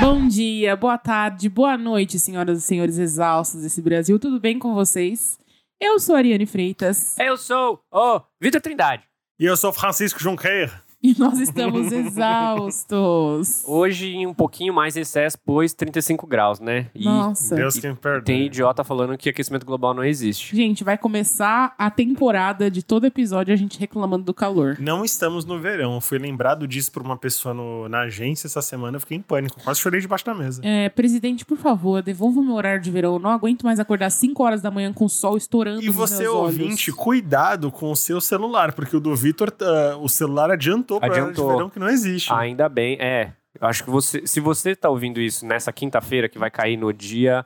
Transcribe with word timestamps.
Bom 0.00 0.26
dia, 0.26 0.74
boa 0.76 0.96
tarde, 0.96 1.46
boa 1.50 1.76
noite, 1.76 2.18
senhoras 2.18 2.58
e 2.58 2.62
senhores 2.62 2.96
exaustos 2.96 3.60
desse 3.60 3.82
Brasil. 3.82 4.18
Tudo 4.18 4.40
bem 4.40 4.58
com 4.58 4.74
vocês? 4.74 5.38
Eu 5.78 6.00
sou 6.00 6.14
a 6.14 6.18
Ariane 6.18 6.46
Freitas 6.46 7.18
Eu 7.18 7.36
sou 7.36 7.84
o 7.92 8.20
Vitor 8.40 8.62
Trindade. 8.62 9.02
E 9.38 9.44
eu 9.44 9.56
sou 9.58 9.72
Francisco 9.74 10.18
Junqueira. 10.18 10.82
e 11.02 11.14
nós 11.18 11.38
estamos 11.38 11.90
exaustos. 11.92 13.62
Hoje 13.66 14.08
em 14.14 14.26
um 14.26 14.34
pouquinho 14.34 14.72
mais 14.74 14.96
em 14.96 15.00
excesso, 15.00 15.38
pois 15.44 15.72
35 15.72 16.26
graus, 16.26 16.60
né? 16.60 16.86
E 16.94 17.04
Nossa. 17.04 17.54
Deus 17.54 17.76
que 17.78 17.88
me 17.88 17.94
perdoe. 17.94 18.24
tem 18.24 18.46
idiota 18.46 18.84
falando 18.84 19.16
que 19.16 19.28
aquecimento 19.28 19.64
global 19.64 19.94
não 19.94 20.04
existe. 20.04 20.54
Gente, 20.54 20.84
vai 20.84 20.98
começar 20.98 21.74
a 21.78 21.90
temporada 21.90 22.70
de 22.70 22.82
todo 22.82 23.06
episódio 23.06 23.52
a 23.52 23.56
gente 23.56 23.78
reclamando 23.78 24.24
do 24.24 24.34
calor. 24.34 24.76
Não 24.78 25.04
estamos 25.04 25.44
no 25.44 25.58
verão. 25.58 25.94
Eu 25.94 26.00
fui 26.00 26.18
lembrado 26.18 26.66
disso 26.66 26.92
por 26.92 27.02
uma 27.02 27.16
pessoa 27.16 27.54
no- 27.54 27.88
na 27.88 28.00
agência 28.02 28.46
essa 28.46 28.62
semana. 28.62 28.96
Eu 28.96 29.00
fiquei 29.00 29.16
em 29.16 29.22
pânico. 29.22 29.60
Quase 29.62 29.80
chorei 29.80 30.00
debaixo 30.00 30.24
da 30.26 30.34
mesa. 30.34 30.60
É, 30.64 30.88
presidente, 30.88 31.44
por 31.44 31.56
favor, 31.58 32.02
devolva 32.02 32.40
o 32.40 32.44
meu 32.44 32.54
horário 32.54 32.80
de 32.82 32.90
verão. 32.90 33.14
Eu 33.14 33.18
não 33.18 33.30
aguento 33.30 33.62
mais 33.64 33.80
acordar 33.80 34.06
às 34.06 34.14
5 34.14 34.42
horas 34.42 34.60
da 34.62 34.70
manhã 34.70 34.92
com 34.92 35.04
o 35.04 35.08
sol 35.08 35.36
estourando 35.36 35.82
E 35.82 35.86
nos 35.86 35.94
você, 35.96 36.22
meus 36.24 36.34
ouvinte, 36.34 36.90
olhos. 36.90 37.00
cuidado 37.02 37.70
com 37.70 37.90
o 37.90 37.96
seu 37.96 38.20
celular, 38.20 38.72
porque 38.72 38.96
o 38.96 39.00
do 39.00 39.14
Vitor, 39.14 39.52
ah, 39.62 39.96
o 40.00 40.08
celular 40.08 40.50
adiantou 40.50 40.89
para 40.98 41.12
de 41.12 41.20
Adiantou. 41.20 41.48
verão 41.52 41.70
que 41.70 41.78
não 41.78 41.88
existe. 41.88 42.32
Ainda 42.32 42.68
bem, 42.68 42.96
é. 42.98 43.32
Eu 43.60 43.68
acho 43.68 43.84
que 43.84 43.90
você, 43.90 44.26
se 44.26 44.40
você 44.40 44.74
tá 44.74 44.88
ouvindo 44.88 45.20
isso 45.20 45.44
nessa 45.44 45.70
quinta-feira, 45.72 46.28
que 46.28 46.38
vai 46.38 46.50
cair 46.50 46.76
no 46.76 46.92
dia 46.92 47.44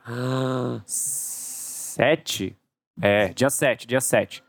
7, 0.85 2.55
é, 3.01 3.29
dia 3.29 3.49
7, 3.49 3.87
dia 3.87 4.01
7. 4.01 4.43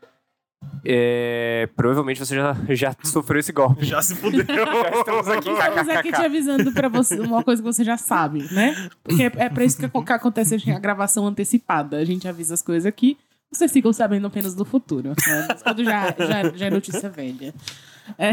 É, 0.85 1.69
provavelmente 1.75 2.19
você 2.19 2.35
já, 2.35 2.55
já 2.69 2.95
sofreu 3.03 3.39
esse 3.39 3.51
golpe. 3.51 3.85
Já 3.85 4.01
se 4.01 4.15
fudeu. 4.15 4.43
Já 4.47 4.89
estamos 4.99 5.27
aqui. 5.27 5.49
Estamos 5.49 5.89
aqui 5.89 6.11
te 6.11 6.21
avisando 6.21 6.71
pra 6.71 6.89
você 6.89 7.19
uma 7.19 7.43
coisa 7.43 7.61
que 7.61 7.65
você 7.65 7.83
já 7.83 7.97
sabe, 7.97 8.51
né? 8.51 8.89
Porque 9.03 9.23
é, 9.23 9.31
é 9.35 9.49
pra 9.49 9.63
isso 9.63 9.77
que, 9.77 9.87
que 9.87 10.13
acontece 10.13 10.55
a 10.71 10.79
gravação 10.79 11.27
antecipada. 11.27 11.97
A 11.97 12.05
gente 12.05 12.27
avisa 12.27 12.53
as 12.55 12.61
coisas 12.61 12.85
aqui, 12.85 13.17
vocês 13.51 13.71
ficam 13.71 13.93
sabendo 13.93 14.27
apenas 14.27 14.55
do 14.55 14.65
futuro. 14.65 15.09
né? 15.09 15.15
Mas 15.47 15.61
quando 15.63 15.83
já, 15.83 16.13
já, 16.17 16.49
já 16.55 16.65
é 16.65 16.69
notícia 16.69 17.09
velha. 17.09 17.53
É. 18.17 18.31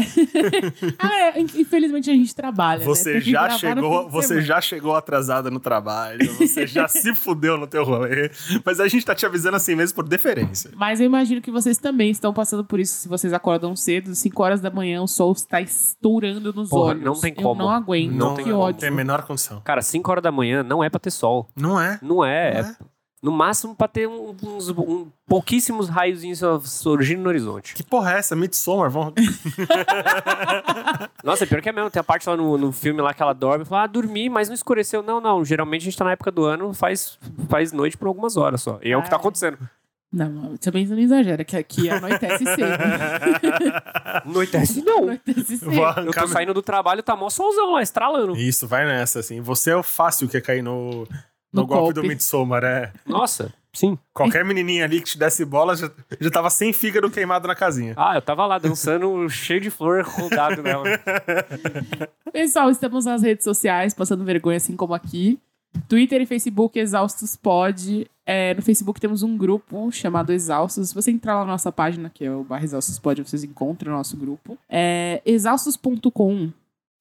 ah, 0.99 1.19
é, 1.37 1.39
infelizmente 1.39 2.09
a 2.09 2.13
gente 2.13 2.33
trabalha. 2.33 2.79
né? 2.79 2.85
Você 2.85 3.19
que 3.19 3.31
já 3.31 3.49
chegou, 3.51 4.09
você 4.09 4.41
já 4.41 4.61
chegou 4.61 4.95
atrasada 4.95 5.51
no 5.51 5.59
trabalho, 5.59 6.33
você 6.33 6.65
já 6.65 6.87
se 6.89 7.13
fudeu 7.13 7.57
no 7.57 7.67
teu 7.67 7.83
rolê, 7.83 8.31
mas 8.65 8.79
a 8.79 8.87
gente 8.87 9.05
tá 9.05 9.13
te 9.13 9.25
avisando 9.25 9.57
assim 9.57 9.75
mesmo 9.75 9.95
por 9.95 10.07
deferência. 10.07 10.71
Mas 10.75 10.99
eu 10.99 11.05
imagino 11.05 11.41
que 11.41 11.51
vocês 11.51 11.77
também 11.77 12.09
estão 12.09 12.33
passando 12.33 12.63
por 12.63 12.79
isso. 12.79 12.95
Se 12.95 13.07
vocês 13.07 13.33
acordam 13.33 13.75
cedo, 13.75 14.15
5 14.15 14.43
horas 14.43 14.61
da 14.61 14.69
manhã, 14.71 15.01
o 15.01 15.07
sol 15.07 15.31
está 15.33 15.59
estourando 15.61 16.53
nos 16.53 16.69
Porra, 16.69 16.91
olhos. 16.91 17.03
não 17.03 17.19
tem 17.19 17.33
Eu 17.35 17.43
como. 17.43 17.61
não 17.63 17.69
aguento. 17.69 18.11
Não 18.13 18.35
que 18.35 18.43
tem 18.43 18.53
ódio. 18.53 18.79
tem 18.79 18.89
a 18.89 18.91
menor 18.93 19.23
condição. 19.23 19.61
Cara, 19.61 19.81
5 19.81 20.09
horas 20.09 20.23
da 20.23 20.31
manhã 20.31 20.63
não 20.63 20.83
é 20.83 20.89
pra 20.89 20.99
ter 20.99 21.11
sol. 21.11 21.47
Não 21.55 21.79
é? 21.79 21.99
Não 22.01 22.23
é. 22.25 22.53
Não 22.53 22.59
é 22.59 22.59
é? 22.71 22.75
No 23.21 23.31
máximo 23.31 23.75
pra 23.75 23.87
ter 23.87 24.07
um- 24.07 24.35
uns 24.43 24.69
um- 24.69 25.07
pouquíssimos 25.27 25.89
raiozinhos 25.89 26.39
surgindo 26.63 27.23
no 27.23 27.29
horizonte. 27.29 27.73
Que 27.73 27.81
porra 27.83 28.13
é 28.13 28.17
essa? 28.19 28.35
Midsommar? 28.35 28.89
Vamos... 28.91 29.13
Nossa, 31.23 31.43
é 31.43 31.47
pior 31.47 31.61
que 31.61 31.69
é 31.69 31.71
mesmo. 31.71 31.89
Tem 31.89 31.99
a 31.99 32.03
parte 32.03 32.29
lá 32.29 32.37
no, 32.37 32.57
no 32.57 32.71
filme 32.71 33.01
lá 33.01 33.13
que 33.13 33.21
ela 33.21 33.33
dorme 33.33 33.63
e 33.63 33.67
fala, 33.67 33.83
ah, 33.83 33.87
dormi, 33.87 34.29
mas 34.29 34.47
não 34.47 34.55
escureceu. 34.55 35.01
Não, 35.01 35.19
não. 35.19 35.43
Geralmente 35.43 35.81
a 35.81 35.85
gente 35.85 35.97
tá 35.97 36.05
na 36.05 36.11
época 36.11 36.31
do 36.31 36.45
ano, 36.45 36.73
faz, 36.73 37.17
faz 37.49 37.71
noite 37.71 37.97
por 37.97 38.07
algumas 38.07 38.37
horas 38.37 38.61
só. 38.61 38.79
E 38.83 38.91
é 38.91 38.97
o 38.97 39.01
que 39.01 39.09
tá 39.09 39.15
Ah. 39.15 39.19
acontecendo. 39.19 39.57
Não, 40.13 40.55
também 40.57 40.85
não 40.85 40.97
exagera, 40.97 41.43
que 41.43 41.57
aqui 41.57 41.89
anoitece 41.89 42.45
cedo. 42.45 42.71
Anoitece 44.25 44.81
não. 44.81 44.99
anoitece 44.99 45.57
cedo. 45.57 45.73
Eu 46.05 46.13
tô 46.13 46.27
saindo 46.27 46.53
do 46.53 46.61
trabalho, 46.61 47.03
tá 47.03 47.17
mó 47.17 47.29
solzão 47.29 47.73
lá, 47.73 47.81
estralando. 47.81 48.33
Isso, 48.37 48.65
vai 48.65 48.85
nessa, 48.85 49.19
assim. 49.19 49.41
Você 49.41 49.71
é 49.71 49.75
o 49.75 49.83
fácil 49.83 50.29
que 50.29 50.39
cair 50.39 50.61
no, 50.61 51.05
no, 51.55 51.61
No 51.61 51.67
golpe, 51.67 51.81
golpe. 51.81 52.01
do 52.01 52.03
Midsommar, 52.03 52.63
é. 52.63 52.91
Nossa, 53.05 53.53
sim. 53.73 53.97
Qualquer 54.13 54.43
menininha 54.45 54.83
ali 54.85 54.99
que 55.01 55.07
te 55.07 55.17
desse 55.17 55.43
bola 55.45 55.75
já, 55.75 55.89
já 56.19 56.29
tava 56.29 56.49
sem 56.49 56.71
fígado 56.73 57.09
queimado 57.09 57.47
na 57.47 57.55
casinha. 57.55 57.93
Ah, 57.97 58.15
eu 58.15 58.21
tava 58.21 58.45
lá 58.45 58.57
dançando 58.59 59.27
cheio 59.29 59.59
de 59.61 59.69
flor 59.69 60.03
rodado 60.03 60.61
nela. 60.61 60.83
Pessoal, 62.31 62.69
estamos 62.69 63.05
nas 63.05 63.21
redes 63.21 63.43
sociais, 63.43 63.93
passando 63.93 64.23
vergonha 64.23 64.57
assim 64.57 64.75
como 64.75 64.93
aqui. 64.93 65.39
Twitter 65.89 66.21
e 66.21 66.25
Facebook 66.25 66.79
Exaustos 66.79 67.35
Pod. 67.35 68.07
É, 68.25 68.53
no 68.53 68.61
Facebook 68.61 68.99
temos 68.99 69.23
um 69.23 69.37
grupo 69.37 69.91
chamado 69.91 70.31
Exaustos. 70.31 70.89
Se 70.89 70.95
você 70.95 71.11
entrar 71.11 71.35
lá 71.35 71.41
na 71.41 71.51
nossa 71.51 71.71
página, 71.71 72.09
que 72.09 72.23
é 72.25 72.31
o 72.31 72.43
barra 72.43 72.63
Exaustos 72.63 72.97
Pod, 72.97 73.21
vocês 73.21 73.43
encontram 73.43 73.93
o 73.93 73.95
nosso 73.97 74.15
grupo. 74.17 74.57
É, 74.69 75.21
exaustos.com. 75.25 76.49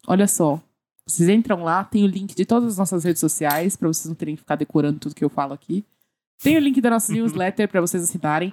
Olha 0.06 0.26
só. 0.26 0.60
Vocês 1.06 1.28
entram 1.28 1.62
lá, 1.62 1.84
tem 1.84 2.02
o 2.04 2.06
link 2.06 2.34
de 2.34 2.44
todas 2.46 2.70
as 2.72 2.78
nossas 2.78 3.04
redes 3.04 3.20
sociais, 3.20 3.76
pra 3.76 3.88
vocês 3.88 4.06
não 4.06 4.14
terem 4.14 4.34
que 4.34 4.40
ficar 4.40 4.56
decorando 4.56 4.98
tudo 4.98 5.14
que 5.14 5.24
eu 5.24 5.28
falo 5.28 5.52
aqui. 5.52 5.84
Tem 6.42 6.56
o 6.56 6.60
link 6.60 6.80
da 6.80 6.90
nossa 6.90 7.12
newsletter 7.12 7.68
pra 7.68 7.80
vocês 7.80 8.02
assinarem. 8.02 8.52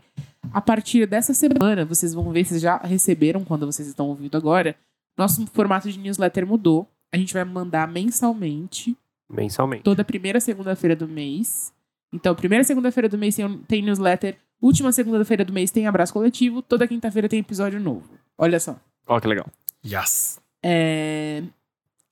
A 0.53 0.62
partir 0.62 1.06
dessa 1.07 1.34
semana, 1.34 1.85
vocês 1.85 2.13
vão 2.13 2.29
ver, 2.31 2.45
vocês 2.45 2.62
já 2.62 2.78
receberam 2.78 3.44
quando 3.44 3.66
vocês 3.66 3.88
estão 3.88 4.07
ouvindo 4.07 4.35
agora. 4.38 4.75
Nosso 5.17 5.45
formato 5.47 5.89
de 5.91 5.97
newsletter 6.00 6.45
mudou. 6.45 6.88
A 7.12 7.17
gente 7.17 7.34
vai 7.34 7.44
mandar 7.44 7.88
mensalmente, 7.88 8.95
Mensalmente. 9.29 9.83
toda 9.83 10.03
primeira 10.03 10.39
segunda-feira 10.39 10.95
do 10.95 11.07
mês. 11.07 11.73
Então, 12.13 12.35
primeira 12.35 12.63
segunda-feira 12.63 13.07
do 13.09 13.18
mês 13.18 13.35
tem, 13.35 13.57
tem 13.59 13.81
newsletter, 13.81 14.38
última 14.62 14.91
segunda-feira 14.91 15.44
do 15.45 15.51
mês 15.53 15.72
tem 15.72 15.88
abraço 15.88 16.13
coletivo, 16.13 16.62
toda 16.62 16.88
quinta-feira 16.88 17.28
tem 17.28 17.39
episódio 17.39 17.79
novo. 17.79 18.09
Olha 18.38 18.59
só. 18.59 18.78
Ó, 19.07 19.19
que 19.19 19.28
legal. 19.28 19.47
Yes. 19.85 20.39
É, 20.63 21.44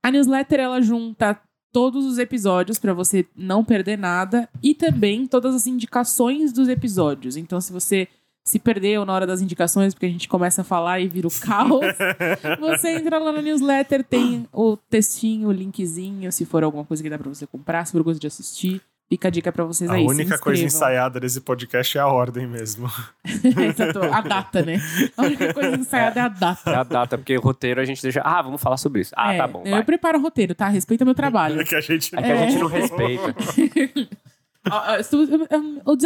A 0.03 0.11
newsletter 0.11 0.59
ela 0.59 0.81
junta 0.81 1.39
todos 1.71 2.05
os 2.05 2.17
episódios 2.17 2.79
pra 2.79 2.93
você 2.93 3.25
não 3.35 3.63
perder 3.63 3.97
nada 3.97 4.49
e 4.61 4.73
também 4.73 5.27
todas 5.27 5.53
as 5.53 5.67
indicações 5.67 6.51
dos 6.51 6.67
episódios. 6.67 7.37
Então, 7.37 7.61
se 7.61 7.71
você 7.71 8.07
se 8.43 8.57
perdeu 8.57 9.05
na 9.05 9.13
hora 9.13 9.27
das 9.27 9.41
indicações, 9.41 9.93
porque 9.93 10.07
a 10.07 10.09
gente 10.09 10.27
começa 10.27 10.61
a 10.61 10.63
falar 10.63 10.99
e 10.99 11.07
vira 11.07 11.27
o 11.27 11.31
caos, 11.31 11.85
você 12.59 12.95
entra 12.95 13.19
lá 13.19 13.31
na 13.31 13.41
newsletter, 13.41 14.03
tem 14.03 14.47
o 14.51 14.75
textinho, 14.75 15.49
o 15.49 15.51
linkzinho, 15.51 16.31
se 16.31 16.45
for 16.45 16.63
alguma 16.63 16.83
coisa 16.83 17.03
que 17.03 17.09
dá 17.09 17.17
pra 17.17 17.29
você 17.29 17.45
comprar, 17.45 17.85
se 17.85 17.91
for 17.91 18.03
coisa 18.03 18.19
de 18.19 18.25
assistir. 18.25 18.81
Fica 19.09 19.27
a 19.27 19.31
dica 19.31 19.51
pra 19.51 19.63
vocês 19.65 19.89
A 19.89 19.95
aí. 19.95 20.03
se 20.03 20.07
única 20.13 20.37
coisa 20.37 20.63
ensaiada 20.63 21.19
desse 21.19 21.41
podcast 21.41 21.97
é 21.97 22.01
a 22.01 22.07
ordem 22.07 22.45
mesmo. 22.45 22.87
Exato, 23.25 24.03
a 24.03 24.21
data, 24.21 24.61
né? 24.61 24.79
A 25.17 25.23
única 25.23 25.51
coisa 25.51 25.75
ensaiada 25.75 26.19
é 26.19 26.23
a 26.23 26.27
data. 26.27 26.69
É 26.69 26.75
a 26.75 26.83
data, 26.83 27.17
porque 27.17 27.35
o 27.35 27.41
roteiro 27.41 27.81
a 27.81 27.85
gente 27.85 28.03
deixa. 28.03 28.21
Ah, 28.23 28.39
vamos 28.41 28.61
falar 28.61 28.77
sobre 28.77 29.01
isso. 29.01 29.11
Ah, 29.17 29.33
É, 29.33 29.37
tá 29.39 29.47
bom. 29.47 29.63
Eu 29.65 29.71
Vai. 29.71 29.83
preparo 29.83 30.19
o 30.19 30.21
roteiro, 30.21 30.53
tá? 30.53 30.67
Respeita 30.67 31.03
meu 31.03 31.15
trabalho. 31.15 31.59
É 31.59 31.63
que 31.63 31.73
a 31.75 31.81
gente 31.81 32.15
É 32.15 32.21
que 32.21 32.31
a 32.31 32.35
gente 32.47 32.59
não 32.59 32.67
respeita. 32.67 33.35
Ah, 34.71 34.97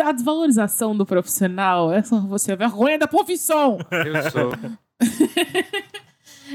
A 0.05 0.11
desvalorização 0.11 0.95
do 0.95 1.05
profissional, 1.05 1.91
essa 1.91 2.19
você 2.21 2.51
é 2.51 2.53
a 2.53 2.57
vergonha 2.57 2.99
da 2.99 3.07
profissão. 3.07 3.79
Eu 3.91 4.31
sou. 4.31 4.53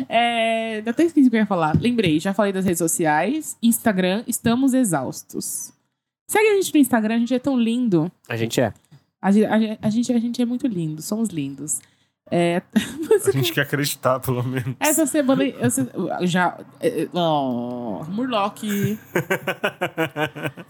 É, 0.09 0.80
até 0.86 1.03
esqueci 1.03 1.26
o 1.26 1.30
que 1.30 1.36
eu 1.36 1.41
ia 1.41 1.47
falar. 1.47 1.75
Lembrei, 1.80 2.20
já 2.20 2.32
falei 2.32 2.53
das 2.53 2.65
redes 2.65 2.78
sociais. 2.78 3.56
Instagram, 3.60 4.22
estamos 4.28 4.72
exaustos. 4.72 5.72
Segue 6.28 6.49
a 6.50 6.55
gente 6.56 6.75
no 6.75 6.81
Instagram, 6.81 7.15
a 7.15 7.19
gente 7.19 7.34
é 7.34 7.39
tão 7.39 7.59
lindo. 7.59 8.11
A 8.28 8.37
gente 8.37 8.61
é. 8.61 8.72
A, 9.21 9.33
ge- 9.33 9.47
a 9.47 9.59
ge- 9.59 9.78
a 9.83 9.91
gente, 9.91 10.12
a 10.12 10.19
gente 10.19 10.41
é 10.41 10.44
muito 10.44 10.66
lindo, 10.66 11.03
somos 11.03 11.31
lindos. 11.31 11.81
É, 12.31 12.61
A 13.27 13.31
gente 13.31 13.53
quer 13.55 13.62
acreditar, 13.62 14.21
pelo 14.21 14.43
menos. 14.43 14.75
essa 14.78 15.06
semana 15.06 15.43
eu 15.44 16.27
já. 16.27 16.59
é, 16.78 17.05
é, 17.05 17.09
Oh, 17.15 18.05
Murloc. 18.06 18.59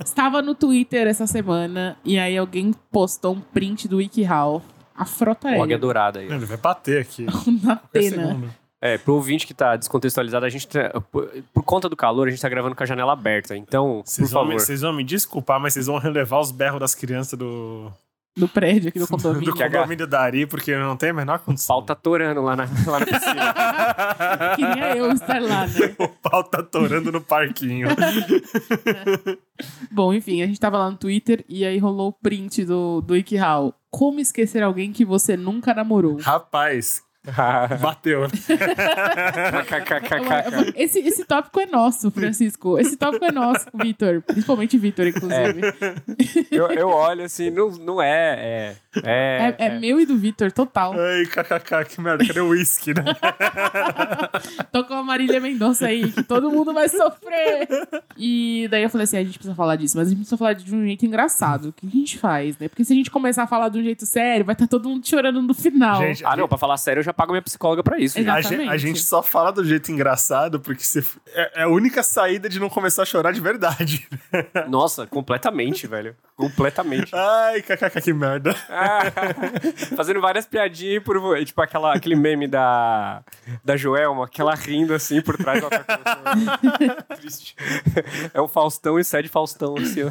Estava 0.04 0.40
no 0.40 0.54
Twitter 0.54 1.06
essa 1.08 1.26
semana 1.26 1.96
e 2.04 2.16
aí 2.18 2.38
alguém 2.38 2.72
postou 2.92 3.34
um 3.34 3.40
print 3.40 3.88
do 3.88 3.96
WikiHow. 3.96 4.62
A 4.94 5.04
frota 5.04 5.48
O 5.48 5.50
Águia 5.50 5.62
aérea. 5.62 5.78
Dourada 5.78 6.20
aí. 6.20 6.26
Ele 6.26 6.46
vai 6.46 6.56
bater 6.56 7.02
aqui. 7.02 7.26
Na 7.62 7.76
pena. 7.76 8.38
É, 8.80 8.96
pro 8.96 9.14
ouvinte 9.14 9.46
que 9.46 9.52
tá 9.54 9.74
descontextualizado, 9.76 10.46
a 10.46 10.48
gente. 10.48 10.68
tá- 10.68 11.00
por, 11.10 11.28
por 11.52 11.62
conta 11.64 11.88
do 11.88 11.96
calor, 11.96 12.28
a 12.28 12.30
gente 12.30 12.40
tá 12.40 12.48
gravando 12.48 12.76
com 12.76 12.82
a 12.82 12.86
janela 12.86 13.12
aberta. 13.12 13.56
Então, 13.56 14.02
por 14.04 14.10
Vocês 14.10 14.30
vão, 14.30 14.44
me, 14.44 14.52
favor. 14.52 14.60
vocês 14.64 14.80
vão 14.82 14.92
me 14.92 15.04
desculpar, 15.04 15.60
mas 15.60 15.74
vocês 15.74 15.86
vão 15.86 15.98
relevar 15.98 16.38
os 16.40 16.52
berros 16.52 16.78
das 16.78 16.94
crianças 16.94 17.36
do, 17.36 17.90
Do 18.36 18.46
prédio 18.48 18.90
aqui 18.90 19.00
do 19.00 19.06
do 19.06 19.10
condomínio. 19.10 19.52
condomínio 19.52 20.06
da 20.06 20.20
Ari, 20.20 20.46
porque 20.46 20.76
não 20.76 20.96
tem 20.96 21.10
a 21.10 21.12
menor 21.12 21.36
O 21.40 21.42
condição. 21.46 21.74
pau 21.74 21.82
tá 21.82 21.96
torando 21.96 22.40
lá 22.40 22.54
na, 22.54 22.68
lá 22.86 23.00
na 23.00 23.06
piscina. 23.06 23.54
Queria 24.54 24.96
eu 24.96 25.10
estar 25.12 25.42
lá, 25.42 25.66
né? 25.66 25.94
O 25.98 26.06
pau 26.08 26.44
tá 26.44 26.62
torando 26.62 27.10
no 27.10 27.20
parquinho. 27.20 27.88
Bom, 29.90 30.12
enfim, 30.14 30.42
a 30.42 30.46
gente 30.46 30.60
tava 30.60 30.78
lá 30.78 30.90
no 30.90 30.96
Twitter 30.96 31.44
e 31.48 31.64
aí 31.64 31.78
rolou 31.78 32.08
o 32.10 32.12
print 32.12 32.64
do, 32.64 33.00
do 33.00 33.14
WikiHow. 33.14 33.74
Como 33.90 34.20
esquecer 34.20 34.62
alguém 34.62 34.92
que 34.92 35.04
você 35.04 35.36
nunca 35.36 35.74
namorou? 35.74 36.18
Rapaz, 36.20 37.02
Bateu. 37.80 38.26
Esse, 40.74 41.00
esse 41.00 41.24
tópico 41.24 41.60
é 41.60 41.66
nosso, 41.66 42.10
Francisco. 42.10 42.78
Esse 42.78 42.96
tópico 42.96 43.24
é 43.24 43.32
nosso, 43.32 43.66
Vitor. 43.74 44.22
Principalmente 44.22 44.78
Vitor, 44.78 45.06
inclusive. 45.06 45.60
eu, 46.50 46.66
eu 46.68 46.88
olho 46.88 47.24
assim, 47.24 47.50
não, 47.50 47.70
não 47.70 48.02
é. 48.02 48.18
É, 48.38 48.76
é, 49.04 49.54
É, 49.58 49.66
é 49.66 49.78
meu 49.78 50.00
e 50.00 50.06
do 50.06 50.16
Vitor, 50.16 50.50
total. 50.52 50.94
Ai, 50.98 51.24
kkk, 51.26 51.84
que 51.94 52.00
merda. 52.00 52.26
Cadê 52.26 52.40
o 52.40 52.48
uísque, 52.48 52.94
né? 52.94 53.04
Tocou 54.72 54.96
a 54.96 55.02
Marília 55.02 55.40
Mendonça 55.40 55.86
aí, 55.86 56.10
que 56.10 56.22
todo 56.22 56.50
mundo 56.50 56.72
vai 56.72 56.88
sofrer. 56.88 57.68
E 58.16 58.66
daí 58.70 58.82
eu 58.82 58.90
falei 58.90 59.04
assim: 59.04 59.18
a 59.18 59.24
gente 59.24 59.38
precisa 59.38 59.54
falar 59.54 59.76
disso, 59.76 59.96
mas 59.96 60.06
a 60.08 60.10
gente 60.10 60.18
precisa 60.18 60.36
falar 60.36 60.52
de 60.54 60.74
um 60.74 60.84
jeito 60.84 61.06
engraçado. 61.06 61.68
O 61.68 61.72
que 61.72 61.86
a 61.86 61.90
gente 61.90 62.18
faz, 62.18 62.58
né? 62.58 62.68
Porque 62.68 62.84
se 62.84 62.92
a 62.92 62.96
gente 62.96 63.10
começar 63.10 63.44
a 63.44 63.46
falar 63.46 63.68
de 63.68 63.78
um 63.78 63.82
jeito 63.82 64.04
sério, 64.06 64.44
vai 64.44 64.54
estar 64.54 64.66
todo 64.66 64.88
mundo 64.88 65.06
chorando 65.06 65.40
no 65.42 65.54
final. 65.54 66.00
Gente, 66.02 66.24
Ah, 66.24 66.36
não, 66.36 66.48
pra 66.48 66.58
falar 66.58 66.76
sério, 66.76 67.00
eu 67.00 67.04
já 67.04 67.12
pago 67.18 67.32
minha 67.32 67.42
psicóloga 67.42 67.82
pra 67.82 67.98
isso. 67.98 68.16
A 68.16 68.40
gente, 68.40 68.68
a 68.68 68.76
gente 68.76 69.00
só 69.02 69.22
fala 69.24 69.50
do 69.50 69.64
jeito 69.64 69.90
engraçado 69.90 70.60
porque 70.60 70.84
se- 70.84 71.04
é, 71.34 71.60
é 71.60 71.62
a 71.64 71.68
única 71.68 72.02
saída 72.04 72.48
de 72.48 72.60
não 72.60 72.68
começar 72.70 73.02
a 73.02 73.04
chorar 73.04 73.32
de 73.32 73.40
verdade. 73.40 74.06
Nossa, 74.68 75.04
completamente, 75.06 75.86
velho. 75.88 76.14
Completamente. 76.36 77.10
Ai, 77.12 77.60
kkk, 77.60 78.00
que 78.00 78.12
merda. 78.12 78.54
Ah, 78.70 79.00
fazendo 79.96 80.20
várias 80.20 80.46
piadinhas 80.46 81.02
por. 81.02 81.18
Tipo 81.44 81.60
aquela, 81.60 81.92
aquele 81.94 82.14
meme 82.14 82.46
da, 82.46 83.22
da 83.64 83.76
Joelma, 83.76 84.28
que 84.28 84.40
ela 84.40 84.54
rindo 84.54 84.94
assim 84.94 85.20
por 85.20 85.36
trás 85.36 85.58
da 85.60 85.66
outra 85.66 85.84
coisa. 85.84 87.02
Triste. 87.16 87.56
É 88.32 88.40
o 88.40 88.46
Faustão 88.46 88.98
e 88.98 89.02
sede 89.04 89.28
Faustão, 89.28 89.74
assim, 89.76 90.04
ó. 90.04 90.10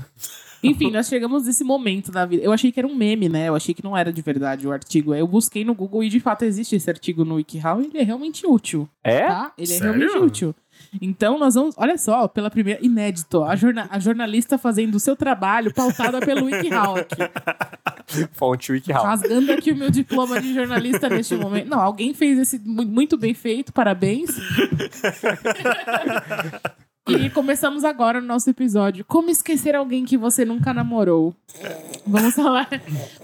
Enfim, 0.64 0.92
nós 0.92 1.08
chegamos 1.08 1.46
nesse 1.46 1.64
momento 1.64 2.12
da 2.12 2.26
vida. 2.26 2.44
Eu 2.44 2.52
achei 2.52 2.72
que 2.72 2.80
era 2.80 2.88
um 2.88 2.96
meme, 2.96 3.30
né? 3.30 3.48
Eu 3.48 3.56
achei 3.56 3.74
que 3.76 3.84
não 3.84 3.96
era 3.96 4.12
de 4.12 4.22
verdade 4.22 4.68
o 4.68 4.72
artigo. 4.72 5.14
Aí 5.14 5.20
Eu 5.20 5.28
busquei 5.28 5.64
no 5.64 5.76
Google 5.76 6.04
e 6.04 6.10
de 6.10 6.20
fato 6.20 6.44
existe 6.46 6.76
esse 6.76 6.90
artigo 6.90 7.24
no 7.24 7.36
WikiHow 7.36 7.82
e 7.82 7.86
ele 7.86 8.00
é 8.00 8.04
realmente 8.04 8.46
útil. 8.46 8.88
É? 9.04 9.28
Tá? 9.28 9.52
Ele 9.58 9.72
é 9.74 9.78
Sério? 9.78 9.94
realmente 10.00 10.18
útil. 10.24 10.56
Então, 11.02 11.40
nós 11.40 11.56
vamos. 11.56 11.74
Olha 11.78 11.98
só, 11.98 12.28
pela 12.28 12.50
primeira. 12.52 12.84
Inédito. 12.86 13.44
A, 13.44 13.56
jorna- 13.56 13.88
a 13.90 14.00
jornalista 14.00 14.58
fazendo 14.60 14.96
o 14.96 15.00
seu 15.00 15.16
trabalho 15.16 15.74
pautada 15.74 16.20
pelo 16.20 16.46
WikiHow 16.46 16.98
aqui. 16.98 17.16
Fonte 18.34 18.72
WikiHow. 18.72 19.04
Rasgando 19.04 19.52
aqui 19.52 19.72
o 19.72 19.76
meu 19.76 19.90
diploma 19.90 20.40
de 20.40 20.54
jornalista 20.54 21.10
neste 21.10 21.36
momento. 21.36 21.68
Não, 21.68 21.80
alguém 21.82 22.14
fez 22.14 22.38
esse 22.40 22.60
mu- 22.60 22.86
muito 22.86 23.18
bem 23.18 23.34
feito, 23.34 23.74
parabéns. 23.74 24.30
e 27.10 27.30
começamos 27.30 27.84
agora 27.84 28.20
o 28.20 28.22
nosso 28.22 28.50
episódio. 28.50 29.06
Como 29.06 29.30
esquecer 29.30 29.76
alguém 29.76 30.06
que 30.06 30.18
você 30.18 30.44
nunca 30.46 30.74
namorou? 30.74 31.36
Vamos 32.06 32.36
falar. 32.36 32.68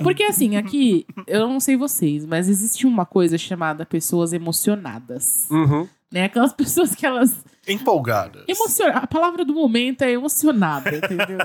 Porque 0.02 0.24
assim, 0.24 0.56
aqui, 0.56 1.06
eu 1.28 1.48
não 1.48 1.60
sei 1.60 1.76
vocês, 1.76 2.26
mas 2.26 2.50
existe 2.50 2.86
uma 2.88 3.06
coisa 3.06 3.38
chamada 3.38 3.86
pessoas 3.86 4.34
emocionadas. 4.34 5.48
Uhum. 5.50 5.88
Né? 6.12 6.26
Aquelas 6.26 6.54
pessoas 6.54 6.94
que 6.94 7.06
elas 7.06 7.36
Empolgadas. 7.68 8.44
Emociona... 8.48 8.98
A 8.98 9.08
palavra 9.08 9.46
do 9.46 9.54
momento 9.54 10.02
é 10.02 10.12
emocionada, 10.12 10.90
entendeu? 10.96 11.38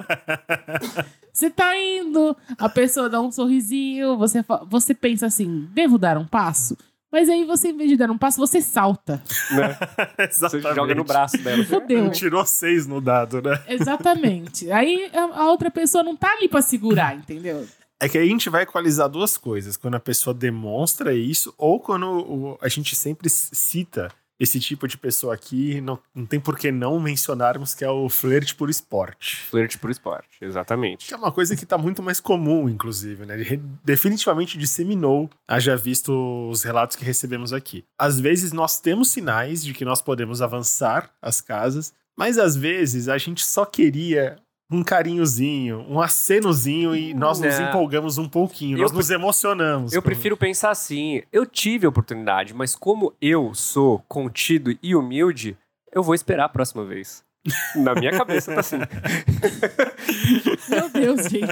você 1.32 1.48
tá 1.48 1.78
indo, 1.78 2.36
a 2.58 2.68
pessoa 2.68 3.08
dá 3.08 3.20
um 3.20 3.30
sorrisinho, 3.30 4.16
você, 4.18 4.42
fa- 4.42 4.64
você 4.68 4.94
pensa 4.94 5.26
assim, 5.26 5.68
devo 5.72 5.96
dar 5.96 6.18
um 6.18 6.26
passo? 6.26 6.76
Mas 7.10 7.28
aí 7.30 7.44
você, 7.44 7.68
em 7.68 7.76
vez 7.76 7.88
de 7.90 7.96
dar 7.96 8.10
um 8.10 8.18
passo, 8.18 8.38
você 8.38 8.60
salta. 8.60 9.22
Né? 9.50 9.76
Você 10.28 10.44
Exatamente. 10.44 10.74
joga 10.74 10.94
no 10.94 11.04
braço 11.04 11.38
dela. 11.38 11.64
Fudeu. 11.66 12.10
Tirou 12.10 12.44
seis 12.44 12.86
no 12.86 13.00
dado, 13.00 13.40
né? 13.40 13.62
Exatamente. 13.66 14.70
Aí 14.70 15.10
a, 15.14 15.40
a 15.42 15.50
outra 15.50 15.70
pessoa 15.70 16.04
não 16.04 16.14
tá 16.16 16.30
ali 16.32 16.48
pra 16.48 16.60
segurar, 16.60 17.16
entendeu? 17.16 17.66
É 17.98 18.08
que 18.08 18.18
aí 18.18 18.26
a 18.28 18.30
gente 18.30 18.50
vai 18.50 18.62
equalizar 18.64 19.08
duas 19.08 19.36
coisas. 19.38 19.76
Quando 19.76 19.94
a 19.94 20.00
pessoa 20.00 20.34
demonstra 20.34 21.14
isso, 21.14 21.52
ou 21.56 21.80
quando 21.80 22.06
o- 22.06 22.58
a 22.60 22.68
gente 22.68 22.94
sempre 22.94 23.28
cita 23.30 24.08
esse 24.38 24.60
tipo 24.60 24.86
de 24.86 24.96
pessoa 24.96 25.34
aqui, 25.34 25.80
não, 25.80 25.98
não 26.14 26.24
tem 26.24 26.38
por 26.38 26.56
que 26.56 26.70
não 26.70 27.00
mencionarmos 27.00 27.74
que 27.74 27.84
é 27.84 27.90
o 27.90 28.08
flerte 28.08 28.54
por 28.54 28.70
esporte. 28.70 29.36
Flerte 29.36 29.78
por 29.78 29.90
esporte, 29.90 30.28
exatamente. 30.40 31.06
Que 31.08 31.14
é 31.14 31.16
uma 31.16 31.32
coisa 31.32 31.56
que 31.56 31.66
tá 31.66 31.76
muito 31.76 32.02
mais 32.02 32.20
comum, 32.20 32.68
inclusive, 32.68 33.26
né? 33.26 33.34
Ele 33.34 33.62
definitivamente 33.84 34.56
disseminou, 34.56 35.28
haja 35.46 35.76
visto 35.76 36.12
os 36.50 36.62
relatos 36.62 36.96
que 36.96 37.04
recebemos 37.04 37.52
aqui. 37.52 37.84
Às 37.98 38.20
vezes 38.20 38.52
nós 38.52 38.80
temos 38.80 39.10
sinais 39.10 39.64
de 39.64 39.74
que 39.74 39.84
nós 39.84 40.00
podemos 40.00 40.40
avançar 40.40 41.10
as 41.20 41.40
casas, 41.40 41.92
mas 42.16 42.38
às 42.38 42.56
vezes 42.56 43.08
a 43.08 43.18
gente 43.18 43.44
só 43.44 43.64
queria 43.64 44.36
um 44.70 44.82
carinhozinho, 44.84 45.84
um 45.88 46.00
acenozinho 46.00 46.94
e 46.94 47.14
nós 47.14 47.40
nos 47.40 47.58
empolgamos 47.58 48.18
um 48.18 48.28
pouquinho, 48.28 48.76
Eu 48.76 48.82
nós 48.82 48.90
pre- 48.90 48.98
nos 48.98 49.10
emocionamos. 49.10 49.92
Eu 49.92 50.02
com- 50.02 50.06
prefiro 50.06 50.36
pensar 50.36 50.70
assim: 50.70 51.22
eu 51.32 51.46
tive 51.46 51.86
a 51.86 51.88
oportunidade, 51.88 52.52
mas 52.54 52.74
como 52.74 53.14
eu 53.20 53.54
sou 53.54 54.04
contido 54.08 54.76
e 54.82 54.94
humilde, 54.94 55.56
eu 55.92 56.02
vou 56.02 56.14
esperar 56.14 56.44
a 56.44 56.48
próxima 56.48 56.84
vez. 56.84 57.24
Na 57.76 57.94
minha 57.94 58.12
cabeça 58.12 58.52
tá 58.52 58.60
assim. 58.60 58.76
Meu 60.68 60.88
Deus, 60.90 61.22
gente. 61.28 61.46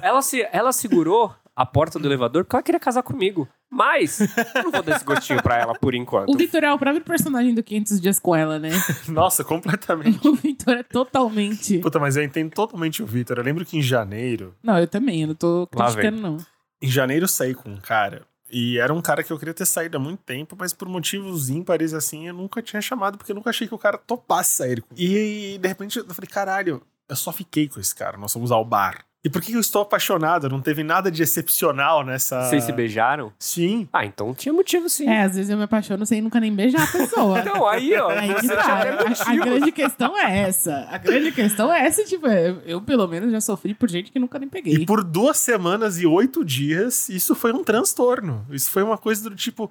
Ela, 0.00 0.22
se, 0.22 0.46
ela 0.52 0.72
segurou 0.72 1.34
a 1.56 1.64
porta 1.64 1.98
do 1.98 2.06
elevador 2.08 2.44
porque 2.44 2.56
ela 2.56 2.62
queria 2.62 2.80
casar 2.80 3.02
comigo. 3.02 3.48
Mas 3.70 4.20
eu 4.20 4.62
não 4.64 4.70
vou 4.70 4.82
dar 4.82 4.96
esse 4.96 5.04
gostinho 5.04 5.42
pra 5.42 5.56
ela 5.58 5.74
por 5.74 5.94
enquanto. 5.94 6.28
O 6.32 6.36
Vitor 6.36 6.62
é 6.62 6.72
o 6.72 6.78
próprio 6.78 7.02
personagem 7.04 7.54
do 7.54 7.62
500 7.62 8.00
Dias 8.00 8.18
com 8.18 8.34
ela, 8.34 8.58
né? 8.58 8.70
Nossa, 9.08 9.42
completamente. 9.44 10.26
O 10.26 10.34
Vitor 10.34 10.74
é 10.74 10.82
totalmente. 10.82 11.78
Puta, 11.78 11.98
mas 11.98 12.16
eu 12.16 12.22
entendo 12.22 12.50
totalmente 12.52 13.02
o 13.02 13.06
Vitor. 13.06 13.38
Eu 13.38 13.44
lembro 13.44 13.64
que 13.64 13.76
em 13.76 13.82
janeiro, 13.82 14.54
Não, 14.62 14.78
eu 14.78 14.86
também, 14.86 15.22
eu 15.22 15.28
não 15.28 15.34
tô 15.34 15.66
criticando, 15.66 16.20
não. 16.20 16.36
em 16.82 16.88
janeiro 16.88 17.24
eu 17.24 17.28
saí 17.28 17.54
com 17.54 17.70
um 17.70 17.76
cara. 17.80 18.22
E 18.50 18.78
era 18.78 18.92
um 18.94 19.02
cara 19.02 19.24
que 19.24 19.32
eu 19.32 19.38
queria 19.38 19.54
ter 19.54 19.66
saído 19.66 19.96
há 19.96 20.00
muito 20.00 20.20
tempo, 20.22 20.54
mas 20.56 20.72
por 20.72 20.86
motivos 20.88 21.48
ímpares 21.50 21.92
assim, 21.92 22.28
eu 22.28 22.34
nunca 22.34 22.62
tinha 22.62 22.80
chamado, 22.80 23.18
porque 23.18 23.32
eu 23.32 23.34
nunca 23.34 23.50
achei 23.50 23.66
que 23.66 23.74
o 23.74 23.78
cara 23.78 23.98
topasse 23.98 24.56
sair. 24.56 24.80
com- 24.82 24.94
E 24.96 25.58
de 25.58 25.66
repente 25.66 25.98
eu 25.98 26.04
falei, 26.14 26.28
caralho, 26.30 26.80
eu 27.08 27.16
só 27.16 27.32
fiquei 27.32 27.68
com 27.68 27.80
esse 27.80 27.92
cara, 27.94 28.16
nós 28.16 28.32
fomos 28.32 28.52
ao 28.52 28.64
bar. 28.64 29.04
E 29.24 29.30
por 29.30 29.40
que 29.40 29.54
eu 29.54 29.60
estou 29.60 29.80
apaixonado? 29.80 30.50
Não 30.50 30.60
teve 30.60 30.84
nada 30.84 31.10
de 31.10 31.22
excepcional 31.22 32.04
nessa. 32.04 32.42
Vocês 32.42 32.64
se 32.64 32.72
beijaram? 32.72 33.32
Sim. 33.38 33.88
Ah, 33.90 34.04
então 34.04 34.34
tinha 34.34 34.52
motivo 34.52 34.86
sim. 34.90 35.08
É, 35.08 35.22
às 35.22 35.34
vezes 35.34 35.50
eu 35.50 35.56
me 35.56 35.62
apaixono 35.62 36.04
sem 36.04 36.20
nunca 36.20 36.38
nem 36.38 36.54
beijar 36.54 36.82
a 36.82 36.86
pessoa. 36.86 37.42
Então, 37.44 37.66
aí, 37.68 37.94
ó, 37.96 38.08
Aí 38.08 38.32
você 38.32 38.54
tá. 38.54 38.72
A, 38.72 39.32
a 39.32 39.36
grande 39.36 39.72
questão 39.72 40.18
é 40.18 40.40
essa. 40.40 40.86
A 40.90 40.98
grande 40.98 41.32
questão 41.32 41.72
é 41.72 41.86
essa, 41.86 42.04
tipo, 42.04 42.26
eu, 42.26 42.60
eu, 42.66 42.80
pelo 42.80 43.06
menos 43.06 43.30
já 43.32 43.40
sofri 43.40 43.74
por 43.74 43.88
gente 43.88 44.10
que 44.10 44.18
nunca 44.18 44.38
nem 44.38 44.48
peguei. 44.48 44.74
E 44.74 44.86
por 44.86 45.02
duas 45.02 45.38
semanas 45.38 45.98
e 45.98 46.06
oito 46.06 46.44
dias, 46.44 47.08
isso 47.08 47.34
foi 47.34 47.52
um 47.52 47.64
transtorno. 47.64 48.46
Isso 48.50 48.70
foi 48.70 48.82
uma 48.82 48.98
coisa 48.98 49.28
do 49.28 49.36
tipo. 49.36 49.70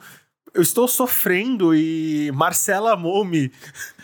Eu 0.54 0.62
estou 0.62 0.88
sofrendo 0.88 1.74
e 1.74 2.32
Marcela 2.34 2.94
amou-me. 2.94 3.52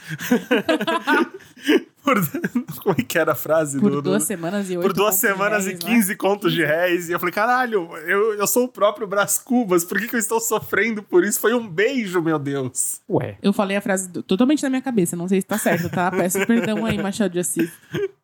Por- 2.04 2.16
Como 2.82 2.96
é 2.98 3.04
que 3.04 3.20
era 3.20 3.34
a 3.34 3.36
frase 3.36 3.80
Por 3.80 3.92
do. 3.92 3.96
do- 3.98 4.02
duas 4.12 4.24
semanas 4.24 4.70
e 4.70 4.78
oito 4.78 4.82
por 4.82 4.94
duas 4.94 5.16
semanas 5.16 5.66
réis, 5.66 5.80
e 5.80 5.84
não 5.86 5.92
é? 5.92 5.96
15 5.96 6.16
contos 6.16 6.54
de 6.54 6.64
réis. 6.66 7.10
E 7.10 7.12
eu 7.12 7.20
falei, 7.20 7.34
caralho, 7.34 7.90
eu, 8.08 8.34
eu 8.34 8.48
sou 8.48 8.64
o 8.64 8.68
próprio 8.68 9.06
Brás 9.06 9.38
Cubas, 9.38 9.84
por 9.84 10.00
que, 10.00 10.08
que 10.08 10.16
eu 10.16 10.20
estou 10.20 10.40
sofrendo 10.40 11.04
por 11.04 11.24
isso? 11.24 11.40
Foi 11.40 11.54
um 11.54 11.68
beijo, 11.68 12.22
meu 12.22 12.40
Deus. 12.40 13.02
Ué. 13.10 13.38
Eu 13.42 13.52
falei 13.54 13.78
a 13.78 13.82
frase 13.82 14.10
do- 14.10 14.24
totalmente 14.24 14.64
na 14.64 14.70
minha 14.70 14.82
cabeça, 14.82 15.16
não 15.16 15.28
sei 15.28 15.42
se 15.42 15.48
tá 15.48 15.58
certo, 15.58 15.90
tá? 15.90 16.10
Peço 16.16 16.44
perdão 16.48 16.86
aí, 16.86 16.98
Machado 16.98 17.34
de 17.34 17.40
Assis. 17.40 17.70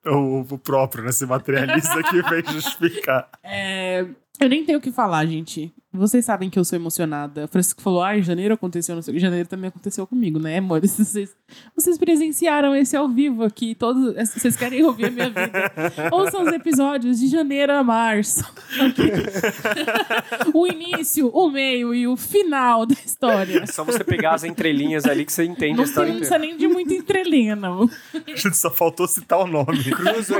O, 0.05 0.39
o 0.50 0.58
próprio, 0.58 1.03
né? 1.03 1.12
Se 1.12 1.25
materialista 1.25 2.00
aqui 2.00 2.22
vem 2.24 2.44
justificar. 2.53 3.29
É, 3.44 4.05
eu 4.39 4.50
nem 4.50 4.65
tenho 4.65 4.79
o 4.79 4.82
que 4.82 4.91
falar, 4.91 5.25
gente. 5.25 5.74
Vocês 5.96 6.24
sabem 6.25 6.50
que 6.50 6.58
eu 6.60 6.66
sou 6.66 6.78
emocionada. 6.78 7.46
O 7.46 7.48
Francisco 7.48 7.82
falou, 7.82 8.04
ah, 8.04 8.18
em 8.18 8.22
janeiro 8.24 8.54
aconteceu, 8.54 8.96
não 8.96 9.02
sei 9.02 9.12
o 9.12 9.16
que. 9.16 9.18
Em 9.20 9.22
janeiro 9.22 9.48
também 9.48 9.70
aconteceu 9.70 10.06
comigo, 10.06 10.40
né, 10.40 10.58
amores? 10.58 10.96
Vocês, 10.98 11.36
vocês 11.75 11.98
presenciaram 11.98 12.75
esse 12.75 12.96
ao 12.98 13.08
vivo 13.08 13.44
aqui. 13.44 13.75
Todos, 13.75 14.16
vocês 14.34 14.56
querem 14.56 14.84
ouvir 14.84 15.06
a 15.06 15.12
minha 15.12 15.30
vida. 15.30 15.74
Ouçam 16.12 16.42
os 16.44 16.52
episódios 16.52 17.20
de 17.20 17.28
janeiro 17.28 17.72
a 17.74 17.84
março. 17.84 18.44
o 20.54 20.68
início, 20.68 21.28
o 21.30 21.50
meio 21.50 21.94
e 21.94 22.08
o 22.08 22.16
final 22.18 22.86
da 22.86 22.96
história. 23.06 23.60
É 23.60 23.66
só 23.66 23.84
você 23.84 24.04
pegar 24.04 24.34
as 24.34 24.44
entrelinhas 24.44 25.06
ali 25.06 25.25
que 25.25 25.32
você 25.32 25.44
entende 25.46 25.75
Não 25.75 25.84
a 25.84 25.86
história 25.86 26.12
precisa 26.14 26.36
inteira. 26.38 26.52
nem 26.54 26.58
de 26.58 26.68
muita 26.68 26.94
estrelinha, 26.94 27.56
não. 27.56 27.90
A 28.14 28.18
gente 28.30 28.58
só 28.58 28.70
faltou 28.72 29.08
citar 29.08 29.40
o 29.40 29.48
nome. 29.48 29.84
Cruza. 29.92 30.36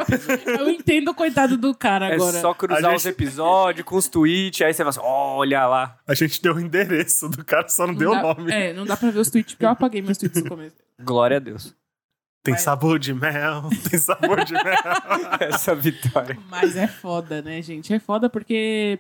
Eu 0.48 0.70
entendo 0.70 1.10
o 1.12 1.14
coitado 1.14 1.58
do 1.58 1.74
cara 1.76 2.10
É 2.10 2.16
agora. 2.16 2.40
só 2.42 2.54
cruzar 2.54 2.82
gente- 2.84 2.96
os 2.98 3.06
episódios 3.06 3.86
com 3.86 3.96
os 3.96 4.08
tweets, 4.08 4.62
aí 4.62 4.74
você 4.74 4.84
vai 4.84 4.90
assim, 4.90 5.00
olha 5.46 5.68
lá. 5.68 6.00
A 6.08 6.14
gente 6.14 6.42
deu 6.42 6.56
o 6.56 6.60
endereço 6.60 7.30
do 7.30 7.44
cara, 7.46 7.68
só 7.70 7.86
não, 7.86 7.94
Não 7.94 8.00
deu 8.00 8.12
dá- 8.12 8.20
o 8.20 8.22
nome. 8.36 8.52
É, 8.52 8.74
não 8.74 8.86
dá 8.86 8.98
pra 8.98 9.12
ver 9.12 9.20
os 9.20 9.30
tweets, 9.30 9.54
porque 9.54 9.66
eu 9.66 9.70
apaguei 9.70 10.02
meus 10.02 10.18
tweets 10.18 10.42
no 10.44 10.50
começo. 10.50 10.76
Glória 11.02 11.38
a 11.38 11.40
Deus. 11.40 11.76
Tem 12.44 12.54
Mas- 12.54 12.62
sabor 12.62 13.00
de 13.00 13.14
mel, 13.14 13.70
tem 13.90 14.00
sabor 14.00 14.44
de 14.46 14.54
mel. 14.54 14.64
Essa 15.42 15.74
vitória. 15.74 16.38
Mas 16.50 16.76
é 16.76 16.88
foda, 16.88 17.42
né, 17.42 17.62
gente? 17.62 17.92
É 17.94 18.00
foda 18.00 18.30
porque. 18.30 19.00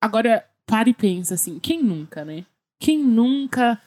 Agora, 0.00 0.44
para 0.66 0.88
e 0.88 0.94
pensa 0.94 1.34
assim: 1.34 1.58
quem 1.58 1.82
nunca, 1.82 2.24
né? 2.24 2.44
Quem 2.80 2.98
nunca 2.98 3.80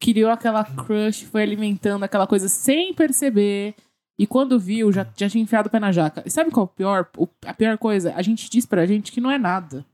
criou 0.00 0.30
aquela 0.30 0.64
crush, 0.64 1.24
foi 1.24 1.42
alimentando 1.42 2.04
aquela 2.04 2.26
coisa 2.26 2.48
sem 2.48 2.94
perceber. 2.94 3.74
E 4.18 4.26
quando 4.26 4.60
viu, 4.60 4.92
já, 4.92 5.04
já 5.16 5.28
tinha 5.28 5.42
enfiado 5.42 5.66
o 5.66 5.70
pé 5.70 5.80
na 5.80 5.90
jaca. 5.90 6.22
E 6.24 6.30
sabe 6.30 6.50
qual 6.50 6.64
é 6.66 6.68
o 6.68 6.72
pior? 6.72 7.08
O- 7.16 7.28
a 7.46 7.52
pior 7.52 7.76
coisa? 7.78 8.14
A 8.14 8.22
gente 8.22 8.48
diz 8.48 8.64
pra 8.64 8.86
gente 8.86 9.10
que 9.10 9.20
não 9.20 9.30
é 9.30 9.36
nada. 9.38 9.84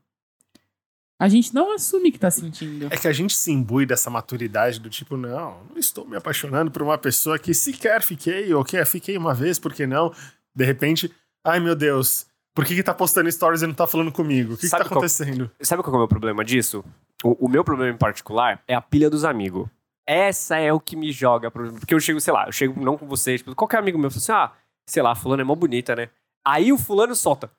A 1.21 1.29
gente 1.29 1.53
não 1.53 1.71
assume 1.73 2.11
que 2.11 2.17
tá 2.17 2.31
sentindo. 2.31 2.87
É 2.91 2.97
que 2.97 3.07
a 3.07 3.13
gente 3.13 3.35
se 3.35 3.51
imbui 3.51 3.85
dessa 3.85 4.09
maturidade 4.09 4.79
do 4.79 4.89
tipo, 4.89 5.15
não, 5.15 5.63
não 5.69 5.77
estou 5.77 6.03
me 6.07 6.17
apaixonando 6.17 6.71
por 6.71 6.81
uma 6.81 6.97
pessoa 6.97 7.37
que 7.37 7.53
sequer 7.53 8.01
fiquei, 8.01 8.51
ou 8.53 8.63
que 8.65 8.83
fiquei 8.85 9.15
uma 9.17 9.33
vez, 9.33 9.59
por 9.59 9.71
que 9.73 9.85
não? 9.85 10.11
De 10.55 10.65
repente, 10.65 11.13
ai 11.45 11.59
meu 11.59 11.75
Deus, 11.75 12.25
por 12.55 12.65
que, 12.65 12.73
que 12.75 12.81
tá 12.83 12.93
postando 12.93 13.31
stories 13.31 13.61
e 13.61 13.67
não 13.67 13.73
tá 13.73 13.85
falando 13.85 14.11
comigo? 14.11 14.53
O 14.53 14.57
que, 14.57 14.63
que 14.63 14.69
tá 14.71 14.77
qual- 14.79 14.87
acontecendo? 14.87 15.51
Sabe 15.61 15.83
qual 15.83 15.93
é 15.93 15.95
o 15.97 15.99
meu 15.99 16.07
problema 16.07 16.43
disso? 16.43 16.83
O, 17.23 17.45
o 17.45 17.47
meu 17.47 17.63
problema 17.63 17.93
em 17.93 17.97
particular 17.99 18.61
é 18.67 18.73
a 18.73 18.81
pilha 18.81 19.07
dos 19.09 19.23
amigos. 19.23 19.67
Essa 20.07 20.57
é 20.57 20.73
o 20.73 20.79
que 20.79 20.95
me 20.95 21.11
joga. 21.11 21.51
pro- 21.51 21.71
Porque 21.73 21.93
eu 21.93 21.99
chego, 21.99 22.19
sei 22.19 22.33
lá, 22.33 22.47
eu 22.47 22.51
chego 22.51 22.83
não 22.83 22.97
com 22.97 23.05
vocês, 23.07 23.41
tipo, 23.41 23.55
qualquer 23.55 23.77
amigo 23.77 23.97
meu 23.99 24.09
fala 24.09 24.17
assim, 24.21 24.31
ah, 24.31 24.51
sei 24.87 25.03
lá, 25.03 25.13
fulano 25.13 25.41
é 25.41 25.45
mó 25.45 25.53
bonita, 25.53 25.95
né? 25.95 26.09
Aí 26.43 26.73
o 26.73 26.77
fulano 26.79 27.15
solta. 27.15 27.51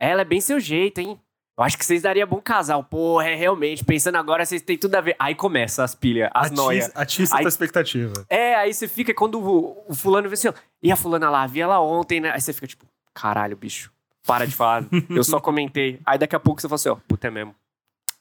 Ela 0.00 0.22
é 0.22 0.24
bem 0.24 0.40
seu 0.40 0.58
jeito, 0.58 0.98
hein? 0.98 1.20
Eu 1.56 1.64
acho 1.64 1.76
que 1.76 1.84
vocês 1.84 2.00
dariam 2.02 2.26
bom 2.26 2.40
casal. 2.40 2.82
Porra, 2.82 3.28
é 3.28 3.34
realmente. 3.34 3.84
Pensando 3.84 4.16
agora, 4.16 4.44
vocês 4.44 4.62
têm 4.62 4.78
tudo 4.78 4.94
a 4.94 5.00
ver. 5.02 5.14
Aí 5.18 5.34
começa 5.34 5.84
as 5.84 5.94
pilhas, 5.94 6.30
as 6.32 6.50
noias. 6.50 6.90
Atiça, 6.94 7.34
a 7.34 7.38
Aí- 7.38 7.42
tua 7.44 7.48
expectativa. 7.50 8.12
É, 8.28 8.54
aí 8.54 8.72
você 8.72 8.88
fica, 8.88 9.12
quando 9.14 9.38
o, 9.38 9.84
o 9.86 9.94
fulano 9.94 10.28
vê 10.28 10.34
assim, 10.34 10.48
ó, 10.48 10.54
e 10.82 10.90
a 10.90 10.96
fulana 10.96 11.28
lá, 11.30 11.46
vi 11.46 11.60
ela 11.60 11.78
ontem, 11.80 12.20
né? 12.20 12.30
Aí 12.30 12.40
você 12.40 12.52
fica 12.52 12.66
tipo, 12.66 12.86
caralho, 13.12 13.54
bicho, 13.56 13.92
para 14.26 14.46
de 14.46 14.54
falar, 14.54 14.84
eu 15.10 15.22
só 15.22 15.38
comentei. 15.40 16.00
Aí 16.06 16.16
daqui 16.18 16.34
a 16.34 16.40
pouco 16.40 16.60
você 16.60 16.68
fala 16.68 16.76
assim, 16.76 16.88
ó, 16.88 16.96
puta 17.06 17.28
é 17.28 17.30
mesmo, 17.30 17.54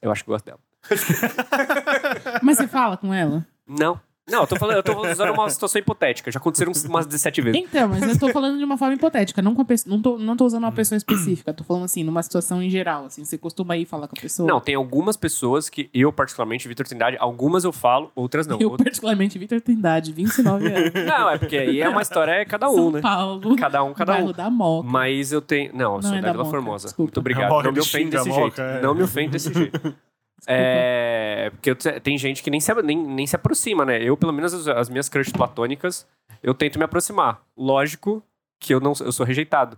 eu 0.02 0.12
acho 0.12 0.24
que 0.26 0.30
gosto 0.30 0.46
dela. 0.46 0.60
Mas 2.42 2.58
você 2.58 2.68
fala 2.68 2.98
com 2.98 3.14
ela? 3.14 3.46
Não, 3.68 4.00
não, 4.32 4.42
eu 4.42 4.48
tô 4.48 4.56
falando, 4.56 4.78
eu 4.78 4.84
tô 4.84 5.00
usando 5.02 5.32
uma 5.34 5.50
situação 5.50 5.80
hipotética, 5.80 6.32
já 6.32 6.40
aconteceram 6.40 6.72
umas 6.88 7.06
17 7.06 7.42
vezes. 7.42 7.62
Então, 7.62 7.88
mas 7.90 8.02
eu 8.04 8.18
tô 8.20 8.30
falando 8.30 8.58
de 8.58 8.64
uma 8.64 8.78
forma 8.78 8.96
hipotética, 8.96 9.42
não 9.42 9.54
com 9.56 9.66
não 9.86 10.02
tô, 10.02 10.18
não 10.18 10.36
tô 10.36 10.46
usando 10.46 10.64
uma 10.64 10.72
pessoa 10.72 10.98
específica, 10.98 11.54
tô 11.54 11.64
falando 11.64 11.84
assim, 11.86 12.04
numa 12.04 12.24
situação 12.24 12.62
em 12.62 12.70
geral, 12.70 13.06
assim, 13.06 13.24
você 13.24 13.38
costuma 13.38 13.78
ir 13.78 13.86
falar 13.86 14.08
com 14.08 14.16
a 14.18 14.22
pessoa? 14.22 14.48
Não, 14.48 14.60
tem 14.60 14.76
algumas 14.76 15.16
pessoas 15.18 15.70
que 15.70 15.90
eu, 15.94 16.12
particularmente, 16.12 16.68
Vitor 16.68 16.86
Trindade, 16.88 17.18
algumas 17.20 17.64
eu 17.64 17.72
falo, 17.72 18.12
outras 18.16 18.48
não. 18.48 18.60
Eu, 18.60 18.70
Outras- 18.72 18.86
particularmente, 18.86 19.38
Vitor 19.38 19.62
Trindade, 19.62 20.12
29 20.14 20.68
anos. 20.68 20.92
Não, 21.06 21.30
é 21.30 21.38
porque 21.38 21.58
aí 21.58 21.82
é 21.82 21.90
uma 21.90 22.02
história, 22.02 22.32
é 22.32 22.46
cada 22.46 22.70
um, 22.70 22.76
São 22.76 22.92
né? 22.92 23.02
Paulo, 23.02 23.56
Cada 23.56 23.84
um, 23.84 23.94
cada 23.94 24.18
um. 24.18 24.32
da 24.32 24.50
Moca. 24.50 24.88
Mas 24.90 25.32
eu 25.32 25.42
tenho. 25.42 25.72
Não, 25.74 25.96
eu 25.96 25.96
Não, 25.96 26.02
sou 26.02 26.14
é 26.16 26.22
da 26.22 26.28
da 26.28 26.32
Vila 26.34 26.46
Formosa. 26.46 26.88
desculpa. 26.88 27.08
Muito 27.10 27.20
obrigado. 27.20 27.46
A 27.46 27.50
Moca 27.50 27.64
Não 27.64 27.72
me 27.72 27.76
de 27.76 27.80
ofende 27.82 28.10
desse 28.12 28.32
jeito. 28.32 28.62
É. 28.62 28.82
Não 28.82 28.94
me 28.96 29.04
ofende 29.04 29.30
desse 29.32 29.54
jeito. 29.54 29.96
É. 30.48 31.52
Porque 31.52 31.76
tem 32.02 32.18
gente 32.18 32.42
que 32.44 32.50
nem 32.50 32.60
se, 32.60 32.74
nem, 32.82 32.98
nem 32.98 33.28
se 33.28 33.36
aproxima, 33.36 33.86
né? 33.86 34.02
Eu, 34.02 34.18
pelo 34.18 34.34
menos, 34.34 34.54
as, 34.54 34.68
as 34.68 34.90
minhas 34.90 35.08
crushes 35.10 35.34
platônicas, 35.34 36.06
eu 36.42 36.54
tento 36.54 36.78
me 36.80 36.86
aproximar. 36.86 37.42
Lógico 37.56 38.24
que 38.60 38.76
eu 38.76 38.80
não 38.80 38.94
eu 39.00 39.12
sou 39.12 39.26
rejeitado. 39.26 39.76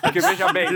Porque 0.00 0.20
veja 0.20 0.52
bem, 0.52 0.68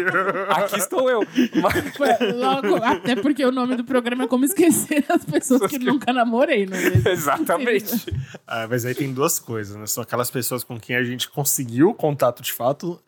aqui 0.49 0.77
estou 0.79 1.09
eu. 1.09 1.21
Mas- 1.63 1.97
Foi 1.97 2.33
logo- 2.33 2.75
até 2.83 3.15
porque 3.15 3.45
o 3.45 3.53
nome 3.53 3.77
do 3.77 3.85
programa 3.85 4.25
é 4.25 4.27
como 4.27 4.45
esquecer 4.45 5.05
as 5.09 5.25
pessoas 5.25 5.71
que 5.71 5.79
nunca 5.79 6.13
namorei, 6.13 6.67
não 6.67 6.77
é? 6.77 6.83
Exatamente. 7.13 8.13
Ah, 8.45 8.67
mas 8.69 8.85
aí 8.85 8.97
tem 8.97 9.13
duas 9.15 9.39
coisas, 9.39 9.77
né? 9.77 9.87
São 9.87 10.03
aquelas 10.03 10.29
pessoas 10.29 10.65
com 10.65 10.79
quem 10.79 10.97
a 10.97 11.05
gente 11.05 11.31
conseguiu 11.31 11.95
contato 11.95 12.43
de 12.43 12.53
fato. 12.53 13.01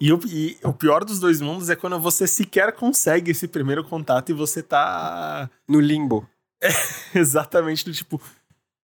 E 0.00 0.12
o, 0.12 0.20
e 0.26 0.56
o 0.64 0.72
pior 0.72 1.04
dos 1.04 1.20
dois 1.20 1.40
mundos 1.40 1.68
é 1.68 1.76
quando 1.76 2.00
você 2.00 2.26
sequer 2.26 2.72
consegue 2.72 3.32
esse 3.32 3.46
primeiro 3.46 3.84
contato 3.84 4.30
e 4.30 4.34
você 4.34 4.62
tá 4.62 5.50
No 5.68 5.78
limbo. 5.78 6.26
exatamente 7.14 7.84
do 7.84 7.92
tipo. 7.92 8.20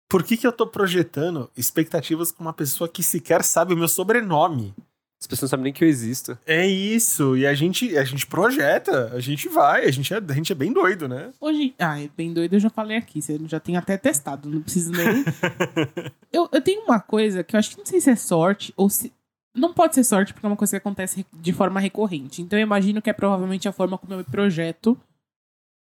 Por 0.09 0.23
que, 0.23 0.37
que 0.37 0.45
eu 0.45 0.51
tô 0.51 0.67
projetando 0.67 1.49
expectativas 1.57 2.31
com 2.31 2.43
uma 2.43 2.53
pessoa 2.53 2.87
que 2.87 3.03
sequer 3.03 3.43
sabe 3.43 3.73
o 3.73 3.77
meu 3.77 3.87
sobrenome? 3.87 4.73
As 5.19 5.27
pessoas 5.27 5.49
não 5.49 5.57
sabem 5.57 5.63
nem 5.65 5.73
que 5.73 5.83
eu 5.83 5.87
existo. 5.87 6.37
É 6.45 6.67
isso. 6.67 7.35
E 7.35 7.47
a 7.47 7.53
gente, 7.53 7.97
a 7.97 8.03
gente 8.03 8.27
projeta, 8.27 9.11
a 9.13 9.19
gente 9.19 9.49
vai, 9.49 9.85
a 9.85 9.91
gente 9.91 10.13
é, 10.13 10.17
a 10.17 10.33
gente 10.33 10.51
é 10.51 10.55
bem 10.55 10.71
doido, 10.71 11.07
né? 11.07 11.31
Hoje. 11.39 11.73
Ai, 11.79 12.11
bem 12.15 12.33
doido, 12.33 12.53
eu 12.53 12.59
já 12.59 12.69
falei 12.69 12.97
aqui. 12.97 13.21
Você 13.21 13.39
já 13.47 13.59
tem 13.59 13.77
até 13.77 13.97
testado, 13.97 14.49
não 14.49 14.61
precisa 14.61 14.91
nem. 14.91 15.25
eu, 16.31 16.47
eu 16.51 16.61
tenho 16.61 16.83
uma 16.83 16.99
coisa 16.99 17.43
que 17.43 17.55
eu 17.55 17.59
acho 17.59 17.71
que 17.71 17.77
não 17.77 17.85
sei 17.85 18.01
se 18.01 18.09
é 18.09 18.15
sorte 18.15 18.73
ou 18.77 18.89
se. 18.89 19.11
Não 19.55 19.73
pode 19.73 19.95
ser 19.95 20.03
sorte, 20.03 20.33
porque 20.33 20.45
é 20.45 20.49
uma 20.49 20.57
coisa 20.57 20.71
que 20.71 20.77
acontece 20.77 21.25
de 21.33 21.53
forma 21.53 21.79
recorrente. 21.79 22.41
Então 22.41 22.59
eu 22.59 22.63
imagino 22.63 23.01
que 23.01 23.09
é 23.09 23.13
provavelmente 23.13 23.67
a 23.67 23.71
forma 23.71 23.97
como 23.97 24.13
eu 24.13 24.17
me 24.17 24.23
projeto 24.23 24.97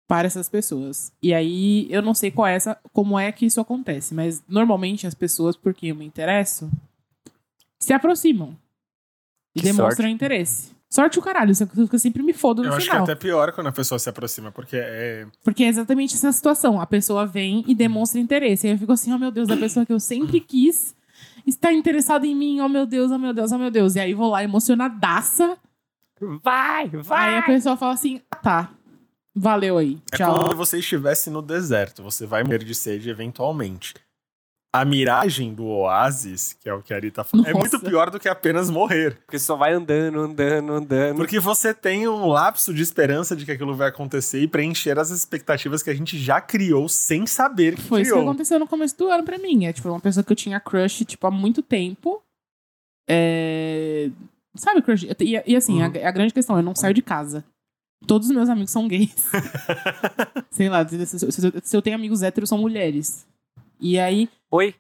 para 0.07 0.27
essas 0.27 0.49
pessoas. 0.49 1.11
E 1.23 1.33
aí 1.33 1.87
eu 1.91 2.03
não 2.03 2.13
sei 2.13 2.31
qual 2.31 2.47
é 2.47 2.55
essa, 2.55 2.79
como 2.93 3.19
é 3.19 3.33
que 3.33 3.47
isso 3.47 3.61
acontece, 3.61 4.15
mas 4.15 4.43
normalmente 4.47 5.07
as 5.07 5.15
pessoas 5.15 5.57
por 5.57 5.73
quem 5.73 5.89
eu 5.89 5.97
me 5.97 6.05
interesso 6.05 6.71
se 7.79 7.93
aproximam 7.93 8.57
e 9.55 9.61
Que 9.61 9.67
demonstram 9.67 10.09
interesse. 10.09 10.71
Sorte 10.91 11.19
o 11.19 11.23
caralho, 11.23 11.53
isso 11.53 11.65
é 11.65 11.67
que 11.67 11.95
eu 11.95 11.99
sempre 11.99 12.23
me 12.23 12.35
fodo 12.35 12.63
no 12.63 12.69
eu 12.69 12.73
acho 12.75 12.81
que 12.81 12.91
final. 12.91 13.01
é 13.01 13.11
até 13.11 13.15
pior 13.15 13.53
quando 13.53 13.69
a 13.69 13.73
pessoa 13.73 13.99
se 13.99 14.11
aproxima, 14.11 14.53
porque 14.53 14.77
é. 14.77 15.27
Porque 15.43 15.65
é 15.65 15.69
exatamente 15.69 16.15
essa 16.15 16.31
situação. 16.31 16.79
A 16.79 16.87
pessoa 16.87 17.25
vem 17.25 17.65
e 17.67 17.75
demonstra 17.75 18.21
interesse. 18.21 18.67
Aí 18.67 18.75
eu 18.75 18.79
fico 18.79 18.93
assim, 18.93 19.11
oh 19.11 19.19
meu 19.19 19.31
Deus, 19.31 19.49
a 19.49 19.57
pessoa 19.57 19.87
que 19.87 19.93
eu 19.93 19.99
sempre 19.99 20.39
quis 20.39 20.95
está 21.47 21.73
interessada 21.73 22.27
em 22.27 22.35
mim, 22.35 22.61
oh 22.61 22.69
meu 22.69 22.87
Deus, 22.87 23.11
oh 23.11 23.19
meu 23.19 23.33
Deus, 23.33 23.53
oh 23.53 23.59
meu 23.59 23.71
Deus. 23.71 23.97
E 23.97 24.01
aí 24.01 24.15
vou 24.15 24.31
lá 24.31 24.43
emocionadaça. 24.45 25.57
Vai, 26.21 26.89
Aí 27.11 27.39
a 27.39 27.43
pessoa 27.43 27.77
fala 27.77 27.95
assim, 27.95 28.21
ah, 28.31 28.37
tá, 28.37 28.71
valeu 29.35 29.77
aí, 29.79 29.99
É 30.13 30.17
tchau. 30.17 30.35
como 30.39 30.51
se 30.51 30.55
você 30.55 30.79
estivesse 30.79 31.31
no 31.31 31.43
deserto, 31.43 32.01
você 32.03 32.27
vai 32.27 32.45
morrer 32.45 32.63
de 32.63 32.75
sede 32.75 33.11
eventualmente. 33.11 33.95
A 34.75 34.87
miragem 34.87 35.53
do 35.53 35.67
oásis, 35.67 36.55
que 36.59 36.67
é 36.67 36.73
o 36.73 36.83
que 36.83 36.95
a 36.95 36.97
Ari 36.97 37.11
tá 37.11 37.23
falando, 37.23 37.47
é 37.47 37.53
Nossa. 37.53 37.69
muito 37.69 37.81
pior 37.85 38.09
do 38.09 38.19
que 38.19 38.27
apenas 38.27 38.71
morrer. 38.71 39.17
Porque 39.27 39.39
você 39.39 39.45
só 39.45 39.55
vai 39.55 39.75
andando, 39.75 40.19
andando, 40.19 40.73
andando. 40.73 41.17
Porque 41.17 41.39
você 41.39 41.75
tem 41.75 42.09
um 42.09 42.27
lapso 42.27 42.73
de 42.73 42.81
esperança 42.83 43.37
de 43.37 43.45
que 43.45 43.53
aquilo 43.53 43.77
vai 43.77 43.89
acontecer 43.91 44.41
e 44.41 44.49
preencher 44.49 44.99
as 44.99 45.11
expectativas 45.11 45.83
que 45.83 45.91
a 45.91 45.95
gente 45.95 46.19
já 46.19 46.41
criou 46.41 46.89
sem 46.89 47.27
saber 47.27 47.77
que 47.77 47.83
Foi 47.83 48.01
isso 48.01 48.15
que 48.15 48.19
aconteceu 48.21 48.59
no 48.59 48.67
começo 48.67 48.97
do 48.97 49.11
ano 49.11 49.23
pra 49.25 49.37
mim. 49.37 49.67
É 49.67 49.75
tipo 49.75 49.91
uma 49.91 50.01
pessoa 50.01 50.25
que 50.25 50.33
eu 50.33 50.37
tinha 50.37 50.59
crush, 50.59 51.05
tipo, 51.05 51.27
há 51.27 51.31
muito 51.31 51.61
tempo. 51.61 52.23
É... 53.07 54.09
Sabe, 54.55 54.81
crush? 54.81 55.05
E, 55.21 55.43
e 55.47 55.55
assim, 55.55 55.83
Uhum. 55.83 55.93
a, 56.03 56.09
a 56.09 56.13
grande 56.13 56.33
questão, 56.33 56.57
eu 56.57 56.63
não 56.63 56.75
saio 56.75 56.95
de 56.95 57.03
casa. 57.03 57.45
Todos 58.07 58.29
os 58.31 58.35
meus 58.35 58.49
amigos 58.49 58.71
são 58.71 58.89
gays. 58.89 59.15
Sei 60.51 60.71
lá, 60.71 60.87
se, 60.89 61.07
se- 61.07 61.31
se- 61.31 61.53
se 61.63 61.77
eu 61.77 61.83
tenho 61.83 61.95
amigos 61.97 62.23
héteros, 62.23 62.49
são 62.49 62.57
mulheres. 62.59 63.27
E 63.83 63.99
aí. 63.99 64.29
Oi, 64.49 64.77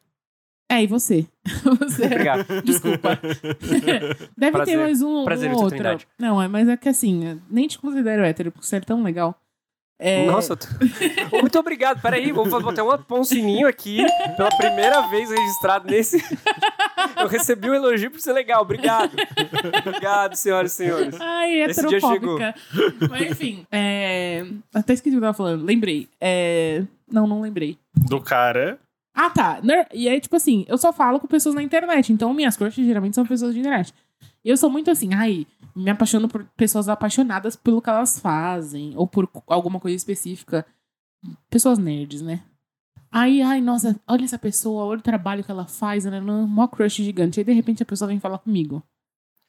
É, 0.70 0.84
e 0.84 0.86
você? 0.86 1.26
você 1.80 2.06
obrigado. 2.06 2.62
Desculpa. 2.62 3.18
Deve 4.38 4.52
Prazer. 4.52 4.76
ter 4.76 4.80
mais 4.80 5.02
um, 5.02 5.24
Prazer, 5.24 5.50
um 5.50 5.56
outro. 5.56 6.06
Não, 6.16 6.40
é, 6.40 6.46
mas 6.46 6.68
é 6.68 6.76
que 6.76 6.88
assim, 6.88 7.26
é, 7.26 7.36
nem 7.50 7.66
te 7.66 7.80
considero 7.80 8.22
hétero, 8.22 8.52
porque 8.52 8.64
você 8.64 8.76
é 8.76 8.80
tão 8.80 9.02
legal. 9.02 9.36
É, 9.98 10.24
Nossa, 10.24 10.56
tô... 10.56 10.66
Muito 11.40 11.58
obrigado. 11.58 12.00
Peraí, 12.00 12.32
fazer- 12.32 12.60
botar 12.62 12.98
pôr 12.98 13.20
um 13.20 13.24
sininho 13.24 13.68
aqui 13.68 14.04
pela 14.36 14.48
primeira 14.56 15.02
vez 15.08 15.30
registrado 15.30 15.88
nesse. 15.88 16.22
Eu 17.20 17.28
recebi 17.28 17.70
um 17.70 17.74
elogio 17.74 18.10
por 18.10 18.20
ser 18.20 18.32
legal. 18.32 18.62
Obrigado. 18.62 19.14
Obrigado, 19.86 20.34
senhoras 20.34 20.72
e 20.72 20.76
senhores. 20.76 21.20
Ai, 21.20 21.60
Esse 21.60 21.86
dia 21.86 21.98
heterofóbica. 21.98 22.54
Mas 23.10 23.30
enfim, 23.30 23.64
é... 23.70 24.44
até 24.74 24.92
esqueci 24.92 25.14
o 25.16 25.18
que 25.20 25.24
eu 25.24 25.28
tava 25.28 25.36
falando. 25.36 25.64
Lembrei. 25.64 26.08
É... 26.20 26.82
Não, 27.08 27.26
não 27.26 27.40
lembrei. 27.40 27.78
Do 27.94 28.20
cara. 28.20 28.80
Ah, 29.14 29.30
tá. 29.30 29.60
E 29.92 30.08
aí, 30.08 30.20
tipo 30.20 30.36
assim, 30.36 30.64
eu 30.68 30.78
só 30.78 30.92
falo 30.92 31.20
com 31.20 31.26
pessoas 31.26 31.54
na 31.54 31.62
internet. 31.62 32.12
Então, 32.12 32.32
minhas 32.32 32.56
crushes 32.56 32.84
geralmente 32.86 33.14
são 33.14 33.26
pessoas 33.26 33.52
de 33.54 33.60
internet. 33.60 33.92
E 34.44 34.48
eu 34.48 34.56
sou 34.56 34.70
muito 34.70 34.90
assim, 34.90 35.12
ai, 35.14 35.46
me 35.76 35.90
apaixono 35.90 36.28
por 36.28 36.44
pessoas 36.56 36.88
apaixonadas 36.88 37.54
pelo 37.54 37.82
que 37.82 37.90
elas 37.90 38.18
fazem. 38.18 38.92
Ou 38.96 39.06
por 39.06 39.28
alguma 39.46 39.78
coisa 39.78 39.96
específica. 39.96 40.64
Pessoas 41.50 41.78
nerds, 41.78 42.22
né? 42.22 42.40
Aí, 43.10 43.42
ai, 43.42 43.60
nossa, 43.60 44.00
olha 44.08 44.24
essa 44.24 44.38
pessoa, 44.38 44.84
olha 44.84 44.98
o 44.98 45.02
trabalho 45.02 45.44
que 45.44 45.50
ela 45.50 45.66
faz, 45.66 46.06
né? 46.06 46.18
Mó 46.20 46.66
crush 46.66 46.96
gigante. 46.96 47.38
Aí, 47.38 47.44
de 47.44 47.52
repente, 47.52 47.82
a 47.82 47.86
pessoa 47.86 48.08
vem 48.08 48.18
falar 48.18 48.38
comigo. 48.38 48.82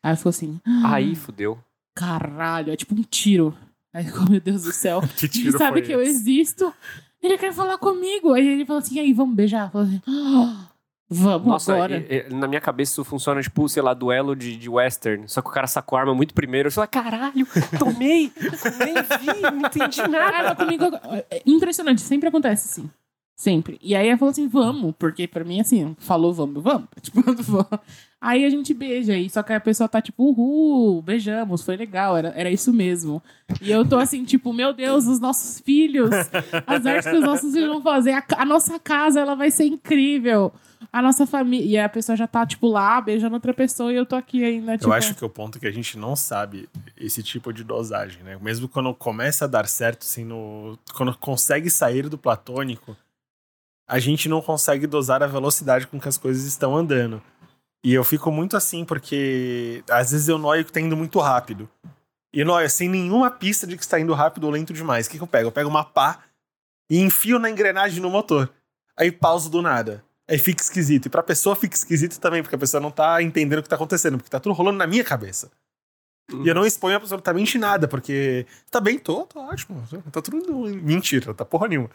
Aí 0.04 0.12
eu 0.12 0.18
fico 0.18 0.30
assim, 0.30 0.60
Aí, 0.84 1.16
fudeu. 1.16 1.58
caralho, 1.96 2.74
é 2.74 2.76
tipo 2.76 2.94
um 2.94 3.02
tiro. 3.04 3.58
Aí, 3.94 4.06
oh, 4.20 4.30
meu 4.30 4.42
Deus 4.42 4.64
do 4.64 4.74
céu. 4.74 5.00
Que 5.18 5.26
Ele 5.26 5.32
tiro 5.32 5.58
sabe 5.58 5.78
foi 5.80 5.82
que 5.84 5.92
eu 5.94 6.02
esse? 6.02 6.12
existo. 6.12 6.74
Ele 7.24 7.38
quer 7.38 7.54
falar 7.54 7.78
comigo. 7.78 8.34
Aí 8.34 8.46
ele 8.48 8.66
fala 8.66 8.80
assim: 8.80 8.96
e 8.96 9.00
aí, 9.00 9.14
vamos 9.14 9.34
beijar? 9.36 9.72
Eu 9.74 9.80
assim, 9.80 10.02
"Ah, 10.08 10.68
vamos 11.10 11.48
Nossa, 11.48 11.74
agora. 11.74 11.98
e- 11.98 12.28
e- 12.30 12.34
na 12.34 12.48
minha 12.48 12.60
cabeça 12.62 12.92
isso 12.92 13.04
funciona 13.06 13.42
tipo, 13.42 13.68
sei 13.70 13.82
lá, 13.82 13.94
duelo 13.94 14.36
de, 14.36 14.58
de 14.58 14.70
western. 14.70 15.28
Só 15.30 15.42
que 15.42 15.50
o 15.50 15.52
cara 15.54 15.68
sacou 15.68 15.98
a 15.98 16.02
arma 16.02 16.14
muito 16.14 16.34
primeiro. 16.34 16.68
Eu 16.68 16.72
falo, 16.72 16.88
caralho, 16.90 17.48
tomei, 17.80 18.32
nem 18.80 18.94
vi, 19.20 19.42
não 19.42 19.68
entendi 19.68 20.02
nada. 20.08 20.50
mas 20.50 20.58
comigo. 20.58 20.86
é 21.32 21.42
Impressionante, 21.46 22.02
sempre 22.02 22.28
acontece 22.30 22.70
assim. 22.70 22.90
Sempre. 23.36 23.80
E 23.82 23.96
aí 23.96 24.08
ela 24.08 24.18
falou 24.18 24.32
assim, 24.32 24.48
vamos, 24.48 24.94
porque 24.98 25.28
pra 25.28 25.44
mim, 25.44 25.60
assim, 25.60 25.96
falou 26.00 26.34
vamos, 26.34 26.64
vamos. 26.64 26.88
Tipo, 27.02 27.22
vamos. 27.24 27.80
Aí 28.22 28.46
a 28.46 28.50
gente 28.50 28.74
beija, 28.74 29.18
e 29.18 29.30
só 29.30 29.44
que 29.44 29.52
a 29.52 29.60
pessoa 29.60 29.90
tá 29.90 30.02
tipo, 30.02 30.24
uhul, 30.24 31.02
beijamos, 31.02 31.62
foi 31.62 31.76
legal, 31.76 32.16
era, 32.16 32.30
era 32.38 32.50
isso 32.50 32.72
mesmo. 32.72 33.22
E 33.62 33.70
eu 33.70 33.84
tô 33.84 33.98
assim, 33.98 34.24
tipo, 34.24 34.54
meu 34.54 34.72
Deus, 34.72 35.08
os 35.08 35.20
nossos 35.20 35.60
filhos, 35.60 36.10
as 36.66 36.86
artes 36.86 37.12
que 37.12 37.18
os 37.18 37.26
nossos 37.26 37.52
filhos 37.54 37.68
vão 37.68 37.82
fazer, 37.82 38.12
a, 38.12 38.24
a 38.38 38.46
nossa 38.46 38.80
casa, 38.80 39.20
ela 39.20 39.36
vai 39.36 39.52
ser 39.52 39.66
incrível. 39.66 40.54
A 40.92 41.02
nossa 41.02 41.26
família. 41.26 41.66
E 41.66 41.78
a 41.78 41.90
pessoa 41.90 42.16
já 42.16 42.28
tá, 42.28 42.46
tipo, 42.46 42.68
lá, 42.68 43.02
beijando 43.02 43.36
outra 43.36 43.54
pessoa, 43.54 43.92
e 43.92 43.96
eu 43.96 44.06
tô 44.06 44.16
aqui 44.16 44.44
ainda, 44.44 44.78
tipo. 44.78 44.90
Eu 44.90 44.94
acho 44.94 45.16
que 45.16 45.26
o 45.26 45.30
ponto 45.30 45.58
é 45.58 45.62
que 45.62 45.68
a 45.68 45.72
gente 45.72 45.98
não 45.98 46.16
sabe 46.16 46.70
esse 46.98 47.22
tipo 47.24 47.52
de 47.52 47.64
dosagem, 47.64 48.24
né? 48.24 48.38
Mesmo 48.42 48.70
quando 48.70 48.94
começa 48.94 49.46
a 49.46 49.48
dar 49.50 49.68
certo, 49.68 50.04
assim, 50.04 50.24
no... 50.24 50.78
quando 50.96 51.18
consegue 51.18 51.70
sair 51.70 52.08
do 52.08 52.18
platônico, 52.18 52.96
a 53.88 54.00
gente 54.00 54.30
não 54.30 54.42
consegue 54.42 54.88
dosar 54.88 55.22
a 55.22 55.28
velocidade 55.28 55.88
com 55.88 56.00
que 56.00 56.08
as 56.08 56.18
coisas 56.18 56.46
estão 56.46 56.76
andando. 56.76 57.22
E 57.84 57.94
eu 57.94 58.04
fico 58.04 58.32
muito 58.32 58.56
assim, 58.56 58.86
porque 58.86 59.84
às 59.90 60.12
vezes 60.12 60.28
eu 60.28 60.38
noio 60.38 60.64
que 60.64 60.72
tá 60.72 60.80
indo 60.80 60.96
muito 60.96 61.20
rápido. 61.20 61.70
E 62.34 62.44
noio 62.44 62.70
sem 62.70 62.90
nenhuma 62.90 63.30
pista 63.30 63.68
de 63.68 63.76
que 63.76 63.84
está 63.84 64.00
indo 64.00 64.14
rápido 64.14 64.46
ou 64.46 64.52
lento 64.52 64.74
demais. 64.74 65.06
O 65.06 65.10
que, 65.10 65.18
que 65.18 65.24
eu 65.24 65.28
pego? 65.28 65.50
Eu 65.50 65.52
pego 65.52 65.70
uma 65.70 65.84
pá 65.84 66.24
e 66.90 67.00
enfio 67.00 67.38
na 67.38 67.50
engrenagem 67.50 68.02
no 68.02 68.10
motor. 68.10 68.50
Aí 68.98 69.12
pauso 69.12 69.50
do 69.50 69.62
nada. 69.62 70.04
Aí 70.28 70.38
fica 70.38 70.62
esquisito. 70.62 71.08
E 71.08 71.10
pra 71.10 71.22
pessoa 71.22 71.56
fica 71.56 71.76
esquisito 71.76 72.20
também, 72.20 72.42
porque 72.42 72.56
a 72.56 72.60
pessoa 72.60 72.80
não 72.80 72.90
tá 72.90 73.22
entendendo 73.22 73.60
o 73.60 73.64
que 73.64 73.70
tá 73.70 73.76
acontecendo, 73.76 74.18
porque 74.18 74.30
tá 74.30 74.40
tudo 74.40 74.54
rolando 74.54 74.78
na 74.78 74.88
minha 74.88 75.04
cabeça. 75.04 75.52
E 76.32 76.48
eu 76.48 76.56
não 76.56 76.66
exponho 76.66 76.96
absolutamente 76.96 77.58
nada, 77.58 77.88
porque 77.88 78.48
tá 78.72 78.80
bem, 78.80 78.98
tô, 78.98 79.26
tô 79.26 79.42
ótimo. 79.42 79.84
Tá 80.12 80.22
tudo 80.22 80.54
mentira, 80.82 81.34
tá 81.34 81.44
porra 81.44 81.68
nenhuma. 81.68 81.90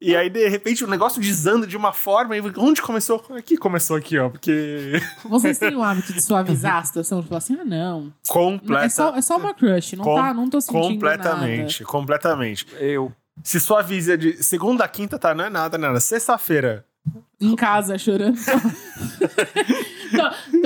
E 0.00 0.14
aí, 0.14 0.28
de 0.28 0.46
repente, 0.48 0.84
o 0.84 0.86
negócio 0.86 1.20
desanda 1.22 1.66
de 1.66 1.76
uma 1.76 1.92
forma. 1.92 2.36
E 2.36 2.42
onde 2.58 2.82
começou? 2.82 3.24
Aqui 3.30 3.56
começou 3.56 3.96
aqui, 3.96 4.18
ó. 4.18 4.28
Porque. 4.28 5.00
Vocês 5.24 5.58
têm 5.58 5.74
o 5.74 5.82
hábito 5.82 6.12
de 6.12 6.20
suavizar 6.20 6.76
a 6.76 6.84
situação? 6.84 7.22
De 7.22 7.28
falar 7.28 7.38
assim, 7.38 7.56
ah, 7.58 7.64
não. 7.64 8.12
Completa... 8.28 8.84
É, 8.84 8.88
só, 8.90 9.16
é 9.16 9.22
só 9.22 9.36
uma 9.38 9.54
crush, 9.54 9.96
não, 9.96 10.04
Com- 10.04 10.14
tá, 10.16 10.34
não 10.34 10.50
tô 10.50 10.60
sentindo 10.60 10.82
completamente, 10.82 11.84
completamente. 11.84 12.66
Eu. 12.78 13.10
Se 13.42 13.60
sua 13.60 13.82
visa 13.82 14.16
de 14.16 14.42
segunda 14.42 14.84
a 14.84 14.88
quinta, 14.88 15.18
tá, 15.18 15.34
não 15.34 15.44
é 15.44 15.50
nada, 15.50 15.76
nada. 15.76 16.00
Sexta-feira. 16.00 16.84
nada. 17.04 17.26
Em 17.40 17.54
casa, 17.54 17.98
chorando. 17.98 18.36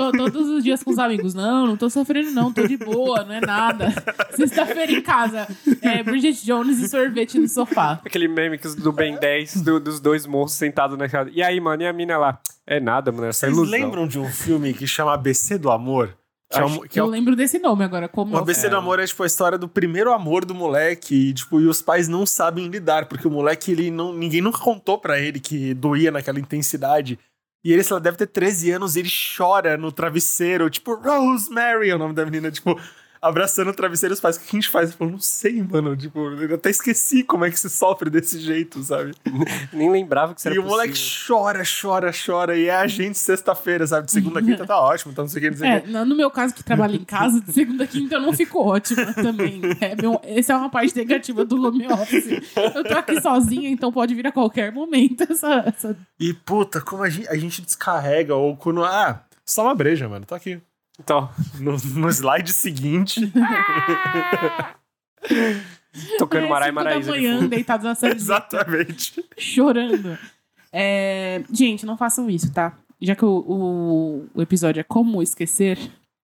Tô- 0.00 0.12
todos 0.12 0.48
os 0.48 0.64
dias 0.64 0.82
com 0.82 0.90
os 0.90 0.98
amigos. 0.98 1.34
Não, 1.34 1.66
não 1.66 1.76
tô 1.76 1.90
sofrendo, 1.90 2.30
não. 2.30 2.52
Tô 2.52 2.66
de 2.66 2.76
boa, 2.76 3.24
não 3.24 3.34
é 3.34 3.40
nada. 3.40 3.92
Sexta-feira 4.34 4.92
em 4.92 5.02
casa. 5.02 5.46
É, 5.82 6.02
Bridget 6.02 6.44
Jones 6.44 6.78
e 6.78 6.88
sorvete 6.88 7.38
no 7.38 7.48
sofá. 7.48 8.00
Aquele 8.04 8.28
meme 8.28 8.58
do 8.58 8.92
Ben 8.92 9.16
10, 9.18 9.62
do- 9.62 9.80
dos 9.80 10.00
dois 10.00 10.26
monstros 10.26 10.58
sentados 10.58 10.96
na 10.98 11.08
casa. 11.08 11.30
E 11.32 11.42
aí, 11.42 11.60
mano, 11.60 11.82
e 11.82 11.86
a 11.86 11.92
mina 11.92 12.16
lá? 12.18 12.40
É 12.66 12.78
nada, 12.80 13.10
mano, 13.10 13.26
essa 13.26 13.40
Vocês 13.46 13.52
ilusão. 13.56 13.70
lembram 13.70 14.06
de 14.06 14.18
um 14.18 14.28
filme 14.28 14.72
que 14.72 14.86
chama 14.86 15.12
ABC 15.14 15.58
do 15.58 15.70
Amor? 15.70 16.16
Que 16.52 16.58
é, 16.58 16.64
um, 16.64 16.80
que 16.80 16.98
é 16.98 17.02
Eu 17.02 17.06
um- 17.06 17.08
lembro 17.10 17.36
desse 17.36 17.60
nome 17.60 17.84
agora. 17.84 18.08
Como 18.08 18.34
o 18.34 18.38
ABC 18.38 18.68
do 18.68 18.76
Amor 18.76 18.98
é 18.98 19.06
tipo 19.06 19.22
a 19.22 19.26
história 19.26 19.56
do 19.56 19.68
primeiro 19.68 20.12
amor 20.12 20.44
do 20.44 20.52
moleque 20.52 21.14
e, 21.30 21.32
tipo, 21.32 21.60
e 21.60 21.66
os 21.66 21.80
pais 21.80 22.08
não 22.08 22.26
sabem 22.26 22.66
lidar, 22.66 23.06
porque 23.06 23.28
o 23.28 23.30
moleque, 23.30 23.70
ele 23.70 23.88
não, 23.88 24.12
ninguém 24.12 24.40
nunca 24.40 24.58
contou 24.58 24.98
pra 24.98 25.20
ele 25.20 25.38
que 25.38 25.72
doía 25.74 26.10
naquela 26.10 26.40
intensidade. 26.40 27.16
E 27.62 27.72
ele, 27.72 27.82
sei 27.82 27.94
lá, 27.94 28.00
deve 28.00 28.16
ter 28.16 28.26
13 28.26 28.70
anos 28.70 28.96
e 28.96 29.00
ele 29.00 29.10
chora 29.36 29.76
no 29.76 29.92
travesseiro, 29.92 30.70
tipo, 30.70 30.94
Rosemary 30.94 31.90
é 31.90 31.94
o 31.94 31.98
nome 31.98 32.14
da 32.14 32.24
menina, 32.24 32.50
tipo, 32.50 32.80
abraçando 33.22 33.68
o 33.68 33.74
travesseiro, 33.74 34.12
os 34.14 34.20
pais, 34.20 34.36
o 34.36 34.40
que 34.40 34.46
a 34.48 34.52
gente 34.52 34.68
faz? 34.68 34.90
Eu 34.90 34.96
falo, 34.96 35.10
não 35.10 35.18
sei, 35.18 35.62
mano, 35.62 35.96
tipo, 35.96 36.18
eu 36.18 36.54
até 36.54 36.70
esqueci 36.70 37.22
como 37.22 37.44
é 37.44 37.50
que 37.50 37.60
se 37.60 37.68
sofre 37.68 38.08
desse 38.08 38.38
jeito, 38.40 38.82
sabe? 38.82 39.12
Nem 39.72 39.90
lembrava 39.90 40.32
que 40.34 40.40
isso 40.40 40.48
E 40.48 40.52
era 40.52 40.60
o 40.60 40.64
moleque 40.64 40.92
possível. 40.94 41.26
chora, 41.26 41.62
chora, 41.82 42.10
chora, 42.26 42.56
e 42.56 42.66
é 42.66 42.74
a 42.74 42.86
gente 42.86 43.18
sexta-feira, 43.18 43.86
sabe? 43.86 44.06
De 44.06 44.12
segunda 44.12 44.40
a 44.40 44.42
quinta 44.42 44.64
tá 44.66 44.80
ótimo, 44.80 45.12
então 45.12 45.24
não 45.24 45.28
sei 45.28 45.38
o 45.38 45.42
que, 45.42 45.50
não 45.50 45.56
sei 45.58 45.68
o 45.68 45.72
É, 45.72 45.80
que. 45.80 45.88
no 45.90 46.16
meu 46.16 46.30
caso, 46.30 46.54
que 46.54 46.64
trabalho 46.64 46.94
em 46.96 47.04
casa, 47.04 47.40
de 47.40 47.52
segunda 47.52 47.84
a 47.84 47.86
quinta 47.86 48.14
eu 48.14 48.20
não 48.20 48.32
fico 48.32 48.58
ótima 48.60 49.12
também. 49.14 49.60
É, 49.80 49.94
meu, 50.00 50.20
essa 50.24 50.52
é 50.52 50.56
uma 50.56 50.70
parte 50.70 50.96
negativa 50.96 51.44
do 51.44 51.62
home 51.62 51.86
office. 51.92 52.26
Eu 52.74 52.84
tô 52.84 52.94
aqui 52.96 53.20
sozinha, 53.20 53.68
então 53.68 53.92
pode 53.92 54.14
vir 54.14 54.26
a 54.26 54.32
qualquer 54.32 54.72
momento 54.72 55.24
essa. 55.30 55.64
essa... 55.66 55.96
E 56.18 56.32
puta, 56.32 56.80
como 56.80 57.02
a 57.02 57.08
gente, 57.10 57.28
a 57.28 57.36
gente 57.36 57.62
descarrega, 57.62 58.34
ou 58.34 58.56
quando. 58.56 58.82
Ah, 58.84 59.24
só 59.44 59.62
uma 59.64 59.74
breja, 59.74 60.08
mano, 60.08 60.24
tô 60.26 60.34
aqui. 60.34 60.60
Então, 61.02 61.28
No, 61.58 61.76
no 62.00 62.08
slide 62.10 62.52
seguinte. 62.52 63.32
tocando 66.18 66.46
é, 66.46 66.48
Marai 66.48 66.68
cinco 66.70 66.78
da 66.78 66.84
Maraísa 66.84 67.12
de 67.12 67.18
manhã, 67.18 67.36
fundo. 67.38 67.48
deitados 67.48 67.84
na 67.84 67.94
sala, 67.94 68.14
Exatamente. 68.14 69.24
chorando. 69.36 70.18
É, 70.72 71.42
gente, 71.52 71.84
não 71.84 71.96
façam 71.96 72.30
isso, 72.30 72.52
tá? 72.52 72.76
Já 73.00 73.16
que 73.16 73.24
o, 73.24 73.28
o, 73.28 74.26
o 74.34 74.42
episódio 74.42 74.80
é 74.80 74.84
como 74.84 75.22
esquecer, 75.22 75.78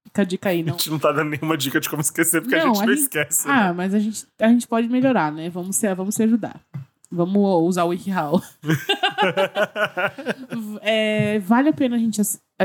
fica 0.05 0.23
a 0.23 0.25
dica 0.25 0.51
aí, 0.51 0.61
A 0.61 0.65
não. 0.65 0.73
gente 0.75 0.91
não 0.91 0.99
tá 0.99 1.11
dando 1.11 1.31
nenhuma 1.31 1.57
dica 1.57 1.81
de 1.81 1.89
como 1.89 2.03
esquecer, 2.03 2.41
porque 2.43 2.55
a 2.55 2.65
Não, 2.65 2.75
gente 2.75 2.83
a 2.83 2.87
não 2.87 2.93
gente- 2.93 3.03
esquece. 3.03 3.49
Ah, 3.49 3.73
mas 3.73 3.93
a 3.95 3.99
gente, 3.99 4.27
a 4.39 4.49
gente 4.49 4.69
pode 4.69 4.89
melhorar, 4.89 5.33
né? 5.33 5.49
Vamos 5.51 5.77
se, 5.77 5.93
vamos 5.95 6.15
se 6.15 6.23
ajudar. 6.23 6.61
Vamos 7.11 7.69
usar 7.69 7.85
o 7.85 7.89
WikiHow. 7.89 8.41
É, 10.83 11.39
vale 11.41 11.69
a 11.69 11.73
pena 11.73 11.97
a 11.97 11.99
gente. 11.99 12.21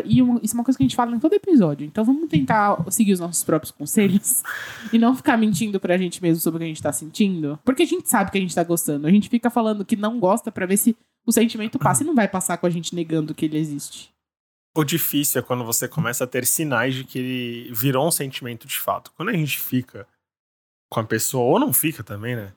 E 0.05 0.21
uma- 0.21 0.39
isso 0.43 0.55
é 0.55 0.57
uma 0.57 0.63
coisa 0.63 0.77
que 0.77 0.83
a 0.83 0.87
gente 0.87 0.95
fala 0.95 1.15
em 1.15 1.19
todo 1.19 1.33
episódio. 1.33 1.85
Então 1.85 2.03
vamos 2.03 2.29
tentar 2.29 2.77
seguir 2.91 3.13
os 3.13 3.19
nossos 3.19 3.43
próprios 3.43 3.71
conselhos 3.71 4.43
e 4.91 4.97
não 4.97 5.15
ficar 5.15 5.37
mentindo 5.37 5.79
pra 5.79 5.97
gente 5.97 6.21
mesmo 6.21 6.41
sobre 6.41 6.57
o 6.57 6.59
que 6.59 6.65
a 6.65 6.67
gente 6.67 6.81
tá 6.81 6.93
sentindo. 6.93 7.59
Porque 7.63 7.83
a 7.83 7.87
gente 7.87 8.09
sabe 8.09 8.31
que 8.31 8.37
a 8.37 8.41
gente 8.41 8.55
tá 8.55 8.63
gostando. 8.63 9.07
A 9.07 9.11
gente 9.11 9.29
fica 9.29 9.49
falando 9.49 9.85
que 9.85 9.95
não 9.95 10.19
gosta 10.19 10.51
pra 10.51 10.65
ver 10.65 10.77
se 10.77 10.95
o 11.25 11.31
sentimento 11.31 11.77
passa 11.77 12.03
e 12.03 12.05
não 12.05 12.15
vai 12.15 12.27
passar 12.27 12.57
com 12.57 12.65
a 12.65 12.69
gente 12.69 12.95
negando 12.95 13.35
que 13.35 13.45
ele 13.45 13.57
existe. 13.57 14.11
O 14.75 14.83
difícil 14.83 15.39
é 15.39 15.43
quando 15.43 15.65
você 15.65 15.87
começa 15.87 16.23
a 16.23 16.27
ter 16.27 16.45
sinais 16.45 16.95
de 16.95 17.03
que 17.03 17.19
ele 17.19 17.73
virou 17.73 18.07
um 18.07 18.11
sentimento 18.11 18.65
de 18.67 18.79
fato. 18.79 19.11
Quando 19.17 19.29
a 19.29 19.33
gente 19.33 19.59
fica 19.59 20.07
com 20.89 21.01
a 21.01 21.03
pessoa, 21.03 21.43
ou 21.43 21.59
não 21.59 21.73
fica 21.73 22.03
também, 22.03 22.35
né? 22.35 22.53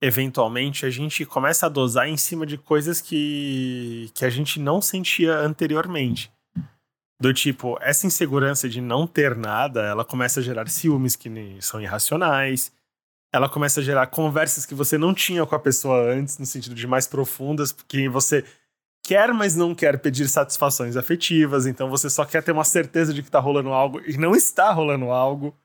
Eventualmente 0.00 0.84
a 0.84 0.90
gente 0.90 1.24
começa 1.24 1.66
a 1.66 1.70
dosar 1.70 2.08
em 2.08 2.16
cima 2.16 2.44
de 2.44 2.58
coisas 2.58 3.00
que, 3.00 4.10
que 4.14 4.24
a 4.24 4.30
gente 4.30 4.60
não 4.60 4.80
sentia 4.82 5.38
anteriormente. 5.38 6.30
Do 7.18 7.32
tipo, 7.32 7.78
essa 7.80 8.06
insegurança 8.06 8.68
de 8.68 8.80
não 8.80 9.06
ter 9.06 9.34
nada, 9.34 9.82
ela 9.82 10.04
começa 10.04 10.40
a 10.40 10.42
gerar 10.42 10.68
ciúmes 10.68 11.16
que 11.16 11.30
são 11.62 11.80
irracionais. 11.80 12.70
Ela 13.32 13.48
começa 13.48 13.80
a 13.80 13.82
gerar 13.82 14.06
conversas 14.08 14.66
que 14.66 14.74
você 14.74 14.98
não 14.98 15.14
tinha 15.14 15.44
com 15.46 15.54
a 15.54 15.58
pessoa 15.58 15.98
antes, 16.12 16.38
no 16.38 16.44
sentido 16.44 16.74
de 16.74 16.86
mais 16.86 17.06
profundas, 17.06 17.72
porque 17.72 18.06
você 18.08 18.44
quer, 19.02 19.32
mas 19.32 19.54
não 19.54 19.74
quer 19.74 19.98
pedir 19.98 20.28
satisfações 20.28 20.96
afetivas, 20.96 21.64
então 21.64 21.88
você 21.88 22.10
só 22.10 22.24
quer 22.24 22.42
ter 22.42 22.52
uma 22.52 22.64
certeza 22.64 23.14
de 23.14 23.22
que 23.22 23.30
tá 23.30 23.38
rolando 23.38 23.70
algo 23.70 24.00
e 24.00 24.18
não 24.18 24.34
está 24.34 24.70
rolando 24.70 25.10
algo. 25.10 25.56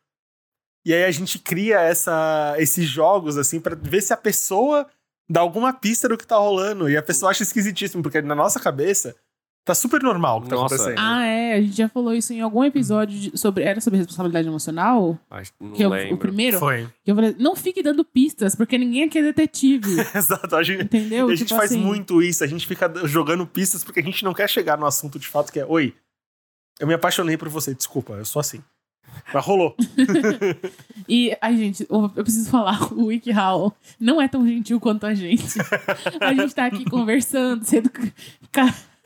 E 0.85 0.93
aí 0.93 1.03
a 1.03 1.11
gente 1.11 1.37
cria 1.39 1.79
essa, 1.79 2.55
esses 2.57 2.87
jogos 2.87 3.37
assim 3.37 3.59
pra 3.59 3.75
ver 3.75 4.01
se 4.01 4.11
a 4.13 4.17
pessoa 4.17 4.87
dá 5.29 5.39
alguma 5.41 5.71
pista 5.73 6.09
do 6.09 6.17
que 6.17 6.25
tá 6.27 6.35
rolando 6.37 6.89
e 6.89 6.97
a 6.97 7.03
pessoa 7.03 7.29
acha 7.31 7.43
esquisitíssimo, 7.43 8.01
porque 8.03 8.21
na 8.21 8.33
nossa 8.35 8.59
cabeça 8.59 9.15
tá 9.63 9.75
super 9.75 10.01
normal 10.01 10.39
o 10.39 10.41
que 10.41 10.49
tá 10.49 10.55
Nossa. 10.55 10.73
acontecendo. 10.73 10.97
Ah, 10.99 11.23
é. 11.23 11.53
A 11.53 11.61
gente 11.61 11.77
já 11.77 11.87
falou 11.87 12.13
isso 12.15 12.33
em 12.33 12.41
algum 12.41 12.63
episódio 12.63 13.17
de- 13.17 13.37
sobre. 13.37 13.63
Era 13.63 13.79
sobre 13.79 13.99
responsabilidade 13.99 14.47
emocional? 14.47 15.19
Acho 15.29 15.51
que 15.53 15.63
não 15.63 15.71
Que 15.73 15.83
é 15.83 15.87
o- 15.87 15.91
lembro. 15.91 16.15
o 16.15 16.17
primeiro? 16.17 16.57
Foi. 16.57 16.89
Que 17.03 17.11
eu 17.11 17.15
falei, 17.15 17.35
não 17.37 17.55
fique 17.55 17.83
dando 17.83 18.03
pistas, 18.03 18.55
porque 18.55 18.75
ninguém 18.75 19.03
aqui 19.03 19.19
é 19.19 19.21
detetive. 19.21 19.97
Exato. 20.17 20.55
A 20.55 20.63
gente, 20.63 20.83
Entendeu? 20.83 21.29
e 21.29 21.33
a 21.33 21.35
gente 21.35 21.47
Tipo 21.49 21.59
faz 21.59 21.71
assim, 21.71 21.79
muito 21.79 22.23
isso, 22.23 22.43
a 22.43 22.47
gente 22.47 22.65
fica 22.65 22.91
jogando 23.05 23.45
pistas 23.45 23.83
porque 23.83 23.99
a 23.99 24.03
gente 24.03 24.23
não 24.25 24.33
quer 24.33 24.49
chegar 24.49 24.77
no 24.79 24.87
assunto 24.87 25.19
de 25.19 25.27
fato 25.27 25.51
que 25.53 25.59
é: 25.59 25.65
Oi, 25.65 25.93
eu 26.79 26.87
me 26.87 26.95
apaixonei 26.95 27.37
por 27.37 27.47
você, 27.47 27.75
desculpa, 27.75 28.13
eu 28.13 28.25
sou 28.25 28.39
assim. 28.39 28.63
Mas 29.33 29.45
rolou. 29.45 29.75
E, 31.09 31.35
ai, 31.41 31.57
gente, 31.57 31.85
eu 31.89 32.09
preciso 32.09 32.49
falar, 32.49 32.87
o 32.93 33.07
WikiHow 33.07 33.73
não 33.99 34.21
é 34.21 34.29
tão 34.29 34.47
gentil 34.47 34.79
quanto 34.79 35.05
a 35.05 35.13
gente. 35.13 35.59
A 36.21 36.33
gente 36.33 36.55
tá 36.55 36.67
aqui 36.67 36.85
conversando, 36.85 37.65
sendo. 37.65 37.91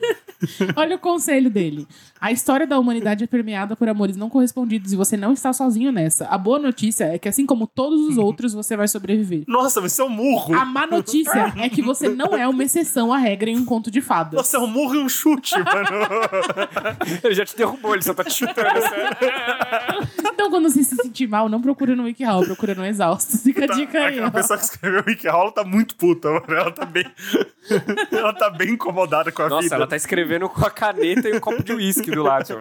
Olha 0.76 0.96
o 0.96 0.98
conselho 0.98 1.50
dele. 1.50 1.86
A 2.20 2.32
história 2.32 2.66
da 2.66 2.78
humanidade 2.78 3.24
é 3.24 3.26
permeada 3.26 3.76
por 3.76 3.88
amores 3.88 4.16
não 4.16 4.28
correspondidos 4.28 4.92
e 4.92 4.96
você 4.96 5.16
não 5.16 5.32
está 5.32 5.52
sozinho 5.52 5.92
nessa. 5.92 6.26
A 6.26 6.38
boa 6.38 6.58
notícia 6.58 7.04
é 7.04 7.18
que, 7.18 7.28
assim 7.28 7.46
como 7.46 7.66
todos 7.66 8.00
os 8.00 8.18
outros, 8.18 8.54
você 8.54 8.76
vai 8.76 8.88
sobreviver. 8.88 9.44
Nossa, 9.46 9.80
você 9.80 10.00
é 10.00 10.04
um 10.04 10.08
murro. 10.08 10.54
A 10.54 10.64
má 10.64 10.86
notícia 10.86 11.52
é 11.56 11.68
que 11.68 11.82
você 11.82 12.08
não 12.08 12.36
é 12.36 12.46
uma 12.48 12.64
exceção 12.64 13.12
à 13.12 13.18
regra 13.18 13.50
em 13.50 13.56
um 13.56 13.64
conto 13.64 13.90
de 13.90 14.00
fadas. 14.00 14.34
Nossa, 14.34 14.56
é 14.56 14.60
um 14.60 14.66
murro 14.66 14.94
e 14.94 14.98
um 14.98 15.08
chute, 15.08 15.54
mano. 15.58 16.06
Ele 17.22 17.34
já 17.34 17.44
te 17.44 17.56
derrubou, 17.56 17.94
ele 17.94 18.02
só 18.02 18.14
tá 18.14 18.24
te 18.24 18.32
chutando. 18.32 18.68
Então, 20.18 20.50
quando 20.50 20.70
você 20.70 20.82
se 20.82 20.96
sentir 20.96 21.26
mal, 21.26 21.48
não 21.48 21.60
procura 21.60 21.94
no 21.96 22.04
WikiHow, 22.04 22.44
procura 22.44 22.74
no 22.74 22.84
Exaustos. 22.84 23.42
Fica 23.42 23.64
a 23.64 23.66
dica 23.68 23.98
aí. 23.98 24.18
a, 24.18 24.24
ó. 24.24 24.26
a 24.26 24.30
pessoa 24.30 24.58
que 24.58 24.64
escreveu 24.64 25.00
o 25.00 25.04
Wiki 25.06 25.28
Hall 25.28 25.52
tá 25.52 25.64
muito 25.64 25.96
puta, 25.96 26.30
mano. 26.30 26.46
Ela 26.48 26.70
tá 26.70 26.84
bem. 26.84 27.04
ela 28.12 28.32
tá 28.32 28.50
bem 28.50 28.70
incomodada 28.70 29.32
com 29.32 29.42
a 29.42 29.48
Nossa, 29.48 29.62
vida. 29.62 29.85
Ela 29.86 29.90
tá 29.90 29.96
escrevendo 29.96 30.48
com 30.48 30.66
a 30.66 30.70
caneta 30.70 31.28
e 31.28 31.36
um 31.36 31.40
copo 31.40 31.62
de 31.62 31.72
uísque 31.72 32.10
do 32.10 32.22
lado. 32.22 32.44
tipo, 32.44 32.60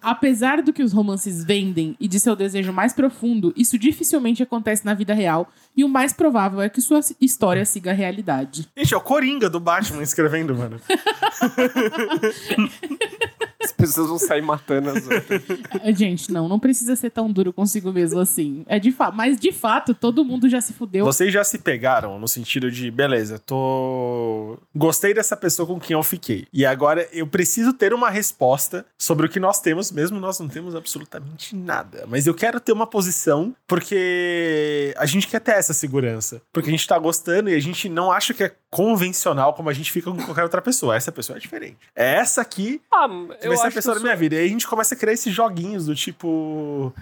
Apesar 0.00 0.62
do 0.62 0.72
que 0.72 0.82
os 0.82 0.92
romances 0.92 1.44
vendem 1.44 1.94
e 2.00 2.08
de 2.08 2.18
seu 2.18 2.34
desejo 2.34 2.72
mais 2.72 2.94
profundo, 2.94 3.52
isso 3.54 3.78
dificilmente 3.78 4.42
acontece 4.42 4.84
na 4.84 4.94
vida 4.94 5.12
real 5.12 5.52
e 5.76 5.84
o 5.84 5.88
mais 5.88 6.12
provável 6.12 6.60
é 6.60 6.68
que 6.68 6.80
sua 6.80 7.00
história 7.20 7.64
siga 7.64 7.90
a 7.90 7.94
realidade. 7.94 8.68
Gente, 8.76 8.94
é 8.94 8.96
o 8.96 9.00
Coringa 9.00 9.50
do 9.50 9.60
Batman 9.60 10.02
escrevendo, 10.02 10.56
mano. 10.56 10.80
As 13.64 13.72
pessoas 13.72 14.08
vão 14.08 14.18
sair 14.18 14.42
matando 14.42 14.90
as 14.90 15.06
outras. 15.06 15.42
Gente, 15.96 16.32
não, 16.32 16.48
não 16.48 16.58
precisa 16.58 16.94
ser 16.96 17.10
tão 17.10 17.30
duro 17.30 17.52
consigo 17.52 17.92
mesmo 17.92 18.20
assim. 18.20 18.64
É 18.68 18.78
de 18.78 18.92
fato, 18.92 19.16
mas 19.16 19.38
de 19.38 19.52
fato, 19.52 19.94
todo 19.94 20.24
mundo 20.24 20.48
já 20.48 20.60
se 20.60 20.72
fudeu. 20.72 21.04
Vocês 21.04 21.32
já 21.32 21.42
se 21.44 21.58
pegaram 21.58 22.18
no 22.18 22.28
sentido 22.28 22.70
de, 22.70 22.90
beleza, 22.90 23.38
tô. 23.38 24.58
Gostei 24.74 25.14
dessa 25.14 25.36
pessoa 25.36 25.66
com 25.66 25.80
quem 25.80 25.94
eu 25.94 26.02
fiquei. 26.02 26.46
E 26.52 26.64
agora 26.64 27.08
eu 27.12 27.26
preciso 27.26 27.72
ter 27.72 27.92
uma 27.92 28.10
resposta 28.10 28.84
sobre 28.98 29.26
o 29.26 29.28
que 29.28 29.40
nós 29.40 29.60
temos, 29.60 29.90
mesmo 29.90 30.20
nós 30.20 30.38
não 30.38 30.48
temos 30.48 30.74
absolutamente 30.74 31.56
nada. 31.56 32.04
Mas 32.08 32.26
eu 32.26 32.34
quero 32.34 32.60
ter 32.60 32.72
uma 32.72 32.86
posição 32.86 33.54
porque 33.66 34.94
a 34.96 35.06
gente 35.06 35.26
quer 35.28 35.40
ter 35.40 35.52
essa 35.52 35.72
segurança. 35.72 36.40
Porque 36.52 36.68
a 36.68 36.72
gente 36.72 36.86
tá 36.86 36.98
gostando 36.98 37.50
e 37.50 37.54
a 37.54 37.60
gente 37.60 37.88
não 37.88 38.10
acha 38.10 38.34
que 38.34 38.44
é 38.44 38.54
convencional 38.74 39.54
como 39.54 39.70
a 39.70 39.72
gente 39.72 39.90
fica 39.92 40.10
com 40.10 40.16
qualquer 40.24 40.42
outra 40.42 40.60
pessoa. 40.60 40.96
Essa 40.96 41.12
pessoa 41.12 41.36
é 41.36 41.40
diferente. 41.40 41.78
É 41.94 42.14
essa 42.16 42.40
aqui 42.40 42.82
Ah, 42.92 43.06
vai 43.06 43.56
ser 43.56 43.66
a 43.68 43.70
pessoa 43.70 43.94
da 43.94 44.00
minha 44.00 44.16
vida. 44.16 44.34
E 44.34 44.38
aí 44.38 44.46
a 44.46 44.48
gente 44.48 44.66
começa 44.66 44.94
a 44.94 44.98
criar 44.98 45.12
esses 45.12 45.32
joguinhos 45.32 45.86
do 45.86 45.94
tipo. 45.94 46.92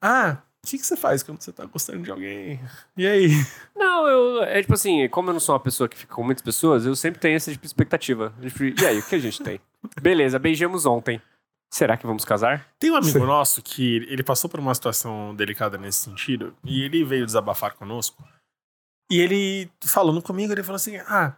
Ah, 0.00 0.36
o 0.64 0.66
que, 0.68 0.78
que 0.78 0.86
você 0.86 0.96
faz 0.96 1.22
quando 1.22 1.40
você 1.40 1.50
tá 1.50 1.64
gostando 1.64 2.02
de 2.02 2.10
alguém? 2.10 2.60
E 2.96 3.06
aí? 3.06 3.30
Não, 3.74 4.06
eu. 4.06 4.42
É 4.44 4.60
tipo 4.60 4.74
assim, 4.74 5.08
como 5.08 5.30
eu 5.30 5.32
não 5.32 5.40
sou 5.40 5.54
uma 5.54 5.60
pessoa 5.60 5.88
que 5.88 5.96
fica 5.96 6.14
com 6.14 6.22
muitas 6.22 6.42
pessoas, 6.42 6.86
eu 6.86 6.94
sempre 6.94 7.18
tenho 7.18 7.36
essa 7.36 7.50
tipo, 7.50 7.66
expectativa. 7.66 8.32
Tipo, 8.40 8.64
E 8.80 8.86
aí, 8.86 8.98
o 8.98 9.02
que 9.02 9.14
a 9.14 9.18
gente 9.18 9.42
tem? 9.42 9.58
Beleza, 10.00 10.38
beijamos 10.38 10.86
ontem. 10.86 11.20
Será 11.70 11.96
que 11.96 12.06
vamos 12.06 12.24
casar? 12.24 12.66
Tem 12.78 12.90
um 12.90 12.96
amigo 12.96 13.24
nosso 13.24 13.62
que 13.62 13.96
ele 14.08 14.22
passou 14.22 14.50
por 14.50 14.60
uma 14.60 14.74
situação 14.74 15.34
delicada 15.34 15.78
nesse 15.78 16.00
sentido 16.02 16.54
e 16.62 16.82
ele 16.82 17.02
veio 17.02 17.24
desabafar 17.24 17.74
conosco. 17.74 18.22
E 19.12 19.20
ele 19.20 19.70
falando 19.84 20.22
comigo, 20.22 20.52
ele 20.52 20.62
falou 20.62 20.76
assim: 20.76 20.96
Ah, 21.06 21.34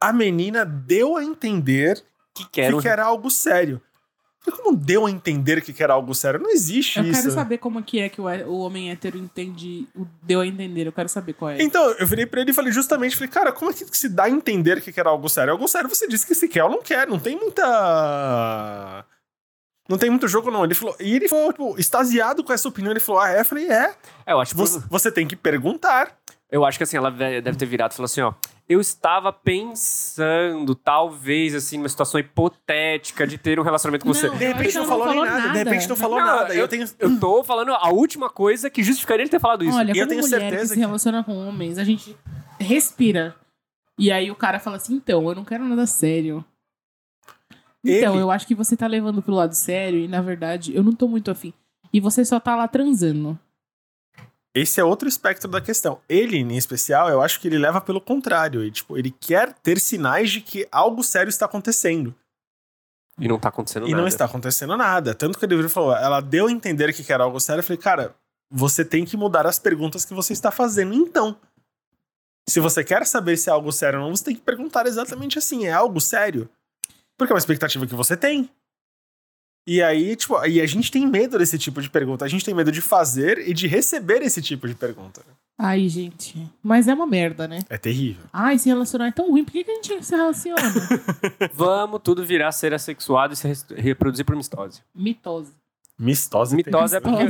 a 0.00 0.12
menina 0.12 0.64
deu 0.64 1.16
a 1.16 1.24
entender 1.24 2.02
Que 2.34 2.44
que, 2.44 2.50
quero. 2.50 2.80
que 2.80 2.88
era 2.88 3.04
algo 3.04 3.30
sério. 3.30 3.80
Eu 4.46 4.52
falei, 4.52 4.60
Como 4.60 4.76
deu 4.76 5.06
a 5.06 5.10
entender 5.10 5.62
que 5.62 5.82
era 5.82 5.94
algo 5.94 6.14
sério? 6.14 6.38
Não 6.38 6.50
existe 6.50 6.98
Eu 6.98 7.04
isso. 7.06 7.22
quero 7.22 7.32
saber 7.32 7.56
como 7.56 7.82
que 7.82 7.98
é 8.00 8.10
que 8.10 8.20
o, 8.20 8.24
o 8.24 8.58
homem 8.58 8.90
hétero 8.90 9.16
entende, 9.16 9.88
o- 9.96 10.06
deu 10.22 10.40
a 10.42 10.46
entender. 10.46 10.86
Eu 10.86 10.92
quero 10.92 11.08
saber 11.08 11.32
qual 11.32 11.50
é. 11.52 11.62
Então, 11.62 11.82
eu 11.92 12.06
virei 12.06 12.26
pra 12.26 12.42
ele 12.42 12.50
e 12.50 12.54
falei 12.54 12.70
justamente, 12.70 13.16
falei, 13.16 13.30
cara, 13.30 13.52
como 13.52 13.70
é 13.70 13.74
que 13.74 13.96
se 13.96 14.06
dá 14.08 14.24
a 14.24 14.30
entender 14.30 14.82
que 14.82 14.92
que 14.92 15.00
era 15.00 15.08
algo 15.08 15.30
sério? 15.30 15.52
Algo 15.52 15.66
sério 15.66 15.88
você 15.88 16.06
disse 16.06 16.26
que 16.26 16.34
se 16.34 16.46
quer 16.46 16.62
ou 16.64 16.70
não 16.70 16.82
quer, 16.82 17.08
não 17.08 17.18
tem 17.18 17.36
muita... 17.38 19.04
Não 19.88 19.98
tem 19.98 20.08
muito 20.10 20.26
jogo, 20.28 20.50
não. 20.50 20.64
Ele 20.64 20.74
falou, 20.74 20.96
e 20.98 21.14
ele 21.14 21.28
falou, 21.28 21.52
tipo, 21.52 21.78
extasiado 21.78 22.42
com 22.42 22.52
essa 22.52 22.68
opinião, 22.68 22.90
ele 22.90 23.00
falou, 23.00 23.20
ah, 23.20 23.30
é? 23.30 23.40
Eu 23.40 23.44
falei, 23.44 23.68
é, 23.70 23.94
É, 24.26 24.32
eu 24.32 24.40
acho 24.40 24.52
que 24.52 24.56
você, 24.58 24.78
você 24.90 25.10
tem 25.12 25.26
que 25.26 25.36
perguntar. 25.36 26.16
Eu 26.54 26.64
acho 26.64 26.78
que 26.78 26.84
assim, 26.84 26.96
ela 26.96 27.10
ve- 27.10 27.40
deve 27.40 27.58
ter 27.58 27.66
virado 27.66 27.90
e 27.90 27.96
falou 27.96 28.04
assim, 28.04 28.20
ó. 28.20 28.32
Eu 28.68 28.80
estava 28.80 29.32
pensando, 29.32 30.74
talvez, 30.74 31.52
assim, 31.54 31.78
numa 31.78 31.88
situação 31.88 32.20
hipotética 32.20 33.26
de 33.26 33.36
ter 33.36 33.58
um 33.58 33.62
relacionamento 33.64 34.06
com 34.06 34.14
você. 34.14 34.28
Não, 34.28 34.36
De 34.36 34.44
eu 34.44 34.52
repente 34.54 34.74
não 34.76 34.86
falou 34.86 35.06
nada, 35.06 35.14
falou 35.40 35.52
de 35.52 35.58
repente 35.58 35.88
não 35.88 35.96
nada. 35.96 35.96
falou 35.96 36.18
Não, 36.20 36.26
nada. 36.26 36.54
Eu, 36.54 36.60
eu- 36.60 36.68
tenho... 36.68 36.86
Eu 36.98 37.18
tô 37.18 37.42
falando 37.42 37.72
a 37.72 37.90
última 37.90 38.30
coisa 38.30 38.70
que 38.70 38.82
justificaria 38.84 39.24
ele 39.24 39.30
ter 39.30 39.40
falado 39.40 39.64
isso. 39.64 39.76
Olha, 39.76 39.92
E 39.94 39.98
eu 39.98 40.06
tenho 40.06 40.20
mulher 40.20 40.40
certeza 40.40 40.62
que 40.68 40.74
se 40.74 40.78
relaciona 40.80 41.24
com 41.24 41.36
homens, 41.46 41.76
a 41.76 41.82
gente 41.84 42.16
respira. 42.60 43.34
E 43.98 44.12
aí 44.12 44.30
o 44.30 44.36
cara 44.36 44.58
fala 44.60 44.76
assim, 44.76 44.94
então, 44.94 45.28
eu 45.28 45.34
não 45.34 45.44
quero 45.44 45.64
nada 45.64 45.86
sério. 45.86 46.44
Então, 47.84 48.14
Ele- 48.14 48.22
eu 48.22 48.30
acho 48.30 48.46
que 48.46 48.54
você 48.54 48.76
tá 48.76 48.86
levando 48.86 49.20
pro 49.20 49.34
lado 49.34 49.54
sério 49.54 49.98
e, 49.98 50.08
na 50.08 50.22
verdade, 50.22 50.74
eu 50.74 50.82
não 50.84 50.92
tô 50.92 51.06
muito 51.08 51.30
afim. 51.30 51.52
E 51.92 52.00
você 52.00 52.24
só 52.24 52.38
tá 52.40 52.56
lá 52.56 52.66
transando. 52.68 53.38
Esse 54.54 54.80
é 54.80 54.84
outro 54.84 55.08
espectro 55.08 55.50
da 55.50 55.60
questão. 55.60 56.00
Ele, 56.08 56.38
em 56.38 56.56
especial, 56.56 57.08
eu 57.08 57.20
acho 57.20 57.40
que 57.40 57.48
ele 57.48 57.58
leva 57.58 57.80
pelo 57.80 58.00
contrário. 58.00 58.62
Ele, 58.62 58.70
tipo, 58.70 58.96
ele 58.96 59.10
quer 59.10 59.52
ter 59.54 59.80
sinais 59.80 60.30
de 60.30 60.40
que 60.40 60.66
algo 60.70 61.02
sério 61.02 61.28
está 61.28 61.46
acontecendo. 61.46 62.14
E 63.18 63.26
não 63.26 63.38
tá 63.38 63.48
acontecendo 63.48 63.86
E 63.86 63.90
nada. 63.90 64.00
não 64.00 64.08
está 64.08 64.24
acontecendo 64.24 64.76
nada. 64.76 65.14
Tanto 65.14 65.38
que 65.38 65.44
ele 65.44 65.68
falou, 65.68 65.94
ela 65.96 66.20
deu 66.20 66.46
a 66.46 66.52
entender 66.52 66.92
que 66.92 67.12
era 67.12 67.24
algo 67.24 67.40
sério. 67.40 67.60
Eu 67.60 67.64
falei, 67.64 67.78
cara, 67.78 68.14
você 68.50 68.84
tem 68.84 69.04
que 69.04 69.16
mudar 69.16 69.46
as 69.46 69.58
perguntas 69.58 70.04
que 70.04 70.14
você 70.14 70.32
está 70.32 70.50
fazendo 70.52 70.94
então. 70.94 71.36
Se 72.48 72.60
você 72.60 72.84
quer 72.84 73.06
saber 73.06 73.36
se 73.36 73.48
é 73.48 73.52
algo 73.52 73.72
sério 73.72 73.98
ou 73.98 74.06
não, 74.06 74.14
você 74.14 74.24
tem 74.24 74.36
que 74.36 74.42
perguntar 74.42 74.86
exatamente 74.86 75.38
assim: 75.38 75.66
é 75.66 75.72
algo 75.72 76.00
sério? 76.00 76.48
Porque 77.16 77.32
é 77.32 77.34
uma 77.34 77.38
expectativa 77.38 77.86
que 77.86 77.94
você 77.94 78.16
tem. 78.16 78.50
E 79.66 79.82
aí, 79.82 80.14
tipo, 80.14 80.34
e 80.46 80.60
a 80.60 80.66
gente 80.66 80.90
tem 80.90 81.06
medo 81.06 81.38
desse 81.38 81.58
tipo 81.58 81.80
de 81.80 81.88
pergunta. 81.88 82.24
A 82.24 82.28
gente 82.28 82.44
tem 82.44 82.52
medo 82.54 82.70
de 82.70 82.80
fazer 82.82 83.48
e 83.48 83.54
de 83.54 83.66
receber 83.66 84.20
esse 84.22 84.42
tipo 84.42 84.68
de 84.68 84.74
pergunta. 84.74 85.22
Ai, 85.58 85.88
gente. 85.88 86.36
Mas 86.62 86.86
é 86.88 86.92
uma 86.94 87.06
merda, 87.06 87.48
né? 87.48 87.60
É 87.70 87.78
terrível. 87.78 88.24
Ai, 88.32 88.58
se 88.58 88.68
relacionar 88.68 89.06
é 89.08 89.12
tão 89.12 89.30
ruim. 89.30 89.44
Por 89.44 89.52
que, 89.52 89.64
que 89.64 89.70
a 89.70 89.74
gente 89.74 90.04
se 90.04 90.14
relaciona? 90.14 90.60
Vamos 91.54 92.00
tudo 92.02 92.24
virar 92.24 92.52
ser 92.52 92.74
assexuado 92.74 93.32
e 93.32 93.36
se 93.36 93.48
reproduzir 93.76 94.24
por 94.26 94.36
mistose. 94.36 94.82
Mitose. 94.94 95.52
Mistose. 95.98 96.56
Mitose 96.56 96.96
é 96.96 97.00
porque. 97.00 97.24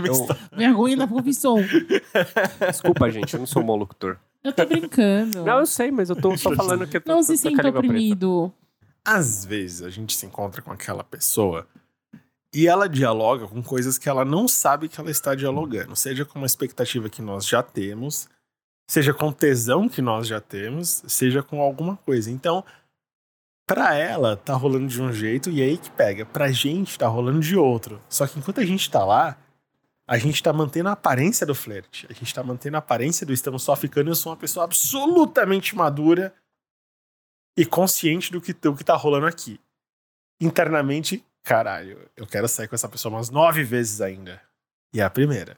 Mistose. 0.00 0.38
Vergonha 0.56 0.96
da 0.96 1.06
profissão. 1.06 1.56
Desculpa, 2.66 3.10
gente, 3.10 3.34
eu 3.34 3.40
não 3.40 3.46
sou 3.46 3.62
um 3.62 3.76
locutor. 3.76 4.16
Eu 4.42 4.52
tô 4.52 4.64
brincando. 4.66 5.44
Não, 5.44 5.58
eu 5.60 5.66
sei, 5.66 5.90
mas 5.90 6.10
eu 6.10 6.16
tô 6.16 6.36
só 6.36 6.52
falando 6.54 6.86
que 6.86 6.96
eu 6.96 7.00
tô, 7.00 7.12
Não 7.12 7.18
tô- 7.18 7.24
se 7.24 7.36
tô 7.36 7.42
com 7.42 7.48
a 7.48 7.50
sinta 7.50 7.62
língua 7.62 7.80
preta. 7.80 7.94
oprimido. 7.94 8.52
Às 9.04 9.44
vezes 9.44 9.82
a 9.82 9.90
gente 9.90 10.16
se 10.16 10.26
encontra 10.26 10.62
com 10.62 10.70
aquela 10.70 11.02
pessoa 11.02 11.66
e 12.54 12.68
ela 12.68 12.88
dialoga 12.88 13.48
com 13.48 13.62
coisas 13.62 13.98
que 13.98 14.08
ela 14.08 14.24
não 14.24 14.46
sabe 14.46 14.88
que 14.88 15.00
ela 15.00 15.10
está 15.10 15.34
dialogando, 15.34 15.96
seja 15.96 16.24
com 16.24 16.38
uma 16.38 16.46
expectativa 16.46 17.08
que 17.08 17.22
nós 17.22 17.46
já 17.46 17.62
temos, 17.62 18.28
seja 18.86 19.14
com 19.14 19.32
tesão 19.32 19.88
que 19.88 20.02
nós 20.02 20.26
já 20.26 20.40
temos, 20.40 21.02
seja 21.08 21.42
com 21.42 21.60
alguma 21.60 21.96
coisa. 21.96 22.30
Então, 22.30 22.62
pra 23.66 23.94
ela 23.94 24.36
tá 24.36 24.54
rolando 24.54 24.86
de 24.86 25.02
um 25.02 25.12
jeito 25.12 25.50
e 25.50 25.62
aí 25.62 25.78
que 25.78 25.90
pega, 25.90 26.26
pra 26.26 26.52
gente 26.52 26.98
tá 26.98 27.08
rolando 27.08 27.40
de 27.40 27.56
outro. 27.56 28.00
Só 28.08 28.26
que 28.26 28.38
enquanto 28.38 28.60
a 28.60 28.66
gente 28.66 28.88
tá 28.90 29.04
lá, 29.04 29.36
a 30.06 30.18
gente 30.18 30.42
tá 30.42 30.52
mantendo 30.52 30.90
a 30.90 30.92
aparência 30.92 31.46
do 31.46 31.54
flerte, 31.54 32.06
a 32.10 32.12
gente 32.12 32.34
tá 32.34 32.42
mantendo 32.42 32.76
a 32.76 32.80
aparência 32.80 33.26
do 33.26 33.32
estamos 33.32 33.62
só 33.62 33.74
ficando, 33.74 34.10
eu 34.10 34.14
sou 34.14 34.30
uma 34.30 34.38
pessoa 34.38 34.64
absolutamente 34.64 35.74
madura 35.74 36.34
e 37.56 37.64
consciente 37.66 38.32
do 38.32 38.40
que, 38.40 38.52
do 38.52 38.74
que 38.74 38.84
tá 38.84 38.96
rolando 38.96 39.26
aqui. 39.26 39.60
Internamente, 40.40 41.24
caralho, 41.42 41.98
eu 42.16 42.26
quero 42.26 42.48
sair 42.48 42.68
com 42.68 42.74
essa 42.74 42.88
pessoa 42.88 43.14
umas 43.14 43.30
nove 43.30 43.62
vezes 43.64 44.00
ainda. 44.00 44.40
E 44.92 45.00
é 45.00 45.04
a 45.04 45.10
primeira. 45.10 45.56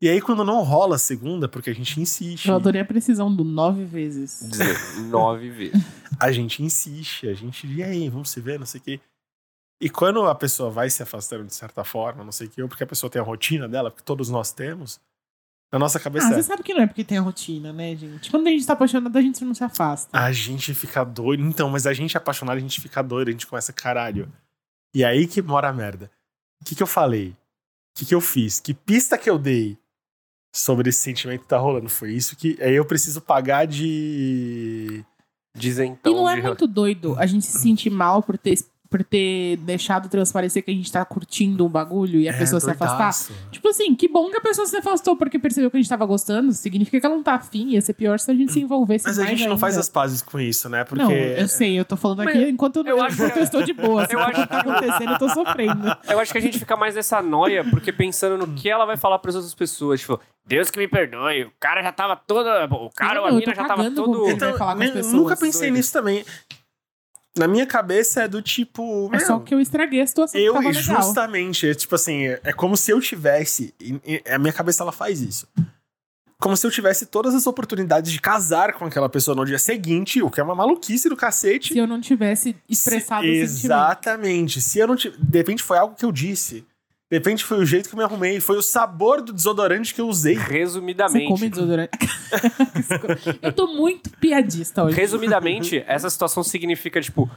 E 0.00 0.08
aí, 0.08 0.20
quando 0.20 0.44
não 0.44 0.62
rola 0.62 0.96
a 0.96 0.98
segunda, 0.98 1.48
porque 1.48 1.70
a 1.70 1.74
gente 1.74 1.98
insiste, 2.00 2.48
Eu 2.48 2.56
adorei 2.56 2.80
a 2.80 2.84
precisão 2.84 3.34
do 3.34 3.42
nove 3.42 3.84
vezes. 3.84 4.40
Dizer, 4.50 4.76
nove 5.04 5.48
vezes. 5.50 5.82
a 6.20 6.30
gente 6.30 6.62
insiste, 6.62 7.26
a 7.28 7.32
gente, 7.34 7.66
e 7.66 7.82
aí, 7.82 8.08
vamos 8.08 8.28
se 8.30 8.40
ver, 8.40 8.58
não 8.58 8.66
sei 8.66 8.80
o 8.80 8.84
quê. 8.84 9.00
E 9.80 9.88
quando 9.88 10.22
a 10.26 10.34
pessoa 10.34 10.70
vai 10.70 10.90
se 10.90 11.02
afastando 11.02 11.44
de 11.44 11.54
certa 11.54 11.84
forma, 11.84 12.22
não 12.22 12.32
sei 12.32 12.46
o 12.46 12.50
quê, 12.50 12.62
ou 12.62 12.68
porque 12.68 12.84
a 12.84 12.86
pessoa 12.86 13.10
tem 13.10 13.20
a 13.20 13.24
rotina 13.24 13.68
dela, 13.68 13.90
porque 13.90 14.04
todos 14.04 14.28
nós 14.28 14.52
temos, 14.52 15.00
na 15.74 15.78
nossa 15.80 15.98
Ah, 15.98 16.00
cabeça 16.00 16.28
você 16.28 16.38
é, 16.38 16.42
sabe 16.42 16.62
que 16.62 16.72
não 16.72 16.82
é 16.82 16.86
porque 16.86 17.02
tem 17.02 17.18
a 17.18 17.20
rotina, 17.20 17.72
né, 17.72 17.96
gente? 17.96 18.30
Quando 18.30 18.46
a 18.46 18.50
gente 18.50 18.64
tá 18.64 18.74
apaixonado, 18.74 19.16
a 19.16 19.20
gente 19.20 19.44
não 19.44 19.52
se 19.54 19.64
afasta. 19.64 20.08
a 20.16 20.30
gente 20.30 20.72
fica 20.72 21.02
doido. 21.04 21.42
Então, 21.42 21.68
mas 21.68 21.84
a 21.84 21.92
gente 21.92 22.16
é 22.16 22.18
apaixonado, 22.18 22.56
a 22.56 22.60
gente 22.60 22.80
fica 22.80 23.02
doido, 23.02 23.28
a 23.28 23.32
gente 23.32 23.46
começa, 23.46 23.72
caralho. 23.72 24.32
E 24.94 25.04
aí 25.04 25.26
que 25.26 25.42
mora 25.42 25.68
a 25.68 25.72
merda. 25.72 26.08
O 26.62 26.64
que, 26.64 26.76
que 26.76 26.82
eu 26.82 26.86
falei? 26.86 27.30
O 27.30 27.98
que, 27.98 28.06
que 28.06 28.14
eu 28.14 28.20
fiz? 28.20 28.60
Que 28.60 28.72
pista 28.72 29.18
que 29.18 29.28
eu 29.28 29.36
dei 29.38 29.76
sobre 30.54 30.90
esse 30.90 31.00
sentimento 31.00 31.40
que 31.42 31.48
tá 31.48 31.58
rolando? 31.58 31.88
Foi 31.88 32.12
isso 32.12 32.36
que. 32.36 32.56
Aí 32.62 32.74
eu 32.74 32.84
preciso 32.84 33.20
pagar 33.20 33.66
de. 33.66 35.04
Dizem 35.56 35.92
então. 35.92 36.12
e 36.12 36.16
não 36.16 36.28
é 36.30 36.36
de- 36.36 36.42
muito 36.42 36.66
doido 36.66 37.16
a 37.18 37.26
gente 37.26 37.44
se 37.46 37.58
sentir 37.60 37.90
mal 37.90 38.22
por 38.22 38.36
ter, 38.38 38.56
por 38.94 39.02
ter 39.02 39.56
deixado 39.56 40.08
transparecer 40.08 40.62
que 40.62 40.70
a 40.70 40.74
gente 40.74 40.92
tá 40.92 41.04
curtindo 41.04 41.66
um 41.66 41.68
bagulho 41.68 42.20
e 42.20 42.28
a 42.28 42.32
É, 42.32 42.38
pessoa 42.38 42.60
se 42.60 42.70
afastar? 42.70 43.12
Tipo 43.50 43.68
assim, 43.70 43.92
que 43.92 44.06
bom 44.06 44.30
que 44.30 44.36
a 44.36 44.40
pessoa 44.40 44.68
se 44.68 44.76
afastou 44.76 45.16
porque 45.16 45.36
percebeu 45.36 45.68
que 45.68 45.76
a 45.76 45.80
gente 45.80 45.88
tava 45.88 46.06
gostando. 46.06 46.52
Significa 46.52 47.00
que 47.00 47.04
ela 47.04 47.16
não 47.16 47.22
tá 47.24 47.34
afim. 47.34 47.70
Ia 47.70 47.80
ser 47.80 47.94
pior 47.94 48.20
se 48.20 48.30
a 48.30 48.34
gente 48.34 48.52
se 48.52 48.60
envolvesse 48.60 49.04
Mas 49.04 49.18
a 49.18 49.24
gente 49.26 49.48
não 49.48 49.58
faz 49.58 49.74
ainda. 49.74 49.80
as 49.80 49.88
pazes 49.88 50.22
com 50.22 50.38
isso, 50.38 50.68
né? 50.68 50.84
Porque. 50.84 51.02
Não, 51.02 51.10
eu 51.10 51.48
sei, 51.48 51.76
eu 51.76 51.84
tô 51.84 51.96
falando 51.96 52.20
aqui 52.20 52.38
Mas 52.38 52.48
enquanto, 52.50 52.76
eu, 52.76 52.84
eu 52.86 53.02
acho 53.02 53.16
enquanto 53.16 53.32
que- 53.32 53.38
eu 53.40 53.42
estou 53.42 53.62
de 53.64 53.72
boa. 53.72 54.06
Eu 54.08 54.16
o 54.20 54.22
acho- 54.22 54.42
que 54.42 54.46
tá 54.46 54.60
acontecendo, 54.60 55.12
eu 55.14 55.18
tô 55.18 55.28
sofrendo. 55.28 55.96
Eu 56.08 56.20
acho 56.20 56.30
que 56.30 56.38
a 56.38 56.40
gente 56.40 56.56
fica 56.60 56.76
mais 56.76 56.94
nessa 56.94 57.20
noia, 57.20 57.64
porque 57.64 57.90
pensando 57.92 58.38
no 58.38 58.54
que 58.54 58.70
ela 58.70 58.84
vai 58.84 58.96
falar 58.96 59.18
pras 59.18 59.34
outras 59.34 59.54
pessoas. 59.56 60.02
Tipo, 60.02 60.20
Deus 60.46 60.70
que 60.70 60.78
me 60.78 60.86
perdoe, 60.86 61.42
o 61.42 61.52
cara 61.58 61.82
já 61.82 61.90
tava 61.90 62.14
toda. 62.14 62.66
O 62.66 62.90
cara 62.94 63.20
ou 63.22 63.26
a 63.26 63.32
mina 63.32 63.52
já 63.56 63.64
tava 63.64 63.90
todo. 63.90 64.22
o 64.22 64.26
que 64.26 64.34
vai 64.34 64.52
falar 64.56 64.76
com 64.76 64.82
as 64.82 64.86
nem- 64.86 64.92
pessoas, 64.92 65.14
nunca 65.14 65.36
pensei 65.36 65.62
doido. 65.62 65.74
nisso 65.78 65.92
também. 65.92 66.24
Na 67.36 67.48
minha 67.48 67.66
cabeça 67.66 68.22
é 68.22 68.28
do 68.28 68.40
tipo. 68.40 69.08
É 69.12 69.16
meu, 69.18 69.26
só 69.26 69.38
que 69.40 69.52
eu 69.52 69.60
estraguei 69.60 70.00
a 70.00 70.06
situação 70.06 70.40
Eu, 70.40 70.54
que 70.60 70.72
justamente, 70.72 71.68
é 71.68 71.74
tipo 71.74 71.94
assim, 71.94 72.26
é 72.26 72.52
como 72.52 72.76
se 72.76 72.92
eu 72.92 73.00
tivesse. 73.00 73.74
e- 73.80 74.00
e 74.04 74.30
A 74.30 74.38
minha 74.38 74.52
cabeça 74.52 74.82
ela 74.84 74.92
faz 74.92 75.20
isso. 75.20 75.48
como 76.38 76.56
se 76.56 76.66
eu 76.66 76.70
tivesse 76.70 77.06
todas 77.06 77.34
as 77.34 77.46
oportunidades 77.46 78.12
de 78.12 78.20
casar 78.20 78.74
com 78.74 78.84
aquela 78.84 79.08
pessoa 79.08 79.34
no 79.34 79.44
dia 79.46 79.58
seguinte, 79.58 80.20
o 80.22 80.30
que 80.30 80.38
é 80.38 80.42
uma 80.44 80.54
maluquice 80.54 81.08
do 81.08 81.16
cacete. 81.16 81.72
Se 81.72 81.78
eu 81.78 81.86
não 81.86 82.00
tivesse 82.00 82.54
expressado 82.68 83.22
Se-. 83.24 83.30
Exatamente. 83.30 84.60
Se 84.60 84.78
eu 84.78 84.86
não 84.86 84.94
tivesse. 84.94 85.20
De 85.22 85.38
repente 85.38 85.62
foi 85.62 85.78
algo 85.78 85.94
que 85.96 86.04
eu 86.04 86.12
disse. 86.12 86.64
De 87.10 87.18
repente 87.18 87.44
foi 87.44 87.58
o 87.58 87.66
jeito 87.66 87.88
que 87.88 87.94
eu 87.94 87.98
me 87.98 88.04
arrumei. 88.04 88.40
Foi 88.40 88.56
o 88.56 88.62
sabor 88.62 89.20
do 89.22 89.32
desodorante 89.32 89.94
que 89.94 90.00
eu 90.00 90.08
usei. 90.08 90.36
Você 90.36 90.42
Resumidamente. 90.52 91.28
come 91.28 91.48
desodorante. 91.48 91.90
eu 93.42 93.52
tô 93.52 93.66
muito 93.68 94.10
piadista 94.18 94.82
hoje. 94.84 94.96
Resumidamente, 94.96 95.84
essa 95.86 96.08
situação 96.10 96.42
significa, 96.42 97.00
tipo, 97.00 97.30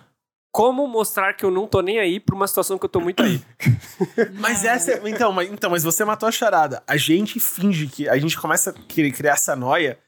como 0.51 0.88
mostrar 0.88 1.34
que 1.34 1.43
eu 1.45 1.51
não 1.51 1.67
tô 1.67 1.82
nem 1.82 1.99
aí 1.99 2.19
pra 2.19 2.36
uma 2.36 2.47
situação 2.47 2.80
que 2.80 2.86
eu 2.86 2.89
tô 2.89 2.99
muito 3.01 3.21
aí. 3.21 3.41
Mas 4.39 4.63
essa. 4.65 4.93
é- 4.93 5.01
Então 5.10 5.32
mas, 5.32 5.51
então, 5.51 5.69
mas 5.69 5.84
você 5.84 6.03
matou 6.06 6.27
a 6.27 6.32
charada. 6.32 6.82
A 6.88 6.97
gente 6.97 7.39
finge 7.39 7.88
que. 7.88 8.08
A 8.10 8.17
gente 8.17 8.38
começa 8.39 8.69
a 8.71 8.73
cri- 8.73 9.12
criar 9.12 9.34
essa 9.34 9.56
noia 9.56 9.99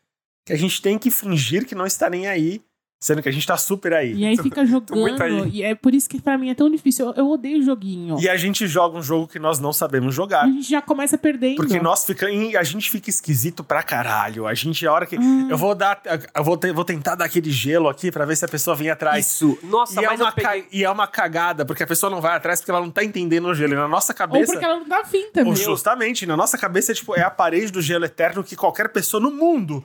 que 0.46 0.54
a 0.54 0.58
gente 0.58 0.82
tem 0.82 0.98
que 0.98 1.12
fingir 1.12 1.66
que 1.68 1.76
não 1.76 1.86
está 1.86 2.10
nem 2.10 2.28
aí, 2.28 2.62
sendo 3.00 3.22
que 3.22 3.30
a 3.30 3.32
gente 3.32 3.48
tá 3.48 3.56
super 3.58 3.94
aí. 3.94 4.14
E 4.14 4.26
aí 4.26 4.36
fica 4.42 4.66
jogando. 4.66 5.22
aí. 5.24 5.50
E 5.52 5.64
é 5.64 5.74
por 5.74 5.94
isso 5.96 6.10
que 6.10 6.22
pra 6.22 6.38
mim 6.38 6.50
é 6.50 6.54
tão 6.56 6.70
difícil. 6.70 7.08
Eu, 7.08 7.14
eu 7.16 7.30
odeio 7.30 7.64
joguinho. 7.64 8.20
E 8.20 8.28
a 8.28 8.36
gente 8.36 8.68
joga 8.68 8.98
um 8.98 9.02
jogo 9.02 9.28
que 9.28 9.40
nós 9.40 9.58
não 9.60 9.72
sabemos 9.72 10.14
jogar. 10.14 10.44
A 10.44 10.48
gente 10.48 10.70
já 10.70 10.82
começa 10.82 11.18
perdendo. 11.18 11.56
Porque 11.56 11.80
nós 11.80 12.06
fica, 12.06 12.28
a 12.28 12.64
gente 12.64 12.92
fica 12.92 13.10
esquisito 13.10 13.64
pra 13.64 13.82
caralho. 13.84 14.46
A 14.46 14.54
gente, 14.54 14.86
a 14.86 14.92
hora 14.92 15.06
que. 15.06 15.16
Ah. 15.16 15.48
Eu 15.50 15.58
vou 15.58 15.74
dar. 15.74 16.02
Eu 16.36 16.44
vou, 16.44 16.58
te- 16.58 16.72
vou 16.74 16.84
tentar 16.84 17.16
dar 17.16 17.26
aquele 17.26 17.50
gelo 17.52 17.88
aqui 17.88 18.12
pra 18.12 18.26
ver 18.26 18.36
se 18.36 18.44
a 18.44 18.48
pessoa 18.48 18.76
vem 18.76 18.90
atrás. 18.90 19.26
Isso. 19.26 19.58
Nossa, 19.64 20.00
E 20.02 20.04
é, 20.04 20.08
mas 20.08 20.20
uma 20.20 20.30
eu 20.30 20.34
peguei... 20.34 20.62
ca- 20.64 20.68
e 20.72 20.84
é 20.84 20.90
uma 20.90 21.08
cagada, 21.08 21.66
porque 21.66 21.84
a 21.84 21.88
pessoa 21.88 22.10
não 22.10 22.20
vai 22.20 22.36
atrás 22.36 22.60
porque 22.60 22.72
ela 22.72 22.82
não 22.82 22.92
tá 22.92 23.04
entendendo 23.04 23.48
o 23.48 23.56
gelo. 23.56 23.74
E 23.74 23.76
na 23.78 23.88
nossa 23.88 24.12
Ou 24.12 24.18
cabeça. 24.18 24.52
porque 24.52 24.66
ela 24.66 24.76
não 24.78 24.88
dá 24.88 25.06
fim 25.06 25.32
também. 25.32 25.52
Ou 25.52 25.56
justamente, 25.56 26.26
na 26.26 26.36
nossa 26.36 26.58
cabeça 26.58 26.92
é 26.92 26.96
tipo, 26.96 27.16
é 27.16 27.22
a 27.22 27.30
parede 27.30 27.72
do 27.72 27.82
gelo 27.82 28.04
eterno 28.06 28.44
que 28.44 28.56
qualquer 28.56 28.90
pessoa 28.90 29.22
no 29.22 29.32
mundo 29.32 29.84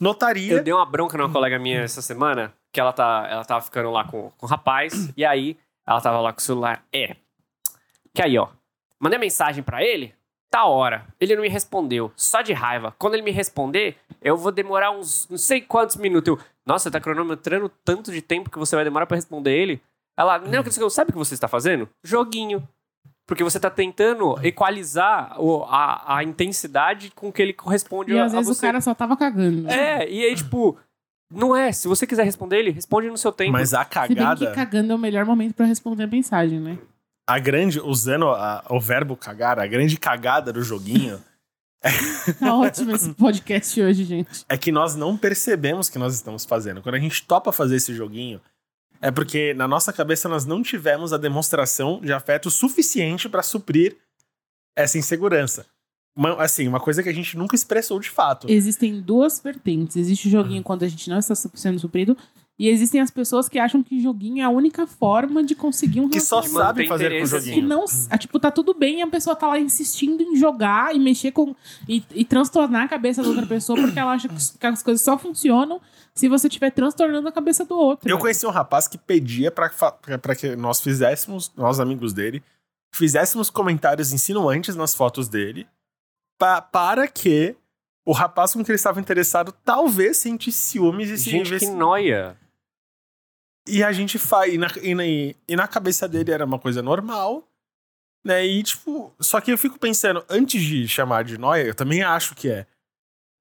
notaria. 0.00 0.54
Eu 0.54 0.62
dei 0.62 0.72
uma 0.72 0.86
bronca 0.86 1.16
numa 1.16 1.32
colega 1.32 1.58
minha 1.58 1.80
essa 1.80 2.02
semana, 2.02 2.52
que 2.72 2.80
ela, 2.80 2.92
tá, 2.92 3.26
ela 3.30 3.44
tava 3.44 3.64
ficando 3.64 3.90
lá 3.90 4.04
com, 4.04 4.30
com 4.36 4.46
rapaz, 4.46 5.12
e 5.16 5.24
aí 5.24 5.56
ela 5.86 6.00
tava 6.00 6.20
lá 6.20 6.32
com 6.32 6.38
o 6.38 6.42
celular. 6.42 6.84
É. 6.92 7.16
Que 8.14 8.22
aí, 8.22 8.38
ó. 8.38 8.48
Mandei 8.98 9.18
mensagem 9.18 9.62
pra 9.62 9.82
ele, 9.82 10.14
tá 10.50 10.64
hora. 10.64 11.06
Ele 11.20 11.34
não 11.34 11.42
me 11.42 11.48
respondeu, 11.48 12.10
só 12.16 12.40
de 12.42 12.52
raiva. 12.52 12.94
Quando 12.98 13.14
ele 13.14 13.22
me 13.22 13.30
responder, 13.30 13.96
eu 14.22 14.36
vou 14.36 14.50
demorar 14.50 14.90
uns 14.90 15.28
não 15.28 15.38
sei 15.38 15.60
quantos 15.60 15.96
minutos. 15.96 16.28
Eu, 16.28 16.38
Nossa, 16.64 16.90
tá 16.90 17.00
cronometrando 17.00 17.68
tanto 17.84 18.10
de 18.10 18.22
tempo 18.22 18.50
que 18.50 18.58
você 18.58 18.74
vai 18.74 18.84
demorar 18.84 19.06
pra 19.06 19.16
responder 19.16 19.56
ele? 19.56 19.82
Ela, 20.16 20.38
não, 20.38 20.62
que 20.62 20.70
sabe 20.70 21.10
o 21.10 21.12
que 21.12 21.18
você 21.18 21.34
está 21.34 21.46
fazendo? 21.46 21.88
Joguinho. 22.02 22.66
Porque 23.26 23.42
você 23.42 23.58
tá 23.58 23.68
tentando 23.68 24.36
equalizar 24.46 25.34
o- 25.40 25.64
a, 25.64 26.16
a 26.18 26.22
intensidade 26.24 27.10
com 27.14 27.32
que 27.32 27.42
ele 27.42 27.52
corresponde 27.52 28.12
E 28.12 28.18
a, 28.18 28.24
às 28.24 28.32
a 28.32 28.36
vezes 28.36 28.50
o 28.50 28.54
você. 28.54 28.66
cara 28.66 28.80
só 28.80 28.94
tava 28.94 29.16
cagando. 29.16 29.68
É, 29.68 30.08
e 30.08 30.24
aí, 30.24 30.34
tipo, 30.36 30.78
não 31.32 31.54
é. 31.56 31.72
Se 31.72 31.88
você 31.88 32.06
quiser 32.06 32.22
responder 32.24 32.58
ele, 32.60 32.70
responde 32.70 33.08
no 33.08 33.18
seu 33.18 33.32
tempo. 33.32 33.50
Mas 33.52 33.74
a 33.74 33.82
Se 33.82 33.88
bem 33.90 34.08
que 34.08 34.14
cagada, 34.14 34.52
cagando 34.52 34.92
é 34.92 34.94
o 34.94 34.98
melhor 34.98 35.24
momento 35.24 35.54
pra 35.54 35.66
responder 35.66 36.04
a 36.04 36.06
mensagem, 36.06 36.60
né? 36.60 36.78
a 37.28 37.40
grande, 37.40 37.80
usando 37.80 38.28
a- 38.28 38.64
o 38.70 38.78
verbo 38.80 39.16
cagar, 39.16 39.58
a 39.58 39.66
grande 39.66 39.96
cagada 39.98 40.52
do 40.52 40.62
joguinho 40.62 41.20
Tá 42.38 42.54
ótimo 42.56 42.92
esse 42.92 43.12
podcast 43.14 43.80
hoje, 43.82 44.04
gente. 44.04 44.44
é 44.48 44.56
que 44.56 44.70
nós 44.72 44.94
não 44.96 45.16
percebemos 45.16 45.88
que 45.88 45.98
nós 45.98 46.14
estamos 46.14 46.44
fazendo. 46.44 46.80
Quando 46.82 46.94
a 46.94 46.98
gente 47.00 47.24
topa 47.26 47.50
fazer 47.52 47.76
esse 47.76 47.92
joguinho, 47.94 48.40
é 49.06 49.10
porque 49.12 49.54
na 49.54 49.68
nossa 49.68 49.92
cabeça 49.92 50.28
nós 50.28 50.44
não 50.44 50.62
tivemos 50.62 51.12
a 51.12 51.16
demonstração 51.16 52.00
de 52.00 52.12
afeto 52.12 52.50
suficiente 52.50 53.28
pra 53.28 53.42
suprir 53.42 53.96
essa 54.76 54.98
insegurança. 54.98 55.64
Uma- 56.16 56.42
assim, 56.42 56.66
uma 56.66 56.80
coisa 56.80 57.02
que 57.02 57.08
a 57.08 57.12
gente 57.12 57.36
nunca 57.36 57.54
expressou 57.54 58.00
de 58.00 58.10
fato. 58.10 58.50
Existem 58.50 59.00
duas 59.00 59.38
vertentes. 59.40 59.96
Existe 59.96 60.28
o 60.28 60.30
joguinho 60.30 60.62
quando 60.62 60.82
a 60.82 60.88
gente 60.88 61.08
não 61.10 61.18
está 61.18 61.34
sendo 61.34 61.78
suprido. 61.78 62.16
E 62.58 62.68
existem 62.70 63.02
as 63.02 63.10
pessoas 63.10 63.50
que 63.50 63.58
acham 63.58 63.82
que 63.82 64.00
joguinho 64.00 64.38
é 64.40 64.42
a 64.42 64.48
única 64.48 64.86
forma 64.86 65.44
de 65.44 65.54
conseguir 65.54 66.00
um 66.00 66.08
Que 66.08 66.20
só 66.20 66.36
manter 66.40 66.52
fazer 66.54 66.86
com 66.88 66.92
o 66.92 66.96
interesse, 66.96 67.34
que 67.34 67.38
joguinho. 67.50 67.68
não. 67.68 67.84
ah, 68.10 68.16
Tipo, 68.16 68.40
tá 68.40 68.50
tudo 68.50 68.72
bem 68.72 69.00
e 69.00 69.02
a 69.02 69.06
pessoa 69.06 69.36
tá 69.36 69.46
lá 69.46 69.60
insistindo 69.60 70.22
em 70.22 70.36
jogar 70.36 70.94
e 70.94 70.98
mexer 70.98 71.32
com. 71.32 71.54
e, 71.86 72.02
e 72.14 72.24
transtornar 72.24 72.84
a 72.84 72.88
cabeça 72.88 73.22
da 73.22 73.28
outra 73.28 73.44
pessoa 73.46 73.78
porque 73.78 73.98
ela 73.98 74.12
acha 74.12 74.26
que, 74.28 74.34
que 74.58 74.66
as 74.66 74.82
coisas 74.82 75.02
só 75.02 75.18
funcionam 75.18 75.80
se 76.14 76.28
você 76.28 76.46
estiver 76.46 76.70
transtornando 76.70 77.28
a 77.28 77.32
cabeça 77.32 77.62
do 77.62 77.76
outro. 77.76 78.08
Eu 78.08 78.18
conheci 78.18 78.46
um 78.46 78.50
rapaz 78.50 78.88
que 78.88 78.96
pedia 78.96 79.50
pra 79.50 79.68
que 80.34 80.56
nós 80.56 80.80
fizéssemos, 80.80 81.52
nós 81.54 81.78
amigos 81.78 82.14
dele, 82.14 82.42
fizéssemos 82.94 83.50
comentários 83.50 84.14
insinuantes 84.14 84.74
nas 84.74 84.94
fotos 84.94 85.28
dele, 85.28 85.66
pa- 86.38 86.62
para 86.62 87.06
que 87.06 87.54
o 88.06 88.12
rapaz 88.12 88.54
com 88.54 88.64
que 88.64 88.70
ele 88.70 88.76
estava 88.76 88.98
interessado 88.98 89.52
talvez 89.62 90.16
sentisse 90.16 90.56
ciúmes 90.58 91.10
e 91.10 91.18
se 91.18 91.24
Gente, 91.30 91.42
que 91.42 91.48
investi- 91.56 91.70
noia. 91.70 92.34
E 93.66 93.82
a 93.82 93.92
gente 93.92 94.18
faz. 94.18 94.52
E 94.54 94.58
na, 94.58 94.68
e, 94.82 94.94
na, 94.94 95.04
e 95.04 95.56
na 95.56 95.66
cabeça 95.66 96.06
dele 96.08 96.30
era 96.30 96.44
uma 96.44 96.58
coisa 96.58 96.82
normal, 96.82 97.46
né? 98.24 98.46
E 98.46 98.62
tipo. 98.62 99.12
Só 99.20 99.40
que 99.40 99.50
eu 99.52 99.58
fico 99.58 99.78
pensando, 99.78 100.24
antes 100.28 100.62
de 100.62 100.86
chamar 100.86 101.24
de 101.24 101.36
noia, 101.36 101.62
eu 101.62 101.74
também 101.74 102.02
acho 102.02 102.34
que 102.34 102.48
é. 102.48 102.66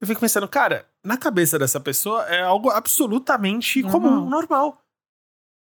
Eu 0.02 0.08
fico 0.08 0.20
pensando, 0.22 0.48
cara, 0.48 0.86
na 1.04 1.18
cabeça 1.18 1.58
dessa 1.58 1.80
pessoa 1.80 2.24
é 2.26 2.42
algo 2.42 2.70
absolutamente 2.70 3.82
Normal. 3.82 4.02
comum, 4.02 4.30
normal. 4.30 4.82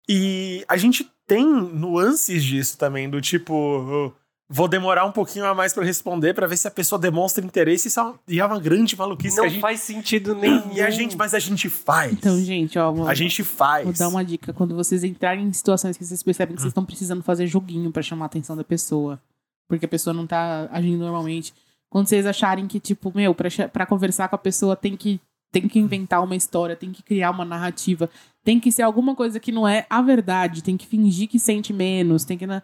E 0.07 0.63
a 0.67 0.77
gente 0.77 1.09
tem 1.25 1.45
nuances 1.45 2.43
disso 2.43 2.77
também, 2.77 3.09
do 3.09 3.21
tipo. 3.21 4.13
Vou 4.55 4.67
demorar 4.67 5.03
um 5.05 5.11
pouquinho 5.11 5.45
a 5.45 5.55
mais 5.55 5.73
pra 5.73 5.83
responder 5.83 6.33
pra 6.33 6.45
ver 6.45 6.57
se 6.57 6.67
a 6.67 6.71
pessoa 6.71 6.99
demonstra 6.99 7.43
interesse. 7.43 7.87
Isso 7.87 7.99
é 7.99 8.03
uma, 8.03 8.19
e 8.27 8.39
é 8.39 8.45
uma 8.45 8.59
grande 8.59 8.95
maluquice 8.95 9.35
Não 9.37 9.43
que 9.45 9.47
a 9.47 9.51
gente. 9.51 9.61
faz 9.61 9.79
sentido 9.79 10.35
nenhum. 10.35 10.71
E 10.73 10.79
a 10.81 10.89
gente, 10.91 11.17
mas 11.17 11.33
a 11.33 11.39
gente 11.39 11.67
faz. 11.69 12.13
Então, 12.13 12.39
gente, 12.39 12.77
ó. 12.77 12.91
vou- 12.91 13.07
a 13.07 13.13
gente 13.15 13.43
faz. 13.43 13.83
Vou 13.85 13.93
dar 13.93 14.07
uma 14.09 14.23
dica. 14.23 14.53
Quando 14.53 14.75
vocês 14.75 15.03
entrarem 15.03 15.45
em 15.47 15.53
situações 15.53 15.97
que 15.97 16.05
vocês 16.05 16.21
percebem 16.21 16.55
que 16.55 16.61
Hum. 16.61 16.63
vocês 16.63 16.71
estão 16.71 16.85
precisando 16.85 17.23
fazer 17.23 17.47
joguinho 17.47 17.91
pra 17.91 18.03
chamar 18.03 18.25
a 18.25 18.27
atenção 18.27 18.55
da 18.55 18.63
pessoa. 18.63 19.19
Porque 19.67 19.85
a 19.85 19.89
pessoa 19.89 20.13
não 20.13 20.27
tá 20.27 20.67
agindo 20.71 20.99
normalmente. 20.99 21.53
Quando 21.89 22.07
vocês 22.07 22.25
acharem 22.25 22.67
que, 22.67 22.79
tipo, 22.79 23.11
meu, 23.15 23.33
pra 23.35 23.85
conversar 23.85 24.27
com 24.27 24.35
a 24.35 24.39
pessoa 24.39 24.75
tem 24.75 24.95
que, 24.95 25.19
tem 25.51 25.67
que 25.67 25.79
inventar 25.79 26.23
uma 26.23 26.35
história, 26.35 26.75
tem 26.75 26.91
que 26.91 27.01
criar 27.01 27.31
uma 27.31 27.45
narrativa, 27.45 28.09
tem 28.43 28.59
que 28.59 28.71
ser 28.71 28.81
alguma 28.83 29.15
coisa 29.15 29.39
que 29.39 29.51
não 29.51 29.67
é 29.67 29.85
a 29.89 30.01
verdade, 30.01 30.63
tem 30.63 30.75
que 30.75 30.85
fingir 30.87 31.27
que 31.27 31.39
sente 31.39 31.71
menos, 31.73 32.23
tem 32.25 32.37
que. 32.37 32.45
na- 32.47 32.61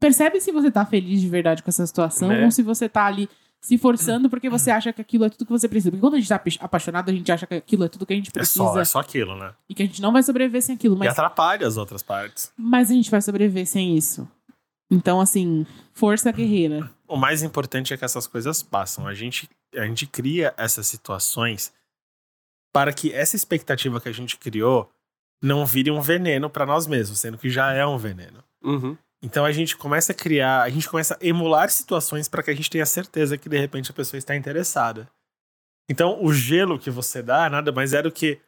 Percebe 0.00 0.40
se 0.40 0.52
você 0.52 0.70
tá 0.70 0.84
feliz 0.86 1.20
de 1.20 1.28
verdade 1.28 1.62
com 1.62 1.70
essa 1.70 1.86
situação 1.86 2.28
Né? 2.28 2.44
ou 2.44 2.50
se 2.50 2.62
você 2.62 2.88
tá 2.88 3.04
ali 3.06 3.28
se 3.60 3.76
forçando 3.76 4.30
porque 4.30 4.48
você 4.48 4.70
acha 4.70 4.92
que 4.92 5.00
aquilo 5.00 5.24
é 5.24 5.28
tudo 5.30 5.44
que 5.44 5.50
você 5.50 5.68
precisa. 5.68 5.90
Porque 5.90 6.00
quando 6.00 6.14
a 6.14 6.18
gente 6.18 6.28
tá 6.28 6.36
apa- 6.36 6.50
apaixonado, 6.60 7.10
a 7.10 7.12
gente 7.12 7.30
acha 7.32 7.44
que 7.46 7.54
aquilo 7.54 7.84
é 7.84 7.88
tudo 7.88 8.06
que 8.06 8.12
a 8.12 8.16
gente 8.16 8.28
É 8.28 8.32
precisa 8.32 8.64
só, 8.64 8.80
é 8.80 8.84
só 8.84 9.00
aquilo, 9.00 9.34
né? 9.36 9.52
e 9.68 9.74
que 9.74 9.82
a 9.82 9.86
gente 9.86 10.00
não 10.00 10.12
vai 10.12 10.22
sobreviver 10.22 10.62
sem 10.62 10.76
aquilo. 10.76 10.94
E 10.94 10.98
Mas 10.98 11.08
atrapalha 11.08 11.66
as 11.66 11.76
outras 11.76 12.00
partes. 12.02 12.52
mas 12.56 12.90
a 12.90 12.94
gente 12.94 13.10
vai 13.10 13.20
sobreviver 13.20 13.66
sem 13.66 13.96
isso. 13.96 14.28
Então, 14.90 15.20
assim, 15.20 15.66
força 15.92 16.30
guerreira. 16.32 16.88
O 17.06 17.16
mais 17.16 17.42
importante 17.42 17.92
é 17.92 17.96
que 17.96 18.04
essas 18.04 18.26
coisas 18.26 18.62
passam. 18.62 19.06
A 19.06 19.12
gente, 19.12 19.50
a 19.74 19.84
gente 19.84 20.06
cria 20.06 20.54
essas 20.56 20.86
situações 20.86 21.72
para 22.72 22.92
que 22.92 23.12
essa 23.12 23.34
expectativa 23.36 24.00
que 24.00 24.08
a 24.08 24.12
gente 24.12 24.36
criou 24.38 24.88
não 25.42 25.66
vire 25.66 25.90
um 25.90 26.00
veneno 26.00 26.48
para 26.48 26.64
nós 26.64 26.86
mesmos, 26.86 27.18
sendo 27.18 27.36
que 27.36 27.50
já 27.50 27.72
é 27.72 27.84
um 27.84 27.98
veneno. 27.98 28.42
Uhum. 28.62 28.96
Então 29.22 29.44
a 29.44 29.50
gente 29.52 29.76
começa 29.76 30.12
a 30.12 30.14
criar, 30.14 30.62
a 30.62 30.68
gente 30.70 30.88
começa 30.88 31.14
a 31.20 31.26
emular 31.26 31.68
situações 31.70 32.28
para 32.28 32.42
que 32.42 32.50
a 32.50 32.54
gente 32.54 32.70
tenha 32.70 32.86
certeza 32.86 33.36
que 33.36 33.48
de 33.48 33.58
repente 33.58 33.90
a 33.90 33.94
pessoa 33.94 34.18
está 34.18 34.36
interessada. 34.36 35.08
Então 35.90 36.22
o 36.22 36.32
gelo 36.32 36.78
que 36.78 36.90
você 36.90 37.22
dá 37.22 37.48
nada 37.50 37.72
mais 37.72 37.92
é 37.92 38.02
do 38.02 38.12
que 38.12 38.38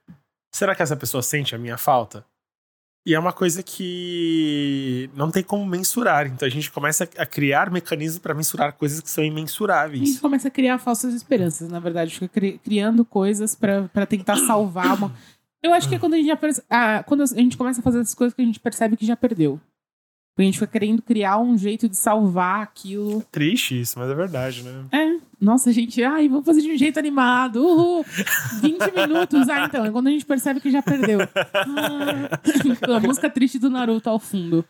será 0.54 0.74
que 0.74 0.83
essa 0.83 0.96
pessoa 0.96 1.22
sente 1.22 1.54
a 1.54 1.59
minha 1.59 1.76
falta? 1.76 2.24
E 3.06 3.14
é 3.14 3.18
uma 3.18 3.33
coisa 3.33 3.62
que 3.62 5.09
não 5.14 5.30
tem 5.30 5.42
como 5.42 5.64
mensurar. 5.64 6.26
Então 6.26 6.46
a 6.46 6.50
gente 6.50 6.70
começa 6.70 7.09
a 7.16 7.24
criar 7.26 7.70
mecanismos 7.70 8.18
para 8.18 8.35
mensurar 8.35 8.74
coisas 8.74 9.00
que 9.00 9.09
são 9.09 9.22
A 9.22 9.26
gente 9.26 9.33
imensuráveis. 9.33 10.20
começa 10.20 10.48
a 10.48 10.50
criar 10.50 10.78
falsas 10.78 11.14
esperanças, 11.14 11.68
na 11.68 11.80
verdade. 11.80 12.12
Fica 12.14 12.28
cri- 12.28 12.59
criando 12.62 13.04
coisas 13.04 13.54
pra 13.54 14.06
tentar 14.06 14.37
salvar 14.46 14.94
uma. 14.98 15.14
Eu 15.62 15.72
acho 15.72 15.88
que 15.88 15.94
é 15.94 15.98
quando 15.98 16.14
a 16.14 16.16
gente 16.18 16.26
já 16.26 16.38
ah, 16.68 17.02
quando 17.02 17.22
a 17.22 17.26
gente 17.26 17.56
começa 17.56 17.80
a 17.80 17.83
fazer 17.83 18.00
essas 18.00 18.14
coisas 18.14 18.35
que 18.35 18.42
a 18.42 18.44
gente 18.44 18.61
percebe 18.61 18.96
que 18.96 19.06
já 19.06 19.16
perdeu. 19.16 19.59
Porque 20.33 20.43
a 20.43 20.45
gente 20.45 20.59
fica 20.59 20.73
querendo 20.73 21.03
criar 21.03 21.38
um 21.38 21.59
jeito 21.59 21.88
de 21.88 21.97
salvar 21.97 22.62
aquilo. 22.62 23.23
Triste 23.31 23.81
isso, 23.81 23.99
mas 23.99 24.09
é 24.11 24.14
verdade, 24.14 24.62
né? 24.62 24.85
É, 24.93 25.19
nossa, 25.40 25.73
gente, 25.73 26.03
ai, 26.03 26.29
vamos 26.29 26.47
fazer 26.47 26.62
de 26.62 26.71
um 26.73 26.77
jeito 26.79 26.99
animado. 26.99 27.57
Uhul. 27.62 28.05
20 28.62 28.81
minutos. 28.95 29.49
Ah, 29.49 29.66
então, 29.66 29.85
é 29.85 29.90
quando 29.90 30.07
a 30.07 30.11
gente 30.11 30.25
percebe 30.25 30.61
que 30.61 30.71
já 30.71 30.81
perdeu. 30.83 31.19
Ah, 31.55 32.40
a 32.97 33.01
música 33.01 33.29
triste 33.29 33.59
do 33.59 33.69
Naruto 33.69 34.09
ao 34.09 34.19
fundo. 34.19 34.64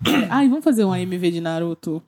Ai, 0.30 0.48
vamos 0.48 0.64
fazer 0.64 0.84
um 0.84 0.92
AMV 0.92 1.30
de 1.30 1.40
Naruto 1.40 2.02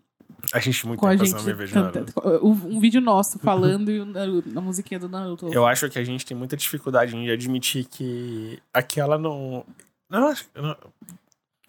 A 0.52 0.58
gente 0.60 0.86
muito 0.86 1.00
com 1.00 1.06
a 1.06 1.10
tempo 1.10 1.24
gente 1.24 1.34
passando 1.34 1.48
me 1.48 1.54
vejo 1.54 1.74
cantando. 1.74 2.12
Um 2.42 2.78
vídeo 2.80 3.00
nosso 3.00 3.38
falando 3.40 3.90
e 3.90 4.04
Naruto, 4.04 4.56
a 4.56 4.60
musiquinha 4.62 5.00
do 5.00 5.08
Naruto. 5.08 5.48
Eu 5.52 5.66
acho 5.66 5.88
que 5.90 5.98
a 5.98 6.04
gente 6.04 6.24
tem 6.24 6.36
muita 6.36 6.56
dificuldade 6.56 7.16
em 7.16 7.30
admitir 7.30 7.84
que 7.86 8.58
aquela 8.72 9.18
não. 9.18 9.64
Não, 10.10 10.28
acho- 10.28 10.46
não- 10.54 10.76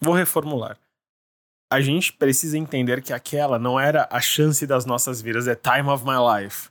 Vou 0.02 0.14
reformular. 0.14 0.78
A 1.74 1.82
gente 1.82 2.14
precisa 2.14 2.58
entender 2.58 3.02
que 3.02 3.12
aquela 3.14 3.58
não 3.58 3.80
era 3.80 4.08
a 4.12 4.22
chance 4.22 4.66
das 4.68 4.86
nossas 4.86 5.22
vidas, 5.22 5.48
é 5.48 5.56
time 5.56 5.90
of 5.90 6.04
my 6.06 6.16
life. 6.44 6.70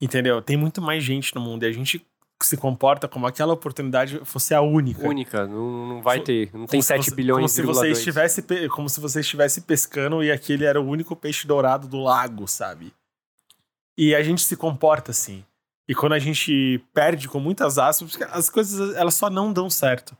Entendeu? 0.00 0.40
Tem 0.42 0.56
muito 0.56 0.80
mais 0.82 1.02
gente 1.04 1.34
no 1.34 1.40
mundo 1.40 1.62
e 1.64 1.66
a 1.66 1.72
gente 1.72 2.04
se 2.42 2.56
comporta 2.56 3.06
como 3.06 3.24
aquela 3.26 3.52
oportunidade 3.52 4.20
fosse 4.24 4.52
a 4.52 4.60
única. 4.60 5.06
Única, 5.06 5.46
não, 5.46 5.86
não 5.88 6.02
vai 6.02 6.18
ter. 6.20 6.46
Não 6.52 6.66
tem 6.66 6.80
Como 6.80 6.82
se 6.82 6.88
7 6.88 7.04
você- 7.10 7.14
bilhões 7.14 7.36
como 7.38 7.48
se 7.48 7.62
você 7.62 7.86
0,2. 7.92 7.98
estivesse 7.98 8.68
Como 8.70 8.88
se 8.88 9.00
você 9.00 9.20
estivesse 9.20 9.60
pescando 9.60 10.22
e 10.24 10.32
aquele 10.32 10.64
era 10.64 10.80
o 10.80 10.84
único 10.88 11.14
peixe 11.14 11.46
dourado 11.46 11.86
do 11.86 12.00
lago, 12.00 12.48
sabe? 12.48 12.92
E 13.96 14.14
a 14.14 14.22
gente 14.24 14.42
se 14.42 14.56
comporta 14.56 15.12
assim. 15.12 15.44
E 15.88 15.94
quando 15.94 16.14
a 16.14 16.18
gente 16.18 16.82
perde 16.92 17.28
com 17.28 17.38
muitas 17.38 17.78
aspas, 17.78 18.16
as 18.32 18.50
coisas 18.50 18.96
elas 18.96 19.14
só 19.14 19.30
não 19.30 19.52
dão 19.52 19.70
certo. 19.70 20.16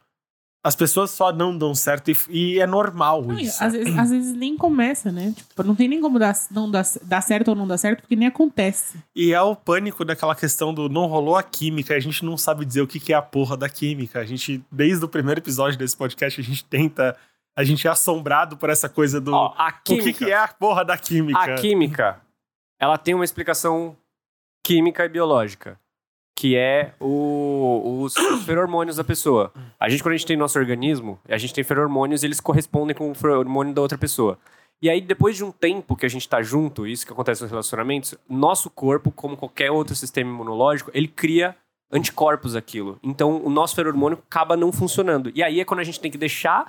As 0.64 0.76
pessoas 0.76 1.10
só 1.10 1.32
não 1.32 1.56
dão 1.58 1.74
certo 1.74 2.08
e, 2.08 2.16
e 2.30 2.60
é 2.60 2.66
normal 2.68 3.22
Não, 3.22 3.36
e 3.36 3.44
isso. 3.44 3.62
às, 3.62 3.72
vezes, 3.72 3.98
às 3.98 4.10
vezes 4.10 4.36
nem 4.36 4.56
começa, 4.56 5.10
né? 5.10 5.32
Tipo, 5.36 5.64
não 5.64 5.74
tem 5.74 5.88
nem 5.88 6.00
como 6.00 6.20
dar, 6.20 6.34
não 6.52 6.70
dar, 6.70 6.84
dar 7.02 7.20
certo 7.20 7.48
ou 7.48 7.56
não 7.56 7.66
dar 7.66 7.78
certo, 7.78 8.02
porque 8.02 8.14
nem 8.14 8.28
acontece. 8.28 8.96
E 9.14 9.32
é 9.32 9.42
o 9.42 9.56
pânico 9.56 10.04
daquela 10.04 10.36
questão 10.36 10.72
do 10.72 10.88
não 10.88 11.06
rolou 11.06 11.36
a 11.36 11.42
química, 11.42 11.96
a 11.96 12.00
gente 12.00 12.24
não 12.24 12.36
sabe 12.36 12.64
dizer 12.64 12.80
o 12.80 12.86
que 12.86 13.00
que 13.00 13.12
é 13.12 13.16
a 13.16 13.22
porra 13.22 13.56
da 13.56 13.68
química. 13.68 14.20
A 14.20 14.24
gente, 14.24 14.64
desde 14.70 15.04
o 15.04 15.08
primeiro 15.08 15.40
episódio 15.40 15.76
desse 15.76 15.96
podcast, 15.96 16.40
a 16.40 16.44
gente 16.44 16.64
tenta. 16.64 17.16
A 17.56 17.64
gente 17.64 17.86
é 17.86 17.90
assombrado 17.90 18.56
por 18.56 18.70
essa 18.70 18.88
coisa 18.88 19.20
do. 19.20 19.34
Ó, 19.34 19.52
a 19.58 19.68
o 19.68 19.82
química, 19.82 20.04
que, 20.04 20.24
que 20.24 20.30
é 20.30 20.38
a 20.38 20.48
porra 20.48 20.84
da 20.84 20.96
química? 20.96 21.40
a 21.40 21.54
química, 21.56 22.20
ela 22.80 22.96
tem 22.96 23.14
uma 23.14 23.24
explicação 23.24 23.96
química 24.64 25.04
e 25.04 25.08
biológica, 25.08 25.78
que 26.42 26.56
é 26.56 26.92
o- 26.98 28.00
os 28.02 28.14
feromônios 28.44 28.96
da 28.96 29.04
pessoa. 29.04 29.52
A 29.78 29.88
gente, 29.88 30.02
quando 30.02 30.14
a 30.14 30.16
gente 30.16 30.26
tem 30.26 30.36
nosso 30.36 30.58
organismo, 30.58 31.16
a 31.28 31.38
gente 31.38 31.54
tem 31.54 31.62
feromônios 31.62 32.24
e 32.24 32.26
eles 32.26 32.40
correspondem 32.40 32.96
com 32.96 33.08
o 33.12 33.14
feromônio 33.14 33.72
da 33.72 33.80
outra 33.80 33.96
pessoa. 33.96 34.36
E 34.82 34.90
aí, 34.90 35.00
depois 35.00 35.36
de 35.36 35.44
um 35.44 35.52
tempo 35.52 35.94
que 35.94 36.04
a 36.04 36.08
gente 36.08 36.28
tá 36.28 36.42
junto, 36.42 36.84
isso 36.84 37.06
que 37.06 37.12
acontece 37.12 37.42
nos 37.42 37.50
relacionamentos, 37.52 38.16
nosso 38.28 38.68
corpo, 38.70 39.12
como 39.12 39.36
qualquer 39.36 39.70
outro 39.70 39.94
sistema 39.94 40.28
imunológico, 40.32 40.90
ele 40.92 41.06
cria 41.06 41.54
anticorpos 41.92 42.56
aquilo. 42.56 42.98
Então, 43.04 43.40
o 43.44 43.48
nosso 43.48 43.76
feromônio 43.76 44.18
acaba 44.28 44.56
não 44.56 44.72
funcionando. 44.72 45.30
E 45.36 45.44
aí 45.44 45.60
é 45.60 45.64
quando 45.64 45.78
a 45.78 45.84
gente 45.84 46.00
tem 46.00 46.10
que 46.10 46.18
deixar 46.18 46.66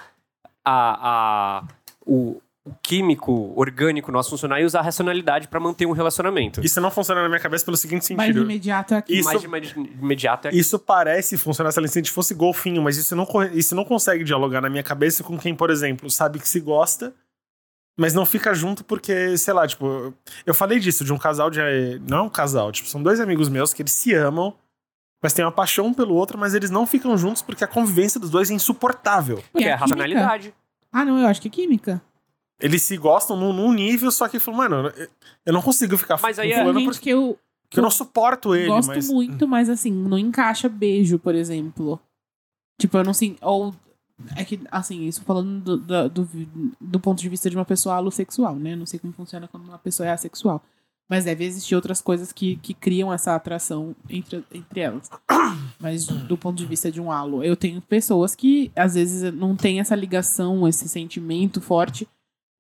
a, 0.64 1.64
a, 1.64 1.64
o, 2.06 2.40
o 2.66 2.74
químico 2.82 3.52
orgânico 3.58 4.10
nosso 4.12 4.30
funcionar 4.30 4.62
e 4.62 4.64
usar 4.66 4.80
a 4.80 4.84
racionalidade 4.84 5.50
pra 5.50 5.60
manter 5.60 5.86
um 5.86 5.92
relacionamento. 5.92 6.62
Isso 6.64 6.80
não 6.80 6.90
funciona 6.90 7.22
na 7.22 7.28
minha 7.28 7.40
cabeça 7.40 7.66
pelo 7.66 7.76
seguinte 7.76 8.06
sentido. 8.06 8.42
imediato 8.42 8.94
é 8.94 8.98
aqui. 8.98 9.16
Isso- 9.20 9.26
Mais 9.26 9.44
imedi- 9.44 9.76
imediato 10.02 10.48
é 10.48 10.52
Isso 10.56 10.80
parece 10.80 11.38
funcionar 11.38 11.72
se 11.74 11.80
a 11.80 11.86
gente 11.88 12.10
fosse 12.12 12.34
golfinho, 12.34 12.82
mas 12.82 12.96
isso 12.96 13.16
não, 13.18 13.28
isso 13.54 13.76
não 13.76 13.84
consegue 13.84 14.24
dialogar 14.24 14.62
na 14.62 14.70
minha 14.70 14.84
cabeça 14.84 15.24
com 15.24 15.38
quem, 15.38 15.54
por 15.54 15.70
exemplo, 15.70 16.10
sabe 16.10 16.40
que 16.40 16.48
se 16.48 16.62
gosta, 16.62 17.14
mas 18.00 18.14
não 18.14 18.26
fica 18.26 18.54
junto 18.54 18.84
porque, 18.86 19.38
sei 19.38 19.54
lá, 19.54 19.68
tipo, 19.68 20.14
eu 20.46 20.54
falei 20.54 20.80
disso 20.80 21.04
de 21.04 21.12
um 21.12 21.18
casal 21.18 21.50
de. 21.50 21.60
Não 22.10 22.18
é 22.20 22.22
um 22.22 22.30
casal, 22.30 22.72
tipo, 22.72 22.88
são 22.88 23.04
dois 23.04 23.20
amigos 23.20 23.50
meus 23.50 23.74
que 23.74 23.82
eles 23.82 23.92
se 23.92 24.14
amam, 24.14 24.54
mas 25.22 25.34
têm 25.34 25.44
uma 25.44 25.52
paixão 25.52 25.88
um 25.88 25.94
pelo 25.94 26.16
outro, 26.16 26.38
mas 26.38 26.54
eles 26.54 26.70
não 26.70 26.88
ficam 26.88 27.18
juntos 27.18 27.42
porque 27.42 27.64
a 27.66 27.68
convivência 27.68 28.22
dos 28.22 28.30
dois 28.30 28.50
é 28.50 28.54
insuportável. 28.54 29.44
porque 29.52 29.68
é 29.68 29.74
a 29.74 29.76
a 29.76 29.80
racionalidade. 29.80 30.54
Ah, 30.94 31.04
não, 31.04 31.20
eu 31.20 31.28
acho 31.28 31.42
que 31.42 31.50
é 31.50 31.52
química. 31.52 32.02
Eles 32.64 32.82
se 32.82 32.96
gostam 32.96 33.36
num, 33.36 33.52
num 33.52 33.74
nível, 33.74 34.10
só 34.10 34.30
que 34.30 34.40
falam, 34.40 34.58
mano, 34.60 34.94
eu- 35.46 35.54
não 35.54 35.62
consigo 35.62 35.98
ficar 35.98 36.18
Mas 36.22 36.40
aí 36.40 36.54
é- 36.54 36.64
gente 36.64 36.86
porque 36.86 37.00
que 37.02 37.10
eu 37.10 37.38
porque 37.74 37.80
eu 37.80 37.84
não 37.84 37.90
suporto 37.90 38.54
ele, 38.54 38.68
gosto 38.68 38.90
mas. 38.90 39.10
muito, 39.10 39.48
mas 39.48 39.68
assim, 39.68 39.92
não 39.92 40.18
encaixa 40.18 40.70
beijo, 40.70 41.18
por 41.18 41.34
exemplo. 41.34 42.00
Tipo, 42.80 42.98
eu 43.00 43.04
não 43.04 43.14
sei. 43.14 43.36
Ou. 43.42 43.74
É 44.36 44.46
que, 44.46 44.62
assim, 44.70 45.08
isso 45.08 45.24
falando 45.24 45.78
do, 45.80 46.08
do, 46.08 46.30
do, 46.80 47.00
ponto 47.00 47.20
de 47.20 47.28
vista 47.28 47.50
de 47.50 47.56
uma 47.56 47.66
pessoa 47.66 47.96
alossexual, 47.96 48.56
né? 48.56 48.76
Não 48.76 48.86
sei 48.86 49.00
como 49.00 49.12
funciona 49.12 49.48
quando 49.48 49.64
uma 49.64 49.80
pessoa 49.80 50.08
é 50.08 50.12
assexual. 50.12 50.62
Mas 51.10 51.26
deve 51.26 51.44
existir 51.44 51.76
outras 51.76 52.00
coisas 52.00 52.32
que, 52.32 52.58
que 52.58 52.76
criam 52.76 53.12
essa 53.12 53.36
atração 53.36 53.96
entre, 54.08 54.44
entre 54.54 54.80
elas. 54.80 55.10
Mas 55.82 56.06
do 56.06 56.38
ponto 56.38 56.56
de 56.56 56.66
vista 56.66 56.92
de 56.92 57.02
um 57.02 57.12
alo, 57.12 57.44
eu 57.44 57.58
tenho 57.58 57.82
pessoas 57.82 58.36
que 58.36 58.72
às 58.76 58.94
vezes 58.94 59.34
não 59.34 59.56
tem 59.56 59.80
essa 59.80 59.96
ligação, 59.96 60.68
esse 60.68 60.88
sentimento 60.88 61.60
forte, 61.60 62.08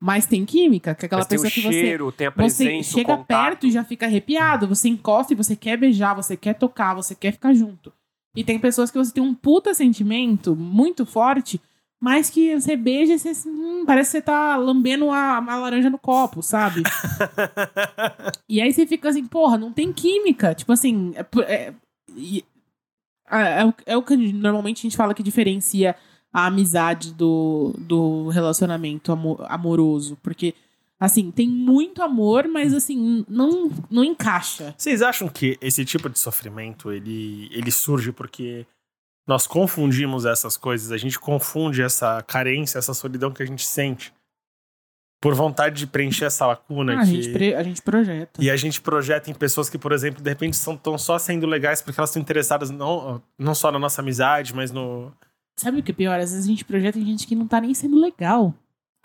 mas 0.06 0.26
tem 0.26 0.44
química, 0.44 0.94
que 0.94 1.06
é 1.06 1.08
aquela 1.08 1.22
Mas 1.22 1.28
tem 1.28 1.38
o 1.40 1.42
pessoa 1.44 1.52
que 1.54 1.62
você 1.62 1.80
cheiro, 1.82 2.12
tem 2.12 2.28
a 2.28 2.30
você 2.30 2.36
presença, 2.36 2.92
chega 2.92 3.14
o 3.14 3.18
contato. 3.20 3.28
perto 3.28 3.68
e 3.68 3.72
já 3.72 3.86
fica 3.86 4.06
arrepiado. 4.06 4.68
Você 4.68 4.90
encosta 4.90 5.32
e 5.32 5.36
você 5.36 5.56
quer 5.56 5.78
beijar, 5.78 6.14
você 6.14 6.36
quer 6.36 6.56
tocar, 6.56 6.94
você 6.94 7.16
quer 7.16 7.32
ficar 7.32 7.54
junto. 7.54 7.94
E 8.36 8.44
tem 8.44 8.60
pessoas 8.60 8.92
que 8.92 8.98
você 8.98 9.14
tem 9.14 9.24
um 9.24 9.34
puta 9.34 9.74
sentimento 9.74 10.58
muito 10.58 11.06
forte, 11.06 11.62
mas 12.02 12.30
que 12.30 12.60
você 12.60 12.76
beija 12.76 13.14
e 13.14 13.18
você, 13.20 13.32
hum, 13.48 13.86
parece 13.86 14.10
que 14.12 14.18
você 14.18 14.22
tá 14.24 14.58
lambendo 14.58 15.10
a, 15.10 15.38
a 15.38 15.56
laranja 15.56 15.90
no 15.90 15.98
copo, 15.98 16.42
sabe? 16.44 16.84
e 18.50 18.62
aí 18.62 18.74
você 18.74 18.86
fica 18.86 19.08
assim, 19.08 19.26
porra, 19.26 19.58
não 19.58 19.72
tem 19.72 19.94
química. 19.94 20.54
Tipo 20.54 20.74
assim, 20.74 21.14
é, 21.16 21.26
é, 21.44 21.74
é, 23.32 23.62
é 23.62 23.66
o- 23.66 23.74
é 23.86 23.96
o 23.98 24.04
que 24.04 24.18
normalmente 24.18 24.80
a 24.80 24.82
gente 24.84 24.98
fala 24.98 25.14
que 25.14 25.24
diferencia 25.24 25.96
a 26.34 26.48
amizade 26.48 27.14
do, 27.14 27.76
do 27.78 28.28
relacionamento 28.30 29.12
amo- 29.12 29.38
amoroso. 29.48 30.18
Porque, 30.24 30.56
assim, 31.00 31.30
tem 31.30 31.48
muito 31.48 32.02
amor, 32.02 32.48
mas 32.48 32.74
assim, 32.74 33.24
não, 33.30 33.70
não 33.90 34.04
encaixa. 34.04 34.74
Vocês 34.78 35.02
acham 35.04 35.28
que 35.30 35.58
esse 35.62 35.86
tipo 35.86 36.10
de 36.10 36.18
sofrimento 36.18 36.92
ele, 36.92 37.48
ele 37.52 37.72
surge 37.72 38.12
porque 38.12 38.66
nós 39.28 39.46
confundimos 39.48 40.26
essas 40.26 40.58
coisas, 40.58 40.92
a 40.92 40.98
gente 40.98 41.18
confunde 41.20 41.82
essa 41.82 42.22
carência, 42.24 42.78
essa 42.80 42.94
solidão 42.94 43.32
que 43.32 43.42
a 43.44 43.46
gente 43.46 43.66
sente 43.66 44.12
por 45.22 45.34
vontade 45.34 45.78
de 45.78 45.88
preencher 45.88 46.26
essa 46.26 46.46
lacuna 46.46 46.96
Ah, 46.96 47.00
a, 47.00 47.06
que- 47.06 47.12
gente 47.22 47.30
pre- 47.32 47.56
a 47.56 47.64
gente 47.64 47.82
projeta. 47.82 48.44
e 48.44 48.50
a 48.52 48.58
gente 48.58 48.82
projeta 48.82 49.32
em 49.32 49.34
pessoas 49.34 49.70
que, 49.70 49.78
por 49.78 49.94
exemplo, 49.94 50.22
de 50.22 50.30
repente 50.30 50.56
estão 50.56 50.98
só 50.98 51.18
sendo 51.18 51.48
legais 51.48 51.82
porque 51.82 51.98
elas 51.98 52.10
estão 52.10 52.22
interessadas 52.22 52.70
não, 52.70 53.22
não 53.40 53.56
só 53.56 53.72
na 53.72 53.80
nossa 53.80 54.02
amizade, 54.02 54.54
mas 54.54 54.72
no. 54.72 55.14
Sabe 55.56 55.80
o 55.80 55.84
que 55.84 55.92
é 55.92 55.96
pior? 55.96 56.20
Às 56.20 56.32
vezes 56.32 56.46
a 56.46 56.50
gente 56.50 56.66
projeta 56.66 56.98
em 56.98 57.06
gente 57.06 57.28
que 57.28 57.36
não 57.36 57.48
tá 57.48 57.62
nem 57.62 57.74
sendo 57.74 58.00
legal. 58.00 58.54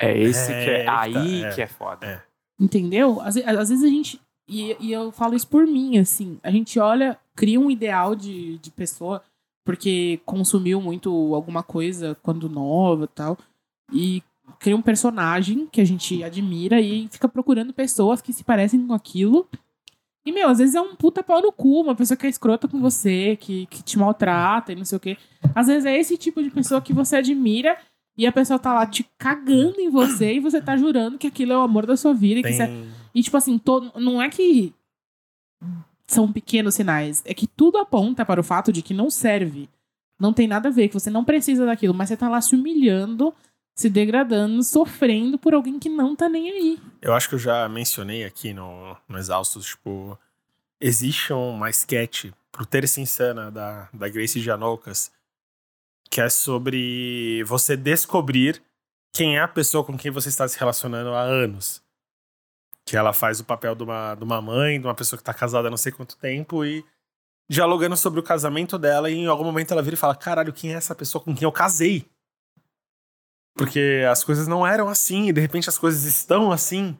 É 0.00 0.16
esse 0.16 0.52
É, 0.52 0.64
que 0.64 0.70
é. 0.70 0.88
aí 0.88 1.12
que 1.12 1.18
Aí 1.18 1.42
tá, 1.42 1.48
é. 1.48 1.54
que 1.54 1.62
é 1.62 1.66
foda. 1.66 2.06
É. 2.06 2.22
Entendeu? 2.58 3.20
Às, 3.20 3.36
às 3.36 3.68
vezes 3.68 3.84
a 3.84 3.88
gente. 3.88 4.20
E, 4.48 4.76
e 4.80 4.92
eu 4.92 5.12
falo 5.12 5.34
isso 5.34 5.46
por 5.46 5.66
mim, 5.66 5.98
assim. 5.98 6.38
A 6.42 6.50
gente 6.50 6.78
olha, 6.78 7.18
cria 7.36 7.60
um 7.60 7.70
ideal 7.70 8.14
de, 8.14 8.58
de 8.58 8.70
pessoa, 8.70 9.22
porque 9.64 10.20
consumiu 10.24 10.80
muito 10.80 11.34
alguma 11.34 11.62
coisa 11.62 12.16
quando 12.22 12.48
nova 12.48 13.04
e 13.04 13.08
tal. 13.08 13.38
E 13.92 14.22
cria 14.58 14.74
um 14.74 14.82
personagem 14.82 15.66
que 15.66 15.80
a 15.80 15.84
gente 15.84 16.24
admira 16.24 16.80
e 16.80 17.06
fica 17.08 17.28
procurando 17.28 17.72
pessoas 17.72 18.22
que 18.22 18.32
se 18.32 18.42
parecem 18.42 18.86
com 18.86 18.94
aquilo. 18.94 19.46
E, 20.28 20.32
meu, 20.32 20.50
às 20.50 20.58
vezes 20.58 20.74
é 20.74 20.80
um 20.80 20.94
puta 20.94 21.22
pau 21.22 21.40
no 21.40 21.50
cu, 21.50 21.80
uma 21.80 21.94
pessoa 21.94 22.14
que 22.14 22.26
é 22.26 22.28
escrota 22.28 22.68
com 22.68 22.78
você, 22.78 23.34
que, 23.40 23.64
que 23.64 23.82
te 23.82 23.98
maltrata 23.98 24.72
e 24.72 24.76
não 24.76 24.84
sei 24.84 24.96
o 24.96 25.00
quê. 25.00 25.16
Às 25.54 25.68
vezes 25.68 25.86
é 25.86 25.96
esse 25.96 26.18
tipo 26.18 26.42
de 26.42 26.50
pessoa 26.50 26.82
que 26.82 26.92
você 26.92 27.16
admira 27.16 27.78
e 28.14 28.26
a 28.26 28.32
pessoa 28.32 28.58
tá 28.58 28.74
lá 28.74 28.86
te 28.86 29.08
cagando 29.16 29.80
em 29.80 29.88
você 29.88 30.34
e 30.34 30.40
você 30.40 30.60
tá 30.60 30.76
jurando 30.76 31.16
que 31.16 31.26
aquilo 31.26 31.52
é 31.54 31.56
o 31.56 31.62
amor 31.62 31.86
da 31.86 31.96
sua 31.96 32.12
vida. 32.12 32.46
E, 33.14 33.20
e 33.20 33.22
tipo 33.22 33.38
assim, 33.38 33.56
todo, 33.56 33.90
não 33.98 34.20
é 34.20 34.28
que 34.28 34.74
são 36.06 36.30
pequenos 36.30 36.74
sinais, 36.74 37.22
é 37.24 37.32
que 37.32 37.46
tudo 37.46 37.78
aponta 37.78 38.22
para 38.26 38.40
o 38.40 38.44
fato 38.44 38.70
de 38.70 38.82
que 38.82 38.92
não 38.92 39.08
serve. 39.08 39.66
Não 40.20 40.34
tem 40.34 40.46
nada 40.46 40.68
a 40.68 40.72
ver, 40.72 40.88
que 40.88 40.94
você 40.94 41.08
não 41.08 41.24
precisa 41.24 41.64
daquilo, 41.64 41.94
mas 41.94 42.10
você 42.10 42.18
tá 42.18 42.28
lá 42.28 42.42
se 42.42 42.54
humilhando, 42.54 43.32
se 43.78 43.88
degradando, 43.88 44.60
sofrendo 44.64 45.38
por 45.38 45.54
alguém 45.54 45.78
que 45.78 45.88
não 45.88 46.16
tá 46.16 46.28
nem 46.28 46.50
aí. 46.50 46.78
Eu 47.00 47.14
acho 47.14 47.28
que 47.28 47.36
eu 47.36 47.38
já 47.38 47.68
mencionei 47.68 48.24
aqui 48.24 48.52
no, 48.52 48.96
no 49.08 49.16
Exaustos, 49.16 49.66
tipo, 49.66 50.18
existe 50.80 51.32
uma 51.32 51.70
sketch 51.70 52.32
pro 52.50 52.66
Terça 52.66 53.00
Insana 53.00 53.52
da, 53.52 53.88
da 53.92 54.08
Grace 54.08 54.40
Janoucas 54.40 55.12
que 56.10 56.20
é 56.20 56.28
sobre 56.28 57.44
você 57.44 57.76
descobrir 57.76 58.60
quem 59.12 59.36
é 59.36 59.42
a 59.42 59.46
pessoa 59.48 59.84
com 59.84 59.96
quem 59.96 60.10
você 60.10 60.28
está 60.28 60.48
se 60.48 60.58
relacionando 60.58 61.10
há 61.10 61.20
anos. 61.20 61.80
Que 62.84 62.96
ela 62.96 63.12
faz 63.12 63.38
o 63.38 63.44
papel 63.44 63.76
de 63.76 63.84
uma, 63.84 64.16
de 64.16 64.24
uma 64.24 64.42
mãe, 64.42 64.80
de 64.80 64.86
uma 64.86 64.94
pessoa 64.94 65.18
que 65.18 65.24
tá 65.24 65.34
casada 65.34 65.68
há 65.68 65.70
não 65.70 65.76
sei 65.76 65.92
quanto 65.92 66.16
tempo 66.16 66.64
e 66.64 66.84
dialogando 67.48 67.96
sobre 67.96 68.18
o 68.18 68.24
casamento 68.24 68.76
dela 68.76 69.08
e 69.08 69.14
em 69.14 69.26
algum 69.26 69.44
momento 69.44 69.70
ela 69.70 69.82
vira 69.82 69.94
e 69.94 69.98
fala, 69.98 70.16
caralho, 70.16 70.52
quem 70.52 70.72
é 70.72 70.76
essa 70.76 70.94
pessoa 70.94 71.22
com 71.22 71.34
quem 71.34 71.44
eu 71.44 71.52
casei? 71.52 72.04
Porque 73.58 74.04
as 74.10 74.22
coisas 74.24 74.46
não 74.48 74.66
eram 74.66 74.88
assim, 74.88 75.28
e 75.28 75.32
de 75.32 75.40
repente 75.40 75.68
as 75.68 75.76
coisas 75.76 76.04
estão 76.04 76.50
assim. 76.52 76.96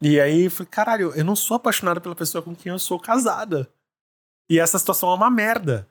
E 0.00 0.20
aí 0.20 0.48
foi, 0.48 0.64
caralho, 0.66 1.12
eu 1.14 1.24
não 1.24 1.34
sou 1.36 1.56
apaixonada 1.56 2.00
pela 2.00 2.14
pessoa 2.14 2.40
com 2.42 2.54
quem 2.54 2.70
eu 2.72 2.78
sou 2.78 2.98
casada. 3.00 3.68
E 4.48 4.58
essa 4.60 4.78
situação 4.78 5.10
é 5.10 5.14
uma 5.14 5.30
merda. 5.30 5.88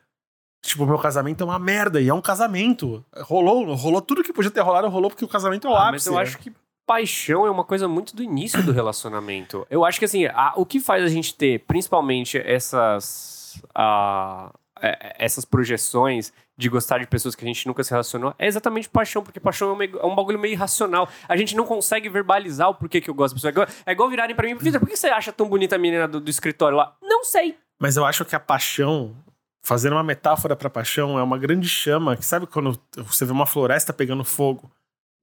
Tipo, 0.64 0.86
meu 0.86 0.98
casamento 0.98 1.42
é 1.44 1.46
uma 1.46 1.60
merda, 1.60 2.00
e 2.02 2.08
é 2.10 2.14
um 2.14 2.22
casamento. 2.22 3.04
Rolou, 3.18 3.74
rolou 3.76 4.02
tudo 4.02 4.24
que 4.24 4.34
podia 4.34 4.50
ter 4.50 4.62
rolado, 4.62 4.88
rolou 4.88 5.10
porque 5.12 5.26
o 5.26 5.28
casamento 5.28 5.68
é 5.68 5.70
o 5.70 5.76
Ah, 5.76 5.90
ápice. 5.90 6.08
mas 6.10 6.16
eu 6.16 6.18
acho 6.20 6.38
que 6.40 6.52
paixão 6.88 7.46
é 7.46 7.50
uma 7.52 7.64
coisa 7.64 7.88
muito 7.88 8.16
do 8.16 8.24
início 8.24 8.62
do 8.64 8.72
relacionamento. 8.72 9.66
Eu 9.70 9.84
acho 9.84 10.00
que 10.00 10.06
assim, 10.06 10.26
a- 10.28 10.54
o 10.56 10.66
que 10.66 10.80
faz 10.80 11.04
a 11.04 11.08
gente 11.08 11.36
ter, 11.36 11.60
principalmente 11.66 12.38
essas. 12.38 13.62
a- 13.74 14.52
essas 14.82 15.46
projeções 15.46 16.34
de 16.58 16.70
gostar 16.70 17.00
de 17.00 17.08
pessoas 17.08 17.36
que 17.36 17.44
a 17.44 17.48
gente 17.48 17.68
nunca 17.68 17.84
se 17.84 17.92
relacionou, 17.92 18.34
é 18.38 18.48
exatamente 18.48 18.90
paixão, 18.90 19.24
porque 19.24 19.40
paixão 19.40 19.70
é 19.70 19.74
um, 19.74 19.84
é 19.84 20.06
um 20.06 20.16
bagulho 20.16 20.40
meio 20.40 20.54
irracional. 20.54 21.10
A 21.28 21.36
gente 21.36 21.56
não 21.56 21.66
consegue 21.66 22.10
verbalizar 22.10 22.70
o 22.70 22.76
porquê 22.76 23.02
que 23.02 23.10
eu 23.10 23.14
gosto 23.14 23.34
da 23.34 23.38
pessoa. 23.38 23.50
É 23.50 23.52
igual, 23.52 23.68
é 23.86 23.92
igual 23.92 24.10
virarem 24.10 24.36
pra 24.36 24.48
mim, 24.48 24.56
Vitor, 24.56 24.80
por 24.80 24.90
que 24.90 24.98
você 24.98 25.08
acha 25.08 25.32
tão 25.32 25.48
bonita 25.48 25.76
a 25.76 25.80
menina 25.80 26.08
do, 26.08 26.20
do 26.20 26.30
escritório 26.30 26.78
lá? 26.78 26.96
Não 27.02 27.24
sei. 27.24 27.58
Mas 27.80 27.98
eu 27.98 28.06
acho 28.06 28.24
que 28.26 28.36
a 28.36 28.40
paixão, 28.40 29.16
fazendo 29.64 29.94
uma 29.94 30.04
metáfora 30.04 30.56
pra 30.56 30.70
paixão, 30.70 31.20
é 31.20 31.24
uma 31.24 31.38
grande 31.38 31.68
chama. 31.68 32.16
Que 32.16 32.26
sabe 32.26 32.48
quando 32.48 32.80
você 32.96 33.26
vê 33.26 33.32
uma 33.32 33.46
floresta 33.46 33.92
pegando 33.92 34.24
fogo 34.24 34.72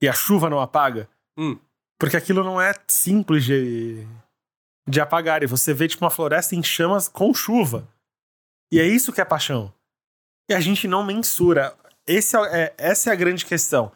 e 0.03 0.09
a 0.09 0.13
chuva 0.13 0.51
não 0.51 0.61
apaga? 0.61 1.09
Hum. 1.39 1.59
Porque 1.99 2.17
aquilo 2.17 2.45
não 2.45 2.61
é 2.61 2.75
simples 2.89 3.45
de, 3.45 4.07
de 4.87 5.01
apagar. 5.01 5.43
E 5.43 5.47
você 5.47 5.73
vê 5.73 5.89
tipo 5.89 6.05
uma 6.05 6.11
floresta 6.11 6.55
em 6.55 6.63
chamas 6.63 7.09
com 7.09 7.33
chuva. 7.33 7.89
E 8.73 8.81
é 8.81 8.87
isso 8.87 9.13
que 9.13 9.21
é 9.21 9.25
paixão. 9.25 9.73
E 10.51 10.55
a 10.55 10.61
gente 10.61 10.89
não 10.89 11.05
mensura. 11.05 11.75
Esse 12.07 12.37
é, 12.37 12.41
é- 12.41 12.75
essa 12.79 13.11
é 13.11 13.13
a 13.13 13.17
grande 13.17 13.45
questão. 13.45 13.93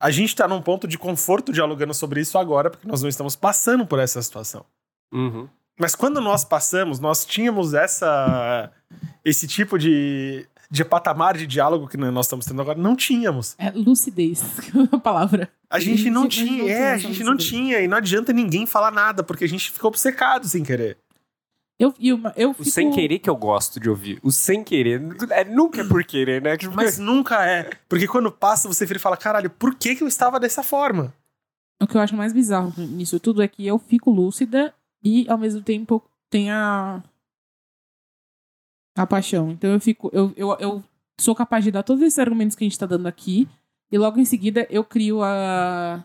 A 0.00 0.10
gente 0.10 0.36
tá 0.36 0.46
num 0.46 0.62
ponto 0.62 0.86
de 0.86 0.96
conforto 0.98 1.52
dialogando 1.52 1.92
sobre 1.94 2.20
isso 2.20 2.38
agora, 2.38 2.70
porque 2.70 2.86
nós 2.86 3.02
não 3.02 3.08
estamos 3.08 3.34
passando 3.34 3.86
por 3.86 3.98
essa 3.98 4.20
situação. 4.22 4.64
Uhum. 5.12 5.48
Mas 5.78 5.94
quando 5.94 6.20
nós 6.20 6.44
passamos, 6.44 7.00
nós 7.00 7.24
tínhamos 7.24 7.74
essa 7.74 8.70
esse 9.24 9.46
tipo 9.46 9.78
de, 9.78 10.46
de 10.70 10.84
patamar 10.84 11.36
de 11.36 11.46
diálogo 11.46 11.88
que 11.88 11.96
nós 11.96 12.26
estamos 12.26 12.46
tendo 12.46 12.60
agora. 12.62 12.78
Não 12.78 12.94
tínhamos. 12.94 13.54
É 13.58 13.70
lucidez, 13.70 14.42
a 14.92 14.98
palavra. 14.98 15.50
A 15.70 15.78
gente 15.78 16.10
não 16.10 16.28
tinha, 16.28 16.70
é, 16.70 16.92
a 16.92 16.98
gente 16.98 17.22
não 17.22 17.32
lucidez. 17.34 17.50
tinha. 17.50 17.80
E 17.80 17.88
não 17.88 17.96
adianta 17.98 18.32
ninguém 18.32 18.66
falar 18.66 18.90
nada, 18.90 19.22
porque 19.22 19.44
a 19.44 19.48
gente 19.48 19.70
ficou 19.70 19.88
obcecado 19.88 20.46
sem 20.46 20.62
querer. 20.62 20.98
Eu, 21.80 21.94
eu 22.36 22.50
O 22.50 22.54
fico... 22.54 22.70
sem 22.70 22.90
querer 22.90 23.18
que 23.18 23.30
eu 23.30 23.34
gosto 23.34 23.80
de 23.80 23.88
ouvir. 23.88 24.20
O 24.22 24.30
sem 24.30 24.62
querer. 24.62 25.00
É, 25.30 25.44
nunca 25.46 25.80
é 25.80 25.88
por 25.88 26.04
querer, 26.04 26.42
né? 26.42 26.54
Tipo, 26.58 26.76
Mas 26.76 26.98
nunca 26.98 27.42
é. 27.46 27.70
Porque 27.88 28.06
quando 28.06 28.30
passa, 28.30 28.68
você 28.68 28.84
vira 28.84 28.98
e 28.98 29.00
fala, 29.00 29.16
caralho, 29.16 29.48
por 29.48 29.74
que, 29.74 29.96
que 29.96 30.02
eu 30.02 30.06
estava 30.08 30.38
dessa 30.38 30.62
forma? 30.62 31.14
O 31.82 31.86
que 31.86 31.96
eu 31.96 32.00
acho 32.02 32.14
mais 32.14 32.34
bizarro 32.34 32.70
nisso 32.76 33.18
tudo 33.18 33.40
é 33.42 33.48
que 33.48 33.66
eu 33.66 33.78
fico 33.78 34.10
lúcida 34.10 34.74
e, 35.02 35.26
ao 35.26 35.38
mesmo 35.38 35.62
tempo, 35.62 36.04
tem 36.28 36.50
a... 36.50 37.02
a 38.94 39.06
paixão. 39.06 39.50
Então 39.50 39.70
eu 39.70 39.80
fico... 39.80 40.10
Eu, 40.12 40.34
eu, 40.36 40.54
eu 40.60 40.84
sou 41.18 41.34
capaz 41.34 41.64
de 41.64 41.70
dar 41.70 41.82
todos 41.82 42.02
esses 42.02 42.18
argumentos 42.18 42.54
que 42.54 42.62
a 42.62 42.68
gente 42.68 42.78
tá 42.78 42.84
dando 42.84 43.06
aqui 43.06 43.48
e 43.90 43.96
logo 43.96 44.20
em 44.20 44.26
seguida 44.26 44.66
eu 44.68 44.84
crio 44.84 45.22
a... 45.22 46.04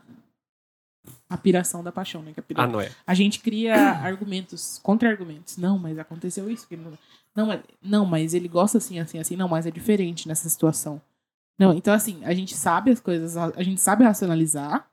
A 1.29 1.37
piração 1.37 1.83
da 1.83 1.91
paixão, 1.91 2.21
né? 2.21 2.31
Que 2.33 2.39
é 2.39 2.43
a 2.55 2.63
Ah, 2.63 2.67
não 2.67 2.79
é. 2.79 2.91
A 3.07 3.13
gente 3.13 3.39
cria 3.39 3.75
argumentos, 3.75 4.79
contra-argumentos. 4.83 5.57
Não, 5.57 5.77
mas 5.79 5.97
aconteceu 5.97 6.49
isso. 6.49 6.67
Não, 6.71 6.93
não, 7.35 7.45
mas, 7.47 7.61
não, 7.81 8.05
mas 8.05 8.33
ele 8.33 8.47
gosta 8.47 8.77
assim, 8.77 8.99
assim, 8.99 9.17
assim. 9.19 9.35
Não, 9.35 9.47
mas 9.47 9.65
é 9.65 9.71
diferente 9.71 10.27
nessa 10.27 10.47
situação. 10.49 11.01
Não, 11.57 11.73
então 11.73 11.93
assim, 11.93 12.23
a 12.25 12.33
gente 12.33 12.53
sabe 12.55 12.91
as 12.91 12.99
coisas, 12.99 13.35
a 13.37 13.63
gente 13.63 13.79
sabe 13.81 14.03
racionalizar, 14.03 14.85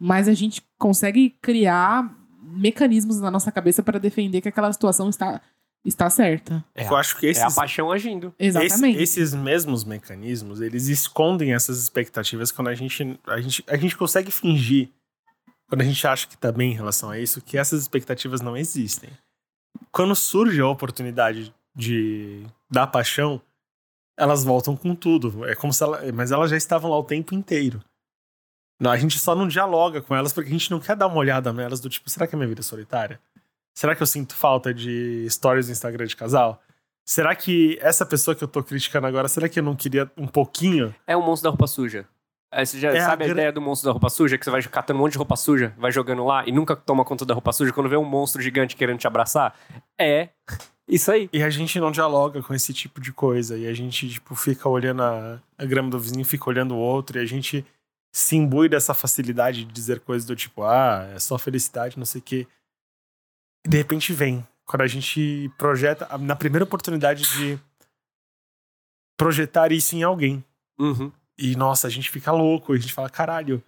mas 0.00 0.28
a 0.28 0.34
gente 0.34 0.62
consegue 0.78 1.30
criar 1.42 2.14
mecanismos 2.40 3.20
na 3.20 3.30
nossa 3.30 3.50
cabeça 3.52 3.82
para 3.82 3.98
defender 3.98 4.40
que 4.40 4.48
aquela 4.48 4.72
situação 4.72 5.08
está, 5.10 5.40
está 5.84 6.08
certa. 6.08 6.64
É, 6.74 6.86
eu 6.88 6.96
acho 6.96 7.18
que 7.18 7.26
é 7.26 7.30
esses, 7.30 7.42
a 7.42 7.50
paixão 7.50 7.90
agindo. 7.90 8.32
Exatamente. 8.38 8.98
esse- 9.02 9.20
esses 9.20 9.34
mesmos 9.34 9.84
mecanismos, 9.84 10.60
eles 10.60 10.86
escondem 10.88 11.52
essas 11.52 11.82
expectativas 11.82 12.50
quando 12.52 12.68
a 12.68 12.74
gente, 12.74 13.18
a 13.26 13.40
gente, 13.40 13.64
a 13.66 13.76
gente 13.76 13.96
consegue 13.96 14.30
fingir, 14.30 14.88
quando 15.68 15.82
a 15.82 15.84
gente 15.84 16.06
acha 16.06 16.26
que 16.26 16.36
tá 16.36 16.50
bem 16.50 16.72
em 16.72 16.74
relação 16.74 17.10
a 17.10 17.18
isso, 17.18 17.42
que 17.42 17.58
essas 17.58 17.82
expectativas 17.82 18.40
não 18.40 18.56
existem. 18.56 19.10
Quando 19.92 20.14
surge 20.16 20.60
a 20.60 20.66
oportunidade 20.66 21.54
de 21.74 22.44
da 22.70 22.86
paixão, 22.86 23.40
elas 24.16 24.42
voltam 24.42 24.76
com 24.76 24.94
tudo. 24.94 25.44
É 25.44 25.54
como 25.54 25.72
se 25.72 25.82
ela, 25.82 26.00
mas 26.12 26.32
elas 26.32 26.50
já 26.50 26.56
estavam 26.56 26.90
lá 26.90 26.98
o 26.98 27.04
tempo 27.04 27.34
inteiro. 27.34 27.82
Não, 28.80 28.90
a 28.90 28.96
gente 28.96 29.18
só 29.18 29.34
não 29.34 29.46
dialoga 29.46 30.00
com 30.00 30.14
elas 30.14 30.32
porque 30.32 30.48
a 30.48 30.52
gente 30.52 30.70
não 30.70 30.80
quer 30.80 30.96
dar 30.96 31.06
uma 31.06 31.16
olhada 31.16 31.52
nelas 31.52 31.80
do 31.80 31.88
tipo, 31.88 32.08
será 32.08 32.26
que 32.26 32.34
a 32.34 32.38
minha 32.38 32.48
vida 32.48 32.60
é 32.60 32.64
solitária? 32.64 33.20
Será 33.74 33.94
que 33.94 34.02
eu 34.02 34.06
sinto 34.06 34.34
falta 34.34 34.72
de 34.72 35.26
stories 35.28 35.66
no 35.66 35.72
Instagram 35.72 36.06
de 36.06 36.16
casal? 36.16 36.60
Será 37.04 37.34
que 37.34 37.78
essa 37.80 38.04
pessoa 38.04 38.34
que 38.34 38.42
eu 38.42 38.48
tô 38.48 38.62
criticando 38.62 39.06
agora, 39.06 39.28
será 39.28 39.48
que 39.48 39.58
eu 39.58 39.62
não 39.62 39.74
queria 39.74 40.10
um 40.16 40.26
pouquinho? 40.26 40.94
É 41.06 41.16
o 41.16 41.22
monstro 41.22 41.44
da 41.44 41.50
roupa 41.50 41.66
suja. 41.66 42.06
É, 42.50 42.64
você 42.64 42.78
já 42.80 42.90
É 42.92 42.98
a 43.00 43.04
sabe 43.06 43.24
a, 43.24 43.26
gra- 43.26 43.32
ideia 43.34 43.52
do 43.52 43.60
monstro 43.60 43.86
da 43.88 43.92
roupa 43.92 44.08
suja? 44.08 44.38
Que 44.38 44.44
você 44.44 44.50
vai 44.50 44.62
catando 44.62 44.98
um 44.98 45.02
monte 45.02 45.12
de 45.12 45.18
roupa 45.18 45.36
suja, 45.36 45.74
vai 45.76 45.92
jogando 45.92 46.24
lá 46.24 46.46
e 46.46 46.52
nunca 46.52 46.74
toma 46.74 47.04
conta 47.04 47.24
da 47.26 47.34
roupa 47.34 47.52
suja. 47.52 47.72
Quando 47.72 47.88
vê 47.88 47.96
um 47.96 48.04
monstro 48.04 48.40
gigante 48.40 48.74
querendo 48.76 48.98
te 48.98 49.06
abraçar, 49.06 49.54
é 50.00 50.30
isso 50.88 51.12
aí. 51.12 51.28
E 51.32 51.42
a 51.42 51.50
gente 51.50 51.78
não 51.78 51.90
dialoga 51.92 52.42
com 52.42 52.54
esse 52.54 52.72
tipo 52.72 53.00
de 53.00 53.12
coisa. 53.12 53.56
E 53.58 53.66
a 53.66 53.74
gente, 53.74 54.08
tipo, 54.08 54.34
fica 54.34 54.66
olhando 54.68 55.02
a, 55.02 55.38
a 55.58 55.64
grama 55.66 55.90
do 55.90 55.98
vizinho, 55.98 56.24
fica 56.24 56.48
olhando 56.48 56.74
o 56.74 56.78
outro. 56.78 57.18
E 57.18 57.20
a 57.20 57.26
gente 57.26 57.66
se 58.10 58.34
imbui 58.36 58.68
dessa 58.70 58.94
facilidade 58.94 59.64
de 59.66 59.70
dizer 59.72 60.00
coisas 60.00 60.26
do 60.26 60.34
tipo, 60.34 60.62
ah, 60.62 61.06
é 61.14 61.18
só 61.18 61.36
felicidade, 61.36 61.98
não 61.98 62.06
sei 62.06 62.20
o 62.20 62.24
quê. 62.24 62.46
E 63.66 63.68
de 63.68 63.76
repente 63.76 64.12
vem. 64.14 64.46
Quando 64.64 64.80
a 64.82 64.86
gente 64.86 65.50
projeta, 65.58 66.16
na 66.18 66.34
primeira 66.34 66.64
oportunidade 66.64 67.24
de 67.36 67.58
projetar 69.18 69.72
isso 69.72 69.94
em 69.96 70.02
alguém. 70.02 70.44
Uhum. 70.78 71.12
E, 71.38 71.54
nossa, 71.56 71.86
a 71.86 71.90
gente 71.90 72.10
fica 72.10 72.32
louco. 72.32 72.72
A 72.72 72.76
gente 72.76 72.92
fala, 72.92 73.08
caralho. 73.08 73.62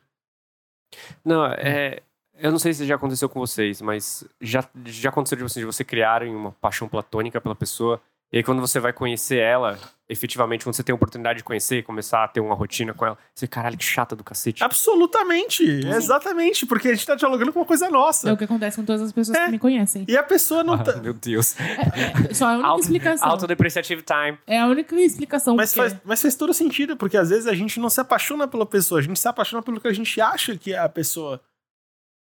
Não, 1.25 1.47
é. 1.47 2.01
Eu 2.35 2.51
não 2.51 2.59
sei 2.59 2.73
se 2.73 2.87
já 2.87 2.95
aconteceu 2.95 3.29
com 3.29 3.39
vocês, 3.39 3.83
mas 3.83 4.25
já, 4.41 4.67
já 4.87 5.11
aconteceu 5.11 5.37
de, 5.37 5.43
você, 5.43 5.61
de 5.61 5.67
você 5.67 5.85
criarem 5.85 6.35
uma 6.35 6.53
paixão 6.53 6.89
platônica 6.89 7.41
pela 7.41 7.55
pessoa. 7.55 8.01
E 8.33 8.37
aí, 8.39 8.45
quando 8.45 8.61
você 8.61 8.79
vai 8.79 8.93
conhecer 8.93 9.39
ela, 9.39 9.77
efetivamente, 10.09 10.63
quando 10.65 10.75
você 10.77 10.85
tem 10.85 10.93
a 10.93 10.95
oportunidade 10.95 11.39
de 11.39 11.45
conhecer, 11.45 11.83
começar 11.83 12.23
a 12.23 12.29
ter 12.29 12.39
uma 12.39 12.55
rotina 12.55 12.95
com 12.95 13.05
ela, 13.05 13.19
você, 13.35 13.45
caralho, 13.49 13.77
que 13.77 13.83
chata 13.85 14.15
do 14.15 14.23
cacete. 14.23 14.63
Absolutamente. 14.63 15.65
Exatamente. 15.65 16.65
Porque 16.65 16.89
a 16.89 16.95
gente 16.95 17.05
tá 17.05 17.17
dialogando 17.17 17.53
com 17.53 17.59
uma 17.59 17.65
coisa 17.67 17.87
É 17.87 17.91
nossa. 17.91 18.33
o 18.33 18.37
que 18.37 18.45
acontece 18.45 18.77
com 18.77 18.85
todas 18.85 19.03
as 19.03 19.11
pessoas 19.13 19.37
É. 19.37 19.47
que 19.47 19.51
me 19.51 19.59
conhecem. 19.59 20.05
E 20.09 20.17
a 20.17 20.23
pessoa 20.23 20.63
não 20.63 20.75
Ah, 20.75 20.79
tá. 20.85 20.97
meu 20.99 21.13
Deus. 21.13 21.57
É, 21.59 22.33
só 22.33 22.47
a 22.47 22.53
única 22.53 22.69
Auto- 22.69 22.83
explicação. 22.83 23.29
Autodepreciative 23.29 24.03
time. 24.03 24.39
É 24.47 24.61
a 24.61 24.67
única 24.67 24.95
explicação. 24.95 25.57
Mas 25.57 25.75
porque- 25.75 25.91
faz, 25.91 26.01
mas 26.05 26.23
faz 26.23 26.35
todo 26.37 26.55
sentido, 26.55 26.97
porque 26.97 27.17
às 27.17 27.31
vezes 27.31 27.49
a 27.49 27.55
gente 27.55 27.81
não 27.81 27.91
se 27.91 28.01
apaixona 28.01 28.47
pela 28.47 28.65
pessoa, 28.65 29.01
a 29.01 29.03
gente 29.03 29.19
se 29.19 29.27
apaixona 29.27 29.61
pelo 29.63 29.81
que 29.81 29.89
a 29.89 29.93
gente 29.93 30.21
acha 30.21 30.57
que 30.57 30.73
é 30.73 30.79
a 30.79 30.89
pessoa. 30.89 31.41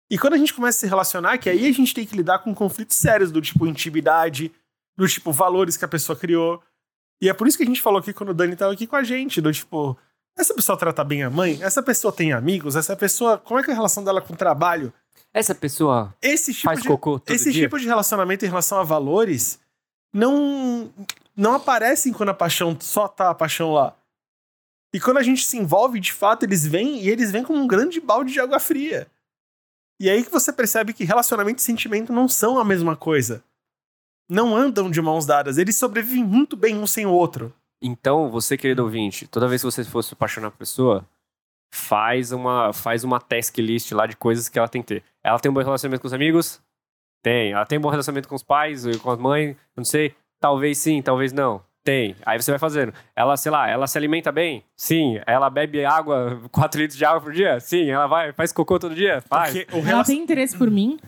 E 0.08 0.16
quando 0.16 0.34
a 0.34 0.38
gente 0.38 0.54
começa 0.54 0.78
a 0.78 0.80
se 0.80 0.86
relacionar, 0.86 1.36
que 1.38 1.50
aí 1.50 1.68
a 1.68 1.72
gente 1.72 1.92
tem 1.92 2.06
que 2.06 2.16
lidar 2.16 2.38
com 2.38 2.54
conflitos 2.54 2.96
sérios, 2.96 3.32
do 3.32 3.40
tipo 3.42 3.66
intimidade, 3.66 4.52
do 4.96 5.06
tipo 5.06 5.32
valores 5.32 5.76
que 5.76 5.84
a 5.84 5.88
pessoa 5.88 6.16
criou. 6.16 6.62
E 7.20 7.28
é 7.28 7.34
por 7.34 7.46
isso 7.46 7.56
que 7.56 7.62
a 7.62 7.66
gente 7.66 7.80
falou 7.82 8.00
aqui 8.00 8.12
quando 8.12 8.30
o 8.30 8.34
Dani 8.34 8.56
tava 8.56 8.72
aqui 8.72 8.86
com 8.86 8.96
a 8.96 9.02
gente, 9.02 9.40
do 9.40 9.52
tipo, 9.52 9.96
essa 10.36 10.54
pessoa 10.54 10.76
trata 10.78 11.02
bem 11.02 11.22
a 11.22 11.30
mãe, 11.30 11.58
essa 11.62 11.82
pessoa 11.82 12.12
tem 12.12 12.32
amigos, 12.32 12.76
essa 12.76 12.94
pessoa, 12.94 13.38
como 13.38 13.58
é 13.58 13.62
que 13.62 13.70
é 13.70 13.72
a 13.72 13.76
relação 13.76 14.04
dela 14.04 14.20
com 14.20 14.34
o 14.34 14.36
trabalho? 14.36 14.92
Essa 15.32 15.54
pessoa 15.54 16.14
Esse 16.20 16.52
tipo 16.52 16.66
faz 16.66 16.82
de, 16.82 16.88
cocô 16.88 17.18
todo 17.18 17.34
esse 17.34 17.50
dia. 17.52 17.64
tipo 17.64 17.78
de 17.78 17.86
relacionamento 17.86 18.44
em 18.44 18.48
relação 18.48 18.78
a 18.78 18.82
valores 18.82 19.58
não 20.12 20.90
não 21.36 21.54
aparecem 21.54 22.12
quando 22.12 22.30
a 22.30 22.34
paixão 22.34 22.76
só 22.80 23.06
tá 23.06 23.30
a 23.30 23.34
paixão 23.34 23.72
lá. 23.72 23.94
E 24.94 25.00
quando 25.00 25.18
a 25.18 25.22
gente 25.22 25.44
se 25.44 25.58
envolve, 25.58 26.00
de 26.00 26.12
fato, 26.12 26.44
eles 26.44 26.66
vêm 26.66 27.02
e 27.02 27.10
eles 27.10 27.30
vêm 27.30 27.42
como 27.42 27.58
um 27.60 27.66
grande 27.66 28.00
balde 28.00 28.32
de 28.32 28.40
água 28.40 28.58
fria. 28.58 29.06
E 30.00 30.08
aí 30.08 30.24
que 30.24 30.30
você 30.30 30.52
percebe 30.52 30.94
que 30.94 31.04
relacionamento 31.04 31.60
e 31.60 31.62
sentimento 31.62 32.12
não 32.12 32.28
são 32.28 32.58
a 32.58 32.64
mesma 32.64 32.96
coisa. 32.96 33.44
Não 34.28 34.56
andam 34.56 34.90
de 34.90 35.00
mãos 35.00 35.24
dadas, 35.24 35.56
eles 35.58 35.76
sobrevivem 35.76 36.24
muito 36.24 36.56
bem 36.56 36.76
um 36.76 36.86
sem 36.86 37.06
o 37.06 37.12
outro. 37.12 37.54
Então, 37.80 38.28
você, 38.30 38.56
querido 38.56 38.82
ouvinte, 38.82 39.26
toda 39.28 39.46
vez 39.48 39.62
que 39.62 39.66
você 39.66 39.84
for 39.84 40.02
se 40.02 40.14
apaixonar 40.14 40.50
por 40.50 40.58
pessoa, 40.58 41.06
faz 41.72 42.32
uma, 42.32 42.72
faz 42.72 43.04
uma 43.04 43.20
task 43.20 43.58
list 43.58 43.92
lá 43.92 44.06
de 44.06 44.16
coisas 44.16 44.48
que 44.48 44.58
ela 44.58 44.68
tem 44.68 44.82
que 44.82 44.88
ter. 44.88 45.04
Ela 45.22 45.38
tem 45.38 45.50
um 45.50 45.54
bom 45.54 45.62
relacionamento 45.62 46.00
com 46.00 46.08
os 46.08 46.14
amigos? 46.14 46.60
Tem. 47.22 47.52
Ela 47.52 47.66
tem 47.66 47.78
um 47.78 47.82
bom 47.82 47.90
relacionamento 47.90 48.28
com 48.28 48.34
os 48.34 48.42
pais, 48.42 48.86
ou 48.86 48.98
com 48.98 49.10
as 49.10 49.18
mães? 49.18 49.56
Não 49.76 49.84
sei. 49.84 50.14
Talvez 50.40 50.78
sim, 50.78 51.02
talvez 51.02 51.32
não. 51.32 51.62
Tem. 51.86 52.16
Aí 52.26 52.36
você 52.42 52.50
vai 52.50 52.58
fazendo. 52.58 52.92
Ela, 53.14 53.36
sei 53.36 53.52
lá, 53.52 53.70
ela 53.70 53.86
se 53.86 53.96
alimenta 53.96 54.32
bem? 54.32 54.64
Sim. 54.76 55.20
Ela 55.24 55.48
bebe 55.48 55.84
água, 55.84 56.40
4 56.50 56.80
litros 56.80 56.98
de 56.98 57.04
água 57.04 57.20
por 57.20 57.32
dia? 57.32 57.60
Sim. 57.60 57.88
Ela 57.88 58.08
vai, 58.08 58.32
faz 58.32 58.52
cocô 58.52 58.76
todo 58.78 58.92
dia? 58.94 59.22
Faz. 59.28 59.52
Porque 59.52 59.66
o 59.72 59.78
Ela 59.78 59.86
relacion... 59.86 60.14
tem 60.14 60.22
interesse 60.24 60.58
por 60.58 60.68
mim, 60.68 60.98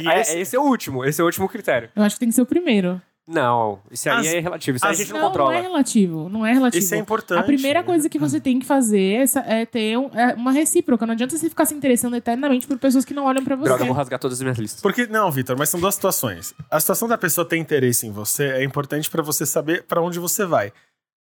e 0.00 0.06
É, 0.08 0.20
esse- 0.20 0.38
esse 0.38 0.54
é 0.56 0.58
o 0.60 0.62
último. 0.62 1.04
Esse 1.04 1.20
é 1.20 1.24
o 1.24 1.26
último 1.26 1.48
critério. 1.48 1.90
eu 1.96 2.02
acho 2.04 2.14
que 2.14 2.20
tem 2.20 2.28
que 2.28 2.34
ser 2.36 2.42
o 2.42 2.46
primeiro. 2.46 3.02
Não, 3.32 3.78
isso 3.90 4.08
aí 4.10 4.16
As- 4.18 4.26
é 4.26 4.40
relativo. 4.40 4.76
Isso 4.76 4.84
aí 4.86 4.90
a 4.92 4.94
gente 4.94 5.12
não, 5.12 5.20
não, 5.20 5.26
controla. 5.28 5.52
não 5.52 5.58
é 5.58 5.62
relativo. 5.62 6.28
Não 6.28 6.44
é 6.46 6.52
relativo. 6.52 6.82
Isso 6.84 6.94
é 6.94 6.98
importante. 6.98 7.38
A 7.38 7.42
primeira 7.44 7.82
coisa 7.84 8.08
que 8.08 8.18
você 8.18 8.40
tem 8.40 8.58
que 8.58 8.66
fazer 8.66 9.24
é 9.46 9.60
é 9.60 9.66
ter 9.66 9.96
um- 9.96 10.10
é 10.12 10.34
uma 10.34 10.50
recíproca. 10.50 11.06
Não 11.06 11.12
adianta 11.12 11.36
você 11.36 11.48
ficar 11.48 11.64
se 11.64 11.72
interessando 11.74 12.16
eternamente 12.16 12.66
por 12.66 12.76
pessoas 12.78 13.04
que 13.04 13.14
não 13.14 13.24
olham 13.24 13.44
pra 13.44 13.54
você. 13.54 13.64
Droga, 13.68 13.82
eu 13.82 13.86
vou 13.86 13.94
rasgar 13.96 14.18
todas 14.18 14.38
as 14.38 14.42
minhas 14.42 14.58
listas. 14.58 14.80
Porque, 14.82 15.06
não, 15.06 15.30
Vitor, 15.30 15.56
mas 15.56 15.68
são 15.68 15.78
duas 15.78 15.94
situações. 15.94 16.52
A 16.70 16.80
situação 16.80 17.06
da 17.06 17.16
pessoa 17.16 17.44
ter 17.48 17.56
interesse 17.56 18.06
em 18.06 18.10
você 18.10 18.44
é 18.46 18.64
importante 18.64 19.08
pra 19.08 19.22
você 19.22 19.46
saber 19.46 19.84
pra 19.84 20.02
onde 20.02 20.18
você 20.18 20.44
vai. 20.44 20.72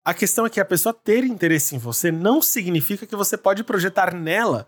A 0.05 0.13
questão 0.13 0.45
é 0.45 0.51
que 0.51 0.59
a 0.61 0.65
pessoa 0.65 0.93
ter 0.93 1.23
interesse 1.23 1.77
em 1.77 1.79
você 1.79 2.11
não 2.11 2.43
significa 2.43 3.07
que 3.07 3.15
você 3.15 3.37
pode 3.37 3.63
projetar 3.63 4.13
nela 4.13 4.67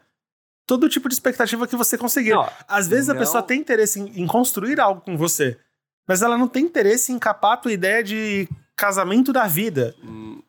todo 0.66 0.89
tipo 0.89 1.09
de 1.09 1.14
expectativa 1.14 1.66
que 1.66 1.74
você 1.76 1.99
conseguir. 1.99 2.30
Não, 2.30 2.49
Às 2.68 2.87
vezes 2.87 3.09
a 3.11 3.12
não- 3.14 3.20
pessoa 3.20 3.43
tem 3.43 3.61
interesse 3.61 3.99
em, 4.01 4.22
em 4.22 4.26
construir 4.26 4.78
algo 4.80 5.01
com 5.01 5.16
você, 5.16 5.59
mas 6.07 6.22
ela 6.22 6.36
não 6.38 6.48
tem 6.48 6.64
interesse 6.64 7.12
em 7.12 7.18
capar 7.18 7.52
a 7.52 7.57
tua 7.57 7.72
ideia 7.72 8.02
de 8.02 8.48
casamento 8.76 9.32
da 9.32 9.46
vida. 9.46 9.94
Hum, 10.02 10.40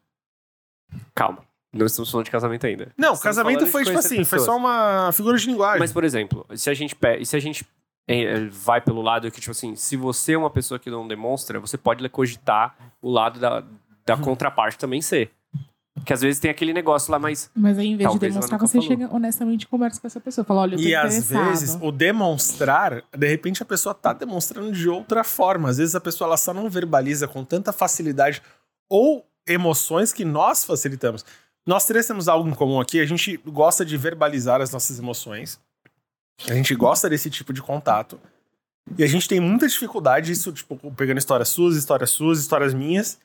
Calma. 1.13 1.43
Não 1.73 1.85
estamos 1.85 2.09
falando 2.09 2.25
de 2.25 2.31
casamento 2.31 2.65
ainda. 2.65 2.85
Não, 2.97 3.13
Estamos 3.13 3.21
casamento 3.21 3.65
foi 3.67 3.83
tipo 3.83 3.97
assim, 3.97 4.23
foi 4.23 4.39
pessoas. 4.39 4.45
só 4.45 4.55
uma 4.55 5.11
figura 5.11 5.37
de 5.37 5.45
linguagem. 5.45 5.79
Mas, 5.79 5.91
por 5.91 6.05
exemplo, 6.05 6.45
se 6.55 6.69
a 6.69 6.73
gente, 6.73 6.95
se 7.25 7.35
a 7.35 7.39
gente 7.39 7.65
eh, 8.07 8.45
vai 8.49 8.79
pelo 8.79 9.01
lado 9.01 9.29
que, 9.29 9.41
tipo 9.41 9.51
assim, 9.51 9.75
se 9.75 9.97
você 9.97 10.33
é 10.33 10.37
uma 10.37 10.49
pessoa 10.49 10.79
que 10.79 10.89
não 10.89 11.05
demonstra, 11.05 11.59
você 11.59 11.77
pode 11.77 12.07
cogitar 12.07 12.75
o 13.01 13.11
lado 13.11 13.41
da, 13.41 13.61
da 14.05 14.15
Uhum. 14.15 14.21
contraparte 14.21 14.77
também 14.77 15.01
ser. 15.01 15.31
Que 16.05 16.13
às 16.13 16.21
vezes 16.21 16.39
tem 16.39 16.51
aquele 16.51 16.71
negócio 16.71 17.11
lá, 17.11 17.17
mas 17.17 17.49
Mas 17.55 17.77
aí, 17.79 17.87
em 17.87 17.97
vez 17.97 18.11
de 18.11 18.19
demonstrar, 18.19 18.59
você 18.59 18.73
falou. 18.79 18.87
chega 18.87 19.13
honestamente 19.13 19.63
e 19.63 19.67
conversa 19.67 19.99
com 19.99 20.07
essa 20.07 20.19
pessoa. 20.19 20.45
Fala, 20.45 20.61
olha, 20.61 20.75
eu 20.75 20.79
tô 20.79 20.83
E 20.83 20.95
às 20.95 21.29
vezes 21.29 21.77
o 21.81 21.91
demonstrar, 21.91 23.03
de 23.11 23.27
repente 23.27 23.63
a 23.63 23.65
pessoa 23.65 23.93
tá 23.95 24.13
demonstrando 24.13 24.71
de 24.71 24.87
outra 24.87 25.23
forma. 25.23 25.69
Às 25.69 25.77
vezes 25.77 25.95
a 25.95 25.99
pessoa 25.99 26.27
ela 26.27 26.37
só 26.37 26.53
não 26.53 26.69
verbaliza 26.69 27.27
com 27.27 27.43
tanta 27.43 27.73
facilidade 27.73 28.41
ou 28.87 29.25
emoções 29.47 30.13
que 30.13 30.23
nós 30.23 30.63
facilitamos. 30.63 31.25
Nós 31.65 31.85
três 31.85 32.05
temos 32.05 32.27
algo 32.27 32.47
em 32.47 32.53
comum 32.53 32.79
aqui, 32.79 32.99
a 32.99 33.05
gente 33.05 33.37
gosta 33.37 33.83
de 33.83 33.97
verbalizar 33.97 34.61
as 34.61 34.71
nossas 34.71 34.99
emoções. 34.99 35.59
A 36.47 36.53
gente 36.53 36.75
gosta 36.75 37.09
desse 37.09 37.29
tipo 37.29 37.51
de 37.51 37.61
contato. 37.61 38.19
E 38.97 39.03
a 39.03 39.07
gente 39.07 39.27
tem 39.27 39.39
muita 39.39 39.67
dificuldade, 39.67 40.31
isso, 40.31 40.51
tipo, 40.51 40.77
pegando 40.91 41.17
histórias 41.17 41.49
suas, 41.49 41.75
histórias 41.75 42.11
suas, 42.11 42.39
histórias 42.39 42.73
minhas, 42.73 43.17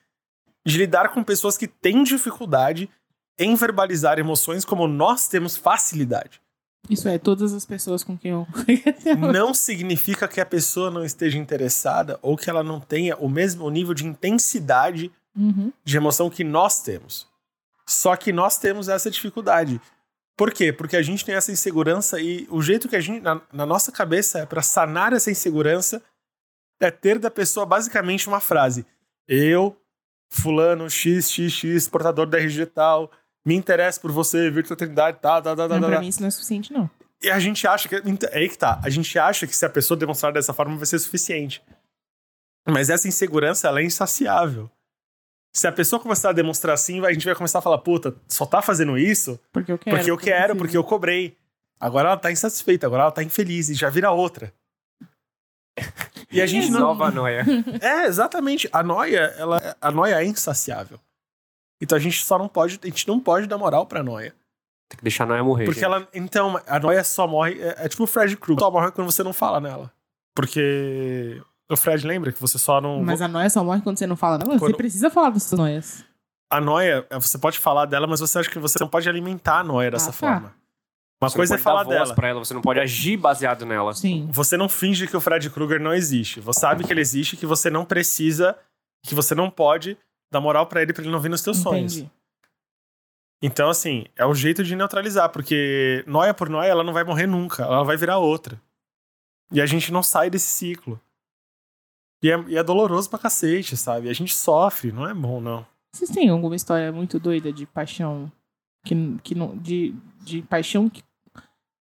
de 0.66 0.76
lidar 0.78 1.10
com 1.10 1.22
pessoas 1.22 1.56
que 1.56 1.66
têm 1.66 2.02
dificuldade 2.02 2.88
em 3.38 3.54
verbalizar 3.54 4.18
emoções 4.18 4.64
como 4.64 4.86
nós 4.86 5.28
temos 5.28 5.56
facilidade. 5.56 6.40
Isso 6.88 7.08
é, 7.08 7.18
todas 7.18 7.52
as 7.52 7.64
pessoas 7.64 8.02
com 8.02 8.16
quem 8.16 8.32
eu. 8.32 8.46
não 9.32 9.54
significa 9.54 10.26
que 10.26 10.40
a 10.40 10.46
pessoa 10.46 10.90
não 10.90 11.04
esteja 11.04 11.38
interessada 11.38 12.18
ou 12.22 12.36
que 12.36 12.50
ela 12.50 12.62
não 12.62 12.80
tenha 12.80 13.16
o 13.16 13.28
mesmo 13.28 13.68
nível 13.70 13.94
de 13.94 14.06
intensidade 14.06 15.10
Uhum. 15.36 15.72
de 15.84 15.96
emoção 15.96 16.28
que 16.28 16.42
nós 16.42 16.82
temos. 16.82 17.28
Só 17.86 18.16
que 18.16 18.32
nós 18.32 18.58
temos 18.58 18.88
essa 18.88 19.10
dificuldade. 19.10 19.80
Por 20.36 20.52
quê? 20.52 20.72
Porque 20.72 20.96
a 20.96 21.02
gente 21.02 21.24
tem 21.24 21.34
essa 21.34 21.52
insegurança 21.52 22.20
e 22.20 22.48
o 22.50 22.60
jeito 22.60 22.88
que 22.88 22.96
a 22.96 23.00
gente, 23.00 23.22
na, 23.22 23.40
na 23.52 23.64
nossa 23.64 23.92
cabeça, 23.92 24.40
é 24.40 24.46
para 24.46 24.60
sanar 24.60 25.12
essa 25.12 25.30
insegurança 25.30 26.02
é 26.80 26.90
ter 26.90 27.18
da 27.18 27.30
pessoa 27.30 27.64
basicamente 27.64 28.26
uma 28.26 28.40
frase: 28.40 28.84
Eu, 29.28 29.76
Fulano, 30.32 30.88
XXX, 30.88 31.88
portador 31.88 32.26
da 32.26 32.38
RG 32.38 32.66
tal, 32.66 33.10
me 33.44 33.54
interesso 33.54 34.00
por 34.00 34.12
você, 34.12 34.50
Virtual 34.50 34.76
Trindade, 34.76 35.18
tal, 35.20 35.42
tal, 35.42 35.56
tal, 35.56 35.68
Não, 35.68 35.80
tal. 35.80 35.90
pra 35.90 36.00
mim 36.00 36.08
isso 36.08 36.20
não 36.20 36.28
é 36.28 36.30
suficiente, 36.30 36.72
não. 36.72 36.88
E 37.22 37.28
a 37.30 37.38
gente 37.38 37.66
acha 37.66 37.88
que. 37.88 37.96
É 37.96 38.00
aí 38.38 38.48
que 38.48 38.56
tá. 38.56 38.80
A 38.82 38.88
gente 38.88 39.18
acha 39.18 39.46
que 39.46 39.54
se 39.54 39.66
a 39.66 39.68
pessoa 39.70 39.98
demonstrar 39.98 40.32
dessa 40.32 40.54
forma 40.54 40.76
vai 40.76 40.86
ser 40.86 40.98
suficiente. 40.98 41.62
Mas 42.66 42.88
essa 42.88 43.08
insegurança, 43.08 43.68
ela 43.68 43.80
é 43.80 43.84
insaciável. 43.84 44.70
Se 45.54 45.66
a 45.66 45.72
pessoa 45.72 46.00
começar 46.00 46.30
a 46.30 46.32
demonstrar 46.32 46.74
assim, 46.74 47.04
a 47.04 47.12
gente 47.12 47.26
vai 47.26 47.34
começar 47.34 47.58
a 47.58 47.62
falar: 47.62 47.78
puta, 47.78 48.14
só 48.28 48.46
tá 48.46 48.62
fazendo 48.62 48.96
isso 48.96 49.38
Porque 49.52 49.72
eu 49.72 49.78
quero. 49.78 49.96
porque 49.96 50.10
eu 50.10 50.16
quero, 50.16 50.56
porque 50.56 50.76
eu 50.76 50.84
cobrei. 50.84 51.36
Agora 51.78 52.08
ela 52.10 52.16
tá 52.16 52.30
insatisfeita, 52.30 52.86
agora 52.86 53.02
ela 53.02 53.12
tá 53.12 53.22
infeliz 53.22 53.68
e 53.68 53.74
já 53.74 53.90
vira 53.90 54.10
outra. 54.12 54.52
E 56.30 56.40
a 56.40 56.46
gente 56.46 56.70
não. 56.70 56.80
nova 56.80 57.10
noia. 57.10 57.44
É, 57.80 58.06
exatamente. 58.06 58.68
A 58.72 58.82
noia, 58.82 59.34
ela, 59.36 59.76
a 59.80 59.90
noia 59.90 60.22
é 60.22 60.24
insaciável. 60.24 60.98
Então 61.80 61.96
a 61.96 62.00
gente 62.00 62.22
só 62.24 62.38
não 62.38 62.48
pode, 62.48 62.78
a 62.82 62.86
gente 62.86 63.08
não 63.08 63.18
pode 63.18 63.46
dar 63.46 63.58
moral 63.58 63.86
pra 63.86 64.02
noia. 64.02 64.34
Tem 64.88 64.98
que 64.98 65.04
deixar 65.04 65.24
a 65.24 65.26
noia 65.28 65.42
morrer. 65.44 65.64
Porque 65.64 65.80
gente. 65.80 65.84
ela. 65.84 66.08
Então, 66.12 66.60
a 66.66 66.78
noia 66.80 67.02
só 67.04 67.26
morre. 67.26 67.60
É, 67.60 67.84
é 67.84 67.88
tipo 67.88 68.02
o 68.04 68.06
Fred 68.06 68.36
Krueger. 68.36 68.64
Só 68.64 68.70
morre 68.70 68.90
quando 68.90 69.10
você 69.10 69.22
não 69.22 69.32
fala 69.32 69.60
nela. 69.60 69.90
Porque. 70.34 71.40
O 71.70 71.76
Fred 71.76 72.04
lembra 72.04 72.32
que 72.32 72.40
você 72.40 72.58
só 72.58 72.80
não. 72.80 73.00
Mas 73.02 73.22
a 73.22 73.28
noia 73.28 73.48
só 73.48 73.62
morre 73.62 73.80
quando 73.80 73.98
você 73.98 74.06
não 74.06 74.16
fala. 74.16 74.38
Não, 74.38 74.58
Quando- 74.58 74.72
você 74.72 74.76
precisa 74.76 75.08
falar 75.08 75.30
das 75.30 75.44
suas 75.44 75.58
noias. 75.58 76.04
A 76.52 76.60
noia, 76.60 77.06
você 77.12 77.38
pode 77.38 77.60
falar 77.60 77.86
dela, 77.86 78.08
mas 78.08 78.18
você 78.18 78.40
acha 78.40 78.50
que 78.50 78.58
você 78.58 78.76
não 78.80 78.88
pode 78.88 79.08
alimentar 79.08 79.60
a 79.60 79.64
noia 79.64 79.88
dessa 79.92 80.06
tá. 80.06 80.12
forma. 80.12 80.52
Uma 81.22 81.28
Você 81.28 81.36
coisa 81.36 81.54
é 81.54 81.56
não 81.58 81.62
pode 81.62 81.64
falar 81.64 81.82
dar 81.82 81.88
voz 81.96 82.02
dela. 82.08 82.14
pra 82.14 82.28
ela, 82.28 82.38
você 82.38 82.54
não 82.54 82.62
pode 82.62 82.80
agir 82.80 83.16
baseado 83.18 83.66
nela. 83.66 83.92
Sim. 83.92 84.26
Você 84.32 84.56
não 84.56 84.68
finge 84.70 85.06
que 85.06 85.16
o 85.16 85.20
Fred 85.20 85.50
Krueger 85.50 85.78
não 85.80 85.92
existe. 85.92 86.40
Você 86.40 86.60
sabe 86.60 86.82
que 86.82 86.92
ele 86.92 87.00
existe, 87.00 87.36
que 87.36 87.44
você 87.44 87.68
não 87.68 87.84
precisa, 87.84 88.56
que 89.04 89.14
você 89.14 89.34
não 89.34 89.50
pode 89.50 89.98
dar 90.32 90.40
moral 90.40 90.66
pra 90.66 90.80
ele 90.80 90.92
pra 90.94 91.02
ele 91.02 91.12
não 91.12 91.20
vir 91.20 91.28
nos 91.28 91.42
teus 91.42 91.58
sonhos. 91.58 91.98
Entendi. 91.98 92.10
Então, 93.42 93.68
assim, 93.70 94.04
é 94.16 94.24
o 94.24 94.34
jeito 94.34 94.62
de 94.62 94.76
neutralizar, 94.76 95.30
porque 95.30 96.04
noia 96.06 96.32
por 96.32 96.48
noia, 96.48 96.68
ela 96.68 96.84
não 96.84 96.92
vai 96.92 97.04
morrer 97.04 97.26
nunca, 97.26 97.62
ela 97.64 97.82
vai 97.84 97.96
virar 97.96 98.18
outra. 98.18 98.60
E 99.52 99.60
a 99.60 99.66
gente 99.66 99.92
não 99.92 100.02
sai 100.02 100.30
desse 100.30 100.46
ciclo. 100.46 101.00
E 102.22 102.30
é, 102.30 102.38
e 102.48 102.56
é 102.56 102.62
doloroso 102.62 103.08
pra 103.08 103.18
cacete, 103.18 103.76
sabe? 103.76 104.08
A 104.08 104.12
gente 104.12 104.34
sofre, 104.34 104.92
não 104.92 105.08
é 105.08 105.14
bom, 105.14 105.40
não. 105.40 105.66
Vocês 105.94 106.10
têm 106.10 106.28
alguma 106.28 106.54
história 106.54 106.92
muito 106.92 107.18
doida 107.18 107.50
de 107.52 107.66
paixão? 107.66 108.30
Que, 108.84 108.94
que 109.22 109.34
não. 109.34 109.56
De, 109.56 109.94
de 110.22 110.42
paixão 110.42 110.88
que. 110.88 111.02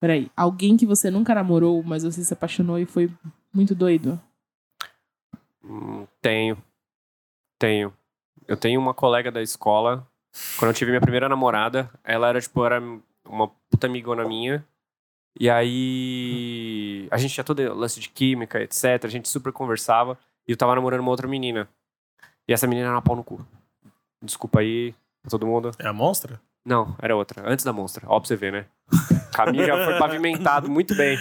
Peraí. 0.05 0.31
Alguém 0.37 0.77
que 0.77 0.85
você 0.85 1.11
nunca 1.11 1.35
namorou, 1.35 1.83
mas 1.83 2.03
você 2.05 2.23
se 2.23 2.35
apaixonou 2.35 2.79
e 2.79 2.85
foi 2.85 3.11
muito 3.55 3.75
doido? 3.75 4.21
Hum, 5.65 6.07
tenho. 6.21 6.63
Tenho. 7.59 7.91
Eu 8.47 8.55
tenho 8.55 8.79
uma 8.79 8.93
colega 8.93 9.33
da 9.33 9.41
escola. 9.41 10.07
Quando 10.59 10.73
eu 10.73 10.75
tive 10.75 10.91
minha 10.91 11.01
primeira 11.01 11.27
namorada, 11.27 11.89
ela 12.05 12.29
era, 12.29 12.39
tipo, 12.39 12.63
era 12.67 12.83
uma 13.27 13.49
puta 13.71 13.87
amigona 13.87 14.29
minha. 14.29 14.63
E 15.41 15.49
aí. 15.49 17.09
A 17.11 17.17
gente 17.17 17.33
tinha 17.33 17.43
todo 17.43 17.73
lance 17.73 17.99
de 17.99 18.11
química, 18.11 18.61
etc. 18.61 19.05
A 19.05 19.09
gente 19.09 19.27
super 19.27 19.55
conversava. 19.55 20.19
E 20.47 20.53
eu 20.53 20.57
tava 20.59 20.75
namorando 20.75 21.01
uma 21.01 21.13
outra 21.13 21.27
menina. 21.27 21.67
E 22.47 22.53
essa 22.53 22.67
menina 22.67 22.89
era 22.89 22.97
uma 22.97 23.01
pau 23.01 23.17
no 23.17 23.25
cu. 23.25 23.41
Desculpa 24.23 24.61
aí, 24.61 24.95
pra 25.23 25.31
todo 25.31 25.47
mundo. 25.47 25.71
É 25.79 25.89
a 25.89 25.95
monstra? 25.95 26.39
Não, 26.63 26.95
era 27.01 27.17
outra. 27.17 27.43
Antes 27.51 27.65
da 27.65 27.73
monstra. 27.73 28.05
Ó, 28.07 28.21
pra 28.21 28.29
você 28.29 28.37
ver, 28.37 28.53
né? 28.53 28.67
O 29.35 29.45
caminho 29.45 29.67
já 29.67 29.85
foi 29.85 29.95
pavimentado 29.99 30.71
muito 30.71 30.95
bem. 30.95 31.19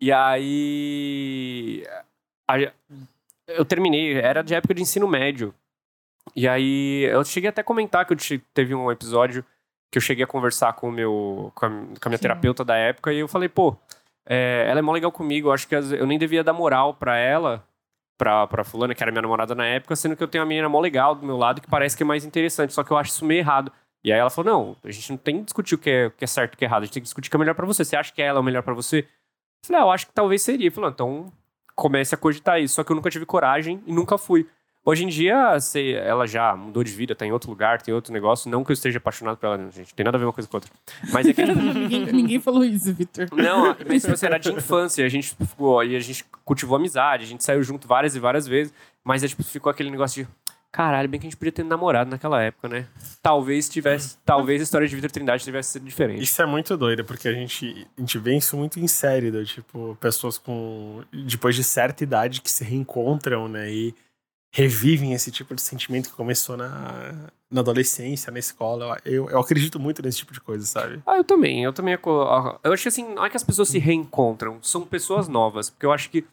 E 0.00 0.10
aí. 0.12 1.84
a- 2.48 2.72
eu 3.48 3.64
terminei, 3.64 4.18
era 4.18 4.42
de 4.42 4.54
época 4.54 4.72
de 4.74 4.82
ensino 4.82 5.06
médio. 5.08 5.52
E 6.34 6.46
aí 6.48 7.04
eu 7.10 7.24
cheguei 7.24 7.50
até 7.50 7.60
a 7.60 7.64
comentar 7.64 8.06
que 8.06 8.12
eu 8.12 8.16
te- 8.16 8.38
teve 8.54 8.74
um 8.74 8.90
episódio 8.90 9.44
que 9.90 9.98
eu 9.98 10.02
cheguei 10.02 10.24
a 10.24 10.26
conversar 10.26 10.72
com 10.74 10.88
o 10.88 10.92
meu 10.92 11.52
com 11.54 11.66
a, 11.66 11.68
com 11.68 11.74
a 11.74 12.08
minha 12.08 12.16
Sim. 12.16 12.22
terapeuta 12.22 12.64
da 12.64 12.76
época 12.76 13.12
e 13.12 13.18
eu 13.18 13.28
falei, 13.28 13.48
pô, 13.48 13.76
é, 14.26 14.64
ela 14.68 14.78
é 14.78 14.82
mó 14.82 14.92
legal 14.92 15.12
comigo, 15.12 15.48
eu 15.48 15.52
acho 15.52 15.66
que 15.68 15.74
as- 15.74 15.92
eu 15.92 16.06
nem 16.06 16.18
devia 16.18 16.42
dar 16.44 16.52
moral 16.54 16.94
pra 16.94 17.16
ela, 17.18 17.62
pra, 18.16 18.46
pra 18.46 18.64
fulana, 18.64 18.94
que 18.94 19.02
era 19.02 19.10
minha 19.12 19.20
namorada 19.22 19.54
na 19.54 19.66
época, 19.66 19.94
sendo 19.96 20.16
que 20.16 20.22
eu 20.22 20.28
tenho 20.28 20.42
uma 20.44 20.48
menina 20.48 20.68
mó 20.68 20.80
legal 20.80 21.14
do 21.14 21.26
meu 21.26 21.36
lado 21.36 21.60
que 21.60 21.68
parece 21.68 21.96
que 21.96 22.02
é 22.04 22.06
mais 22.06 22.24
interessante, 22.24 22.72
só 22.72 22.82
que 22.84 22.90
eu 22.92 22.96
acho 22.96 23.10
isso 23.10 23.24
meio 23.24 23.40
errado. 23.40 23.70
E 24.04 24.12
aí 24.12 24.18
ela 24.18 24.30
falou, 24.30 24.52
não, 24.52 24.76
a 24.82 24.90
gente 24.90 25.10
não 25.10 25.16
tem 25.16 25.38
que 25.38 25.44
discutir 25.44 25.74
o 25.74 25.78
que 25.78 25.90
é, 25.90 26.06
o 26.06 26.10
que 26.10 26.24
é 26.24 26.26
certo 26.26 26.52
e 26.52 26.56
o 26.56 26.58
que 26.58 26.64
é 26.64 26.68
errado, 26.68 26.82
a 26.82 26.84
gente 26.86 26.94
tem 26.94 27.02
que 27.02 27.06
discutir 27.06 27.28
o 27.28 27.30
que 27.30 27.36
é 27.36 27.38
melhor 27.38 27.54
pra 27.54 27.66
você. 27.66 27.84
Você 27.84 27.96
acha 27.96 28.12
que 28.12 28.20
ela 28.20 28.38
é 28.38 28.40
o 28.40 28.44
melhor 28.44 28.62
pra 28.62 28.74
você? 28.74 29.00
Eu 29.00 29.66
falei, 29.66 29.82
ah, 29.82 29.84
eu 29.84 29.90
acho 29.90 30.06
que 30.06 30.12
talvez 30.12 30.42
seria. 30.42 30.70
Falou, 30.72 30.90
então 30.90 31.32
comece 31.76 32.14
a 32.14 32.18
cogitar 32.18 32.60
isso. 32.60 32.74
Só 32.74 32.84
que 32.84 32.90
eu 32.90 32.96
nunca 32.96 33.10
tive 33.10 33.24
coragem 33.24 33.82
e 33.86 33.92
nunca 33.92 34.18
fui. 34.18 34.46
Hoje 34.84 35.04
em 35.04 35.08
dia, 35.08 35.60
se 35.60 35.94
ela 35.94 36.26
já 36.26 36.56
mudou 36.56 36.82
de 36.82 36.90
vida, 36.90 37.14
tá 37.14 37.24
em 37.24 37.30
outro 37.30 37.48
lugar, 37.48 37.80
tem 37.80 37.94
outro 37.94 38.12
negócio. 38.12 38.50
Não 38.50 38.64
que 38.64 38.72
eu 38.72 38.74
esteja 38.74 38.98
apaixonado 38.98 39.36
por 39.36 39.46
ela, 39.46 39.56
não, 39.56 39.70
gente. 39.70 39.94
Tem 39.94 40.02
nada 40.02 40.16
a 40.16 40.18
ver 40.18 40.24
uma 40.24 40.32
coisa 40.32 40.48
com 40.48 40.56
a 40.56 40.58
outra. 40.58 40.72
Mas 41.12 41.28
é 41.28 41.32
que. 41.32 41.44
ninguém, 41.46 42.06
ninguém 42.06 42.40
falou 42.40 42.64
isso, 42.64 42.92
Victor. 42.92 43.28
Não, 43.32 43.76
mas 43.86 44.02
tipo 44.02 44.14
assim, 44.14 44.26
era 44.26 44.38
de 44.38 44.50
infância. 44.50 45.06
A 45.06 45.08
gente 45.08 45.36
ficou, 45.36 45.84
e 45.84 45.94
a 45.94 46.00
gente 46.00 46.24
cultivou 46.44 46.76
amizade, 46.76 47.22
a 47.22 47.26
gente 47.28 47.44
saiu 47.44 47.62
junto 47.62 47.86
várias 47.86 48.16
e 48.16 48.18
várias 48.18 48.44
vezes. 48.44 48.74
Mas 49.04 49.22
é, 49.22 49.28
tipo, 49.28 49.44
ficou 49.44 49.70
aquele 49.70 49.88
negócio 49.88 50.24
de. 50.24 50.28
Caralho, 50.72 51.06
bem 51.06 51.20
que 51.20 51.26
a 51.26 51.28
gente 51.30 51.36
podia 51.36 51.52
ter 51.52 51.64
namorado 51.64 52.10
naquela 52.10 52.42
época, 52.42 52.66
né? 52.66 52.86
Talvez 53.22 53.68
tivesse. 53.68 54.16
Talvez 54.24 54.58
a 54.60 54.64
história 54.64 54.88
de 54.88 54.94
Vitor 54.96 55.10
Trindade 55.10 55.44
tivesse 55.44 55.72
sido 55.72 55.84
diferente. 55.84 56.22
Isso 56.22 56.40
é 56.40 56.46
muito 56.46 56.76
doido, 56.78 57.04
porque 57.04 57.28
a 57.28 57.32
gente, 57.32 57.86
a 57.96 58.00
gente 58.00 58.18
vê 58.18 58.36
isso 58.38 58.56
muito 58.56 58.80
em 58.80 58.88
série, 58.88 59.30
do, 59.30 59.44
tipo, 59.44 59.96
pessoas 60.00 60.38
com. 60.38 61.02
depois 61.12 61.54
de 61.54 61.62
certa 61.62 62.02
idade 62.02 62.40
que 62.40 62.50
se 62.50 62.64
reencontram, 62.64 63.48
né? 63.48 63.70
E 63.70 63.94
revivem 64.54 65.12
esse 65.12 65.30
tipo 65.30 65.54
de 65.54 65.60
sentimento 65.62 66.08
que 66.10 66.16
começou 66.16 66.56
na, 66.56 67.30
na 67.50 67.60
adolescência, 67.60 68.30
na 68.32 68.38
escola. 68.38 68.98
Eu, 69.04 69.28
eu 69.30 69.38
acredito 69.38 69.78
muito 69.78 70.02
nesse 70.02 70.18
tipo 70.18 70.32
de 70.32 70.40
coisa, 70.40 70.64
sabe? 70.66 71.02
Ah, 71.06 71.16
eu 71.18 71.24
também. 71.24 71.62
Eu 71.64 71.72
também. 71.74 71.94
aco- 71.94 72.58
Eu 72.64 72.72
acho 72.72 72.82
que 72.82 72.88
assim, 72.88 73.14
não 73.14 73.24
é 73.26 73.30
que 73.30 73.36
as 73.36 73.44
pessoas 73.44 73.68
se 73.68 73.78
reencontram, 73.78 74.58
são 74.62 74.86
pessoas 74.86 75.28
novas. 75.28 75.68
Porque 75.68 75.84
eu 75.86 75.92
acho 75.92 76.08
que 76.08 76.24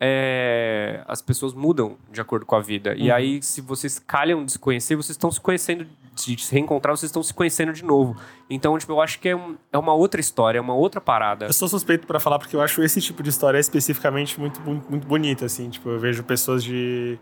é, 0.00 1.02
as 1.06 1.22
pessoas 1.22 1.54
mudam 1.54 1.96
de 2.12 2.20
acordo 2.20 2.44
com 2.44 2.54
a 2.56 2.60
vida. 2.60 2.94
E 2.96 3.08
Uhum. 3.08 3.14
aí, 3.14 3.42
se 3.42 3.60
vocês 3.60 3.98
calham 3.98 4.44
de 4.44 4.52
se 4.52 4.58
conhecer, 4.58 4.96
vocês 4.96 5.10
estão 5.10 5.30
se 5.30 5.40
conhecendo, 5.40 5.86
de 6.14 6.40
se 6.42 6.52
reencontrar, 6.52 6.96
vocês 6.96 7.08
estão 7.10 7.22
se 7.22 7.32
conhecendo 7.32 7.72
de 7.72 7.84
novo. 7.84 8.16
Então, 8.50 8.76
tipo, 8.78 8.92
eu 8.92 9.00
acho 9.00 9.18
que 9.18 9.28
é, 9.28 9.36
um- 9.36 9.56
é 9.72 9.78
uma 9.78 9.94
outra 9.94 10.20
história, 10.20 10.58
é 10.58 10.60
uma 10.60 10.74
outra 10.74 11.00
parada. 11.00 11.46
Eu 11.46 11.52
sou 11.52 11.68
suspeito 11.68 12.06
pra 12.06 12.20
falar 12.20 12.38
porque 12.38 12.54
eu 12.54 12.60
acho 12.60 12.82
esse 12.82 13.00
tipo 13.00 13.22
de 13.22 13.30
história 13.30 13.58
especificamente 13.58 14.38
muito, 14.38 14.60
muito, 14.60 14.90
muito 14.90 15.06
bonita, 15.06 15.46
assim. 15.46 15.68
Tipo, 15.70 15.88
eu 15.90 15.98
vejo 15.98 16.22
pessoas 16.22 16.62
de. 16.62 17.18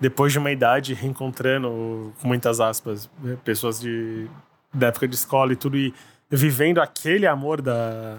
Depois 0.00 0.32
de 0.32 0.38
uma 0.38 0.50
idade 0.50 0.94
reencontrando, 0.94 2.12
com 2.20 2.26
muitas 2.28 2.58
aspas, 2.58 3.10
né, 3.22 3.36
pessoas 3.44 3.78
de, 3.78 4.26
da 4.72 4.86
época 4.86 5.06
de 5.06 5.14
escola 5.14 5.52
e 5.52 5.56
tudo, 5.56 5.76
e 5.76 5.92
vivendo 6.30 6.80
aquele 6.80 7.26
amor 7.26 7.60
da, 7.60 8.16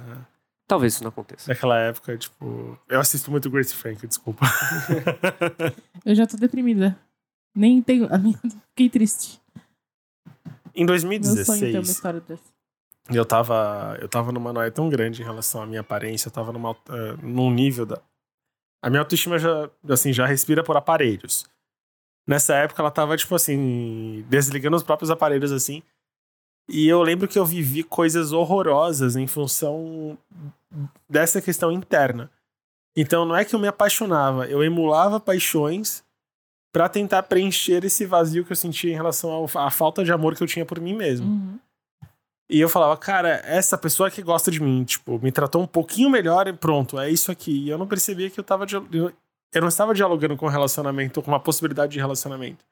Talvez 0.72 0.93
isso 0.93 1.03
não 1.03 1.09
aconteça. 1.09 1.47
daquela 1.53 1.78
época. 1.78 2.17
Tipo, 2.17 2.80
eu 2.88 2.97
assisto 3.01 3.30
muito 3.30 3.49
Grace 3.49 3.76
Frank, 3.76 4.07
desculpa. 4.07 4.45
Eu 6.05 6.15
já 6.15 6.26
tô 6.26 6.38
deprimida. 6.38 6.97
Nem 7.53 7.82
tenho. 7.82 8.07
Fiquei 8.72 8.89
triste. 8.89 9.41
Em 10.74 10.86
Meu 10.86 10.97
sonho 10.97 11.09
ter 11.19 11.28
uma 11.28 11.36
2016, 11.36 11.89
história 11.89 12.22
dessa. 12.22 12.43
eu 13.09 13.26
tava, 13.26 13.97
eu 13.99 14.07
tava 14.07 14.32
numa 14.32 14.53
noia 14.53 14.72
tão 14.72 14.88
grande 14.88 15.22
em 15.22 15.26
relação 15.26 15.61
à 15.61 15.65
minha 15.65 15.82
aparência, 15.82 16.30
eu 16.30 16.32
tava 16.32 16.53
numa, 16.53 16.72
eh, 16.72 17.17
num 17.22 17.51
nível 17.51 17.86
da. 17.86 18.01
A 18.82 18.89
minha 18.89 19.01
autoestima 19.01 19.38
já, 19.38 19.69
assim, 19.89 20.13
já 20.13 20.26
respira 20.26 20.63
por 20.63 20.78
aparelhos. 20.78 21.45
Nessa 22.26 22.55
época 22.55 22.82
ela 22.82 22.91
tava, 22.91 23.17
tipo 23.17 23.36
assim, 23.36 24.26
desligando 24.30 24.78
os 24.78 24.84
próprios 24.84 25.11
aparelhos, 25.11 25.51
assim. 25.51 25.84
E 26.69 26.88
eu 26.88 27.03
lembro 27.03 27.28
que 27.28 27.38
eu 27.38 27.45
vivi 27.45 27.84
coisas 27.84 28.32
horrorosas 28.32 29.17
em 29.17 29.28
função 29.28 30.17
dessa 31.09 31.41
questão 31.41 31.72
interna. 31.72 32.30
Então 32.95 33.26
não 33.26 33.36
é 33.36 33.45
que 33.45 33.55
eu 33.55 33.59
me 33.59 33.67
apaixonava, 33.67 34.47
eu 34.47 34.63
emulava 34.63 35.19
paixões 35.19 36.03
pra 36.74 36.88
tentar 36.89 37.24
preencher 37.24 37.84
esse 37.84 38.05
vazio 38.05 38.45
que 38.45 38.51
eu 38.51 38.55
sentia 38.55 38.91
em 38.91 38.95
relação 38.95 39.30
ao- 39.32 39.49
à 39.55 39.69
falta 39.69 40.03
de 40.03 40.11
amor 40.11 40.36
que 40.36 40.43
eu 40.43 40.47
tinha 40.47 40.65
por 40.65 40.80
mim 40.80 40.93
mesmo. 40.93 41.28
Uhum. 41.28 41.59
E 42.49 42.59
eu 42.59 42.67
falava, 42.67 42.97
cara, 42.97 43.41
essa 43.45 43.78
pessoa 43.78 44.11
que 44.11 44.22
gosta 44.22 44.51
de 44.51 44.61
mim, 44.61 44.84
tipo, 44.84 45.17
me 45.19 45.32
tratou 45.32 45.61
um 45.61 45.67
pouquinho 45.67 46.09
melhor 46.09 46.47
e 46.47 46.53
pronto, 46.53 46.99
é 46.99 47.09
isso 47.09 47.32
aqui. 47.32 47.65
E 47.65 47.69
eu 47.69 47.78
não 47.78 47.88
percebia 47.88 48.30
que 48.30 48.38
eu 48.39 48.43
tava. 48.43 48.65
eu 49.53 49.61
não 49.61 49.67
estava 49.69 49.93
dialogando 49.93 50.36
com 50.36 50.45
um 50.45 50.49
relacionamento, 50.49 51.19
ou 51.19 51.24
com 51.24 51.32
uma 51.32 51.39
possibilidade 51.39 51.93
de 51.93 51.99
relacionamento. 51.99 52.63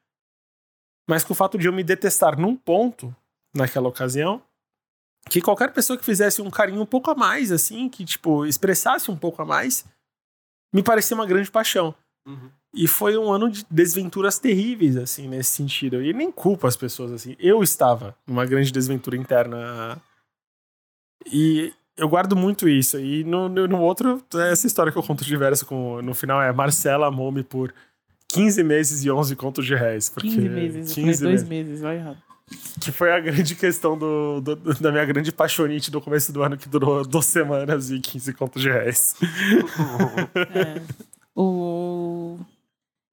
Mas 1.08 1.24
com 1.24 1.32
o 1.32 1.36
fato 1.36 1.56
de 1.58 1.66
eu 1.66 1.72
me 1.72 1.82
detestar 1.82 2.38
num 2.38 2.54
ponto, 2.56 3.14
naquela 3.54 3.88
ocasião, 3.88 4.42
que 5.28 5.40
qualquer 5.40 5.72
pessoa 5.72 5.98
que 5.98 6.04
fizesse 6.04 6.40
um 6.40 6.50
carinho 6.50 6.80
um 6.80 6.86
pouco 6.86 7.10
a 7.10 7.14
mais, 7.14 7.52
assim, 7.52 7.88
que, 7.88 8.04
tipo, 8.04 8.46
expressasse 8.46 9.10
um 9.10 9.16
pouco 9.16 9.42
a 9.42 9.44
mais, 9.44 9.84
me 10.72 10.82
parecia 10.82 11.14
uma 11.14 11.26
grande 11.26 11.50
paixão. 11.50 11.94
Uhum. 12.26 12.50
E 12.72 12.86
foi 12.86 13.16
um 13.16 13.32
ano 13.32 13.50
de 13.50 13.64
desventuras 13.68 14.38
terríveis, 14.38 14.96
assim, 14.96 15.28
nesse 15.28 15.50
sentido. 15.50 16.02
E 16.02 16.12
nem 16.12 16.30
culpo 16.30 16.66
as 16.66 16.76
pessoas, 16.76 17.12
assim. 17.12 17.36
Eu 17.38 17.62
estava 17.62 18.16
numa 18.26 18.46
grande 18.46 18.70
desventura 18.70 19.16
interna. 19.16 20.00
E 21.26 21.72
eu 21.96 22.08
guardo 22.08 22.36
muito 22.36 22.68
isso. 22.68 22.98
E 22.98 23.24
no, 23.24 23.48
no, 23.48 23.66
no 23.66 23.80
outro, 23.80 24.22
é 24.34 24.52
essa 24.52 24.66
história 24.66 24.92
que 24.92 24.98
eu 24.98 25.02
conto 25.02 25.24
diverso 25.24 25.66
com. 25.66 26.00
No 26.00 26.14
final 26.14 26.40
é 26.40 26.52
Marcela 26.52 27.08
amou-me 27.08 27.42
por 27.42 27.74
15 28.28 28.62
meses 28.62 29.04
e 29.04 29.10
11 29.10 29.34
contos 29.34 29.66
de 29.66 29.74
réis. 29.74 30.08
Porque 30.08 30.28
15 30.28 30.48
meses. 30.48 30.94
15 30.94 31.08
eu 31.10 31.16
falei 31.16 31.36
dois 31.36 31.48
meses. 31.48 31.68
meses, 31.68 31.80
vai 31.82 31.96
errado. 31.96 32.29
Que 32.80 32.90
foi 32.90 33.12
a 33.12 33.20
grande 33.20 33.54
questão 33.54 33.96
do, 33.96 34.40
do- 34.40 34.56
da 34.56 34.90
minha 34.90 35.04
grande 35.04 35.30
paixonite 35.30 35.90
do 35.90 36.00
começo 36.00 36.32
do 36.32 36.42
ano, 36.42 36.56
que 36.56 36.68
durou 36.68 37.06
duas 37.06 37.26
semanas 37.26 37.90
e 37.90 38.00
15 38.00 38.32
contos 38.34 38.60
de 38.62 38.70
réis. 38.70 39.14
É. 40.54 40.82
o... 41.36 42.38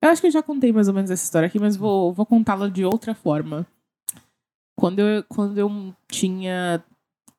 Eu 0.01 0.09
acho 0.09 0.21
que 0.21 0.27
eu 0.27 0.31
já 0.31 0.41
contei 0.43 0.71
mais 0.71 0.87
ou 0.87 0.93
menos 0.93 1.09
essa 1.11 1.23
história 1.23 1.47
aqui, 1.47 1.59
mas 1.59 1.75
vou, 1.75 2.13
vou 2.13 2.25
contá-la 2.25 2.69
de 2.69 2.85
outra 2.85 3.13
forma. 3.13 3.65
Quando 4.75 4.99
eu, 4.99 5.23
quando 5.27 5.57
eu 5.57 5.93
tinha 6.07 6.83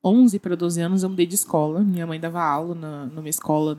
11 0.03 0.39
para 0.39 0.55
12 0.55 0.81
anos, 0.81 1.03
eu 1.03 1.09
mudei 1.09 1.25
de 1.25 1.35
escola. 1.35 1.79
Minha 1.81 2.05
mãe 2.05 2.19
dava 2.19 2.41
aula 2.43 2.75
na, 2.75 3.05
numa 3.05 3.29
escola 3.29 3.77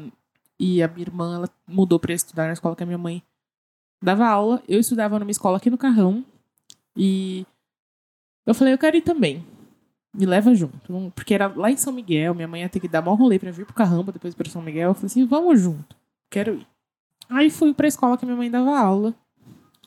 e 0.58 0.82
a 0.82 0.88
minha 0.88 1.02
irmã 1.02 1.36
ela 1.36 1.50
mudou 1.68 1.98
para 1.98 2.12
estudar 2.14 2.46
na 2.46 2.52
escola 2.54 2.74
que 2.74 2.82
a 2.82 2.86
minha 2.86 2.98
mãe 2.98 3.22
dava 4.02 4.26
aula. 4.26 4.62
Eu 4.66 4.80
estudava 4.80 5.18
numa 5.18 5.30
escola 5.30 5.58
aqui 5.58 5.68
no 5.70 5.78
Carrão 5.78 6.24
e 6.96 7.46
eu 8.46 8.54
falei, 8.54 8.74
eu 8.74 8.78
quero 8.78 8.96
ir 8.96 9.02
também. 9.02 9.44
Me 10.12 10.26
leva 10.26 10.54
junto. 10.54 11.12
Porque 11.14 11.34
era 11.34 11.46
lá 11.46 11.70
em 11.70 11.76
São 11.76 11.92
Miguel, 11.92 12.34
minha 12.34 12.48
mãe 12.48 12.62
ia 12.62 12.68
ter 12.68 12.80
que 12.80 12.88
dar 12.88 13.02
mó 13.02 13.14
rolê 13.14 13.38
pra 13.38 13.50
vir 13.50 13.64
pro 13.64 13.74
Carramba, 13.74 14.12
depois 14.12 14.34
pra 14.34 14.50
São 14.50 14.62
Miguel. 14.62 14.90
Eu 14.90 14.94
falei 14.94 15.06
assim, 15.06 15.26
vamos 15.26 15.60
junto. 15.60 15.96
Quero 16.28 16.54
ir. 16.54 16.66
Aí 17.28 17.48
fui 17.48 17.72
pra 17.72 17.86
escola 17.86 18.18
que 18.18 18.26
minha 18.26 18.36
mãe 18.36 18.50
dava 18.50 18.76
aula. 18.76 19.14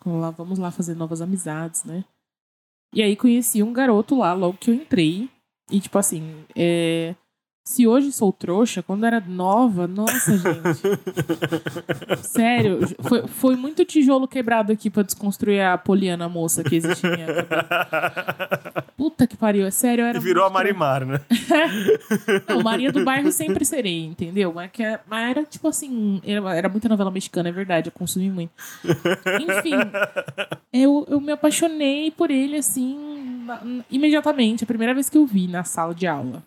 Vamos 0.03 0.21
lá, 0.21 0.31
vamos 0.31 0.59
lá 0.59 0.71
fazer 0.71 0.95
novas 0.95 1.21
amizades, 1.21 1.83
né? 1.83 2.05
E 2.93 3.01
aí 3.01 3.15
conheci 3.15 3.61
um 3.63 3.73
garoto 3.73 4.17
lá 4.17 4.33
logo 4.33 4.57
que 4.57 4.69
eu 4.69 4.75
entrei. 4.75 5.29
E 5.69 5.79
tipo 5.79 5.97
assim, 5.97 6.45
é... 6.55 7.15
se 7.63 7.87
hoje 7.87 8.11
sou 8.11 8.31
trouxa, 8.33 8.83
quando 8.83 9.05
era 9.05 9.21
nova, 9.21 9.87
nossa, 9.87 10.37
gente. 10.37 10.81
Sério, 12.21 12.79
foi, 13.01 13.27
foi 13.27 13.55
muito 13.55 13.85
tijolo 13.85 14.27
quebrado 14.27 14.71
aqui 14.71 14.89
pra 14.89 15.01
desconstruir 15.01 15.61
a 15.61 15.77
Poliana 15.77 16.27
moça 16.27 16.61
que 16.63 16.75
existia 16.75 17.09
na 17.09 17.15
minha 17.15 17.43
cabeça. 17.43 18.83
Puta 18.97 19.25
que 19.25 19.37
pariu, 19.37 19.65
é 19.65 19.71
sério, 19.71 20.03
era 20.03 20.17
E 20.17 20.21
virou 20.21 20.43
a. 20.45 20.49
Marimar, 20.49 21.05
né? 21.05 21.21
Não, 22.47 22.61
Maria 22.61 22.91
do 22.91 23.03
Bairro 23.03 23.31
sempre 23.31 23.63
serei, 23.65 24.05
entendeu? 24.05 24.51
Mas, 24.53 24.69
que, 24.71 24.83
é- 24.83 24.99
mas 25.07 25.29
era 25.31 25.43
tipo 25.43 25.67
assim, 25.67 26.21
era, 26.25 26.55
era 26.55 26.69
muita 26.69 26.89
novela 26.89 27.09
mexicana, 27.11 27.49
é 27.49 27.51
verdade, 27.51 27.87
eu 27.87 27.91
consumi 27.93 28.29
muito. 28.29 28.51
Enfim, 29.39 29.73
eu, 30.71 31.05
eu 31.09 31.19
me 31.21 31.31
apaixonei 31.31 32.11
por 32.11 32.29
ele 32.29 32.57
assim, 32.57 33.41
na- 33.45 33.61
imediatamente, 33.89 34.63
a 34.63 34.67
primeira 34.67 34.93
vez 34.93 35.09
que 35.09 35.17
eu 35.17 35.25
vi 35.25 35.47
na 35.47 35.63
sala 35.63 35.95
de 35.95 36.05
aula. 36.07 36.43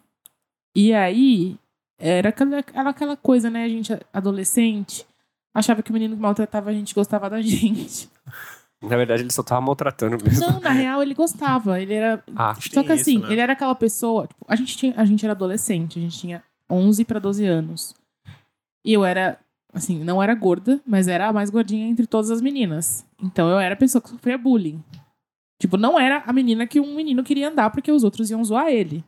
E 0.77 0.93
aí, 0.93 1.57
era 1.99 2.29
aquela, 2.29 2.59
aquela 2.59 3.17
coisa, 3.17 3.49
né, 3.49 3.65
a 3.65 3.69
gente 3.69 3.99
adolescente, 4.13 5.07
achava 5.55 5.83
que 5.83 5.89
o 5.89 5.93
menino 5.95 6.15
que 6.15 6.21
maltratava 6.21 6.69
a 6.69 6.73
gente 6.75 6.95
gostava 6.95 7.31
da 7.31 7.41
gente. 7.43 8.11
Na 8.83 8.95
verdade, 8.95 9.23
ele 9.23 9.33
só 9.33 9.43
tava 9.43 9.63
maltratando 9.63 10.23
mesmo. 10.23 10.47
Não, 10.47 10.61
na 10.61 10.69
real, 10.71 11.03
ele 11.03 11.15
gostava, 11.15 11.81
ele 11.81 11.95
era 11.95 12.23
Ah, 12.37 12.55
só 12.61 12.83
que 12.83 12.93
assim, 12.93 13.17
isso, 13.17 13.27
né? 13.27 13.33
ele 13.33 13.41
era 13.41 13.55
aquela 13.55 13.75
pessoa. 13.75 14.27
tipo, 14.27 14.45
a, 14.47 14.55
gente 14.55 14.77
tinha, 14.77 14.93
a 14.99 15.05
gente 15.07 15.25
era 15.25 15.33
adolescente, 15.33 15.99
a 15.99 16.03
gente 16.03 16.19
tinha 16.19 16.43
11 16.71 17.07
pra 17.07 17.19
12 17.19 17.47
anos. 17.47 17.95
E 18.85 18.93
eu 18.93 19.03
era, 19.03 19.39
assim, 19.73 20.05
não 20.05 20.23
era 20.23 20.35
gorda, 20.35 20.79
mas 20.87 21.09
era 21.09 21.29
a 21.29 21.33
mais 21.33 21.49
gordinha 21.49 21.89
entre 21.89 22.07
todas 22.07 22.31
as 22.31 22.43
meninas. 22.43 23.03
Então 23.23 23.49
eu 23.49 23.59
era 23.59 23.73
a 23.73 23.79
pessoa 23.79 24.03
que 24.03 24.11
sofria 24.11 24.37
bullying. 24.37 24.85
Tipo, 25.59 25.79
não 25.79 25.99
era 25.99 26.23
a 26.27 26.33
menina 26.35 26.67
que 26.67 26.79
um 26.79 26.95
menino 26.95 27.25
queria 27.25 27.49
andar 27.49 27.71
porque 27.71 27.91
os 27.91 28.05
outros 28.05 28.31
iam 28.31 28.45
zoar 28.45 28.69
ele. 28.69 29.03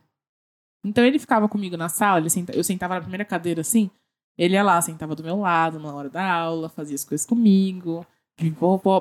Então 0.83 1.03
ele 1.05 1.19
ficava 1.19 1.47
comigo 1.49 1.75
na 1.75 1.89
sala, 1.89 2.27
senta- 2.29 2.53
eu 2.53 2.63
sentava 2.63 2.95
na 2.95 3.01
primeira 3.01 3.25
cadeira 3.25 3.61
assim, 3.61 3.89
ele 4.37 4.53
ia 4.53 4.63
lá, 4.63 4.81
sentava 4.81 5.13
do 5.15 5.23
meu 5.23 5.39
lado 5.39 5.79
na 5.79 5.93
hora 5.93 6.09
da 6.09 6.31
aula, 6.33 6.69
fazia 6.69 6.95
as 6.95 7.03
coisas 7.03 7.25
comigo. 7.27 8.05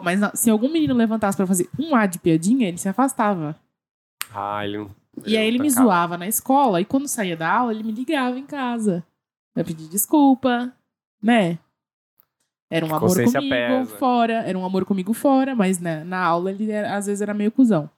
Mas 0.02 0.18
na- 0.18 0.34
se 0.34 0.50
algum 0.50 0.68
menino 0.68 0.94
levantasse 0.94 1.36
pra 1.36 1.46
fazer 1.46 1.68
um 1.78 1.94
ar 1.94 2.08
de 2.08 2.18
piadinha, 2.18 2.66
ele 2.68 2.78
se 2.78 2.88
afastava. 2.88 3.54
Ah, 4.34 4.64
ele 4.66 4.78
não. 4.78 4.90
E 5.24 5.36
aí 5.36 5.46
ele 5.46 5.58
me 5.60 5.68
zoava 5.70 6.18
na 6.18 6.26
escola, 6.26 6.80
e 6.80 6.84
quando 6.84 7.06
saía 7.08 7.36
da 7.36 7.48
aula, 7.52 7.72
ele 7.72 7.82
me 7.84 7.92
ligava 7.92 8.36
em 8.38 8.44
casa. 8.46 9.04
Pra 9.54 9.62
pedir 9.64 9.88
desculpa, 9.88 10.72
né? 11.22 11.58
Era 12.70 12.84
um 12.84 12.94
amor 12.94 13.08
comigo 13.40 13.54
pesa. 13.54 13.96
fora, 13.96 14.32
era 14.44 14.58
um 14.58 14.64
amor 14.64 14.84
comigo 14.84 15.14
fora, 15.14 15.54
mas 15.56 15.78
né, 15.78 16.04
na 16.04 16.22
aula 16.22 16.50
ele 16.50 16.70
era- 16.70 16.96
às 16.96 17.06
vezes 17.06 17.20
era 17.22 17.32
meio 17.32 17.50
cuzão. 17.50 17.88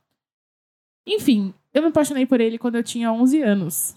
Enfim, 1.07 1.53
eu 1.75 1.83
me 1.83 1.89
apaixonei 1.89 2.27
por 2.27 2.41
ele 2.41 2.59
quando 2.59 2.77
eu 2.77 2.83
tinha 2.83 3.13
11 3.13 3.43
anos. 3.43 3.95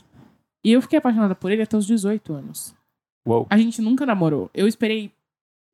E 0.63 0.71
eu 0.71 0.81
fiquei 0.81 0.97
apaixonada 0.99 1.35
por 1.35 1.51
ele 1.51 1.61
até 1.61 1.75
os 1.75 1.85
18 1.85 2.33
anos. 2.33 2.73
Uou. 3.27 3.47
A 3.49 3.57
gente 3.57 3.81
nunca 3.81 4.05
namorou. 4.05 4.49
Eu 4.53 4.67
esperei. 4.67 5.11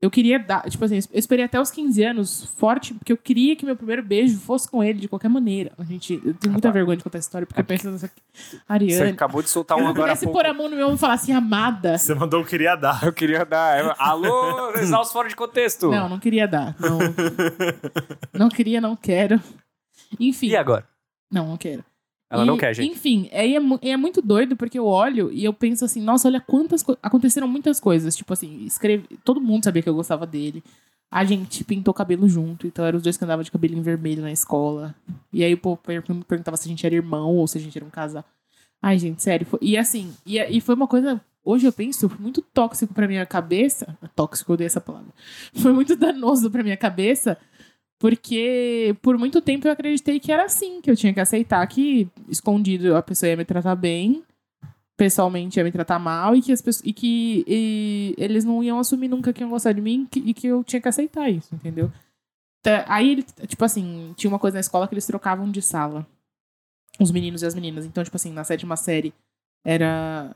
Eu 0.01 0.09
queria 0.09 0.39
dar. 0.39 0.67
Tipo 0.69 0.85
assim, 0.85 0.95
eu 0.95 1.19
esperei 1.19 1.43
até 1.43 1.59
os 1.59 1.69
15 1.69 2.01
anos 2.03 2.45
forte, 2.57 2.93
porque 2.93 3.11
eu 3.11 3.17
queria 3.17 3.53
que 3.55 3.65
meu 3.65 3.75
primeiro 3.75 4.01
beijo 4.01 4.39
fosse 4.39 4.67
com 4.69 4.81
ele 4.83 4.97
de 4.99 5.07
qualquer 5.09 5.27
maneira. 5.27 5.73
A 5.77 5.83
gente, 5.83 6.13
eu 6.25 6.33
tenho 6.33 6.53
muita 6.53 6.69
Rapaz. 6.69 6.73
vergonha 6.73 6.97
de 6.97 7.03
contar 7.03 7.17
essa 7.17 7.27
história, 7.27 7.45
porque 7.45 7.59
eu 7.59 7.65
penso 7.65 7.91
nessa. 7.91 8.09
Você 8.33 8.61
Ariane. 8.67 9.11
acabou 9.11 9.43
de 9.43 9.49
soltar 9.49 9.77
um 9.77 9.81
Se 9.81 9.85
eu 9.85 9.89
agora 9.89 10.15
pouco. 10.15 10.33
pôr 10.33 10.45
a 10.45 10.53
mão 10.53 10.69
no 10.69 10.75
meu 10.77 10.85
ombro 10.85 10.95
e 10.97 10.99
falar 10.99 11.15
assim, 11.15 11.33
amada. 11.33 11.97
Você 11.97 12.15
mandou 12.15 12.41
o 12.41 12.45
queria 12.45 12.75
dar. 12.77 13.03
Eu 13.03 13.11
queria 13.11 13.43
dar. 13.45 13.77
é, 13.77 13.93
Alô, 13.99 14.71
exausto 14.79 15.11
fora 15.11 15.27
de 15.27 15.35
contexto. 15.35 15.91
Não, 15.91 16.07
não 16.07 16.19
queria 16.19 16.47
dar. 16.47 16.75
Não, 16.79 16.97
não 18.33 18.49
queria, 18.49 18.79
não 18.79 18.95
quero. 18.95 19.39
Enfim. 20.19 20.47
E 20.47 20.55
agora? 20.55 20.87
Não, 21.31 21.47
não 21.47 21.57
quero. 21.57 21.83
Ela 22.31 22.43
E, 22.43 22.45
não 22.47 22.57
quer, 22.57 22.73
gente. 22.75 22.91
Enfim, 22.91 23.27
é, 23.31 23.47
é, 23.53 23.59
é 23.91 23.97
muito 23.97 24.21
doido 24.21 24.55
porque 24.55 24.77
eu 24.77 24.85
olho 24.85 25.31
e 25.31 25.43
eu 25.43 25.51
penso 25.53 25.83
assim, 25.83 26.01
nossa, 26.01 26.27
olha 26.27 26.39
quantas 26.39 26.83
coisas. 26.83 26.99
Aconteceram 27.01 27.47
muitas 27.47 27.79
coisas. 27.79 28.15
Tipo 28.15 28.33
assim, 28.33 28.63
escreve. 28.65 29.05
Todo 29.23 29.41
mundo 29.41 29.63
sabia 29.63 29.81
que 29.81 29.89
eu 29.89 29.95
gostava 29.95 30.27
dele. 30.27 30.63
A 31.11 31.25
gente 31.25 31.63
pintou 31.63 31.91
cabelo 31.91 32.29
junto, 32.29 32.67
então 32.67 32.85
eram 32.85 32.97
os 32.97 33.03
dois 33.03 33.17
que 33.17 33.23
andavam 33.23 33.43
de 33.43 33.49
cabelinho 33.49 33.81
vermelho 33.81 34.21
na 34.21 34.31
escola. 34.31 34.93
E 35.33 35.43
aí 35.43 35.51
o 35.53 35.57
povo 35.57 35.77
per- 35.77 36.03
perguntava 36.27 36.55
se 36.55 36.67
a 36.67 36.69
gente 36.69 36.85
era 36.85 36.93
irmão 36.93 37.35
ou 37.35 37.47
se 37.47 37.57
a 37.57 37.61
gente 37.61 37.75
era 37.75 37.83
um 37.85 37.89
casal. 37.89 38.23
Ai, 38.79 38.99
gente, 38.99 39.23
sério. 39.23 39.45
foi- 39.47 39.59
E 39.63 39.75
assim, 39.75 40.13
e, 40.23 40.37
e 40.39 40.61
foi 40.61 40.75
uma 40.75 40.87
coisa. 40.87 41.19
Hoje 41.43 41.65
eu 41.65 41.73
penso, 41.73 42.11
muito 42.19 42.43
tóxico 42.43 42.93
pra 42.93 43.07
minha 43.07 43.25
cabeça. 43.25 43.97
Tóxico, 44.15 44.53
eu 44.53 44.57
dei 44.57 44.67
essa 44.67 44.79
palavra. 44.79 45.09
Foi 45.55 45.73
muito 45.73 45.95
danoso 45.95 46.51
pra 46.51 46.61
minha 46.61 46.77
cabeça. 46.77 47.39
Porque 47.99 48.95
por 49.01 49.17
muito 49.17 49.41
tempo 49.41 49.67
eu 49.67 49.71
acreditei 49.73 50.19
que 50.19 50.31
era 50.31 50.45
assim, 50.45 50.81
que 50.81 50.89
eu 50.89 50.95
tinha 50.95 51.13
que 51.13 51.19
aceitar 51.19 51.65
que 51.67 52.07
escondido 52.29 52.95
a 52.95 53.01
pessoa 53.01 53.29
ia 53.29 53.35
me 53.37 53.43
tratar 53.43 53.75
bem, 53.75 54.23
pessoalmente 54.95 55.59
ia 55.59 55.63
me 55.65 55.71
tratar 55.71 55.99
mal 55.99 56.33
e 56.33 56.41
que, 56.41 56.51
as 56.53 56.61
pessoas, 56.61 56.85
e 56.85 56.93
que 56.93 57.43
e 57.45 58.15
eles 58.17 58.45
não 58.45 58.63
iam 58.63 58.79
assumir 58.79 59.09
nunca 59.09 59.33
que 59.33 59.41
iam 59.41 59.49
gostar 59.49 59.73
de 59.73 59.81
mim 59.81 60.07
que- 60.09 60.19
e 60.21 60.33
que 60.33 60.47
eu 60.47 60.63
tinha 60.63 60.81
que 60.81 60.87
aceitar 60.87 61.29
isso, 61.29 61.53
entendeu? 61.53 61.91
Tá, 62.61 62.85
Aí, 62.87 63.09
ele, 63.11 63.23
tipo 63.47 63.63
assim, 63.65 64.13
tinha 64.17 64.29
uma 64.31 64.39
coisa 64.39 64.55
na 64.55 64.61
escola 64.61 64.87
que 64.87 64.93
eles 64.93 65.05
trocavam 65.05 65.49
de 65.51 65.61
sala. 65.61 66.05
Os 66.99 67.11
meninos 67.11 67.41
e 67.41 67.45
as 67.45 67.55
meninas. 67.55 67.85
Então, 67.85 68.03
tipo 68.03 68.15
assim, 68.17 68.31
na 68.33 68.43
sétima 68.43 68.75
série 68.75 69.13
era. 69.63 70.35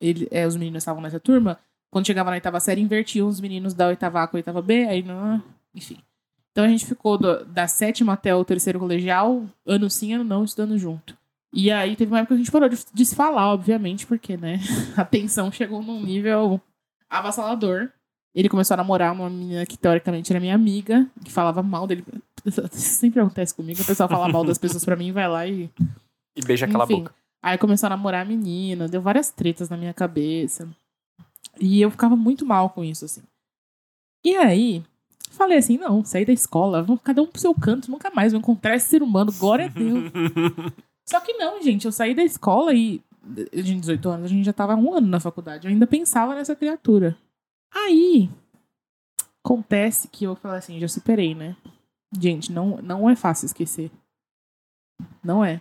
Ele, 0.00 0.26
é, 0.30 0.46
os 0.46 0.56
meninos 0.56 0.82
estavam 0.82 1.02
nessa 1.02 1.20
turma. 1.20 1.58
Quando 1.90 2.06
chegava 2.06 2.30
na 2.30 2.36
oitava 2.36 2.58
série, 2.60 2.80
invertiam 2.80 3.28
os 3.28 3.40
meninos 3.40 3.74
da 3.74 3.88
oitava 3.88 4.22
A 4.22 4.26
com 4.26 4.36
a 4.36 4.38
oitava 4.38 4.62
B, 4.62 4.84
aí 4.86 5.02
não. 5.02 5.42
Enfim. 5.74 5.98
Então 6.54 6.64
a 6.64 6.68
gente 6.68 6.86
ficou 6.86 7.18
do- 7.18 7.44
da 7.46 7.66
sétima 7.66 8.12
até 8.12 8.32
o 8.32 8.44
terceiro 8.44 8.78
colegial, 8.78 9.44
ano 9.66 9.90
sim, 9.90 10.14
ano 10.14 10.22
não, 10.22 10.44
estudando 10.44 10.78
junto. 10.78 11.18
E 11.52 11.68
aí 11.68 11.96
teve 11.96 12.12
uma 12.12 12.20
época 12.20 12.34
que 12.36 12.40
a 12.40 12.44
gente 12.44 12.52
parou 12.52 12.68
de, 12.68 12.78
de 12.94 13.04
se 13.04 13.14
falar, 13.16 13.52
obviamente, 13.52 14.06
porque, 14.06 14.36
né, 14.36 14.60
a 14.96 15.04
tensão 15.04 15.50
chegou 15.50 15.82
num 15.82 16.00
nível 16.00 16.60
avassalador. 17.10 17.90
Ele 18.32 18.48
começou 18.48 18.74
a 18.74 18.78
namorar 18.78 19.12
uma 19.12 19.28
menina 19.28 19.66
que 19.66 19.76
teoricamente 19.76 20.32
era 20.32 20.38
minha 20.40 20.54
amiga, 20.54 21.08
que 21.24 21.30
falava 21.32 21.60
mal 21.60 21.88
dele. 21.88 22.04
Isso 22.44 22.60
sempre 22.70 23.20
acontece 23.20 23.52
comigo, 23.54 23.82
o 23.82 23.84
pessoal 23.84 24.08
fala 24.08 24.28
mal 24.28 24.44
das 24.44 24.58
pessoas 24.58 24.84
pra 24.84 24.94
mim, 24.96 25.10
vai 25.10 25.28
lá 25.28 25.46
e 25.48 25.68
E 26.36 26.40
beija 26.44 26.66
aquela 26.66 26.84
enfim, 26.84 26.98
boca. 26.98 27.14
Aí 27.42 27.58
começou 27.58 27.88
a 27.88 27.90
namorar 27.90 28.22
a 28.22 28.24
menina, 28.24 28.86
deu 28.88 29.02
várias 29.02 29.28
tretas 29.30 29.68
na 29.68 29.76
minha 29.76 29.92
cabeça. 29.92 30.68
E 31.60 31.80
eu 31.80 31.90
ficava 31.90 32.16
muito 32.16 32.46
mal 32.46 32.70
com 32.70 32.82
isso, 32.84 33.04
assim. 33.04 33.22
E 34.24 34.34
aí, 34.36 34.82
falei 35.34 35.58
assim: 35.58 35.78
não, 35.78 36.04
saí 36.04 36.24
da 36.24 36.32
escola, 36.32 36.82
vou 36.82 36.98
cada 36.98 37.22
um 37.22 37.26
pro 37.26 37.40
seu 37.40 37.54
canto, 37.54 37.90
nunca 37.90 38.10
mais 38.10 38.32
vou 38.32 38.38
encontrar 38.38 38.76
esse 38.76 38.88
ser 38.88 39.02
humano, 39.02 39.32
glória 39.32 39.66
a 39.66 39.68
Deus. 39.68 40.10
Só 41.06 41.20
que 41.20 41.34
não, 41.34 41.62
gente, 41.62 41.84
eu 41.84 41.92
saí 41.92 42.14
da 42.14 42.24
escola 42.24 42.72
e. 42.72 43.02
Tinha 43.52 43.80
18 43.80 44.08
anos, 44.08 44.24
a 44.26 44.28
gente 44.28 44.44
já 44.44 44.52
tava 44.52 44.74
um 44.74 44.92
ano 44.92 45.06
na 45.06 45.18
faculdade, 45.18 45.66
eu 45.66 45.72
ainda 45.72 45.86
pensava 45.86 46.34
nessa 46.34 46.54
criatura. 46.54 47.16
Aí, 47.72 48.28
acontece 49.42 50.08
que 50.08 50.24
eu 50.24 50.36
falei 50.36 50.58
assim: 50.58 50.78
já 50.78 50.88
superei, 50.88 51.34
né? 51.34 51.56
Gente, 52.18 52.52
não, 52.52 52.78
não 52.82 53.08
é 53.08 53.16
fácil 53.16 53.46
esquecer. 53.46 53.90
Não 55.22 55.44
é. 55.44 55.60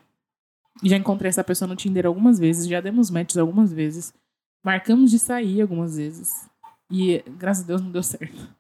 Já 0.84 0.98
encontrei 0.98 1.30
essa 1.30 1.44
pessoa 1.44 1.68
no 1.68 1.76
Tinder 1.76 2.06
algumas 2.06 2.40
vezes, 2.40 2.68
já 2.68 2.82
demos 2.82 3.10
matches 3.10 3.38
algumas 3.38 3.72
vezes. 3.72 4.14
Marcamos 4.64 5.12
de 5.12 5.20
sair 5.20 5.62
algumas 5.62 5.98
vezes. 5.98 6.50
E 6.92 7.24
graças 7.38 7.64
a 7.64 7.68
Deus 7.68 7.82
não 7.82 7.92
deu 7.92 8.04
certo. 8.04 8.56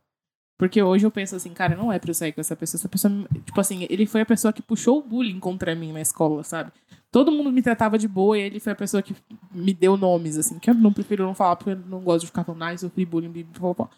Porque 0.58 0.82
hoje 0.82 1.06
eu 1.06 1.12
penso 1.12 1.36
assim, 1.36 1.50
cara, 1.52 1.76
não 1.76 1.92
é 1.92 1.98
pra 2.00 2.10
eu 2.12 2.14
sair 2.14 2.32
com 2.32 2.40
essa 2.42 2.56
pessoa. 2.56 2.80
Essa 2.80 2.88
pessoa, 2.90 3.12
tipo 3.46 3.60
assim, 3.60 3.86
ele 3.90 4.06
foi 4.06 4.22
a 4.22 4.26
pessoa 4.26 4.54
que 4.54 4.62
puxou 4.62 5.00
o 5.00 5.02
bullying 5.02 5.40
contra 5.40 5.76
mim 5.76 5.92
na 5.92 6.02
escola, 6.02 6.44
sabe? 6.44 6.72
Todo 7.12 7.32
mundo 7.32 7.52
me 7.52 7.62
tratava 7.62 7.98
de 7.98 8.08
boa 8.08 8.38
e 8.38 8.42
ele 8.42 8.60
foi 8.60 8.72
a 8.74 8.76
pessoa 8.76 9.02
que 9.04 9.16
me 9.52 9.74
deu 9.74 9.98
nomes, 9.98 10.38
assim, 10.38 10.60
que 10.60 10.70
eu 10.70 10.74
não 10.74 10.94
prefiro 10.94 11.24
não 11.26 11.34
falar 11.36 11.56
porque 11.56 11.72
eu 11.72 11.76
não 11.76 12.00
gosto 12.02 12.22
de 12.22 12.28
ficar 12.28 12.44
falando, 12.44 12.64
ah, 12.64 12.72
eu 12.74 12.78
sofri 12.78 13.06
bullying, 13.06 13.46
pó." 13.60 13.90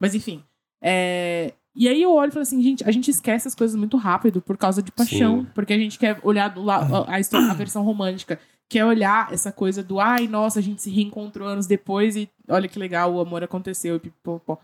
Mas 0.00 0.14
enfim. 0.14 0.42
é, 0.82 1.52
E 1.74 1.88
aí 1.88 2.02
eu 2.02 2.12
olho 2.12 2.28
e 2.30 2.32
falo 2.32 2.42
assim, 2.42 2.60
gente, 2.62 2.82
a 2.84 2.90
gente 2.90 3.10
esquece 3.10 3.46
as 3.46 3.54
coisas 3.54 3.76
muito 3.76 3.96
rápido 3.96 4.40
por 4.42 4.56
causa 4.56 4.82
de 4.82 4.90
paixão. 4.90 5.40
Sim. 5.42 5.46
Porque 5.54 5.72
a 5.72 5.78
gente 5.78 5.98
quer 5.98 6.18
olhar 6.22 6.48
do 6.48 6.62
la- 6.62 7.04
a, 7.08 7.20
história, 7.20 7.48
a 7.50 7.54
versão 7.54 7.82
romântica. 7.84 8.38
Quer 8.68 8.84
olhar 8.84 9.32
essa 9.32 9.50
coisa 9.52 9.82
do, 9.82 9.98
ai, 10.00 10.26
nossa, 10.28 10.58
a 10.58 10.62
gente 10.62 10.80
se 10.82 10.90
reencontrou 10.90 11.46
anos 11.48 11.66
depois 11.66 12.14
e 12.16 12.28
olha 12.48 12.68
que 12.68 12.78
legal, 12.78 13.12
o 13.14 13.20
amor 13.20 13.42
aconteceu. 13.42 13.96
E, 13.96 14.00
pipopó. 14.00 14.58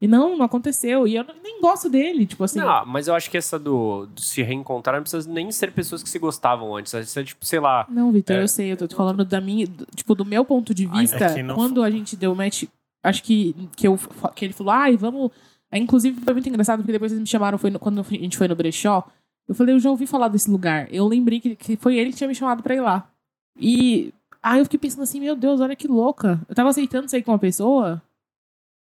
E 0.00 0.08
não, 0.08 0.36
não 0.36 0.44
aconteceu. 0.44 1.06
E 1.06 1.14
eu 1.16 1.24
não- 1.24 1.34
nem 1.42 1.60
gosto 1.60 1.88
dele, 1.90 2.24
tipo 2.26 2.42
assim. 2.44 2.58
Não, 2.58 2.86
mas 2.86 3.06
eu 3.08 3.14
acho 3.14 3.30
que 3.30 3.36
essa 3.36 3.58
do, 3.58 4.06
do 4.06 4.20
se 4.20 4.42
reencontrar 4.42 4.96
não 4.96 5.02
precisa 5.02 5.30
nem 5.30 5.50
ser 5.52 5.72
pessoas 5.72 6.02
que 6.02 6.08
se 6.08 6.18
gostavam 6.18 6.74
antes. 6.74 6.92
Isso 6.94 7.18
é 7.20 7.24
tipo, 7.24 7.44
sei 7.44 7.60
lá. 7.60 7.86
Não, 7.88 8.10
Vitor, 8.10 8.36
É. 8.36 8.42
eu 8.42 8.48
sei, 8.48 8.72
eu 8.72 8.76
tô 8.76 8.88
falando 8.96 9.24
da 9.24 9.40
minha, 9.40 9.66
do- 9.66 9.86
tipo, 9.94 10.14
do 10.14 10.24
meu 10.24 10.44
ponto 10.44 10.72
de 10.74 10.88
Ai, 10.90 11.00
vista, 11.02 11.24
é 11.24 11.34
que 11.34 11.42
não 11.42 11.54
quando 11.54 11.82
a 11.82 11.90
gente 11.90 12.16
deu 12.16 12.34
match, 12.34 12.64
acho 13.04 13.22
que, 13.22 13.54
que, 13.76 13.86
eu, 13.86 13.98
que 14.34 14.44
ele 14.44 14.54
falou, 14.54 14.72
ai, 14.72 14.96
vamos. 14.96 15.30
Aí, 15.70 15.80
inclusive, 15.80 16.20
foi 16.20 16.32
muito 16.34 16.48
engraçado, 16.48 16.78
porque 16.80 16.92
depois 16.92 17.12
eles 17.12 17.20
me 17.20 17.26
chamaram, 17.28 17.56
foi 17.58 17.70
no- 17.70 17.78
quando 17.78 18.00
a 18.00 18.04
gente 18.04 18.36
foi 18.38 18.48
no 18.48 18.56
brechó, 18.56 19.06
eu 19.48 19.54
falei, 19.54 19.74
eu 19.74 19.78
já 19.80 19.90
ouvi 19.90 20.06
falar 20.06 20.28
desse 20.28 20.50
lugar. 20.50 20.88
Eu 20.92 21.06
lembrei 21.06 21.40
que, 21.40 21.54
que 21.56 21.76
foi 21.76 21.96
ele 21.98 22.10
que 22.10 22.16
tinha 22.16 22.28
me 22.28 22.34
chamado 22.34 22.62
pra 22.62 22.74
ir 22.74 22.80
lá. 22.80 23.08
E 23.58 24.12
aí 24.42 24.58
eu 24.60 24.64
fiquei 24.64 24.78
pensando 24.78 25.02
assim, 25.02 25.20
meu 25.20 25.36
Deus, 25.36 25.60
olha 25.60 25.76
que 25.76 25.86
louca. 25.88 26.40
Eu 26.48 26.54
tava 26.54 26.70
aceitando 26.70 27.08
sair 27.10 27.22
com 27.22 27.32
uma 27.32 27.38
pessoa 27.38 28.00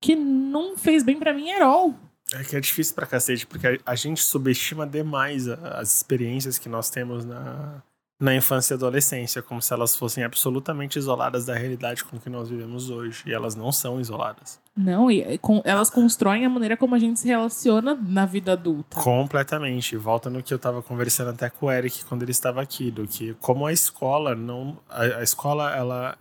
que 0.03 0.17
não 0.17 0.77
fez 0.77 1.01
bem 1.01 1.17
pra 1.17 1.33
mim 1.33 1.49
at 1.49 1.61
all. 1.61 1.95
É 2.33 2.43
que 2.43 2.57
é 2.57 2.59
difícil 2.59 2.93
pra 2.93 3.05
cacete, 3.05 3.47
porque 3.47 3.79
a, 3.85 3.95
gente 3.95 4.21
subestima 4.21 4.85
demais 4.85 5.47
as 5.47 5.95
experiências 5.95 6.57
que 6.57 6.67
nós 6.67 6.89
temos 6.89 7.23
na, 7.23 7.81
na 8.19 8.35
infância 8.35 8.73
e 8.73 8.75
adolescência, 8.75 9.41
como 9.41 9.61
se 9.61 9.71
elas 9.71 9.95
fossem 9.95 10.25
absolutamente 10.25 10.99
isoladas 10.99 11.45
da 11.45 11.53
realidade 11.53 12.03
com 12.03 12.19
que 12.19 12.29
nós 12.29 12.49
vivemos 12.49 12.89
hoje. 12.89 13.23
E 13.25 13.33
elas 13.33 13.55
não 13.55 13.71
são 13.71 13.97
isoladas. 13.97 14.59
Não, 14.75 15.09
e 15.09 15.37
com- 15.37 15.61
elas 15.63 15.89
constroem 15.89 16.45
a 16.45 16.49
maneira 16.49 16.75
como 16.75 16.95
a 16.95 16.99
gente 16.99 17.21
se 17.21 17.27
relaciona 17.27 17.95
na 17.95 18.25
vida 18.25 18.53
adulta. 18.53 18.99
Completamente. 18.99 19.95
Volta 19.95 20.29
no 20.29 20.43
que 20.43 20.53
eu 20.53 20.59
tava 20.59 20.81
conversando 20.81 21.29
até 21.29 21.49
com 21.49 21.67
o 21.67 21.71
Eric 21.71 22.03
quando 22.05 22.23
ele 22.23 22.31
estava 22.31 22.61
aqui, 22.61 22.91
do 22.91 23.07
que 23.07 23.35
como 23.35 23.65
a 23.65 23.71
escola 23.71 24.35
não. 24.35 24.77
A, 24.89 25.03
a 25.03 25.23
escola, 25.23 25.73
ela 25.73 26.17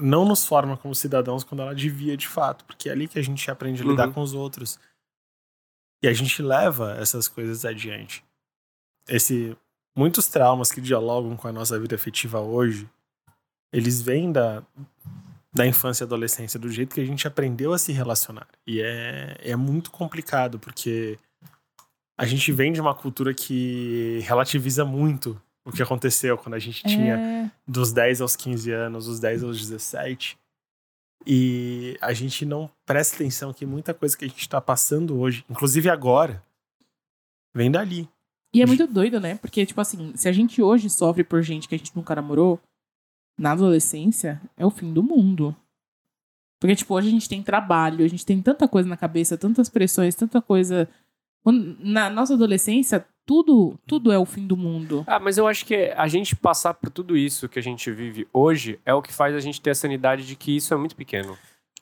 não 0.00 0.24
nos 0.24 0.44
forma 0.44 0.76
como 0.76 0.94
cidadãos 0.94 1.44
quando 1.44 1.62
ela 1.62 1.74
devia 1.74 2.16
de 2.16 2.26
fato, 2.28 2.64
porque 2.64 2.88
é 2.88 2.92
ali 2.92 3.08
que 3.08 3.18
a 3.18 3.22
gente 3.22 3.50
aprende 3.50 3.82
a 3.82 3.84
lidar 3.86 4.08
Uhum. 4.08 4.14
com 4.14 4.20
os 4.22 4.34
outros. 4.34 4.78
E 6.02 6.08
a 6.08 6.12
gente 6.12 6.40
leva 6.42 6.96
essas 6.98 7.26
coisas 7.28 7.64
adiante. 7.64 8.24
Esse, 9.08 9.56
muitos 9.96 10.28
traumas 10.28 10.70
que 10.70 10.80
dialogam 10.80 11.36
com 11.36 11.48
a 11.48 11.52
nossa 11.52 11.78
vida 11.78 11.96
afetiva 11.96 12.40
hoje, 12.40 12.88
eles 13.72 14.00
vêm 14.00 14.30
da, 14.30 14.62
da 15.52 15.66
infância 15.66 16.04
e 16.04 16.06
adolescência, 16.06 16.58
do 16.58 16.70
jeito 16.70 16.94
que 16.94 17.00
a 17.00 17.06
gente 17.06 17.26
aprendeu 17.26 17.72
a 17.72 17.78
se 17.78 17.92
relacionar. 17.92 18.46
E 18.66 18.80
é, 18.80 19.36
é 19.40 19.56
muito 19.56 19.90
complicado, 19.90 20.58
porque 20.58 21.18
a 22.16 22.24
gente 22.26 22.52
vem 22.52 22.72
de 22.72 22.80
uma 22.80 22.94
cultura 22.94 23.34
que 23.34 24.20
relativiza 24.22 24.84
muito 24.84 25.40
o 25.68 25.72
que 25.72 25.82
aconteceu 25.82 26.38
quando 26.38 26.54
a 26.54 26.58
gente 26.58 26.82
tinha 26.82 27.18
É, 27.18 27.50
dos 27.66 27.92
10 27.92 28.22
aos 28.22 28.34
15 28.34 28.72
anos, 28.72 29.06
dos 29.06 29.20
10 29.20 29.44
aos 29.44 29.58
17. 29.58 30.38
E 31.26 31.96
a 32.00 32.12
gente 32.14 32.46
não 32.46 32.70
presta 32.86 33.16
atenção 33.16 33.52
que 33.52 33.66
muita 33.66 33.92
coisa 33.92 34.16
que 34.16 34.24
a 34.24 34.28
gente 34.28 34.48
tá 34.48 34.60
passando 34.60 35.18
hoje, 35.18 35.44
inclusive 35.48 35.90
agora, 35.90 36.42
vem 37.54 37.70
dali. 37.70 38.08
E 38.54 38.62
é 38.62 38.66
muito 38.66 38.86
doido, 38.86 39.20
né? 39.20 39.36
Porque, 39.36 39.66
tipo 39.66 39.80
assim, 39.80 40.16
se 40.16 40.26
a 40.26 40.32
gente 40.32 40.62
hoje 40.62 40.88
sofre 40.88 41.22
por 41.22 41.42
gente 41.42 41.68
que 41.68 41.74
a 41.74 41.78
gente 41.78 41.94
nunca 41.94 42.14
namorou, 42.14 42.58
na 43.38 43.52
adolescência, 43.52 44.40
é 44.56 44.64
o 44.64 44.70
fim 44.70 44.90
do 44.92 45.02
mundo. 45.02 45.54
Porque, 46.58 46.74
tipo, 46.74 46.94
hoje 46.94 47.08
a 47.08 47.10
gente 47.10 47.28
tem 47.28 47.42
trabalho, 47.42 48.04
a 48.04 48.08
gente 48.08 48.24
tem 48.24 48.40
tanta 48.40 48.66
coisa 48.66 48.88
na 48.88 48.96
cabeça, 48.96 49.36
tantas 49.36 49.68
pressões, 49.68 50.14
tanta 50.14 50.40
coisa. 50.40 50.88
Na 51.44 52.08
nossa 52.08 52.34
adolescência, 52.34 53.06
tudo, 53.28 53.78
tudo 53.86 54.10
é 54.10 54.18
o 54.18 54.24
fim 54.24 54.46
do 54.46 54.56
mundo. 54.56 55.04
Ah, 55.06 55.20
mas 55.20 55.36
eu 55.36 55.46
acho 55.46 55.66
que 55.66 55.92
a 55.94 56.08
gente 56.08 56.34
passar 56.34 56.72
por 56.72 56.88
tudo 56.88 57.14
isso 57.14 57.46
que 57.46 57.58
a 57.58 57.62
gente 57.62 57.90
vive 57.92 58.26
hoje 58.32 58.80
é 58.86 58.94
o 58.94 59.02
que 59.02 59.12
faz 59.12 59.34
a 59.34 59.40
gente 59.40 59.60
ter 59.60 59.68
a 59.68 59.74
sanidade 59.74 60.26
de 60.26 60.34
que 60.34 60.56
isso 60.56 60.72
é 60.72 60.76
muito 60.78 60.96
pequeno. 60.96 61.36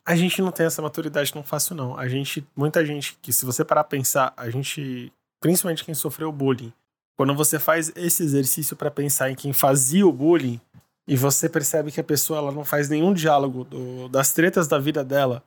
A 0.05 0.17
gente 0.17 0.43
não 0.43 0.51
tem 0.51 0.67
essa 0.67 0.83
maturidade 0.83 1.33
tão 1.33 1.45
fácil, 1.45 1.77
não. 1.77 1.97
A 1.97 2.09
gente, 2.09 2.45
muita 2.57 2.85
gente, 2.85 3.17
que 3.23 3.33
se 3.33 3.45
você 3.45 3.65
parar 3.65 3.85
pra 3.85 3.97
pensar, 3.97 4.35
a 4.37 4.51
gente, 4.51 5.13
principalmente 5.41 5.85
quem 5.85 5.95
sofreu 5.95 6.33
bullying, 6.33 6.73
quando 7.17 7.33
você 7.33 7.61
faz 7.61 7.93
esse 7.95 8.25
exercício 8.25 8.75
pra 8.77 8.91
pensar 8.91 9.31
em 9.31 9.37
quem 9.37 9.53
fazia 9.53 10.05
o 10.05 10.13
bullying, 10.13 10.61
e 11.09 11.15
você 11.17 11.49
percebe 11.49 11.93
que 11.93 12.01
a 12.01 12.05
pessoa 12.05 12.41
ela 12.41 12.51
não 12.51 12.65
faz 12.65 12.89
nenhum 12.89 13.15
diálogo 13.15 13.63
do- 13.63 14.09
das 14.09 14.33
tretas 14.33 14.67
da 14.67 14.79
vida 14.81 15.05
dela 15.05 15.45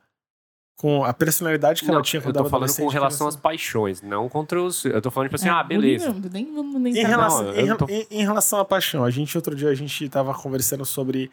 com 0.80 1.04
a 1.04 1.12
personalidade 1.12 1.82
que 1.82 1.86
Não, 1.88 1.96
ela 1.96 2.02
tinha 2.02 2.20
eu 2.20 2.24
quando 2.24 2.36
tô 2.36 2.40
era 2.40 2.48
falando 2.48 2.74
com 2.74 2.88
relação 2.88 3.28
às 3.28 3.36
paixões, 3.36 4.00
não 4.00 4.30
contra 4.30 4.62
os. 4.62 4.82
Eu 4.86 5.02
tô 5.02 5.10
falando, 5.10 5.28
tipo 5.28 5.36
assim, 5.36 5.48
É, 5.48 5.50
ah, 5.50 5.62
beleza. 5.62 6.10
Nem, 6.32 6.54
vamos 6.54 6.80
nem 6.80 6.94
Em 6.96 7.04
relação, 7.04 7.42
Não, 7.42 7.54
em, 7.54 7.66
eu 7.66 7.76
tô- 7.76 7.86
em- 7.86 8.06
em 8.10 8.22
relação 8.22 8.58
à 8.60 8.64
paixão, 8.64 9.04
a 9.04 9.10
gente 9.10 9.36
outro 9.36 9.54
dia 9.54 9.68
a 9.68 9.74
gente 9.74 10.08
tava 10.08 10.32
conversando 10.32 10.86
sobre 10.86 11.30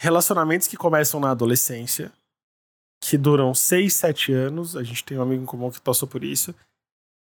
relacionamentos 0.00 0.66
que 0.66 0.78
começam 0.78 1.20
na 1.20 1.30
adolescência, 1.30 2.10
que 3.02 3.18
duram 3.18 3.52
6, 3.54 3.92
7 3.94 4.32
anos. 4.32 4.76
A 4.76 4.82
gente 4.82 5.04
tem 5.04 5.18
um 5.18 5.22
amigo 5.22 5.42
em 5.42 5.46
comum 5.46 5.70
que 5.70 5.80
passou 5.80 6.08
por 6.08 6.24
isso. 6.24 6.54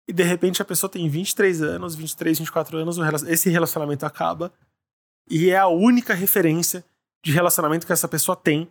E 0.07 0.13
de 0.13 0.23
repente 0.23 0.61
a 0.61 0.65
pessoa 0.67 0.91
tem 0.91 1.09
23 1.09 1.63
anos, 1.63 1.95
23, 1.95 2.39
24 2.41 2.77
anos, 2.77 2.99
esse 3.27 3.49
relacionamento 3.49 4.05
acaba. 4.05 4.53
E 5.31 5.49
é 5.51 5.57
a 5.57 5.69
única 5.69 6.13
referência 6.13 6.85
de 7.25 7.33
relacionamento 7.33 7.87
que 7.87 7.93
essa 7.93 8.09
pessoa 8.09 8.37
tem 8.37 8.69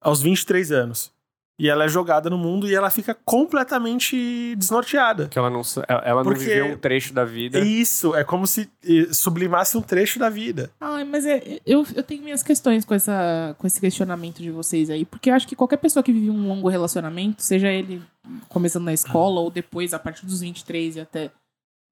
aos 0.00 0.22
23 0.22 0.72
anos. 0.72 1.12
E 1.58 1.70
ela 1.70 1.84
é 1.84 1.88
jogada 1.88 2.28
no 2.28 2.36
mundo 2.36 2.68
e 2.68 2.74
ela 2.74 2.90
fica 2.90 3.16
completamente 3.24 4.54
desnorteada. 4.56 5.28
Que 5.28 5.38
ela 5.38 5.48
não, 5.48 5.62
ela 6.04 6.22
não 6.22 6.32
viveu 6.32 6.66
um 6.66 6.76
trecho 6.76 7.14
da 7.14 7.24
vida. 7.24 7.58
É 7.58 7.64
isso, 7.64 8.14
é 8.14 8.22
como 8.22 8.46
se 8.46 8.70
sublimasse 9.10 9.76
um 9.76 9.80
trecho 9.80 10.18
da 10.18 10.28
vida. 10.28 10.70
Ai, 10.78 11.04
mas 11.04 11.24
é, 11.24 11.60
eu, 11.64 11.86
eu 11.94 12.02
tenho 12.02 12.22
minhas 12.22 12.42
questões 12.42 12.84
com, 12.84 12.94
essa, 12.94 13.56
com 13.58 13.66
esse 13.66 13.80
questionamento 13.80 14.42
de 14.42 14.50
vocês 14.50 14.90
aí, 14.90 15.06
porque 15.06 15.30
eu 15.30 15.34
acho 15.34 15.48
que 15.48 15.56
qualquer 15.56 15.78
pessoa 15.78 16.02
que 16.02 16.12
vive 16.12 16.28
um 16.28 16.46
longo 16.46 16.68
relacionamento, 16.68 17.42
seja 17.42 17.68
ele 17.68 18.02
começando 18.50 18.84
na 18.84 18.92
escola 18.92 19.40
ou 19.40 19.50
depois, 19.50 19.94
a 19.94 19.98
partir 19.98 20.26
dos 20.26 20.40
23 20.40 20.96
e 20.96 21.00
até. 21.00 21.30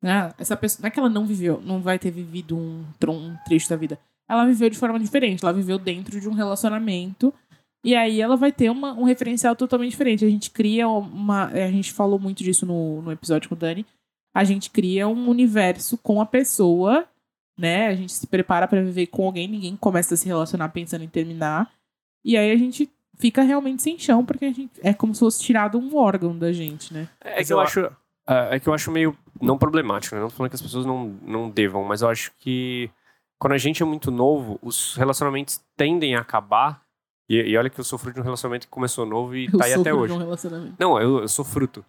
Né, 0.02 0.34
essa 0.38 0.54
pessoa, 0.54 0.82
não 0.82 0.88
é 0.88 0.90
que 0.90 1.00
ela 1.00 1.08
não 1.08 1.24
viveu, 1.24 1.62
não 1.64 1.80
vai 1.80 1.98
ter 1.98 2.10
vivido 2.10 2.54
um, 2.54 2.84
um 3.08 3.36
trecho 3.46 3.70
da 3.70 3.76
vida. 3.76 3.98
Ela 4.28 4.46
viveu 4.46 4.70
de 4.70 4.78
forma 4.78 4.98
diferente, 4.98 5.44
ela 5.44 5.52
viveu 5.52 5.78
dentro 5.78 6.18
de 6.18 6.28
um 6.28 6.32
relacionamento. 6.32 7.32
E 7.85 7.95
aí 7.95 8.20
ela 8.20 8.37
vai 8.37 8.51
ter 8.51 8.70
uma, 8.70 8.95
um 8.95 9.05
referencial 9.05 9.55
totalmente 9.55 9.91
diferente. 9.91 10.24
A 10.24 10.28
gente 10.28 10.51
cria 10.51 10.89
uma. 10.89 11.45
A 11.47 11.70
gente 11.70 11.93
falou 11.93 12.18
muito 12.18 12.43
disso 12.43 12.64
no, 12.64 13.03
no 13.03 13.12
episódio 13.12 13.49
com 13.49 13.55
o 13.55 13.59
Dani. 13.59 13.85
A 14.35 14.43
gente 14.43 14.70
cria 14.70 15.07
um 15.07 15.28
universo 15.28 15.99
com 15.99 16.20
a 16.20 16.26
pessoa 16.26 17.07
né? 17.59 17.89
A 17.89 17.95
gente 17.95 18.12
se 18.12 18.26
prepara 18.26 18.66
pra 18.66 18.82
viver 18.82 19.07
com 19.07 19.26
alguém, 19.26 19.49
ninguém 19.49 19.76
começa 19.76 20.14
a 20.14 20.16
se 20.16 20.26
relacionar 20.26 20.68
pensando 20.70 21.05
em 21.05 21.09
terminar. 21.09 21.70
E 22.24 22.37
aí 22.37 22.51
a 22.51 22.57
gente 22.57 22.91
fica 23.18 23.43
realmente 23.43 23.82
sem 23.82 23.99
chão, 23.99 24.24
porque 24.24 24.45
a 24.47 24.53
gente 24.53 24.72
é 24.82 24.93
como 24.93 25.14
se 25.14 25.20
fosse 25.20 25.43
tirado 25.43 25.78
um 25.78 25.97
órgão 25.97 26.37
da 26.37 26.53
gente, 26.53 26.93
né? 26.93 27.09
É 27.20 27.45
que 27.45 27.53
eu 27.53 27.59
eu- 27.59 27.61
acho. 27.61 27.80
É 28.26 28.57
é 28.57 28.61
que 28.61 28.68
eu 28.68 28.74
acho 28.74 28.91
meio. 28.91 29.16
Não 29.41 29.59
problemático, 29.59 30.14
né? 30.14 30.20
Não 30.22 30.30
falando 30.30 30.51
que 30.51 30.57
as 30.57 30.62
pessoas 30.62 30.87
não, 30.87 31.09
não 31.22 31.51
devam, 31.51 31.85
mas 31.85 32.03
eu 32.03 32.09
acho 32.09 32.32
que 32.39 32.91
quando 33.39 33.53
a 33.53 33.59
gente 33.59 33.82
é 33.82 33.87
muito 33.87 34.11
novo, 34.11 34.59
os 34.62 34.97
relacionamentos 34.97 35.61
tendem 35.76 36.14
a 36.16 36.20
acabar. 36.20 36.82
E, 37.29 37.37
e 37.41 37.57
olha 37.57 37.70
que 37.70 37.79
eu 37.81 37.85
sou 37.85 37.99
fruto 37.99 38.14
de 38.14 38.20
um 38.20 38.25
relacionamento 38.25 38.66
que 38.66 38.70
começou 38.70 39.07
novo 39.07 39.35
e 39.35 39.47
Eu 39.53 39.59
tá 39.59 39.64
aí 39.64 39.72
até 39.75 39.93
hoje. 39.95 40.12
de 40.12 40.18
um 40.18 40.22
relacionamento. 40.22 40.75
Não, 40.79 41.01
eu, 41.01 41.20
eu 41.20 41.29
sou 41.29 41.45
fruto. 41.45 41.85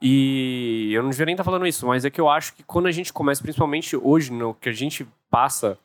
E 0.00 0.90
eu 0.92 1.02
não 1.02 1.10
devia 1.10 1.24
nem 1.26 1.32
estar 1.34 1.44
falando 1.44 1.66
isso, 1.66 1.86
mas 1.86 2.04
é 2.04 2.10
que 2.10 2.20
eu 2.20 2.28
acho 2.28 2.54
que 2.54 2.62
quando 2.62 2.86
a 2.86 2.92
gente 2.92 3.12
começa, 3.12 3.42
principalmente 3.42 3.96
hoje, 3.96 4.30
no 4.32 4.54
que 4.54 4.68
a 4.68 4.72
gente 4.72 5.06
passa, 5.30 5.78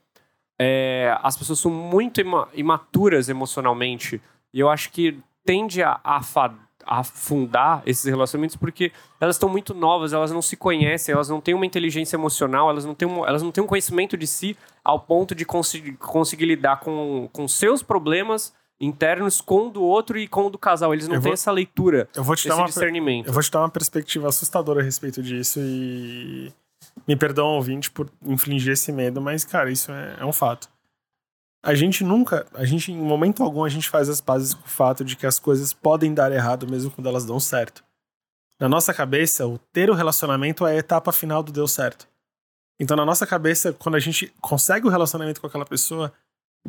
é, 0.59 1.17
as 1.23 1.37
pessoas 1.37 1.59
são 1.59 1.71
muito 1.71 2.19
ima- 2.19 2.47
imaturas 2.53 3.29
emocionalmente. 3.29 4.21
E 4.53 4.59
eu 4.59 4.69
acho 4.69 4.91
que 4.91 5.17
tende 5.45 5.81
a, 5.81 5.99
afa- 6.03 6.53
a 6.85 6.99
afundar 6.99 7.81
esses 7.85 8.03
relacionamentos 8.05 8.55
porque 8.57 8.91
elas 9.19 9.37
estão 9.37 9.47
muito 9.47 9.73
novas, 9.73 10.11
elas 10.13 10.31
não 10.31 10.41
se 10.41 10.57
conhecem, 10.57 11.13
elas 11.13 11.29
não 11.29 11.39
têm 11.39 11.53
uma 11.55 11.65
inteligência 11.65 12.15
emocional, 12.17 12.69
elas 12.69 12.83
não 12.85 12.93
têm 12.93 13.07
um, 13.07 13.25
elas 13.25 13.41
não 13.41 13.51
têm 13.51 13.63
um 13.63 13.67
conhecimento 13.67 14.17
de 14.17 14.27
si 14.27 14.57
ao 14.83 14.99
ponto 14.99 15.33
de 15.33 15.45
conseguir, 15.45 15.93
conseguir 15.93 16.45
lidar 16.45 16.81
com, 16.81 17.29
com 17.31 17.47
seus 17.47 17.81
problemas 17.81 18.53
internos 18.81 19.39
com 19.39 19.67
o 19.67 19.69
do 19.69 19.83
outro 19.83 20.17
e 20.17 20.27
com 20.27 20.47
o 20.47 20.49
do 20.49 20.57
casal. 20.57 20.93
Eles 20.93 21.07
não 21.07 21.15
Eu 21.15 21.21
têm 21.21 21.29
vou- 21.29 21.33
essa 21.33 21.51
leitura, 21.51 22.09
Eu 22.15 22.23
vou 22.23 22.35
te 22.35 22.47
dar 22.47 22.55
uma, 22.57 22.65
discernimento. 22.65 23.27
eu 23.27 23.33
vou 23.33 23.41
te 23.43 23.51
dar 23.51 23.59
uma 23.59 23.69
perspectiva 23.69 24.27
assustadora 24.27 24.81
a 24.81 24.83
respeito 24.83 25.21
disso 25.21 25.59
e 25.61 26.51
me 27.07 27.15
perdoa 27.15 27.45
ouvinte 27.53 27.91
por 27.91 28.09
infligir 28.25 28.73
esse 28.73 28.91
medo, 28.91 29.21
mas 29.21 29.45
cara, 29.45 29.71
isso 29.71 29.91
é, 29.91 30.17
é 30.19 30.25
um 30.25 30.33
fato. 30.33 30.67
A 31.63 31.75
gente 31.75 32.03
nunca, 32.03 32.47
a 32.55 32.65
gente 32.65 32.91
em 32.91 32.97
momento 32.97 33.43
algum 33.43 33.63
a 33.63 33.69
gente 33.69 33.87
faz 33.87 34.09
as 34.09 34.19
pazes 34.19 34.55
com 34.55 34.65
o 34.65 34.69
fato 34.69 35.05
de 35.05 35.15
que 35.15 35.27
as 35.27 35.37
coisas 35.39 35.71
podem 35.71 36.11
dar 36.11 36.31
errado 36.31 36.67
mesmo 36.67 36.89
quando 36.89 37.07
elas 37.07 37.23
dão 37.23 37.39
certo. 37.39 37.83
Na 38.59 38.67
nossa 38.67 38.93
cabeça, 38.93 39.45
o 39.47 39.57
ter 39.71 39.89
o 39.89 39.93
relacionamento 39.93 40.65
é 40.65 40.71
a 40.71 40.75
etapa 40.77 41.11
final 41.11 41.43
do 41.43 41.51
deu 41.51 41.67
certo. 41.67 42.07
Então 42.79 42.97
na 42.97 43.05
nossa 43.05 43.27
cabeça, 43.27 43.73
quando 43.73 43.93
a 43.95 43.99
gente 43.99 44.33
consegue 44.41 44.87
o 44.87 44.89
relacionamento 44.89 45.39
com 45.39 45.45
aquela 45.45 45.65
pessoa, 45.65 46.11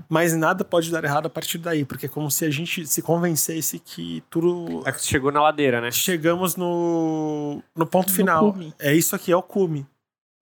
mas 0.08 0.34
nada 0.34 0.64
pode 0.64 0.90
dar 0.90 1.04
errado 1.04 1.26
a 1.26 1.30
partir 1.30 1.58
daí, 1.58 1.84
porque 1.84 2.06
é 2.06 2.08
como 2.08 2.30
se 2.30 2.44
a 2.44 2.50
gente 2.50 2.86
se 2.86 3.02
convencesse 3.02 3.78
que 3.78 4.22
tudo 4.30 4.82
É 4.86 4.92
que 4.92 5.02
chegou 5.04 5.30
na 5.30 5.42
ladeira, 5.42 5.80
né? 5.80 5.90
chegamos 5.90 6.56
no, 6.56 7.62
no 7.76 7.86
ponto 7.86 8.08
No 8.08 8.14
final. 8.14 8.52
cume. 8.52 8.74
É 8.78 8.94
isso 8.94 9.14
aqui, 9.14 9.30
é 9.32 9.36
o 9.36 9.42
cume. 9.42 9.86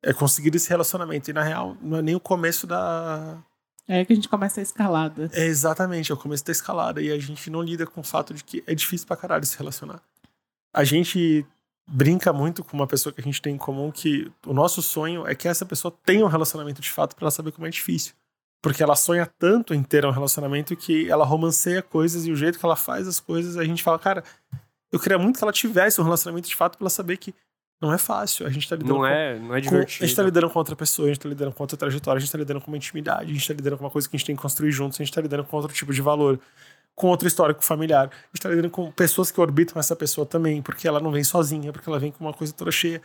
É 0.03 0.13
conseguir 0.13 0.55
esse 0.55 0.69
relacionamento. 0.69 1.29
E 1.31 1.33
na 1.35 1.43
real, 1.43 1.77
não 1.83 1.99
é 1.99 2.03
nem 2.03 2.15
o 2.15 2.21
começo 2.21 2.67
da. 2.67 3.39
É 3.89 4.05
que 4.05 4.13
a 4.13 4.17
gente 4.17 4.29
começa 4.29 4.61
a 4.61 4.63
escalada. 4.63 5.29
É 5.33 5.45
exatamente, 5.45 6.11
é 6.13 6.15
o 6.15 6.19
começo 6.19 6.45
da 6.45 6.53
escalada. 6.53 7.03
E 7.03 7.11
a 7.11 7.19
gente 7.19 7.51
não 7.51 7.61
lida 7.61 7.87
com 7.87 8.01
o 8.01 8.05
fato 8.05 8.33
de 8.33 8.43
que 8.45 8.63
é 8.67 8.75
difícil 8.75 9.07
pra 9.07 9.17
caralho 9.17 9.45
se 9.45 9.59
relacionar. 9.59 10.01
A 10.73 10.85
gente 10.85 11.45
brinca 11.89 12.33
muito 12.33 12.63
com 12.63 12.77
uma 12.77 12.87
pessoa 12.87 13.13
que 13.13 13.21
a 13.21 13.25
gente 13.25 13.43
tem 13.43 13.57
em 13.57 13.59
comum 13.59 13.91
que 13.91 14.31
o 14.47 14.55
nosso 14.55 14.81
sonho 14.81 15.27
é 15.27 15.35
que 15.35 15.49
essa 15.49 15.67
pessoa 15.67 15.93
tenha 16.07 16.25
um 16.25 16.29
relacionamento 16.29 16.81
de 16.81 16.89
fato 16.91 17.17
pra 17.17 17.25
ela 17.25 17.31
saber 17.33 17.51
como 17.51 17.67
é 17.67 17.71
difícil. 17.71 18.15
Porque 18.63 18.83
ela 18.83 18.95
sonha 18.95 19.27
tanto 19.39 19.73
em 19.73 19.83
ter 19.83 20.05
um 20.05 20.11
relacionamento 20.11 20.77
que 20.77 21.09
ela 21.11 21.25
romanceia 21.25 21.81
coisas 21.83 22.27
e 22.27 22.31
o 22.33 22.37
jeito 22.37 22.59
que 22.59 22.65
ela 22.65 22.77
faz 22.77 23.09
as 23.09 23.19
coisas, 23.19 23.57
a 23.57 23.65
gente 23.65 23.83
fala, 23.83 23.99
cara, 23.99 24.23
eu 24.93 25.01
queria 25.01 25.19
muito 25.19 25.39
que 25.39 25.45
ela 25.45 25.53
tivesse 25.53 26.01
um 26.01 26.05
relacionamento 26.05 26.49
de 26.49 26.55
fato 26.57 26.77
pra 26.77 26.83
ela 26.85 26.91
saber 26.91 27.17
que 27.17 27.35
não 27.81 27.91
é 27.91 27.97
fácil. 27.97 28.47
A 28.47 28.51
gente 28.51 28.69
tá 28.69 28.77
lidando 28.77 28.93
Não 28.93 28.99
com 29.01 29.07
é, 29.07 29.39
não 29.39 29.55
é 29.55 29.63
com- 29.63 29.77
a 29.77 29.81
gente 29.81 29.89
tá 29.89 29.95
divertido. 29.97 30.23
lidando 30.25 30.51
com 30.51 30.59
outra 30.59 30.77
pessoa, 30.77 31.07
a 31.07 31.09
gente 31.13 31.21
tá 31.21 31.29
lidando 31.31 31.53
com 31.53 31.63
outra 31.63 31.79
trajetória, 31.79 32.19
a 32.19 32.21
gente 32.21 32.31
tá 32.31 32.37
lidando 32.37 32.61
com 32.61 32.71
uma 32.71 32.77
intimidade, 32.77 33.31
a 33.31 33.35
gente 33.35 33.49
tá 33.49 33.55
lidando 33.55 33.79
com 33.79 33.85
uma 33.85 33.91
coisa 33.91 34.07
que 34.09 34.15
a 34.15 34.19
gente 34.19 34.27
tem 34.27 34.37
que 34.37 34.43
construir 34.43 34.73
juntos, 34.73 35.01
a 35.01 35.05
gente 35.05 35.15
tá 35.15 35.21
lidando 35.23 35.45
com 35.45 35.57
outro 35.57 35.73
tipo 35.75 35.91
de 35.95 36.03
valor, 36.03 36.39
com 36.95 37.07
outro 37.07 37.27
histórico 37.27 37.65
familiar. 37.65 38.11
A 38.13 38.27
gente 38.37 38.43
tá 38.43 38.51
lidando 38.51 38.69
com 38.69 38.93
pessoas 38.93 39.31
que 39.31 39.41
orbitam 39.41 39.81
essa 39.81 39.97
pessoa 39.97 40.27
também, 40.27 40.61
porque 40.61 40.87
ela 40.87 41.01
não 41.01 41.11
vem 41.11 41.25
sozinha, 41.25 41.73
porque 41.73 41.89
ela 41.89 41.99
vem 41.99 42.13
com 42.13 42.23
uma 42.23 42.35
coisa 42.35 42.53
toda 42.53 42.71
cheia. 42.71 43.01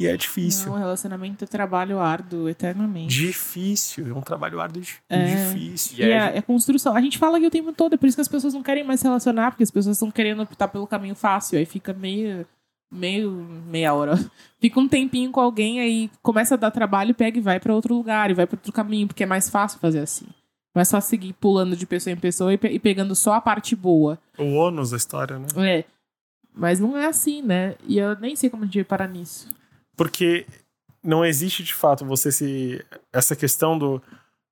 E 0.00 0.06
é 0.06 0.16
difícil. 0.16 0.70
Não, 0.72 0.78
relacionamento 0.78 1.44
é 1.44 1.46
trabalho 1.46 1.98
árduo, 2.00 2.48
eternamente. 2.48 3.14
Difícil, 3.14 4.08
é 4.08 4.14
um 4.18 4.22
trabalho 4.22 4.58
árduo 4.58 4.82
e 4.82 4.86
É. 5.14 5.24
difícil. 5.52 5.98
E 5.98 6.00
E 6.00 6.04
aí, 6.04 6.10
é, 6.12 6.38
é 6.38 6.40
construção. 6.42 6.96
A 6.96 7.00
gente 7.02 7.18
fala 7.18 7.36
aqui 7.36 7.46
o 7.46 7.50
tempo 7.50 7.70
todo, 7.72 7.94
é 7.94 7.96
por 7.98 8.06
isso 8.06 8.16
que 8.16 8.22
as 8.22 8.28
pessoas 8.28 8.54
não 8.54 8.62
querem 8.62 8.82
mais 8.82 9.00
se 9.00 9.06
relacionar, 9.06 9.50
porque 9.50 9.62
as 9.62 9.70
pessoas 9.70 9.96
estão 9.96 10.10
querendo 10.10 10.42
optar 10.42 10.68
pelo 10.68 10.86
caminho 10.86 11.14
fácil. 11.14 11.58
Aí 11.58 11.66
fica 11.66 11.92
meio. 11.92 12.46
meio. 12.90 13.30
meia 13.66 13.92
hora. 13.92 14.14
Fica 14.58 14.78
um 14.80 14.88
tempinho 14.88 15.30
com 15.30 15.40
alguém, 15.40 15.80
aí 15.80 16.10
começa 16.22 16.54
a 16.54 16.56
dar 16.58 16.70
trabalho, 16.70 17.14
pega 17.14 17.38
e 17.38 17.40
vai 17.42 17.58
pra 17.60 17.74
outro 17.74 17.94
lugar, 17.94 18.30
e 18.30 18.34
vai 18.34 18.46
pra 18.46 18.56
outro 18.56 18.72
caminho, 18.72 19.06
porque 19.06 19.22
é 19.22 19.26
mais 19.26 19.48
fácil 19.48 19.78
fazer 19.80 20.00
assim. 20.00 20.26
Mais 20.74 20.90
fácil 20.90 21.08
seguir 21.10 21.32
pulando 21.34 21.74
de 21.76 21.86
pessoa 21.86 22.12
em 22.12 22.16
pessoa 22.16 22.52
e, 22.54 22.58
pe- 22.58 22.68
e 22.68 22.78
pegando 22.78 23.14
só 23.14 23.34
a 23.34 23.40
parte 23.40 23.74
boa. 23.76 24.18
O 24.38 24.52
ônus 24.54 24.90
da 24.90 24.96
história, 24.96 25.38
né? 25.38 25.46
É. 25.56 25.84
Mas 26.54 26.78
não 26.80 26.96
é 26.96 27.06
assim, 27.06 27.42
né? 27.42 27.74
E 27.86 27.96
eu 27.98 28.14
nem 28.18 28.34
sei 28.36 28.50
como 28.50 28.62
a 28.64 28.66
gente 28.66 28.74
vai 28.78 28.84
parar 28.84 29.08
nisso. 29.08 29.48
Porque 30.00 30.46
não 31.04 31.26
existe 31.26 31.62
de 31.62 31.74
fato 31.74 32.06
você 32.06 32.32
se. 32.32 32.82
Essa 33.12 33.36
questão 33.36 33.78
do. 33.78 34.02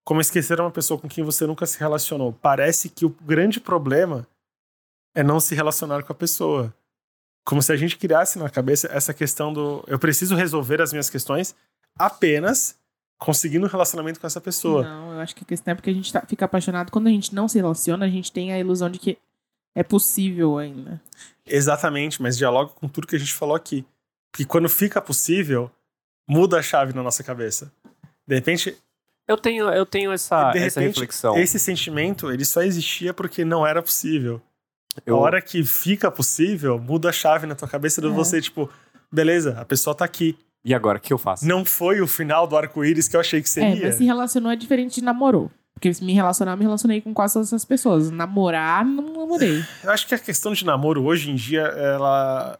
Como 0.05 0.21
esquecer 0.21 0.61
uma 0.61 0.71
pessoa 0.71 1.01
com 1.01 1.09
quem 1.09 1.25
você 1.25 1.47
nunca 1.47 1.65
se 1.65 1.81
relacionou. 1.81 2.35
Parece 2.35 2.91
que 2.91 3.07
o 3.07 3.17
grande 3.23 3.59
problema 3.59 4.27
é 5.15 5.23
não 5.23 5.41
se 5.41 5.55
relacionar 5.55 6.03
com 6.03 6.13
a 6.13 6.15
pessoa. 6.15 6.75
Como 7.47 7.63
se 7.63 7.73
a 7.73 7.77
gente 7.77 7.97
criasse 7.97 8.39
na 8.39 8.51
cabeça 8.51 8.91
essa 8.93 9.15
questão 9.15 9.51
do. 9.51 9.83
Eu 9.87 9.99
preciso 9.99 10.35
resolver 10.37 10.83
as 10.83 10.93
minhas 10.93 11.09
questões 11.09 11.57
apenas 11.99 12.77
conseguindo 13.17 13.65
um 13.65 13.71
relacionamento 13.71 14.21
com 14.21 14.27
essa 14.27 14.43
pessoa. 14.43 14.83
Não, 14.83 15.15
eu 15.15 15.21
acho 15.21 15.35
que 15.35 15.45
a 15.45 15.47
questão 15.47 15.73
é 15.73 15.75
porque 15.75 15.89
a 15.89 15.95
gente 15.95 16.13
tá, 16.13 16.21
fica 16.29 16.45
apaixonado. 16.45 16.93
Quando 16.93 17.07
a 17.07 17.11
gente 17.11 17.35
não 17.35 17.49
se 17.49 17.57
relaciona, 17.57 18.05
a 18.05 18.11
gente 18.11 18.31
tem 18.31 18.53
a 18.53 18.59
ilusão 18.59 18.91
de 18.91 18.99
que 18.99 19.17
é 19.75 19.83
possível 19.83 20.59
ainda. 20.59 21.01
Exatamente, 21.47 22.21
mas 22.21 22.37
dialoga 22.37 22.71
com 22.75 22.87
tudo 22.87 23.07
que 23.07 23.17
a 23.17 23.19
gente 23.19 23.33
falou 23.33 23.57
aqui. 23.57 23.87
Porque 24.31 24.45
quando 24.45 24.69
fica 24.69 25.01
possível, 25.01 25.71
muda 26.29 26.59
a 26.59 26.63
chave 26.63 26.93
na 26.93 27.03
nossa 27.03 27.23
cabeça. 27.25 27.73
De 28.27 28.35
repente, 28.35 28.77
Eu 29.27 29.37
tenho, 29.37 29.69
eu 29.71 29.85
tenho 29.87 30.13
essa, 30.13 30.51
de 30.53 30.59
essa 30.59 30.81
repente, 30.81 30.95
reflexão. 30.97 31.37
esse 31.37 31.59
sentimento, 31.59 32.31
ele 32.31 32.45
só 32.45 32.63
existia 32.63 33.13
porque 33.13 33.45
não 33.45 33.67
era 33.67 33.83
possível. 33.83 34.41
Eu- 35.07 35.17
A 35.17 35.21
hora 35.21 35.41
que 35.43 35.63
fica 35.65 36.11
possível, 36.11 36.79
muda 36.79 37.09
a 37.11 37.13
chave 37.13 37.47
na 37.47 37.55
tua 37.55 37.69
cabeça 37.69 38.01
de 38.01 38.07
É. 38.09 38.11
você, 38.11 38.41
tipo, 38.41 38.71
beleza, 39.13 39.59
a 39.61 39.65
pessoa 39.65 39.95
tá 39.95 40.05
aqui. 40.05 40.37
E 40.65 40.75
agora, 40.75 40.99
o 40.99 41.01
que 41.01 41.13
eu 41.13 41.19
faço? 41.19 41.47
Não 41.47 41.65
foi 41.65 42.01
o 42.01 42.07
final 42.07 42.47
do 42.47 42.57
arco-íris 42.57 43.07
que 43.09 43.17
eu 43.17 43.21
achei 43.21 43.41
que 43.41 43.47
É, 43.49 43.51
seria. 43.51 43.87
mas 43.87 43.95
se 43.95 44.05
relacionou 44.05 44.51
é 44.51 44.57
diferente 44.57 44.97
de 44.97 45.05
namorou. 45.05 45.51
Porque 45.73 45.95
se 45.95 46.03
me 46.05 46.13
relacionar, 46.13 46.53
eu 46.53 46.57
me 46.57 46.65
relacionei 46.65 47.01
com 47.01 47.15
quase 47.15 47.35
todas 47.35 47.49
essas 47.51 47.65
pessoas. 47.65 48.11
Namorar, 48.11 48.85
não 48.85 49.13
namorei. 49.13 49.63
Eu 49.85 49.91
acho 49.93 50.07
que 50.09 50.15
a 50.15 50.19
questão 50.19 50.53
de 50.53 50.65
namoro 50.67 51.05
hoje 51.05 51.31
em 51.31 51.37
dia, 51.37 51.61
ela, 51.63 52.59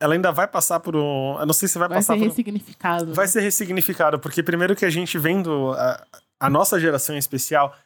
ela 0.00 0.14
ainda 0.14 0.32
vai 0.32 0.48
passar 0.48 0.80
por 0.80 0.96
um. 0.96 1.38
Eu 1.38 1.46
não 1.46 1.52
sei 1.52 1.68
se 1.68 1.78
vai, 1.78 1.88
Vai 1.88 1.98
passar 1.98 2.14
ser 2.14 2.18
por. 2.20 2.28
ressignificado. 2.28 3.12
Vai 3.14 3.28
ser 3.28 3.40
ressignificado, 3.40 4.18
porque 4.18 4.42
primeiro 4.42 4.74
que 4.74 4.84
a 4.84 4.90
gente 4.90 5.18
vendo 5.18 5.72
a, 5.74 6.06
a 6.40 6.50
nossa 6.50 6.80
geração 6.80 7.14
em 7.14 7.18
especial. 7.18 7.76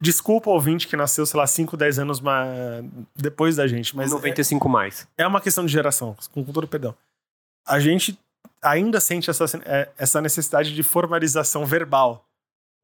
Desculpa 0.00 0.50
o 0.50 0.54
ouvinte 0.54 0.88
que 0.88 0.96
nasceu, 0.96 1.24
sei 1.24 1.38
lá, 1.38 1.46
5, 1.46 1.76
10 1.76 2.00
anos 2.00 2.20
ma- 2.20 2.44
depois 3.14 3.54
da 3.54 3.68
gente, 3.68 3.94
mas 3.96 4.10
é- 4.10 4.14
95 4.14 4.68
mais. 4.68 5.06
é 5.16 5.24
uma 5.24 5.40
questão 5.40 5.64
de 5.64 5.70
geração, 5.72 6.16
com 6.32 6.42
todo 6.42 6.66
perdão. 6.66 6.92
A 7.64 7.78
gente 7.78 8.18
ainda 8.60 8.98
sente 9.00 9.30
essa, 9.30 9.44
é, 9.64 9.88
essa 9.96 10.20
necessidade 10.20 10.74
de 10.74 10.82
formalização 10.82 11.64
verbal. 11.64 12.24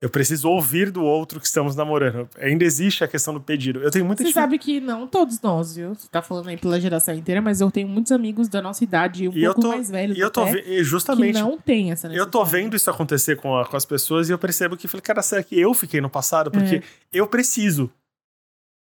Eu 0.00 0.08
preciso 0.08 0.48
ouvir 0.48 0.92
do 0.92 1.02
outro 1.02 1.40
que 1.40 1.46
estamos 1.46 1.74
namorando. 1.74 2.28
Ainda 2.38 2.62
existe 2.64 3.02
a 3.02 3.08
questão 3.08 3.34
do 3.34 3.40
pedido. 3.40 3.80
Eu 3.80 3.90
tenho 3.90 4.04
muita 4.04 4.22
Você 4.22 4.30
sabe 4.30 4.56
que 4.56 4.78
não 4.80 5.08
todos 5.08 5.40
nós, 5.40 5.74
viu? 5.74 5.92
Você 5.92 6.06
tá 6.08 6.22
falando 6.22 6.48
aí 6.48 6.56
pela 6.56 6.80
geração 6.80 7.12
inteira, 7.14 7.42
mas 7.42 7.60
eu 7.60 7.68
tenho 7.68 7.88
muitos 7.88 8.12
amigos 8.12 8.46
da 8.48 8.62
nossa 8.62 8.84
idade 8.84 9.24
e 9.24 9.28
um 9.28 9.32
E 9.32 9.42
eu 9.42 9.52
pouco 9.54 9.68
tô, 9.70 9.74
mais 9.74 9.90
velhos 9.90 10.16
e 10.16 10.20
eu 10.20 10.30
tô 10.30 10.42
até, 10.42 10.52
ve- 10.52 10.60
e 10.60 10.62
que 10.76 10.84
justamente. 10.84 11.34
não 11.40 11.58
tem 11.58 11.90
essa 11.90 12.06
Eu 12.06 12.10
necessidade. 12.10 12.30
tô 12.30 12.44
vendo 12.44 12.76
isso 12.76 12.88
acontecer 12.88 13.34
com, 13.36 13.56
a- 13.58 13.66
com 13.66 13.76
as 13.76 13.84
pessoas 13.84 14.28
e 14.28 14.32
eu 14.32 14.38
percebo 14.38 14.76
que, 14.76 14.86
falei, 14.86 15.02
cara, 15.02 15.20
será 15.20 15.42
que 15.42 15.58
eu 15.58 15.74
fiquei 15.74 16.00
no 16.00 16.08
passado? 16.08 16.48
Porque 16.48 16.76
É. 16.76 16.82
eu 17.12 17.26
preciso. 17.26 17.90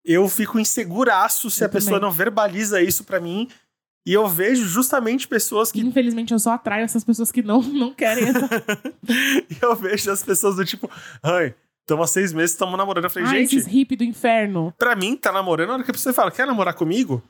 Eu 0.05 0.29
fico 0.29 0.59
inseguraço 0.59 1.49
se 1.49 1.63
Eu 1.63 1.67
a 1.67 1.71
pessoa 1.71 1.93
também. 1.95 2.09
não 2.09 2.13
verbaliza 2.13 2.83
isso 2.83 3.05
pra 3.05 3.21
mim. 3.21 3.49
E 4.07 4.13
eu 4.13 4.27
vejo 4.29 4.67
justamente 4.67 5.27
pessoas 5.27 5.73
que. 5.73 5.81
Infelizmente, 5.81 6.33
eu 6.33 6.39
só 6.39 6.53
atraio 6.53 6.85
essas 6.85 7.03
pessoas 7.03 7.33
que 7.33 7.43
não, 7.43 7.63
não 7.63 7.93
querem 7.95 8.25
essa... 8.29 8.49
e 9.49 9.57
eu 9.63 9.75
vejo 9.75 10.11
as 10.11 10.23
pessoas 10.23 10.57
do 10.57 10.65
tipo, 10.65 10.91
ai, 11.23 11.55
estamos 11.81 12.05
há 12.05 12.13
seis 12.13 12.33
meses, 12.33 12.51
estamos 12.51 12.77
namorando. 12.77 13.05
Eu 13.05 13.11
falei, 13.11 13.29
Ai, 13.29 13.39
gente, 13.41 13.57
esses 13.57 13.67
hippies 13.67 13.97
do 13.99 14.05
inferno. 14.05 14.75
pra 14.79 14.95
mim, 14.95 15.17
tá 15.17 15.33
namorando, 15.33 15.71
a 15.71 15.73
hora 15.75 15.85
que 15.85 15.91
a 15.91 15.95
pessoa 15.95 16.13
fala, 16.13 16.31
quer 16.31 16.47
namorar 16.47 16.75
comigo? 16.75 17.23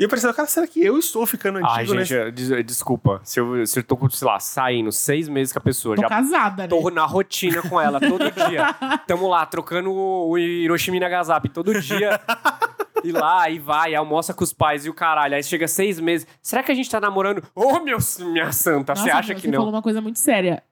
E 0.00 0.04
eu 0.04 0.08
pensei, 0.08 0.32
cara, 0.32 0.46
será 0.46 0.64
que 0.66 0.80
eu 0.80 0.96
estou 0.96 1.26
ficando 1.26 1.56
antigo 1.58 1.72
Ai, 1.72 1.84
gente, 1.84 1.96
nesse... 1.96 2.14
eu- 2.14 2.30
des- 2.32 2.64
desculpa. 2.64 3.20
Se 3.24 3.40
eu, 3.40 3.66
se 3.66 3.80
eu 3.80 3.82
tô, 3.82 3.98
sei 4.08 4.26
lá, 4.28 4.38
saindo 4.38 4.92
seis 4.92 5.28
meses 5.28 5.52
com 5.52 5.58
a 5.58 5.62
pessoa, 5.62 5.96
Tô 5.96 6.02
já 6.02 6.08
casada, 6.08 6.62
né? 6.62 6.68
tô 6.68 6.88
na 6.88 7.04
rotina 7.04 7.60
com 7.62 7.80
ela 7.80 7.98
todo 7.98 8.22
dia. 8.48 8.72
Tamo 9.08 9.26
lá, 9.28 9.44
trocando 9.44 9.90
o 9.90 10.30
o 10.30 10.38
Hiroshima 10.38 10.96
e 10.98 11.00
Nagasaki 11.00 11.48
todo 11.48 11.78
dia. 11.80 12.18
E 13.04 13.12
lá, 13.12 13.48
e 13.48 13.58
vai, 13.58 13.94
almoça 13.94 14.34
com 14.34 14.42
os 14.44 14.52
pais 14.52 14.84
e 14.84 14.90
o 14.90 14.94
caralho. 14.94 15.34
Aí 15.34 15.42
chega 15.42 15.68
seis 15.68 16.00
meses. 16.00 16.26
Será 16.42 16.62
que 16.62 16.72
a 16.72 16.74
gente 16.74 16.90
tá 16.90 17.00
namorando? 17.00 17.42
Ô, 17.54 17.78
meu, 17.80 17.98
minha 18.32 18.52
santa, 18.52 18.94
você 18.94 19.06
Nossa, 19.06 19.18
acha 19.18 19.34
você 19.34 19.40
que 19.40 19.48
não? 19.48 19.58
falou 19.58 19.72
uma 19.72 19.82
coisa 19.82 20.00
muito 20.00 20.18
séria. 20.18 20.62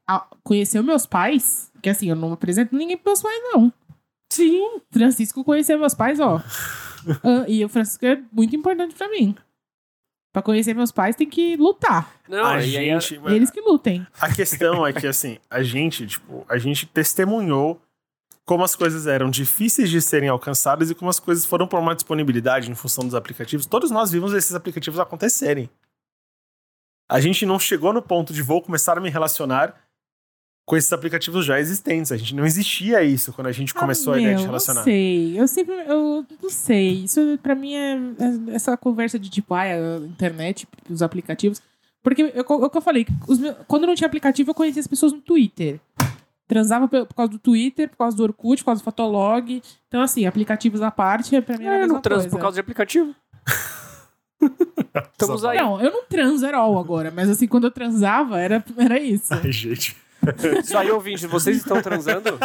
Conheceu 0.43 0.83
meus 0.83 1.07
pais? 1.07 1.71
Que 1.83 1.91
assim, 1.91 2.09
eu 2.11 2.17
não 2.17 2.33
apresento 2.33 2.75
ninguém 2.77 2.97
pros 2.97 3.23
meus 3.23 3.35
pais, 3.35 3.43
não. 3.53 3.73
Sim. 4.33 4.81
Francisco 4.91 5.45
conheceu 5.45 5.79
meus 5.79 5.95
pais, 5.95 6.21
ó. 6.21 6.41
Ah, 7.23 7.45
e 7.47 7.65
o 7.65 7.69
Francisco 7.69 8.05
é 8.05 8.21
muito 8.33 8.57
importante 8.57 8.93
pra 8.97 9.09
mim. 9.09 9.37
Pra 10.33 10.43
conhecer 10.43 10.75
meus 10.75 10.91
pais 10.91 11.15
tem 11.15 11.29
que 11.29 11.57
lutar. 11.57 12.13
Não, 12.29 12.45
a 12.45 12.61
gente. 12.61 13.21
Eles 13.27 13.49
que 13.49 13.61
lutem. 13.61 14.05
A 14.21 14.35
questão 14.35 14.85
é 14.85 14.93
que, 14.93 15.07
assim, 15.07 15.39
a 15.49 15.63
gente, 15.63 16.05
tipo, 16.05 16.45
a 16.49 16.59
gente 16.59 16.85
testemunhou 16.85 17.81
como 18.47 18.63
as 18.65 18.75
coisas 18.77 19.07
eram 19.07 19.29
difíceis 19.29 19.91
de 19.91 20.01
serem 20.01 20.29
alcançadas 20.29 20.89
e 20.91 20.95
como 20.95 21.11
as 21.11 21.19
coisas 21.19 21.45
foram 21.45 21.67
por 21.67 21.81
uma 21.81 21.95
disponibilidade 21.95 22.71
em 22.71 22.75
função 22.75 23.05
dos 23.05 23.15
aplicativos. 23.15 23.67
Todos 23.67 23.91
nós 23.91 24.11
vimos 24.13 24.33
esses 24.33 24.55
aplicativos 24.55 25.01
acontecerem. 25.01 25.69
A 27.09 27.21
gente 27.21 27.45
não 27.47 27.59
chegou 27.59 27.93
no 27.93 28.03
ponto 28.03 28.33
de 28.33 28.43
vou 28.43 28.63
começar 28.63 28.97
a 28.97 29.01
me 29.01 29.11
relacionar 29.11 29.75
com 30.65 30.77
esses 30.77 30.93
aplicativos 30.93 31.45
já 31.45 31.59
existentes. 31.61 32.11
A 32.11 32.17
gente 32.17 32.35
não 32.35 32.45
existia 32.45 33.03
isso 33.05 33.33
quando 33.33 33.47
a 33.49 33.53
gente 33.53 33.73
começou 33.75 34.13
Ah, 34.13 34.17
a 34.17 34.21
ideia 34.21 34.35
de 34.35 34.43
meu, 34.43 34.47
relacionar. 34.51 34.81
Não 34.81 34.85
sei. 34.85 35.41
Eu 35.41 35.47
sempre. 35.49 35.75
Eu 35.87 36.27
não 36.43 36.51
sei. 36.51 37.05
Isso 37.05 37.39
pra 37.43 37.55
mim 37.55 37.75
é, 37.75 37.95
é 37.95 38.55
essa 38.55 38.77
conversa 38.77 39.19
de 39.19 39.29
tipo, 39.31 39.55
ah, 39.55 39.63
a 39.63 39.99
internet, 40.07 40.67
os 40.91 41.03
aplicativos. 41.03 41.61
Porque 42.03 42.23
eu- 42.23 42.29
é 42.35 42.41
o 42.41 42.71
que 42.71 42.77
eu 42.79 42.83
falei, 42.83 43.07
meus- 43.29 43.57
quando 43.69 43.87
não 43.87 43.95
tinha 43.95 44.07
aplicativo, 44.07 44.51
eu 44.51 44.55
conhecia 44.55 44.81
as 44.81 44.87
pessoas 44.87 45.13
no 45.13 45.21
Twitter. 45.21 45.81
Transava 46.49 46.87
por, 46.89 47.07
por 47.07 47.15
causa 47.15 47.33
do 47.33 47.39
Twitter, 47.39 47.89
por 47.89 47.97
causa 47.97 48.17
do 48.17 48.23
Orkut, 48.23 48.63
por 48.63 48.67
causa 48.67 48.81
do 48.81 48.85
Fotolog. 48.85 49.63
Então, 49.89 50.01
assim, 50.01 50.27
aplicativos 50.27 50.81
à 50.83 50.91
parte, 50.91 51.41
pra 51.43 51.59
mim 51.59 51.65
era 51.65 51.75
a 51.75 51.75
É, 51.75 51.79
eu 51.79 51.81
mesma 51.83 51.95
não 51.95 52.01
transo 52.01 52.23
coisa. 52.23 52.37
por 52.37 52.41
causa 52.41 52.55
de 52.55 52.61
aplicativo. 52.61 53.15
Estamos 55.13 55.45
aí. 55.45 55.59
Não, 55.59 55.81
eu 55.81 55.91
não 55.91 56.05
transo 56.05 56.47
at 56.47 56.55
all 56.55 56.79
agora, 56.79 57.11
mas 57.11 57.29
assim, 57.29 57.47
quando 57.49 57.65
eu 57.65 57.71
transava, 57.71 58.39
era, 58.41 58.65
era 58.77 58.99
isso. 59.01 59.33
Ai, 59.35 59.51
gente. 59.51 59.97
Isso 60.61 60.77
aí, 60.77 60.91
ouvinte, 60.91 61.27
vocês 61.27 61.57
estão 61.59 61.81
transando? 61.83 62.39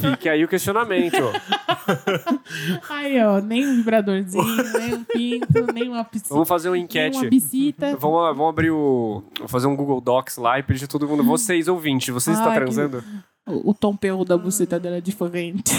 Fique 0.00 0.28
aí 0.28 0.44
o 0.44 0.48
questionamento. 0.48 1.16
Aí, 2.88 3.22
ó, 3.24 3.40
nem 3.40 3.66
um 3.66 3.76
vibradorzinho, 3.76 4.44
nem 4.78 4.94
um 4.94 5.04
pinto, 5.04 5.72
nem 5.72 5.88
uma 5.88 6.04
piscina. 6.04 6.30
Vamos 6.30 6.48
fazer 6.48 6.68
uma 6.68 6.78
enquete. 6.78 7.16
uma. 7.16 7.96
Vamos, 7.98 8.36
vamos 8.36 8.48
abrir 8.50 8.70
o. 8.70 9.22
Vamos 9.36 9.50
fazer 9.52 9.66
um 9.66 9.76
Google 9.76 10.00
Docs 10.00 10.36
lá 10.36 10.58
e 10.58 10.62
pedir 10.62 10.84
a 10.84 10.88
todo 10.88 11.08
mundo. 11.08 11.24
Vocês, 11.24 11.68
ouvintes, 11.68 12.12
vocês 12.12 12.36
estão 12.36 12.52
Ai, 12.52 12.58
que- 12.58 12.64
transando? 12.64 13.02
O, 13.46 13.70
o 13.70 13.74
tom 13.74 13.96
perro 13.96 14.24
da 14.26 14.36
buceta 14.36 14.78
dela 14.78 14.96
é 14.96 15.00
diferente. 15.00 15.72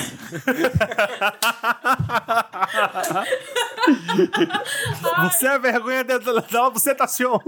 Você 5.23 5.45
é 5.47 5.49
a 5.55 5.57
vergonha 5.57 6.03
da, 6.03 6.17
da, 6.17 6.33
da 6.39 6.69
bucetação. 6.69 7.39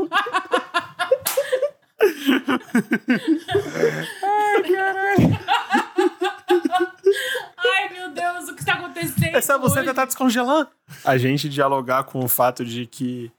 Ai, 7.57 7.89
meu 7.93 8.09
Deus, 8.11 8.49
o 8.49 8.55
que 8.55 8.61
está 8.61 8.73
acontecendo? 8.73 9.35
Essa 9.35 9.57
buceta 9.57 9.81
hoje? 9.81 9.93
tá 9.93 10.05
descongelando. 10.05 10.69
A 11.03 11.17
gente 11.17 11.49
dialogar 11.49 12.03
com 12.03 12.19
o 12.23 12.27
fato 12.27 12.65
de 12.65 12.85
que 12.85 13.31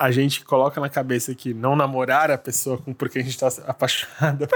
a 0.00 0.10
gente 0.10 0.44
coloca 0.44 0.80
na 0.80 0.88
cabeça 0.88 1.34
que 1.34 1.54
não 1.54 1.76
namorar 1.76 2.30
a 2.30 2.38
pessoa 2.38 2.78
com 2.78 2.92
porque 2.92 3.18
a 3.20 3.22
gente 3.22 3.38
tá 3.38 3.48
apaixonado. 3.66 4.48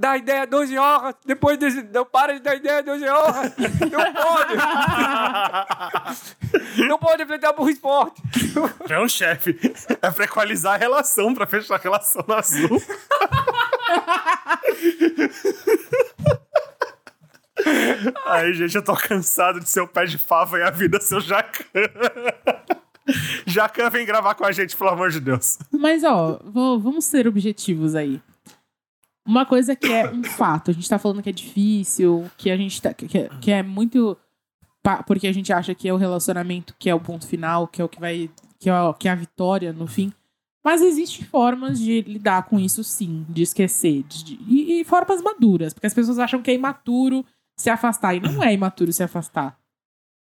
Dá 0.00 0.16
ideia 0.16 0.46
12 0.46 0.78
horas, 0.78 1.14
depois 1.26 1.58
desse, 1.58 1.82
não 1.82 2.06
para 2.06 2.32
de 2.32 2.40
dar 2.40 2.54
ideia 2.54 2.82
12 2.82 3.06
horas. 3.06 3.52
Não 3.92 4.12
pode. 4.14 4.54
não 6.88 6.98
pode 6.98 7.22
enfrentar 7.22 7.52
burro 7.52 7.68
esporte. 7.68 8.22
Não, 8.88 9.06
chefe. 9.06 9.60
É 10.00 10.10
pra 10.10 10.24
equalizar 10.24 10.72
a 10.72 10.76
relação, 10.78 11.34
pra 11.34 11.46
fechar 11.46 11.74
a 11.74 11.78
relação 11.78 12.24
no 12.26 12.32
azul. 12.34 12.80
Aí, 18.26 18.54
gente, 18.54 18.74
eu 18.74 18.82
tô 18.82 18.94
cansado 18.94 19.60
de 19.60 19.68
ser 19.68 19.80
o 19.82 19.88
pé 19.88 20.06
de 20.06 20.16
fava 20.16 20.58
e 20.58 20.62
a 20.62 20.70
vida 20.70 21.00
seu 21.00 21.20
jacan. 21.20 21.64
Jacan 23.46 23.90
vem 23.90 24.06
gravar 24.06 24.34
com 24.34 24.44
a 24.44 24.52
gente, 24.52 24.76
pelo 24.76 24.90
amor 24.90 25.10
de 25.10 25.20
Deus. 25.20 25.58
Mas, 25.72 26.04
ó, 26.04 26.38
vou- 26.44 26.78
vamos 26.80 27.04
ser 27.04 27.26
objetivos 27.26 27.94
aí. 27.94 28.20
Uma 29.30 29.46
coisa 29.46 29.76
que 29.76 29.86
é 29.92 30.10
um 30.10 30.24
fato, 30.24 30.70
a 30.70 30.74
gente 30.74 30.88
tá 30.88 30.98
falando 30.98 31.22
que 31.22 31.28
é 31.28 31.32
difícil, 31.32 32.28
que 32.36 32.50
a 32.50 32.56
gente 32.56 32.82
tá. 32.82 32.92
que, 32.92 33.16
é- 33.16 33.28
que 33.40 33.50
é 33.50 33.62
muito. 33.62 34.16
Porque 35.06 35.26
a 35.28 35.32
gente 35.32 35.52
acha 35.52 35.74
que 35.74 35.88
é 35.88 35.92
o 35.92 35.96
relacionamento 35.96 36.74
que 36.78 36.88
é 36.90 36.94
o 36.94 36.98
ponto 37.00 37.26
final, 37.26 37.68
que 37.68 37.80
é 37.80 37.84
o 37.84 37.88
que 37.88 38.00
vai. 38.00 38.28
que 38.58 38.68
é, 38.68 38.74
o- 38.80 38.92
que 38.94 39.06
é 39.08 39.10
a 39.12 39.14
vitória 39.14 39.72
no 39.72 39.86
fim. 39.86 40.12
Mas 40.64 40.82
existem 40.82 41.24
formas 41.24 41.78
de 41.78 42.02
lidar 42.02 42.42
com 42.44 42.58
isso, 42.58 42.82
sim, 42.84 43.24
de 43.28 43.42
esquecer. 43.42 44.02
de- 44.02 44.38
e, 44.48 44.80
e 44.80 44.84
formas 44.84 45.22
maduras, 45.22 45.72
porque 45.72 45.86
as 45.86 45.94
pessoas 45.94 46.18
acham 46.18 46.42
que 46.42 46.50
é 46.50 46.54
imaturo 46.54 47.24
se 47.56 47.70
afastar. 47.70 48.14
E 48.14 48.20
não 48.20 48.42
é 48.42 48.52
imaturo 48.52 48.92
se 48.92 49.02
afastar. 49.02 49.56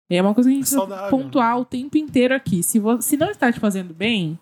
É 0.10 0.22
uma 0.22 0.34
coisa 0.34 0.50
que 0.50 0.56
a 0.56 0.60
gente 0.60 0.68
É 0.68 0.78
precisa 0.78 1.10
pontuar 1.10 1.60
o 1.60 1.66
tempo 1.66 1.98
inteiro 1.98 2.34
aqui. 2.36 2.62
Se, 2.64 2.80
vo- 2.80 3.02
se 3.02 3.18
não 3.18 3.30
está 3.32 3.52
te 3.52 3.60
fazendo 3.60 3.94
bem, 3.94 4.40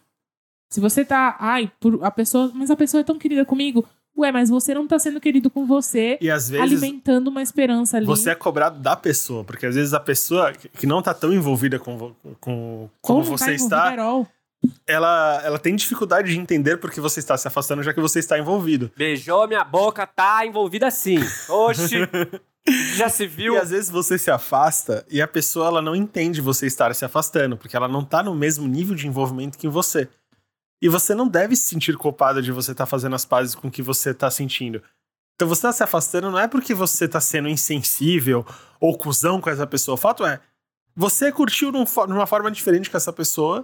se 0.70 0.80
você 0.80 1.03
tá. 1.05 1.36
Ai, 1.39 1.72
por, 1.80 2.03
a 2.03 2.12
pessoa. 2.12 2.51
Mas 2.53 2.70
a 2.72 2.76
pessoa 2.76 3.01
é 3.01 3.03
tão 3.03 3.18
querida 3.18 3.45
comigo. 3.45 3.86
Ué, 4.22 4.32
mas 4.32 4.49
você 4.49 4.74
não 4.74 4.88
tá 4.88 4.99
sendo 4.99 5.19
querido 5.19 5.49
com 5.49 5.65
você, 5.65 6.17
E 6.22 6.30
às 6.30 6.49
vezes 6.49 6.63
alimentando 6.63 7.30
uma 7.30 7.41
esperança 7.41 7.97
ali. 7.97 8.05
você 8.05 8.30
é 8.30 8.36
cobrado 8.36 8.80
da 8.80 8.95
pessoa, 8.95 9.43
porque 9.43 9.65
às 9.65 9.76
vezes 9.76 9.93
a 9.93 9.99
pessoa 9.99 10.53
que 10.53 10.86
não 10.86 11.01
tá 11.01 11.13
tão 11.13 11.34
envolvida 11.34 11.80
com, 11.80 12.13
com 12.39 12.89
como 13.01 13.19
Ou 13.19 13.26
não 13.26 13.38
você 13.38 13.45
tá 13.45 13.53
está, 13.53 13.95
ela, 14.86 15.41
ela 15.43 15.57
tem 15.57 15.76
dificuldade 15.76 16.32
de 16.32 16.39
entender 16.39 16.78
porque 16.78 17.01
você 17.01 17.19
está 17.19 17.36
se 17.36 17.47
afastando, 17.47 17.82
já 17.82 17.93
que 17.93 17.99
você 17.99 18.19
está 18.19 18.38
envolvido. 18.38 18.91
Beijou 18.95 19.47
minha 19.47 19.63
boca, 19.63 20.05
tá 20.05 20.45
envolvida 20.45 20.91
sim. 20.91 21.17
Oxi. 21.49 21.97
Já 22.95 23.09
se 23.09 23.26
viu? 23.26 23.55
E 23.55 23.57
às 23.57 23.72
vezes 23.72 23.89
você 23.89 24.19
se 24.19 24.30
afasta 24.30 25.03
e 25.09 25.19
a 25.19 25.28
pessoa 25.28 25.65
ela 25.65 25.82
não 25.82 25.95
entende 25.95 26.39
você 26.41 26.67
estar 26.67 26.93
se 26.93 27.03
afastando, 27.03 27.57
porque 27.57 27.76
ela 27.76 27.88
não 27.88 28.05
tá 28.05 28.22
no 28.22 28.36
mesmo 28.36 28.67
nível 28.67 28.93
de 28.93 29.07
envolvimento 29.07 29.57
que 29.57 29.67
você. 29.67 30.07
E 30.82 30.89
você 30.89 31.13
não 31.13 31.27
deve 31.27 31.55
se 31.55 31.63
sentir 31.67 31.95
culpado 31.97 32.41
de 32.41 32.51
você 32.51 32.71
estar 32.71 32.86
fazendo 32.86 33.15
as 33.15 33.23
pazes 33.25 33.53
com 33.53 33.67
o 33.67 33.71
que 33.71 33.82
você 33.84 34.13
tá 34.13 34.32
sentindo. 34.32 34.82
Então 35.36 35.47
você 35.47 35.61
tá 35.63 35.71
se 35.71 35.84
afastando 35.84 36.29
não 36.32 36.39
é 36.39 36.47
porque 36.47 36.73
você 36.73 37.07
tá 37.07 37.19
sendo 37.21 37.47
insensível 37.49 38.45
ou 38.79 38.97
cuzão 38.97 39.39
com 39.41 39.49
essa 39.49 39.65
pessoa. 39.67 39.95
O 39.95 39.97
fato 39.97 40.25
é, 40.25 40.39
você 40.95 41.32
curtiu 41.32 41.71
num 41.71 41.86
numa 42.07 42.25
forma 42.27 42.49
diferente 42.51 42.89
com 42.89 42.97
essa 42.97 43.13
pessoa 43.13 43.63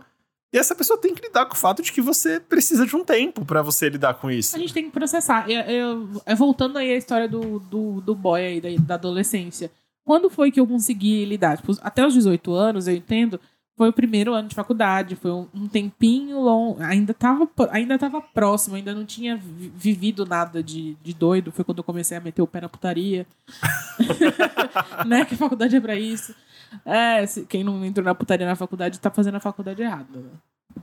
e 0.54 0.58
essa 0.58 0.74
pessoa 0.74 0.98
tem 1.00 1.14
que 1.14 1.22
lidar 1.22 1.46
com 1.46 1.54
o 1.54 1.58
fato 1.58 1.82
de 1.84 1.92
que 1.92 2.02
você 2.02 2.40
precisa 2.40 2.86
de 2.86 2.96
um 2.96 3.04
tempo 3.04 3.44
pra 3.46 3.62
você 3.62 3.90
lidar 3.90 4.14
com 4.16 4.32
isso. 4.32 4.56
A 4.56 4.60
gente 4.60 4.74
tem 4.74 4.86
que 4.86 4.92
processar. 4.92 5.50
Eu, 5.50 5.62
eu- 5.62 6.22
é, 6.26 6.34
voltando 6.36 6.78
aí 6.78 6.92
à 6.94 6.98
história 6.98 7.28
do, 7.28 7.60
do, 7.60 8.00
do 8.02 8.16
boy 8.16 8.42
aí, 8.42 8.62
da, 8.62 8.70
da 8.82 8.94
adolescência. 8.96 9.70
Quando 10.06 10.30
foi 10.30 10.52
que 10.52 10.60
eu 10.60 10.66
consegui 10.66 11.26
lidar? 11.26 11.58
Tipo, 11.58 11.74
até 11.82 12.06
os 12.08 12.14
18 12.14 12.54
anos, 12.54 12.88
eu 12.88 12.96
entendo, 12.96 13.40
foi 13.78 13.90
o 13.90 13.94
primeiro 13.94 14.34
ano 14.34 14.50
de 14.50 14.56
faculdade, 14.56 15.16
foi 15.16 15.32
um, 15.32 15.68
tempinho 15.68 16.42
longo, 16.42 16.82
ainda 16.82 17.14
tava, 17.14 17.48
ainda 17.70 17.98
tava 17.98 18.20
próximo, 18.20 18.76
ainda 18.76 18.94
não 18.94 19.06
tinha 19.06 19.38
vi- 19.38 19.72
vivido 19.76 20.26
nada 20.26 20.64
de, 20.64 20.98
de 21.04 21.14
doido, 21.14 21.52
foi 21.52 21.64
quando 21.64 21.78
eu 21.78 21.84
comecei 21.84 22.18
a 22.18 22.20
meter 22.20 22.42
o 22.42 22.48
pé 22.48 22.62
na 22.62 22.70
putaria. 22.70 23.28
né? 25.06 25.24
Que 25.26 25.36
faculdade 25.36 25.76
é 25.76 25.80
pra 25.80 25.96
isso. 25.96 26.34
É, 26.84 27.24
quem 27.48 27.64
não 27.64 27.86
entrou 27.86 28.04
na 28.04 28.16
putaria 28.16 28.48
na 28.48 28.56
faculdade 28.56 29.00
tá 29.00 29.12
fazendo 29.12 29.36
a 29.36 29.40
faculdade 29.40 29.82
errada. 29.82 30.24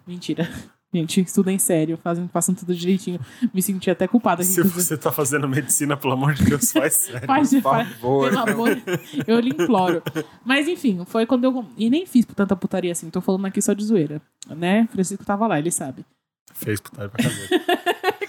Mentira. 0.07 0.49
Gente, 0.95 1.21
estudem 1.23 1.59
sério, 1.59 1.99
fazem, 2.01 2.29
façam 2.29 2.55
tudo 2.55 2.73
direitinho. 2.73 3.19
Me 3.53 3.61
senti 3.61 3.91
até 3.91 4.07
culpada 4.07 4.43
aqui. 4.43 4.53
Se 4.53 4.63
você 4.63 4.97
tá 4.97 5.11
fazendo 5.11 5.49
medicina, 5.49 5.97
pelo 5.97 6.13
amor 6.13 6.35
de 6.35 6.45
Deus, 6.45 6.71
faz 6.71 6.95
sério. 6.95 7.27
Faz, 7.27 7.51
Por 7.51 7.63
favor. 7.63 8.31
pelo 8.31 8.39
amor, 8.39 8.83
eu 9.27 9.41
lhe 9.41 9.51
imploro. 9.51 10.01
Mas 10.45 10.69
enfim, 10.69 11.05
foi 11.05 11.27
quando 11.27 11.43
eu. 11.43 11.67
E 11.77 11.91
nem 11.91 12.07
fiz 12.07 12.25
por 12.25 12.37
tanta 12.37 12.55
putaria 12.55 12.93
assim, 12.93 13.11
tô 13.11 13.21
falando 13.21 13.45
aqui 13.47 13.61
só 13.61 13.73
de 13.73 13.85
zoeira. 13.85 14.23
Né? 14.49 14.87
Francisco 14.93 15.25
tava 15.25 15.49
lá, 15.49 15.59
ele 15.59 15.73
sabe. 15.73 16.07
Fez 16.53 16.81
putaria 16.81 17.11
pra 17.11 17.25
cabeça. 17.25 17.49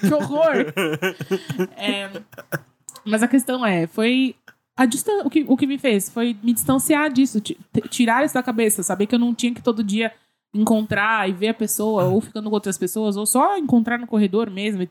que 0.00 0.12
horror! 0.12 0.56
É, 1.76 2.10
mas 3.04 3.22
a 3.22 3.28
questão 3.28 3.64
é, 3.64 3.86
foi. 3.86 4.34
A 4.76 4.86
distan 4.86 5.22
o, 5.24 5.30
que, 5.30 5.44
o 5.46 5.56
que 5.56 5.68
me 5.68 5.78
fez 5.78 6.10
foi 6.10 6.36
me 6.42 6.52
distanciar 6.52 7.10
disso, 7.12 7.40
tirar 7.88 8.24
isso 8.24 8.34
da 8.34 8.42
cabeça, 8.42 8.82
saber 8.82 9.06
que 9.06 9.14
eu 9.14 9.18
não 9.20 9.32
tinha 9.32 9.54
que 9.54 9.62
todo 9.62 9.84
dia 9.84 10.12
encontrar 10.56 11.28
e 11.28 11.32
ver 11.32 11.48
a 11.48 11.54
pessoa, 11.54 12.04
ou 12.04 12.20
ficando 12.20 12.48
com 12.48 12.54
outras 12.54 12.78
pessoas, 12.78 13.16
ou 13.16 13.26
só 13.26 13.56
encontrar 13.58 13.98
no 13.98 14.06
corredor 14.06 14.50
mesmo 14.50 14.82
e 14.82 14.88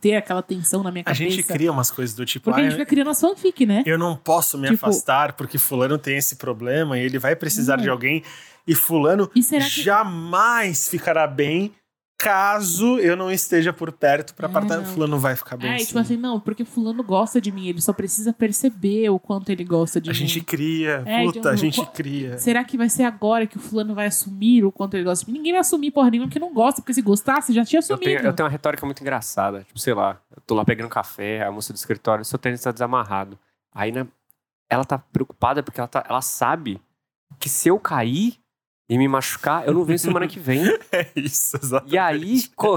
ter 0.00 0.16
aquela 0.16 0.42
tensão 0.42 0.82
na 0.82 0.90
minha 0.90 1.02
A 1.02 1.12
cabeça. 1.12 1.24
gente 1.30 1.42
cria 1.42 1.72
umas 1.72 1.90
coisas 1.90 2.14
do 2.14 2.24
tipo, 2.24 2.44
Porque 2.44 2.60
a 2.60 2.62
ah, 2.62 2.64
gente 2.68 2.78
fica 2.78 2.86
criando 2.86 3.10
as 3.10 3.20
fanfic, 3.20 3.66
né? 3.66 3.82
eu 3.86 3.98
não 3.98 4.16
posso 4.16 4.56
me 4.56 4.68
Tipo- 4.70 4.86
afastar 4.86 5.32
porque 5.34 5.58
fulano 5.58 5.98
tem 5.98 6.16
esse 6.16 6.36
problema 6.36 6.98
e 6.98 7.02
ele 7.02 7.18
vai 7.18 7.34
precisar 7.36 7.76
de 7.76 7.88
alguém 7.88 8.22
e 8.66 8.74
fulano 8.74 9.30
E 9.34 9.42
que. 9.42 9.60
jamais 9.82 10.88
ficará 10.88 11.26
bem 11.26 11.72
caso 12.22 12.98
eu 12.98 13.16
não 13.16 13.30
esteja 13.30 13.72
por 13.72 13.90
perto 13.90 14.34
pra 14.34 14.46
É, 14.46 14.50
apartar. 14.50 14.76
não. 14.78 14.84
Fulano 14.84 15.18
vai 15.18 15.34
ficar 15.34 15.56
bem 15.56 15.72
É, 15.72 15.78
sim. 15.78 15.86
tipo 15.86 15.98
assim, 15.98 16.16
não, 16.16 16.38
porque 16.38 16.64
fulano 16.64 17.02
gosta 17.02 17.40
de 17.40 17.50
mim, 17.50 17.66
ele 17.68 17.80
só 17.80 17.92
precisa 17.94 18.32
perceber 18.32 19.08
o 19.08 19.18
quanto 19.18 19.48
ele 19.50 19.64
gosta 19.64 19.98
de 20.00 20.10
a 20.10 20.12
mim. 20.12 20.18
gente 20.18 20.40
cria, 20.42 21.02
É, 21.06 21.24
puta, 21.24 21.38
então, 21.38 21.52
a 21.52 21.56
gente 21.56 21.80
qu- 21.80 21.86
cria. 21.92 22.36
Será 22.38 22.62
que 22.62 22.76
vai 22.76 22.88
ser 22.90 23.04
agora 23.04 23.46
que 23.46 23.56
o 23.56 23.60
fulano 23.60 23.94
vai 23.94 24.06
assumir 24.06 24.64
o 24.64 24.70
quanto 24.70 24.94
ele 24.94 25.04
gosta 25.04 25.24
de 25.24 25.32
mim? 25.32 25.38
Ninguém 25.38 25.52
vai 25.52 25.60
assumir 25.60 25.90
porra 25.90 26.10
nenhuma 26.10 26.28
que 26.28 26.38
não 26.38 26.52
gosta, 26.52 26.82
porque 26.82 26.92
se 26.94 27.00
gostasse, 27.02 27.52
já 27.52 27.64
tinha 27.64 27.78
Eu 27.78 27.84
assumido. 27.84 28.04
tenho, 28.04 28.18
eu 28.20 28.32
tenho 28.32 28.44
uma 28.46 28.50
retórica 28.52 28.84
muito 28.84 29.00
engraçada. 29.00 29.64
Tipo, 29.64 29.78
sei 29.78 29.94
lá, 29.94 30.20
eu 30.36 30.42
tô 30.46 30.54
lá 30.54 30.64
pegando 30.64 30.88
café, 30.90 31.42
a 31.44 31.50
moça 31.50 31.72
do 31.72 31.76
escritório, 31.76 32.24
seu 32.24 32.38
tênis 32.38 32.60
tá 32.60 32.70
desamarrado. 32.70 33.38
Aí, 33.72 33.92
né, 33.92 34.06
ela 34.68 34.84
tá 34.84 34.98
preocupada 34.98 35.62
porque 35.62 35.80
ela, 35.80 35.88
tá, 35.88 36.04
ela 36.08 36.20
sabe 36.20 36.80
que 37.38 37.48
se 37.48 37.68
eu 37.68 37.78
cair, 37.78 38.39
e 38.90 38.98
me 38.98 39.06
machucar, 39.08 39.66
eu 39.66 39.72
não 39.72 39.84
venho 39.84 39.98
semana 39.98 40.26
que 40.26 40.38
vem. 40.40 40.64
É 40.92 41.06
isso, 41.14 41.56
exatamente. 41.56 41.94
E 41.94 41.98
aí, 41.98 42.42
co- 42.56 42.76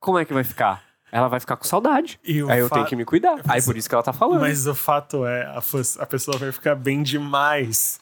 como 0.00 0.18
é 0.18 0.24
que 0.24 0.32
vai 0.32 0.44
ficar? 0.44 0.82
Ela 1.10 1.28
vai 1.28 1.40
ficar 1.40 1.56
com 1.56 1.64
saudade. 1.64 2.18
E 2.24 2.40
Aí 2.48 2.60
eu 2.60 2.70
tenho 2.70 2.86
que 2.86 2.96
me 2.96 3.04
cuidar. 3.04 3.38
Aí 3.46 3.60
por 3.60 3.76
isso 3.76 3.86
que 3.88 3.94
ela 3.94 4.02
tá 4.04 4.12
falando. 4.14 4.40
Mas 4.40 4.66
o 4.66 4.74
fato 4.74 5.26
é, 5.26 5.42
a, 5.44 5.60
a 5.98 6.06
pessoa 6.06 6.38
vai 6.38 6.50
ficar 6.52 6.74
bem 6.74 7.02
demais. 7.02 8.00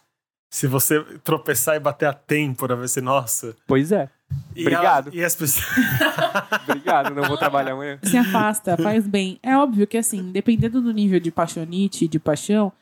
Se 0.53 0.67
você 0.67 1.03
tropeçar 1.25 1.75
e 1.77 1.81
bater 1.81 2.07
a 2.07 2.13
têmpora, 2.13 2.77
vai 2.77 2.87
ser, 2.89 3.01
nossa. 3.03 3.57
Pois 3.67 3.91
é. 3.91 4.09
E 4.55 4.61
Obrigado. 4.63 5.09
ela- 5.09 5.17
e 5.17 5.25
as 5.25 5.35
pessoas. 5.35 5.65
Obrigado, 6.69 7.15
não 7.15 7.25
vou 7.25 7.37
trabalhar 7.39 7.73
amanhã. 7.73 7.99
Se 8.03 8.17
afasta, 8.17 8.77
faz 8.77 9.07
bem. 9.07 9.39
É 9.43 9.57
óbvio 9.57 9.87
que, 9.87 9.97
assim, 9.97 10.31
dependendo 10.31 10.81
do 10.81 10.93
nível 10.93 11.19
de 11.19 11.31
paixonite, 11.31 12.07
de 12.07 12.19
paixão, 12.19 12.73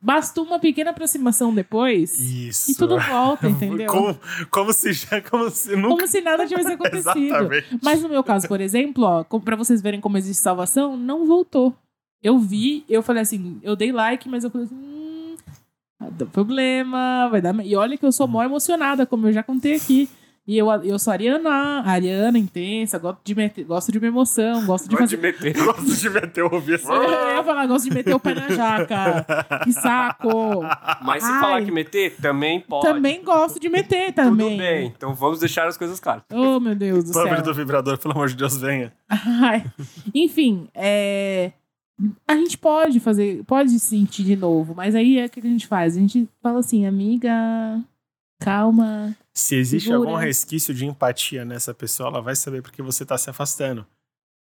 basta 0.00 0.40
uma 0.40 0.58
pequena 0.58 0.90
aproximação 0.90 1.54
depois 1.54 2.18
Isso. 2.18 2.70
e 2.70 2.74
tudo 2.74 2.98
volta, 2.98 3.48
entendeu? 3.50 3.90
Como, 3.90 4.18
como 4.50 4.72
se 4.72 4.92
já. 4.92 5.20
Como 5.20 5.50
se 5.50 5.74
nunca. 5.76 5.88
Como 5.88 6.06
se 6.08 6.20
nada 6.20 6.46
tivesse 6.46 6.72
acontecido. 6.74 7.06
Exatamente. 7.06 7.78
Mas 7.82 8.02
no 8.02 8.08
meu 8.08 8.22
caso, 8.22 8.48
por 8.48 8.60
exemplo, 8.60 9.04
ó, 9.04 9.24
pra 9.40 9.56
vocês 9.56 9.80
verem 9.82 10.00
como 10.00 10.18
existe 10.18 10.42
salvação, 10.42 10.96
não 10.96 11.26
voltou. 11.26 11.74
Eu 12.22 12.38
vi, 12.38 12.84
eu 12.88 13.02
falei 13.02 13.22
assim, 13.22 13.60
eu 13.62 13.76
dei 13.76 13.92
like, 13.92 14.28
mas 14.28 14.42
eu 14.42 14.50
falei 14.50 14.66
assim, 14.66 14.74
hum, 14.74 15.36
problema, 16.32 17.28
vai 17.30 17.40
dar. 17.40 17.54
E 17.64 17.76
olha 17.76 17.96
que 17.96 18.04
eu 18.04 18.12
sou 18.12 18.26
mó 18.26 18.42
emocionada, 18.42 19.06
como 19.06 19.28
eu 19.28 19.32
já 19.32 19.42
contei 19.42 19.74
aqui. 19.74 20.08
E 20.46 20.56
eu, 20.56 20.70
eu 20.84 20.96
sou 20.96 21.12
ariana, 21.12 21.82
ariana 21.84 22.38
intensa, 22.38 22.98
gosto 22.98 23.18
de, 23.24 23.34
meter, 23.34 23.64
gosto 23.64 23.90
de 23.90 23.98
uma 23.98 24.06
emoção, 24.06 24.64
gosto 24.64 24.88
de 24.88 24.94
Gosto 24.94 25.08
de 25.08 25.16
fazer. 25.16 25.50
meter. 25.52 25.54
Gosto 25.64 25.96
de 25.96 26.08
meter 26.10 26.44
o 26.44 26.54
ouvir 26.54 26.74
assim. 26.76 26.86
Eu 26.92 27.02
ia 27.36 27.42
falar, 27.42 27.66
gosto 27.66 27.88
de 27.88 27.94
meter 27.94 28.14
o 28.14 28.20
pé 28.20 28.32
na 28.32 28.48
jaca. 28.50 29.26
Que 29.64 29.72
saco. 29.72 30.62
Mas 31.02 31.24
se 31.24 31.30
Ai. 31.32 31.40
falar 31.40 31.64
que 31.64 31.72
meter, 31.72 32.14
também 32.22 32.60
pode. 32.60 32.86
Também 32.86 33.24
gosto 33.24 33.58
de 33.58 33.68
meter 33.68 34.12
Tudo 34.12 34.24
também. 34.30 34.56
bem. 34.56 34.86
Então 34.96 35.14
vamos 35.14 35.40
deixar 35.40 35.66
as 35.66 35.76
coisas 35.76 35.98
claras. 35.98 36.22
Oh, 36.32 36.60
meu 36.60 36.76
Deus 36.76 37.02
do 37.04 37.12
Pobre 37.12 37.34
céu. 37.34 37.42
do 37.42 37.52
vibrador, 37.54 37.98
pelo 37.98 38.14
amor 38.14 38.28
de 38.28 38.36
Deus, 38.36 38.56
venha. 38.56 38.92
Ai. 39.08 39.64
Enfim, 40.14 40.68
é, 40.74 41.50
a 42.28 42.36
gente 42.36 42.56
pode 42.56 43.00
fazer, 43.00 43.42
pode 43.48 43.80
sentir 43.80 44.22
de 44.22 44.36
novo, 44.36 44.74
mas 44.76 44.94
aí 44.94 45.18
é 45.18 45.24
o 45.26 45.28
que 45.28 45.40
a 45.40 45.42
gente 45.42 45.66
faz? 45.66 45.96
A 45.96 46.00
gente 46.00 46.28
fala 46.40 46.60
assim, 46.60 46.86
amiga, 46.86 47.32
calma. 48.38 49.12
Se 49.36 49.54
existe 49.54 49.90
Segura. 49.90 50.08
algum 50.08 50.18
resquício 50.18 50.72
de 50.72 50.86
empatia 50.86 51.44
nessa 51.44 51.74
pessoa, 51.74 52.08
ela 52.08 52.22
vai 52.22 52.34
saber 52.34 52.62
porque 52.62 52.80
você 52.80 53.04
tá 53.04 53.18
se 53.18 53.28
afastando. 53.28 53.86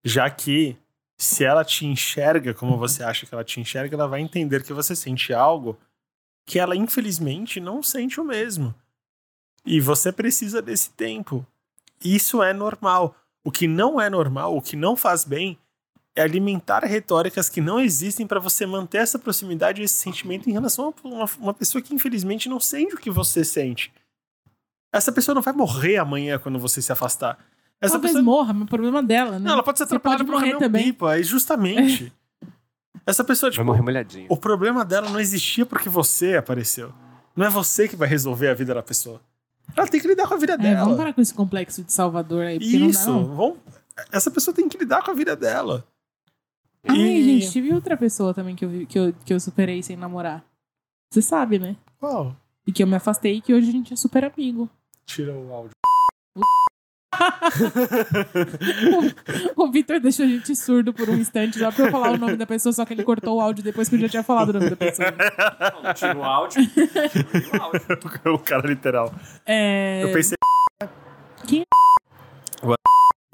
Já 0.04 0.30
que, 0.30 0.76
se 1.16 1.42
ela 1.42 1.64
te 1.64 1.84
enxerga 1.84 2.54
como 2.54 2.78
você 2.78 3.02
acha 3.02 3.26
que 3.26 3.34
ela 3.34 3.42
te 3.42 3.60
enxerga, 3.60 3.96
ela 3.96 4.06
vai 4.06 4.20
entender 4.20 4.62
que 4.62 4.72
você 4.72 4.94
sente 4.94 5.34
algo 5.34 5.76
que 6.46 6.60
ela, 6.60 6.76
infelizmente, 6.76 7.58
não 7.58 7.82
sente 7.82 8.20
o 8.20 8.24
mesmo. 8.24 8.72
E 9.66 9.80
você 9.80 10.12
precisa 10.12 10.62
desse 10.62 10.90
tempo. 10.90 11.44
Isso 12.02 12.40
é 12.40 12.52
normal. 12.52 13.16
O 13.42 13.50
que 13.50 13.66
não 13.66 14.00
é 14.00 14.08
normal, 14.08 14.56
o 14.56 14.62
que 14.62 14.76
não 14.76 14.94
faz 14.94 15.24
bem, 15.24 15.58
é 16.14 16.22
alimentar 16.22 16.84
retóricas 16.84 17.48
que 17.48 17.60
não 17.60 17.80
existem 17.80 18.28
para 18.28 18.38
você 18.38 18.64
manter 18.64 18.98
essa 18.98 19.18
proximidade 19.18 19.82
e 19.82 19.84
esse 19.84 19.94
sentimento 19.94 20.48
em 20.48 20.52
relação 20.52 20.94
a 21.02 21.08
uma, 21.08 21.28
uma 21.40 21.54
pessoa 21.54 21.82
que, 21.82 21.92
infelizmente, 21.92 22.48
não 22.48 22.60
sente 22.60 22.94
o 22.94 22.98
que 22.98 23.10
você 23.10 23.44
sente. 23.44 23.92
Essa 24.92 25.12
pessoa 25.12 25.34
não 25.34 25.42
vai 25.42 25.52
morrer 25.52 25.96
amanhã 25.98 26.38
quando 26.38 26.58
você 26.58 26.80
se 26.80 26.90
afastar. 26.92 27.38
Essa 27.80 27.92
Talvez 27.92 28.12
pessoa. 28.14 28.24
morra, 28.24 28.52
mas 28.52 28.62
o 28.62 28.66
problema 28.66 29.02
dela, 29.02 29.32
né? 29.32 29.38
Não, 29.40 29.52
ela 29.52 29.62
pode 29.62 29.78
ser 29.78 29.84
atropelada 29.84 30.24
pode 30.24 30.30
por 30.30 30.40
morrer 30.40 30.58
também. 30.58 30.84
pipa. 30.84 31.18
E 31.18 31.22
justamente. 31.22 32.12
Essa 33.06 33.22
pessoa, 33.24 33.48
Vai 33.50 33.54
tipo, 33.54 33.64
morrer 33.64 33.82
molhadinho. 33.82 34.26
o 34.28 34.36
problema 34.36 34.84
dela 34.84 35.08
não 35.08 35.20
existia 35.20 35.64
porque 35.64 35.88
você 35.88 36.36
apareceu. 36.36 36.92
Não 37.36 37.46
é 37.46 37.50
você 37.50 37.86
que 37.88 37.94
vai 37.96 38.08
resolver 38.08 38.48
a 38.48 38.54
vida 38.54 38.74
da 38.74 38.82
pessoa. 38.82 39.20
Ela 39.76 39.86
tem 39.86 40.00
que 40.00 40.08
lidar 40.08 40.26
com 40.26 40.34
a 40.34 40.36
vida 40.38 40.54
É, 40.54 40.56
dela. 40.58 40.80
vamos 40.84 40.96
parar 40.98 41.12
com 41.12 41.20
esse 41.20 41.32
complexo 41.32 41.82
de 41.84 41.92
Salvador 41.92 42.44
aí, 42.46 42.58
Isso. 42.58 43.08
não 43.10 43.22
dá 43.22 43.28
não. 43.28 43.36
Vamos... 43.36 43.58
Essa 44.10 44.30
pessoa 44.30 44.54
tem 44.54 44.68
que 44.68 44.76
lidar 44.78 45.02
com 45.04 45.10
a 45.10 45.14
vida 45.14 45.36
dela. 45.36 45.86
Ai, 46.86 46.96
E- 46.98 47.24
gente, 47.40 47.52
tive 47.52 47.72
outra 47.72 47.96
pessoa 47.96 48.32
também 48.34 48.56
que 48.56 48.64
eu, 48.64 48.68
vi- 48.68 48.86
que, 48.86 48.98
eu, 48.98 49.14
que 49.24 49.32
eu 49.32 49.38
superei 49.40 49.82
sem 49.82 49.96
namorar. 49.96 50.44
Você 51.12 51.22
sabe, 51.22 51.58
né? 51.58 51.76
Qual? 51.98 52.34
E 52.66 52.72
que 52.72 52.82
eu 52.82 52.86
me 52.86 52.96
afastei 52.96 53.36
e 53.36 53.40
que 53.40 53.54
hoje 53.54 53.68
a 53.68 53.72
gente 53.72 53.92
é 53.92 53.96
super 53.96 54.24
amigo. 54.24 54.68
Tira 55.08 55.32
o 55.32 55.52
áudio. 55.52 55.70
O 59.56 59.72
Vitor 59.72 59.98
deixou 59.98 60.26
a 60.26 60.28
gente 60.28 60.54
surdo 60.54 60.92
por 60.92 61.08
um 61.08 61.16
instante 61.16 61.58
só 61.58 61.72
pra 61.72 61.86
eu 61.86 61.90
falar 61.90 62.10
o 62.12 62.18
nome 62.18 62.36
da 62.36 62.46
pessoa, 62.46 62.72
só 62.72 62.84
que 62.84 62.92
ele 62.92 63.02
cortou 63.02 63.38
o 63.38 63.40
áudio 63.40 63.64
depois 63.64 63.88
que 63.88 63.96
eu 63.96 64.00
já 64.00 64.08
tinha 64.08 64.22
falado 64.22 64.50
o 64.50 64.52
nome 64.52 64.70
da 64.70 64.76
pessoa. 64.76 65.08
Não, 65.82 65.94
tira 65.94 66.16
o 66.16 66.22
áudio. 66.22 66.68
Tira 66.68 67.58
o 67.58 67.62
áudio. 67.62 67.80
o 68.34 68.38
cara 68.38 68.68
literal. 68.68 69.12
É... 69.46 70.04
Eu 70.04 70.12
pensei. 70.12 70.36
Quem? 71.46 71.64
O 72.62 72.74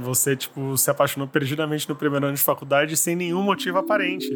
Você, 0.01 0.37
tipo, 0.37 0.79
se 0.79 0.89
apaixonou 0.91 1.27
perdidamente 1.27 1.89
no 1.89 1.97
primeiro 1.97 2.27
ano 2.27 2.37
de 2.37 2.43
faculdade 2.43 2.97
sem 2.97 3.17
nenhum 3.17 3.43
motivo 3.43 3.79
aparente. 3.79 4.31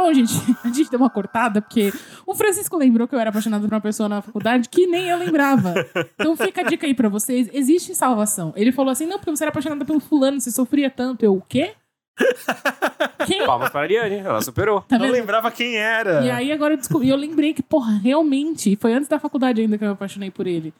Bom, 0.00 0.14
gente, 0.14 0.32
a 0.64 0.68
gente 0.68 0.90
deu 0.90 0.98
uma 0.98 1.10
cortada, 1.10 1.60
porque 1.60 1.92
o 2.26 2.34
Francisco 2.34 2.74
lembrou 2.78 3.06
que 3.06 3.14
eu 3.14 3.18
era 3.18 3.28
apaixonado 3.28 3.68
por 3.68 3.74
uma 3.74 3.82
pessoa 3.82 4.08
na 4.08 4.22
faculdade 4.22 4.66
que 4.70 4.86
nem 4.86 5.10
eu 5.10 5.18
lembrava. 5.18 5.74
Então 6.14 6.34
fica 6.34 6.62
a 6.62 6.64
dica 6.64 6.86
aí 6.86 6.94
pra 6.94 7.10
vocês: 7.10 7.50
existe 7.52 7.94
salvação. 7.94 8.54
Ele 8.56 8.72
falou 8.72 8.90
assim: 8.90 9.04
não, 9.04 9.18
porque 9.18 9.30
você 9.30 9.44
era 9.44 9.50
apaixonada 9.50 9.84
pelo 9.84 10.00
fulano, 10.00 10.40
você 10.40 10.50
sofria 10.50 10.88
tanto. 10.88 11.22
Eu, 11.22 11.36
o 11.36 11.42
quê? 11.42 11.74
Quem? 13.26 13.44
Palmas 13.44 13.68
pra 13.68 13.82
Ariane, 13.82 14.16
ela 14.16 14.40
superou. 14.40 14.80
Tá 14.80 14.98
Não 14.98 15.10
lembrava 15.10 15.50
quem 15.50 15.76
era. 15.76 16.24
E 16.24 16.30
aí 16.30 16.50
agora 16.50 16.72
eu 16.72 16.78
descobri, 16.78 17.10
eu 17.10 17.16
lembrei 17.16 17.52
que, 17.52 17.62
porra, 17.62 17.98
realmente, 17.98 18.76
foi 18.76 18.94
antes 18.94 19.08
da 19.08 19.18
faculdade 19.18 19.60
ainda 19.60 19.76
que 19.76 19.84
eu 19.84 19.88
me 19.88 19.94
apaixonei 19.94 20.30
por 20.30 20.46
ele. 20.46 20.72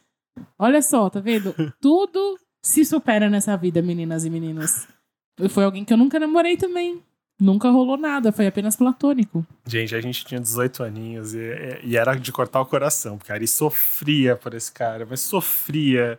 Olha 0.59 0.81
só, 0.81 1.11
tá 1.11 1.21
vendo? 1.21 1.55
Tudo 1.79 2.39
se 2.63 2.85
supera 2.87 3.29
nessa 3.29 3.55
vida, 3.57 3.83
meninas 3.83 4.25
e 4.25 4.31
meninos. 4.31 4.89
Foi 5.51 5.65
alguém 5.65 5.85
que 5.85 5.93
eu 5.93 5.99
nunca 5.99 6.19
namorei 6.19 6.57
também. 6.57 7.03
Nunca 7.41 7.71
rolou 7.71 7.97
nada, 7.97 8.31
foi 8.33 8.47
apenas 8.47 8.77
platônico. 8.77 9.47
Gente, 9.67 9.95
a 9.95 10.01
gente 10.01 10.25
tinha 10.25 10.39
18 10.41 10.83
aninhos 10.83 11.33
e, 11.35 11.41
e 11.83 11.97
era 11.97 12.15
de 12.15 12.31
cortar 12.31 12.61
o 12.61 12.67
coração, 12.67 13.17
porque 13.17 13.33
a 13.33 13.35
Ari 13.35 13.49
sofria 13.49 14.37
por 14.37 14.53
esse 14.55 14.71
cara, 14.71 15.07
mas 15.09 15.21
sofria. 15.21 16.19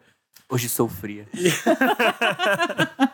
Hoje 0.49 0.67
sou 0.67 0.87
fria. 0.89 1.27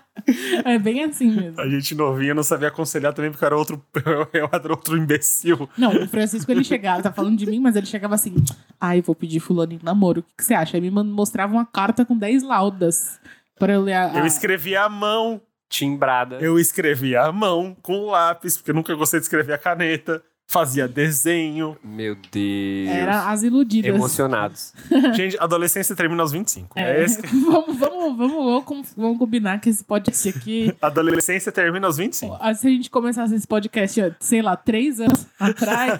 É 0.65 0.77
bem 0.77 1.03
assim 1.05 1.31
mesmo. 1.31 1.61
A 1.61 1.69
gente 1.69 1.95
novinho 1.95 2.35
não 2.35 2.43
sabia 2.43 2.67
aconselhar 2.67 3.13
também, 3.13 3.31
porque 3.31 3.45
eu 3.45 3.47
era 3.47 3.57
outro, 3.57 3.81
eu 4.33 4.49
era 4.51 4.71
outro 4.73 4.97
imbecil. 4.97 5.69
Não, 5.77 6.03
o 6.03 6.07
Francisco 6.07 6.51
ele 6.51 6.65
chegava, 6.65 7.01
tá 7.01 7.13
falando 7.13 7.37
de 7.37 7.45
mim, 7.45 7.59
mas 7.61 7.77
ele 7.77 7.85
chegava 7.85 8.15
assim: 8.15 8.35
ai, 8.79 9.01
vou 9.01 9.15
pedir 9.15 9.39
fulano 9.39 9.71
em 9.73 9.79
namoro, 9.81 10.19
o 10.19 10.23
que, 10.23 10.33
que 10.37 10.43
você 10.43 10.53
acha? 10.53 10.75
Aí 10.75 10.81
me 10.81 10.89
mostrava 10.91 11.53
uma 11.53 11.65
carta 11.65 12.03
com 12.03 12.17
10 12.17 12.43
laudas 12.43 13.21
pra 13.57 13.73
eu 13.73 13.81
ler 13.83 13.93
a. 13.93 14.13
Eu 14.17 14.23
a- 14.23 14.27
escrevia 14.27 14.83
à 14.83 14.89
mão, 14.89 15.39
Timbrada. 15.69 16.37
eu 16.39 16.57
escrevia 16.59 17.21
à 17.23 17.31
mão, 17.31 17.75
com 17.81 18.07
lápis, 18.07 18.57
porque 18.57 18.71
eu 18.71 18.75
nunca 18.75 18.93
gostei 18.95 19.19
de 19.19 19.25
escrever 19.25 19.53
a 19.53 19.57
caneta. 19.57 20.21
Fazia 20.49 20.87
desenho. 20.87 21.77
Meu 21.83 22.15
Deus. 22.31 22.89
Era 22.89 23.29
as 23.29 23.43
iludidas. 23.43 23.93
Emocionados. 23.93 24.73
Gente, 25.13 25.37
adolescência 25.41 25.93
termina 25.93 26.23
aos 26.23 26.31
25. 26.31 26.79
É. 26.79 27.01
É, 27.01 27.03
esse 27.03 27.21
que- 27.21 27.27
vamos, 27.35 27.77
vamos, 27.77 28.17
vamos, 28.17 28.31
vamos, 28.45 28.63
com- 28.63 28.81
vamos 28.95 29.17
combinar 29.17 29.59
que 29.59 29.67
esse 29.69 29.83
podcast 29.83 30.29
aqui. 30.29 30.73
Adolescência 30.81 31.51
termina 31.51 31.85
aos 31.87 31.97
25. 31.97 32.37
ah, 32.39 32.53
Se 32.53 32.65
a 32.65 32.69
gente 32.69 32.89
começasse 32.89 33.35
esse 33.35 33.45
podcast, 33.45 34.15
sei 34.21 34.41
lá, 34.41 34.55
três 34.55 35.01
anos 35.01 35.25
atrás, 35.37 35.99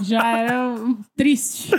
já 0.00 0.36
era 0.36 0.74
triste. 1.16 1.70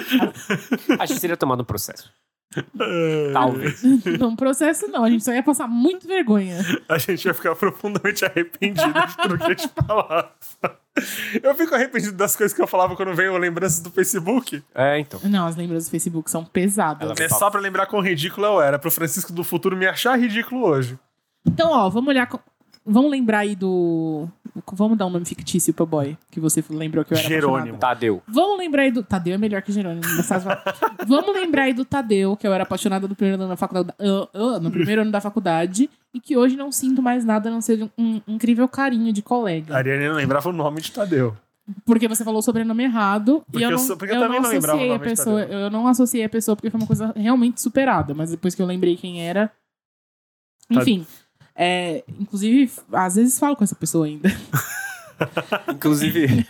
A 0.97 1.05
gente 1.05 1.19
teria 1.19 1.35
tomado 1.35 1.59
um 1.61 1.65
processo. 1.65 2.09
Ah, 2.57 3.33
Talvez. 3.33 3.81
Num 4.19 4.35
processo, 4.35 4.87
não. 4.87 5.03
A 5.03 5.09
gente 5.09 5.23
só 5.23 5.33
ia 5.33 5.43
passar 5.43 5.67
muito 5.67 6.07
vergonha. 6.07 6.57
A 6.89 6.97
gente 6.97 7.23
vai 7.23 7.33
ficar 7.33 7.55
profundamente 7.55 8.25
arrependido 8.25 8.93
de 9.07 9.17
tudo 9.17 9.37
que 9.37 9.43
a 9.43 9.49
gente 9.49 9.69
falava. 9.69 10.31
Eu 11.41 11.55
fico 11.55 11.73
arrependido 11.73 12.13
das 12.17 12.35
coisas 12.35 12.53
que 12.55 12.61
eu 12.61 12.67
falava 12.67 12.95
quando 12.95 13.13
veio 13.15 13.37
lembranças 13.37 13.79
do 13.79 13.89
Facebook. 13.89 14.61
É, 14.75 14.99
então. 14.99 15.19
Não, 15.23 15.47
as 15.47 15.55
lembranças 15.55 15.87
do 15.87 15.91
Facebook 15.91 16.29
são 16.29 16.43
pesadas. 16.43 17.01
Ela- 17.09 17.15
É 17.17 17.29
só 17.29 17.49
pra 17.49 17.61
lembrar 17.61 17.85
quão 17.85 18.01
ridículo 18.01 18.45
eu 18.45 18.61
era. 18.61 18.77
Pro 18.77 18.91
Francisco 18.91 19.31
do 19.31 19.43
futuro 19.43 19.77
me 19.77 19.87
achar 19.87 20.19
ridículo 20.19 20.65
hoje. 20.65 20.99
Então, 21.45 21.71
ó, 21.71 21.89
vamos 21.89 22.09
olhar. 22.09 22.27
com- 22.27 22.39
Vamos 22.85 23.11
lembrar 23.11 23.39
aí 23.39 23.55
do. 23.55 24.27
Vamos 24.73 24.97
dar 24.97 25.05
um 25.05 25.09
nome 25.09 25.25
fictício 25.25 25.73
pro 25.73 25.85
boy, 25.85 26.17
que 26.29 26.39
você 26.39 26.63
lembrou 26.69 27.05
que 27.05 27.13
eu 27.13 27.17
era 27.17 27.27
Jerônimo. 27.27 27.57
apaixonada. 27.75 27.79
Tadeu. 27.79 28.23
Vamos 28.27 28.57
lembrar 28.57 28.83
aí 28.83 28.91
do. 28.91 29.03
Tadeu 29.03 29.33
é 29.33 29.37
melhor 29.37 29.61
que 29.61 29.71
Jerônimo. 29.71 30.03
falar. 30.23 30.63
Vamos 31.07 31.33
lembrar 31.33 31.63
aí 31.63 31.73
do 31.73 31.85
Tadeu, 31.85 32.35
que 32.35 32.45
eu 32.47 32.53
era 32.53 32.63
apaixonada 32.63 33.07
no 33.07 33.15
primeiro 33.15 33.41
ano 33.41 33.49
da 33.49 33.55
faculdade. 33.57 33.95
ah, 33.99 34.27
ah, 34.33 34.59
no 34.59 34.69
primeiro 34.71 35.01
ano 35.01 35.11
da 35.11 35.21
faculdade. 35.21 35.89
E 36.13 36.19
que 36.19 36.35
hoje 36.35 36.57
não 36.57 36.71
sinto 36.71 37.01
mais 37.01 37.23
nada 37.23 37.47
a 37.49 37.51
não 37.51 37.61
ser 37.61 37.83
um, 37.83 37.89
um 37.97 38.21
incrível 38.27 38.67
carinho 38.67 39.13
de 39.13 39.21
A 39.21 39.23
colega. 39.23 39.75
Ariane 39.77 40.07
não 40.09 40.15
lembrava 40.15 40.49
o 40.49 40.53
nome 40.53 40.81
de 40.81 40.91
Tadeu. 40.91 41.35
Porque 41.85 42.07
você 42.07 42.25
falou 42.25 42.39
o 42.39 42.43
sobrenome 42.43 42.83
errado. 42.83 43.43
Porque 43.45 43.59
e 43.59 43.63
eu 43.63 43.69
eu 43.69 43.77
não, 43.77 43.85
sou- 43.85 43.95
porque 43.95 44.13
eu 44.13 44.19
também 44.19 44.41
não 44.41 44.49
lembrava 44.49 44.77
o 44.77 44.81
associei 44.81 44.89
a 44.89 44.97
nome 44.97 45.05
de 45.05 45.09
pessoa. 45.15 45.41
Tadeu. 45.41 45.59
Eu 45.59 45.69
não 45.69 45.87
associei 45.87 46.23
a 46.25 46.29
pessoa 46.29 46.55
porque 46.57 46.69
foi 46.69 46.79
uma 46.81 46.87
coisa 46.87 47.13
realmente 47.15 47.61
superada. 47.61 48.13
Mas 48.13 48.31
depois 48.31 48.53
que 48.53 48.61
eu 48.61 48.65
lembrei 48.65 48.97
quem 48.97 49.25
era. 49.25 49.49
Enfim. 50.69 51.05
É, 51.55 52.03
inclusive, 52.19 52.69
às 52.91 53.15
vezes 53.15 53.39
falo 53.39 53.55
com 53.55 53.63
essa 53.63 53.75
pessoa 53.75 54.05
ainda. 54.05 54.29
Inclusive. 55.69 56.25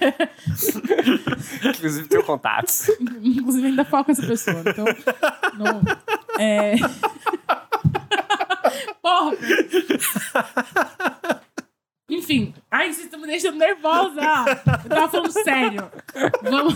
Inclusive, 1.66 2.08
tenho 2.08 2.24
contatos. 2.24 2.90
Inclusive, 3.22 3.68
ainda 3.68 3.84
falo 3.84 4.06
com 4.06 4.12
essa 4.12 4.26
pessoa. 4.26 4.64
Então, 4.66 4.86
não. 5.58 5.82
É. 6.40 6.76
Porra! 9.02 9.36
Enfim. 12.10 12.54
Ai, 12.70 12.94
vocês 12.94 13.06
estão 13.06 13.20
me 13.20 13.28
deixando 13.28 13.58
nervosa. 13.58 14.22
Eu 14.84 14.90
tava 14.90 15.10
falando 15.10 15.32
sério. 15.32 15.92
Vamos. 16.44 16.76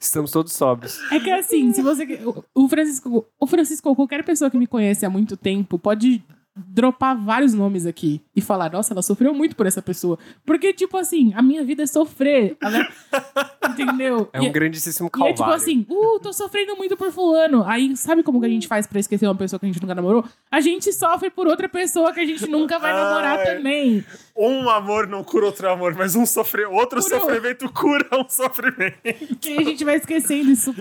Estamos 0.00 0.30
todos 0.30 0.52
sóbrios. 0.52 1.00
É 1.12 1.20
que 1.20 1.30
assim, 1.30 1.72
se 1.72 1.82
você. 1.82 2.06
O 2.54 2.68
Francisco, 2.68 3.26
o 3.38 3.46
Francisco, 3.46 3.94
qualquer 3.94 4.24
pessoa 4.24 4.50
que 4.50 4.58
me 4.58 4.66
conhece 4.66 5.04
há 5.04 5.10
muito 5.10 5.36
tempo, 5.36 5.78
pode 5.78 6.22
dropar 6.56 7.16
vários 7.16 7.52
nomes 7.52 7.84
aqui 7.86 8.22
e 8.34 8.40
falar, 8.40 8.70
nossa, 8.72 8.94
ela 8.94 9.02
sofreu 9.02 9.34
muito 9.34 9.54
por 9.54 9.66
essa 9.66 9.82
pessoa. 9.82 10.18
Porque, 10.44 10.72
tipo 10.72 10.96
assim, 10.96 11.32
a 11.34 11.42
minha 11.42 11.62
vida 11.64 11.82
é 11.82 11.86
sofrer. 11.86 12.56
Ela... 12.62 12.88
Entendeu? 13.68 14.28
É 14.32 14.40
um 14.40 14.44
E- 14.44 14.48
grandíssimo 14.50 15.06
E 15.06 15.08
é 15.08 15.10
calvário. 15.10 15.36
tipo 15.36 15.50
assim, 15.50 15.86
uh, 15.90 16.18
tô 16.20 16.32
sofrendo 16.32 16.74
muito 16.76 16.96
por 16.96 17.10
fulano. 17.12 17.62
Aí, 17.66 17.94
sabe 17.96 18.22
como 18.22 18.40
que 18.40 18.46
a 18.46 18.48
gente 18.48 18.66
faz 18.66 18.86
pra 18.86 18.98
esquecer 18.98 19.26
uma 19.26 19.34
pessoa 19.34 19.60
que 19.60 19.66
a 19.66 19.68
gente 19.68 19.80
nunca 19.82 19.94
namorou? 19.94 20.24
A 20.50 20.60
gente 20.60 20.90
sofre 20.92 21.28
por 21.28 21.46
outra 21.46 21.68
pessoa 21.68 22.12
que 22.12 22.20
a 22.20 22.24
gente 22.24 22.46
nunca 22.48 22.78
vai 22.78 22.92
namorar 22.94 23.38
Ai. 23.40 23.56
também. 23.56 24.04
Um 24.36 24.68
amor 24.70 25.06
não 25.06 25.22
cura 25.24 25.46
outro 25.46 25.68
amor, 25.70 25.94
mas 25.94 26.14
um 26.16 26.24
sofre... 26.24 26.64
outro 26.64 27.02
Cura- 27.02 27.20
sofrimento 27.20 27.70
cura 27.72 28.08
um 28.12 28.28
sofrimento. 28.28 28.96
E 29.04 29.48
aí 29.48 29.58
a 29.58 29.62
gente 29.64 29.84
vai 29.84 29.96
esquecendo 29.96 30.50
isso- 30.52 30.74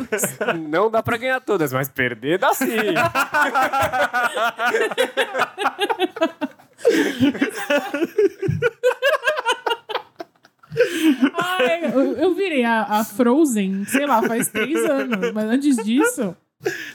Não 0.68 0.90
dá 0.90 1.02
pra 1.02 1.16
ganhar 1.16 1.40
todas, 1.40 1.72
mas 1.72 1.88
perder 1.88 2.38
dá 2.38 2.52
sim. 2.54 2.66
Ai, 11.34 11.92
eu, 11.94 12.16
eu 12.16 12.34
virei 12.34 12.64
a, 12.64 12.82
a 12.82 13.04
Frozen, 13.04 13.84
sei 13.86 14.06
lá, 14.06 14.22
faz 14.22 14.48
três 14.48 14.76
anos. 14.88 15.32
Mas 15.32 15.44
antes 15.44 15.76
disso, 15.76 16.36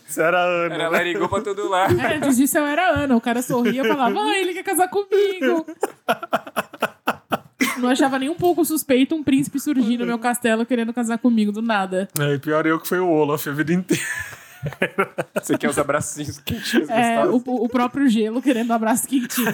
Isso 0.07 0.21
era 0.21 0.39
a 0.39 0.45
Ana. 0.65 0.75
Ela 0.75 0.97
né? 0.97 1.03
ligou 1.03 1.29
pra 1.29 1.41
todo 1.41 1.69
lado. 1.69 1.99
é, 1.99 2.15
antes 2.17 2.37
disso 2.37 2.57
eu 2.57 2.65
era 2.65 2.89
Ana. 2.89 3.15
O 3.15 3.21
cara 3.21 3.41
sorria 3.41 3.81
e 3.81 3.87
falava, 3.87 4.19
ai, 4.19 4.41
ele 4.41 4.53
quer 4.53 4.63
casar 4.63 4.89
comigo. 4.89 5.65
Não 7.77 7.87
achava 7.89 8.19
nem 8.19 8.29
um 8.29 8.35
pouco 8.35 8.65
suspeito 8.65 9.15
um 9.15 9.23
príncipe 9.23 9.59
surgir 9.59 9.97
no 9.97 10.05
meu 10.05 10.19
castelo 10.19 10.65
querendo 10.65 10.93
casar 10.93 11.17
comigo 11.17 11.51
do 11.51 11.61
nada. 11.61 12.09
É, 12.19 12.33
e 12.33 12.39
pior 12.39 12.65
eu 12.65 12.77
que 12.79 12.87
foi 12.87 12.99
o 12.99 13.07
Olaf 13.07 13.47
a 13.47 13.51
vida 13.51 13.73
inteira. 13.73 14.03
Você 15.41 15.57
quer 15.57 15.69
os 15.69 15.77
abracinhos 15.77 16.37
quentinhos 16.39 16.89
É, 16.89 17.25
o, 17.25 17.35
o 17.37 17.69
próprio 17.69 18.07
gelo 18.09 18.41
querendo 18.41 18.71
um 18.71 18.73
abraço 18.73 19.07
quentinho. 19.07 19.47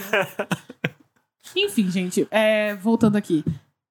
Enfim, 1.55 1.89
gente, 1.89 2.27
é, 2.31 2.75
voltando 2.75 3.15
aqui. 3.15 3.43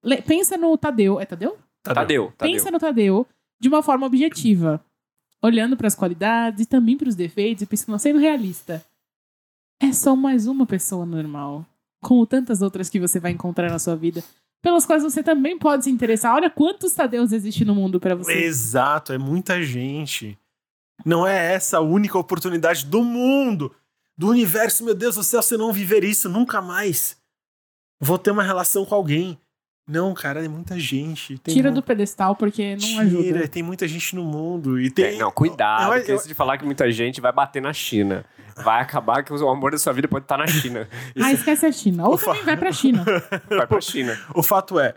Le- 0.02 0.22
pensa 0.22 0.56
no 0.56 0.76
Tadeu. 0.76 1.20
É 1.20 1.24
Tadeu? 1.24 1.56
Tadeu, 1.82 2.32
Tadeu. 2.36 2.52
Pensa 2.52 2.70
no 2.70 2.78
Tadeu 2.78 3.26
de 3.60 3.68
uma 3.68 3.82
forma 3.82 4.06
objetiva. 4.06 4.84
Olhando 5.42 5.76
para 5.76 5.86
as 5.86 5.94
qualidades 5.94 6.64
e 6.64 6.66
também 6.66 6.96
para 6.96 7.08
os 7.08 7.14
defeitos 7.14 7.62
e 7.62 7.66
pensando, 7.66 7.98
sendo 7.98 8.18
realista. 8.18 8.84
É 9.80 9.92
só 9.92 10.16
mais 10.16 10.46
uma 10.46 10.66
pessoa 10.66 11.04
normal. 11.04 11.64
Como 12.02 12.26
tantas 12.26 12.62
outras 12.62 12.88
que 12.88 12.98
você 13.00 13.20
vai 13.20 13.32
encontrar 13.32 13.70
na 13.70 13.78
sua 13.78 13.94
vida. 13.96 14.22
Pelas 14.62 14.86
quais 14.86 15.02
você 15.02 15.22
também 15.22 15.58
pode 15.58 15.84
se 15.84 15.90
interessar. 15.90 16.34
Olha 16.34 16.48
quantos 16.48 16.92
Tadeus 16.94 17.32
existem 17.32 17.66
no 17.66 17.74
mundo 17.74 18.00
para 18.00 18.14
você. 18.14 18.32
Exato, 18.32 19.12
é 19.12 19.18
muita 19.18 19.62
gente. 19.62 20.38
Não 21.04 21.26
é 21.26 21.54
essa 21.54 21.78
a 21.78 21.80
única 21.80 22.18
oportunidade 22.18 22.84
do 22.86 23.02
mundo, 23.02 23.74
do 24.16 24.28
universo, 24.28 24.84
meu 24.84 24.94
Deus 24.94 25.14
do 25.16 25.24
céu, 25.24 25.40
você 25.42 25.56
não 25.56 25.72
viver 25.72 26.04
isso 26.04 26.28
nunca 26.28 26.60
mais. 26.60 27.16
Vou 28.00 28.18
ter 28.18 28.30
uma 28.30 28.42
relação 28.42 28.84
com 28.84 28.94
alguém. 28.94 29.38
Não, 29.86 30.14
cara, 30.14 30.42
é 30.42 30.48
muita 30.48 30.78
gente. 30.78 31.36
Tem 31.38 31.54
Tira 31.54 31.68
mu- 31.68 31.74
do 31.76 31.82
pedestal 31.82 32.34
porque 32.34 32.70
não 32.72 32.78
Tira, 32.78 33.02
ajuda. 33.02 33.48
tem 33.48 33.62
muita 33.62 33.86
gente 33.86 34.16
no 34.16 34.24
mundo. 34.24 34.80
E 34.80 34.90
tem. 34.90 35.10
Tem- 35.10 35.18
não, 35.18 35.30
cuidado, 35.30 35.92
Eu- 35.94 36.02
que 36.04 36.10
eu- 36.10 36.14
antes 36.14 36.26
de 36.26 36.32
falar 36.32 36.56
que 36.56 36.64
muita 36.64 36.90
gente 36.90 37.20
vai 37.20 37.32
bater 37.32 37.60
na 37.60 37.72
China. 37.72 38.24
Vai 38.56 38.80
acabar 38.80 39.22
que 39.22 39.32
o 39.32 39.48
amor 39.48 39.72
da 39.72 39.78
sua 39.78 39.92
vida 39.92 40.08
pode 40.08 40.24
estar 40.24 40.38
na 40.38 40.46
China. 40.46 40.88
Ah, 41.20 41.30
Isso 41.32 41.40
esquece 41.40 41.66
a 41.66 41.72
China. 41.72 42.06
Ou 42.08 42.14
Ufa. 42.14 42.26
também 42.26 42.44
vai 42.44 42.56
pra 42.56 42.72
China. 42.72 43.04
vai 43.50 43.66
pra 43.66 43.80
China. 43.80 44.18
O 44.34 44.42
fato 44.42 44.78
é, 44.80 44.94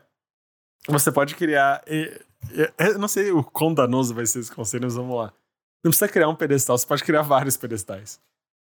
você 0.88 1.12
pode 1.12 1.36
criar. 1.36 1.84
Eu 2.78 2.98
não 2.98 3.08
sei 3.10 3.32
o 3.32 3.44
quão 3.44 3.74
danoso 3.74 4.14
vai 4.14 4.26
ser 4.26 4.40
esse 4.40 4.52
conselho, 4.52 4.84
mas 4.86 4.96
vamos 4.96 5.18
lá. 5.18 5.34
Não 5.88 5.92
precisa 5.92 6.08
criar 6.10 6.28
um 6.28 6.36
pedestal, 6.36 6.78
você 6.78 6.86
pode 6.86 7.04
criar 7.04 7.22
vários 7.22 7.56
pedestais. 7.56 8.20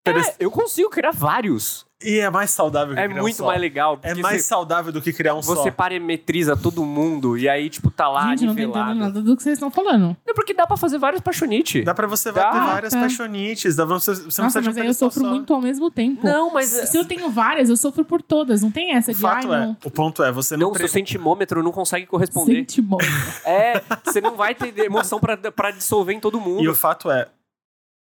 Pedest- 0.03 0.35
Eu 0.37 0.51
consigo 0.51 0.89
criar 0.89 1.11
vários. 1.11 1.85
E 2.03 2.19
é 2.19 2.29
mais 2.29 2.51
saudável 2.51 2.93
que 2.93 2.99
É 2.99 3.05
criar 3.07 3.19
um 3.19 3.21
muito 3.21 3.43
mais 3.43 3.59
legal. 3.61 3.93
É 4.03 4.09
porque 4.09 4.21
mais 4.21 4.41
você, 4.41 4.47
saudável 4.49 4.91
do 4.91 5.01
que 5.01 5.13
criar 5.13 5.33
um 5.33 5.41
você 5.41 5.69
só. 5.69 5.71
parametriza 5.71 6.55
todo 6.57 6.83
mundo 6.83 7.37
e 7.37 7.47
aí, 7.47 7.69
tipo, 7.69 7.89
tá 7.89 8.09
lá 8.09 8.29
Gente, 8.31 8.45
não 8.45 8.53
tô 8.55 8.61
entendendo 8.61 8.95
nada 8.99 9.21
do 9.21 9.35
que 9.37 9.41
vocês 9.41 9.53
estão 9.53 9.71
falando. 9.71 10.15
É 10.27 10.33
porque 10.33 10.53
dá 10.53 10.67
pra 10.67 10.75
fazer 10.75 10.97
vários 10.97 11.21
paixonite. 11.21 11.83
Dá 11.83 11.93
pra 11.93 12.05
você 12.05 12.31
Dá. 12.33 12.51
ter 12.51 12.57
várias 12.59 12.93
Tá. 12.93 12.99
paixonites. 12.99 13.75
Dá 13.77 13.85
pra 13.87 13.95
você, 13.97 14.13
você 14.13 14.19
não 14.41 14.45
Nossa, 14.47 14.59
precisa 14.59 14.61
de 14.61 14.67
um 14.67 14.71
mas 14.71 14.77
aí 14.77 14.81
eu 14.81 14.85
pedestal 14.87 15.09
sofro 15.11 15.23
só. 15.23 15.29
muito 15.33 15.53
ao 15.53 15.61
mesmo 15.61 15.89
tempo. 15.89 16.19
Não, 16.21 16.51
mas... 16.53 16.67
Se 16.67 16.97
eu 16.97 17.05
tenho 17.05 17.29
várias, 17.29 17.69
eu 17.69 17.77
sofro 17.77 18.03
por 18.03 18.21
todas. 18.21 18.61
Não 18.61 18.71
tem 18.71 18.93
essa 18.93 19.11
O 19.11 19.15
de, 19.15 19.25
ai, 19.25 19.33
fato 19.43 19.53
é, 19.53 19.59
não. 19.65 19.77
o 19.85 19.89
ponto 19.89 20.21
é, 20.21 20.31
você 20.31 20.57
não, 20.57 20.67
Não, 20.67 20.71
pre- 20.73 20.79
seu 20.81 20.89
sentimômetro 20.89 21.63
não 21.63 21.71
consegue 21.71 22.05
corresponder. 22.05 22.55
Sente 22.57 22.81
bom. 22.81 22.97
É, 23.45 23.81
você 24.03 24.19
não 24.19 24.35
vai 24.35 24.53
ter 24.53 24.77
emoção 24.79 25.19
pra, 25.19 25.37
pra 25.37 25.71
dissolver 25.71 26.13
em 26.15 26.19
todo 26.19 26.39
mundo. 26.41 26.61
E 26.61 26.67
o 26.67 26.75
fato 26.75 27.09
é, 27.09 27.27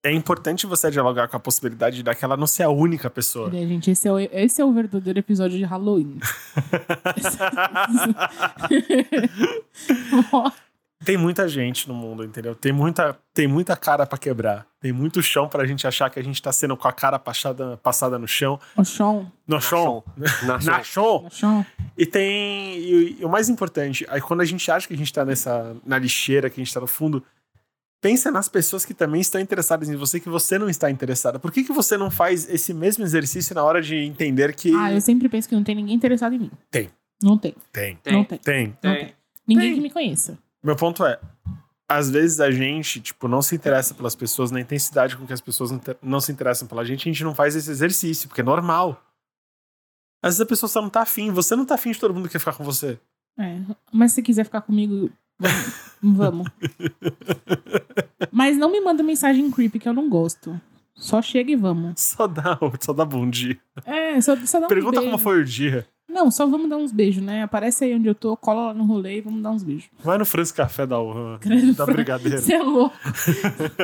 é 0.05 0.13
importante 0.13 0.67
você 0.67 0.91
dialogar 0.91 1.29
com 1.29 1.37
a 1.37 1.41
possibilidade 1.41 2.03
daquela 2.03 2.37
não 2.37 2.47
ser 2.47 2.63
a 2.63 2.71
única 2.71 3.11
pessoa. 3.11 3.49
Olha, 3.49 3.67
gente, 3.67 3.91
esse 3.91 4.07
é, 4.07 4.13
o, 4.13 4.19
esse 4.19 4.61
é 4.61 4.65
o 4.65 4.73
verdadeiro 4.73 5.19
episódio 5.19 5.59
de 5.59 5.65
Halloween. 5.65 6.19
Tem 11.05 11.17
muita 11.17 11.49
gente 11.49 11.87
no 11.87 11.95
mundo, 11.95 12.25
entendeu? 12.25 12.57
Tem 12.57 12.73
muita, 12.73 13.17
tem 13.33 13.47
muita 13.47 13.77
cara 13.77 14.05
pra 14.05 14.19
quebrar. 14.19 14.67
Tem 14.81 14.93
muito 14.93 15.23
chão 15.23 15.49
pra 15.49 15.65
gente 15.65 15.87
achar 15.87 16.11
que 16.11 16.19
a 16.19 16.25
gente 16.25 16.43
tá 16.43 16.51
sendo 16.51 16.77
com 16.77 16.89
a 16.89 16.93
cara 16.93 17.21
passada, 17.21 17.77
passada 17.77 18.19
no 18.19 18.27
chão. 18.27 18.59
o 18.77 18.85
chão. 18.85 19.31
No 19.47 19.57
Na 19.57 19.61
chão. 20.83 21.23
Na 21.23 21.31
chão. 21.31 21.67
E 21.97 22.05
tem. 22.05 22.79
E, 22.79 23.17
e 23.21 23.25
o 23.25 23.29
mais 23.29 23.49
importante, 23.49 24.05
aí 24.09 24.21
quando 24.21 24.41
a 24.41 24.45
gente 24.45 24.69
acha 24.73 24.89
que 24.89 24.95
a 24.95 24.97
gente 24.97 25.13
tá 25.13 25.25
nessa. 25.25 25.77
na 25.87 25.99
lixeira, 25.99 26.51
que 26.51 26.61
a 26.61 26.65
gente 26.65 26.75
tá 26.75 26.81
no 26.81 26.89
fundo, 26.89 27.23
pensa 28.01 28.31
nas 28.31 28.49
pessoas 28.49 28.85
que 28.85 28.95
também 28.95 29.21
estão 29.21 29.41
interessadas 29.41 29.89
em 29.89 29.97
você, 29.97 30.21
que 30.21 30.29
você 30.29 30.59
não 30.59 30.69
está 30.69 30.91
interessada. 30.91 31.39
Por 31.39 31.51
que, 31.53 31.65
que 31.65 31.73
você 31.73 31.97
não 31.97 32.11
faz 32.11 32.49
esse 32.49 32.73
mesmo 32.73 33.05
exercício 33.05 33.55
na 33.55 33.63
hora 33.65 33.81
de 33.83 33.97
entender 33.97 34.55
que. 34.55 34.75
Ah, 34.75 34.93
eu 34.93 35.01
sempre 35.01 35.29
penso 35.29 35.49
que 35.49 35.55
não 35.55 35.65
tem 35.65 35.75
ninguém 35.75 35.95
interessado 35.95 36.35
em 36.35 36.39
mim. 36.39 36.51
Tem. 36.71 36.91
Não 37.23 37.37
tem. 37.37 37.55
Tem. 37.73 37.99
Não 38.07 38.25
tem. 38.25 38.39
Tem. 38.39 38.67
Não 38.67 38.93
Tem. 38.93 39.05
tem. 39.07 39.15
Ninguém 39.47 39.67
Tem. 39.69 39.75
que 39.75 39.81
me 39.81 39.91
conheça. 39.91 40.39
Meu 40.63 40.77
ponto 40.77 41.05
é. 41.05 41.19
Às 41.91 42.11
vezes 42.11 42.39
a 42.39 42.51
gente, 42.51 43.01
tipo, 43.01 43.27
não 43.27 43.41
se 43.41 43.55
interessa 43.55 43.95
pelas 43.95 44.15
pessoas 44.15 44.51
na 44.51 44.61
intensidade 44.61 45.17
com 45.17 45.27
que 45.27 45.33
as 45.33 45.41
pessoas 45.41 45.71
não 46.03 46.21
se 46.21 46.31
interessam 46.31 46.69
pela 46.69 46.85
gente, 46.85 47.09
a 47.09 47.13
gente 47.13 47.25
não 47.25 47.35
faz 47.35 47.57
esse 47.57 47.71
exercício, 47.71 48.29
porque 48.29 48.43
é 48.43 48.45
normal. 48.45 49.03
Às 50.23 50.35
vezes 50.35 50.41
a 50.43 50.47
pessoa 50.47 50.69
só 50.69 50.83
não 50.83 50.91
tá 50.91 51.01
afim, 51.01 51.31
você 51.31 51.57
não 51.57 51.65
tá 51.65 51.77
afim 51.77 51.91
de 51.93 51.99
todo 51.99 52.13
mundo 52.13 52.27
que 52.27 52.33
quer 52.33 52.41
ficar 52.41 52.53
com 52.53 52.63
você. 52.65 53.01
É, 53.39 53.59
mas 53.91 54.13
se 54.13 54.21
quiser 54.21 54.45
ficar 54.45 54.61
comigo, 54.61 55.11
vamos. 55.39 55.73
vamos. 56.03 56.49
mas 58.31 58.57
não 58.57 58.71
me 58.71 58.81
manda 58.81 59.03
mensagem 59.03 59.51
creepy 59.51 59.79
que 59.79 59.89
eu 59.89 59.93
não 59.93 60.09
gosto. 60.09 60.61
Só 60.95 61.23
chega 61.23 61.53
e 61.53 61.57
vamos. 61.57 62.01
Só 62.01 62.27
dá, 62.27 62.59
só 62.81 62.93
dá 62.93 63.05
bom 63.05 63.29
dia. 63.31 63.57
É, 63.87 64.21
só, 64.21 64.35
só 64.45 64.59
dá 64.59 64.67
um 64.67 64.69
Pergunta 64.69 64.99
beijo. 65.01 65.05
como 65.13 65.19
foi 65.23 65.41
o 65.41 65.45
dia. 65.45 65.87
Não, 66.09 66.31
só 66.31 66.45
vamos 66.47 66.69
dar 66.69 66.77
uns 66.79 66.91
beijos, 66.91 67.23
né? 67.23 67.43
Aparece 67.43 67.85
aí 67.85 67.95
onde 67.95 68.09
eu 68.09 68.15
tô, 68.15 68.37
cola 68.37 68.69
lá 68.69 68.75
no 68.75 68.85
rolê 68.85 69.19
e 69.19 69.21
vamos 69.21 69.41
dar 69.43 69.51
uns 69.51 69.63
beijos. 69.63 69.89
Vai 70.03 70.19
no 70.19 70.25
Franz 70.25 70.51
Café 70.51 70.87
da 70.87 70.99
Urra, 70.99 71.39
da 71.77 71.85
Fran- 71.85 71.95
Brigadeiro. 71.95 72.39
Você 72.41 72.55
é 72.55 72.63
louco. 72.63 72.97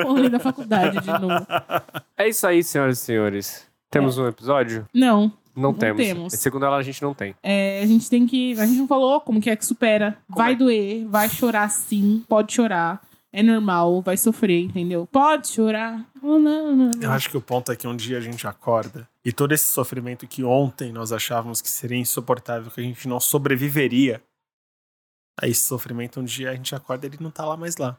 Rolê 0.04 0.28
da 0.28 0.40
faculdade 0.40 0.98
de 1.00 1.06
novo. 1.20 1.46
É 2.16 2.28
isso 2.28 2.46
aí, 2.46 2.64
senhoras 2.64 2.98
e 2.98 3.02
senhores. 3.02 3.66
Temos 3.90 4.18
um 4.18 4.26
episódio? 4.26 4.88
Não, 4.92 5.32
Não, 5.54 5.70
Não 5.70 5.74
temos. 5.74 6.02
temos. 6.04 6.32
Segundo 6.34 6.64
ela, 6.66 6.76
a 6.76 6.82
gente 6.82 7.00
não 7.02 7.14
tem. 7.14 7.34
é, 7.42 7.80
a 7.82 7.86
gente 7.86 8.08
tem 8.10 8.26
que. 8.26 8.52
A 8.58 8.66
gente 8.66 8.78
não 8.78 8.88
falou 8.88 9.20
como 9.20 9.40
que 9.40 9.48
é 9.50 9.56
que 9.56 9.64
supera. 9.64 10.18
Como 10.26 10.38
vai 10.38 10.52
é? 10.52 10.56
doer, 10.56 11.06
vai 11.08 11.28
chorar 11.28 11.68
sim, 11.68 12.24
pode 12.28 12.52
chorar. 12.52 13.00
É 13.32 13.42
normal, 13.42 14.00
vai 14.00 14.16
sofrer, 14.16 14.60
entendeu? 14.62 15.08
Pode 15.10 15.48
chorar. 15.48 16.06
Oh, 16.22 16.38
não, 16.38 16.74
não, 16.76 16.90
Eu 16.92 17.00
não. 17.08 17.12
acho 17.12 17.28
que 17.28 17.36
o 17.36 17.40
ponto 17.40 17.72
é 17.72 17.76
que 17.76 17.84
um 17.86 17.96
dia 17.96 18.16
a 18.18 18.20
gente 18.20 18.46
acorda 18.46 19.08
e 19.24 19.32
todo 19.32 19.50
esse 19.52 19.64
sofrimento 19.64 20.24
que 20.26 20.44
ontem 20.44 20.92
nós 20.92 21.10
achávamos 21.10 21.60
que 21.60 21.68
seria 21.68 21.98
insuportável, 21.98 22.70
que 22.70 22.80
a 22.80 22.84
gente 22.84 23.08
não 23.08 23.18
sobreviveria 23.18 24.22
a 25.40 25.48
esse 25.48 25.64
sofrimento, 25.64 26.20
um 26.20 26.24
dia 26.24 26.50
a 26.50 26.54
gente 26.54 26.76
acorda 26.76 27.06
e 27.06 27.10
ele 27.10 27.18
não 27.20 27.30
tá 27.30 27.44
lá 27.44 27.56
mais 27.56 27.76
lá. 27.76 27.98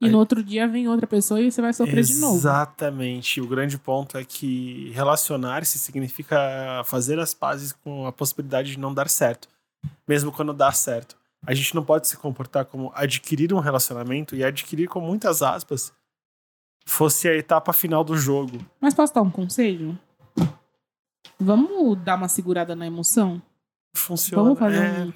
E 0.00 0.08
no 0.08 0.18
outro 0.18 0.42
dia 0.42 0.66
vem 0.66 0.88
outra 0.88 1.06
pessoa 1.06 1.40
e 1.40 1.52
você 1.52 1.60
vai 1.60 1.74
sofrer 1.74 2.02
de 2.02 2.14
novo. 2.16 2.36
Exatamente. 2.36 3.40
O 3.40 3.46
grande 3.46 3.76
ponto 3.76 4.16
é 4.16 4.24
que 4.24 4.90
relacionar-se 4.94 5.78
significa 5.78 6.82
fazer 6.86 7.18
as 7.18 7.34
pazes 7.34 7.72
com 7.72 8.06
a 8.06 8.12
possibilidade 8.12 8.72
de 8.72 8.78
não 8.78 8.94
dar 8.94 9.10
certo, 9.10 9.46
mesmo 10.08 10.32
quando 10.32 10.54
dá 10.54 10.72
certo. 10.72 11.16
A 11.46 11.52
gente 11.52 11.74
não 11.74 11.84
pode 11.84 12.08
se 12.08 12.16
comportar 12.16 12.64
como 12.64 12.90
adquirir 12.94 13.52
um 13.52 13.58
relacionamento 13.58 14.34
e 14.34 14.42
adquirir 14.42 14.88
com 14.88 15.00
muitas 15.00 15.42
aspas 15.42 15.92
fosse 16.86 17.28
a 17.28 17.36
etapa 17.36 17.72
final 17.72 18.02
do 18.02 18.16
jogo. 18.16 18.58
Mas 18.80 18.94
posso 18.94 19.14
dar 19.14 19.22
um 19.22 19.30
conselho? 19.30 19.98
Vamos 21.38 21.98
dar 22.02 22.16
uma 22.16 22.28
segurada 22.28 22.74
na 22.74 22.86
emoção? 22.86 23.40
Funciona. 23.94 24.42
Vamos 24.42 24.58
fazer 24.58 24.84
é. 24.84 25.12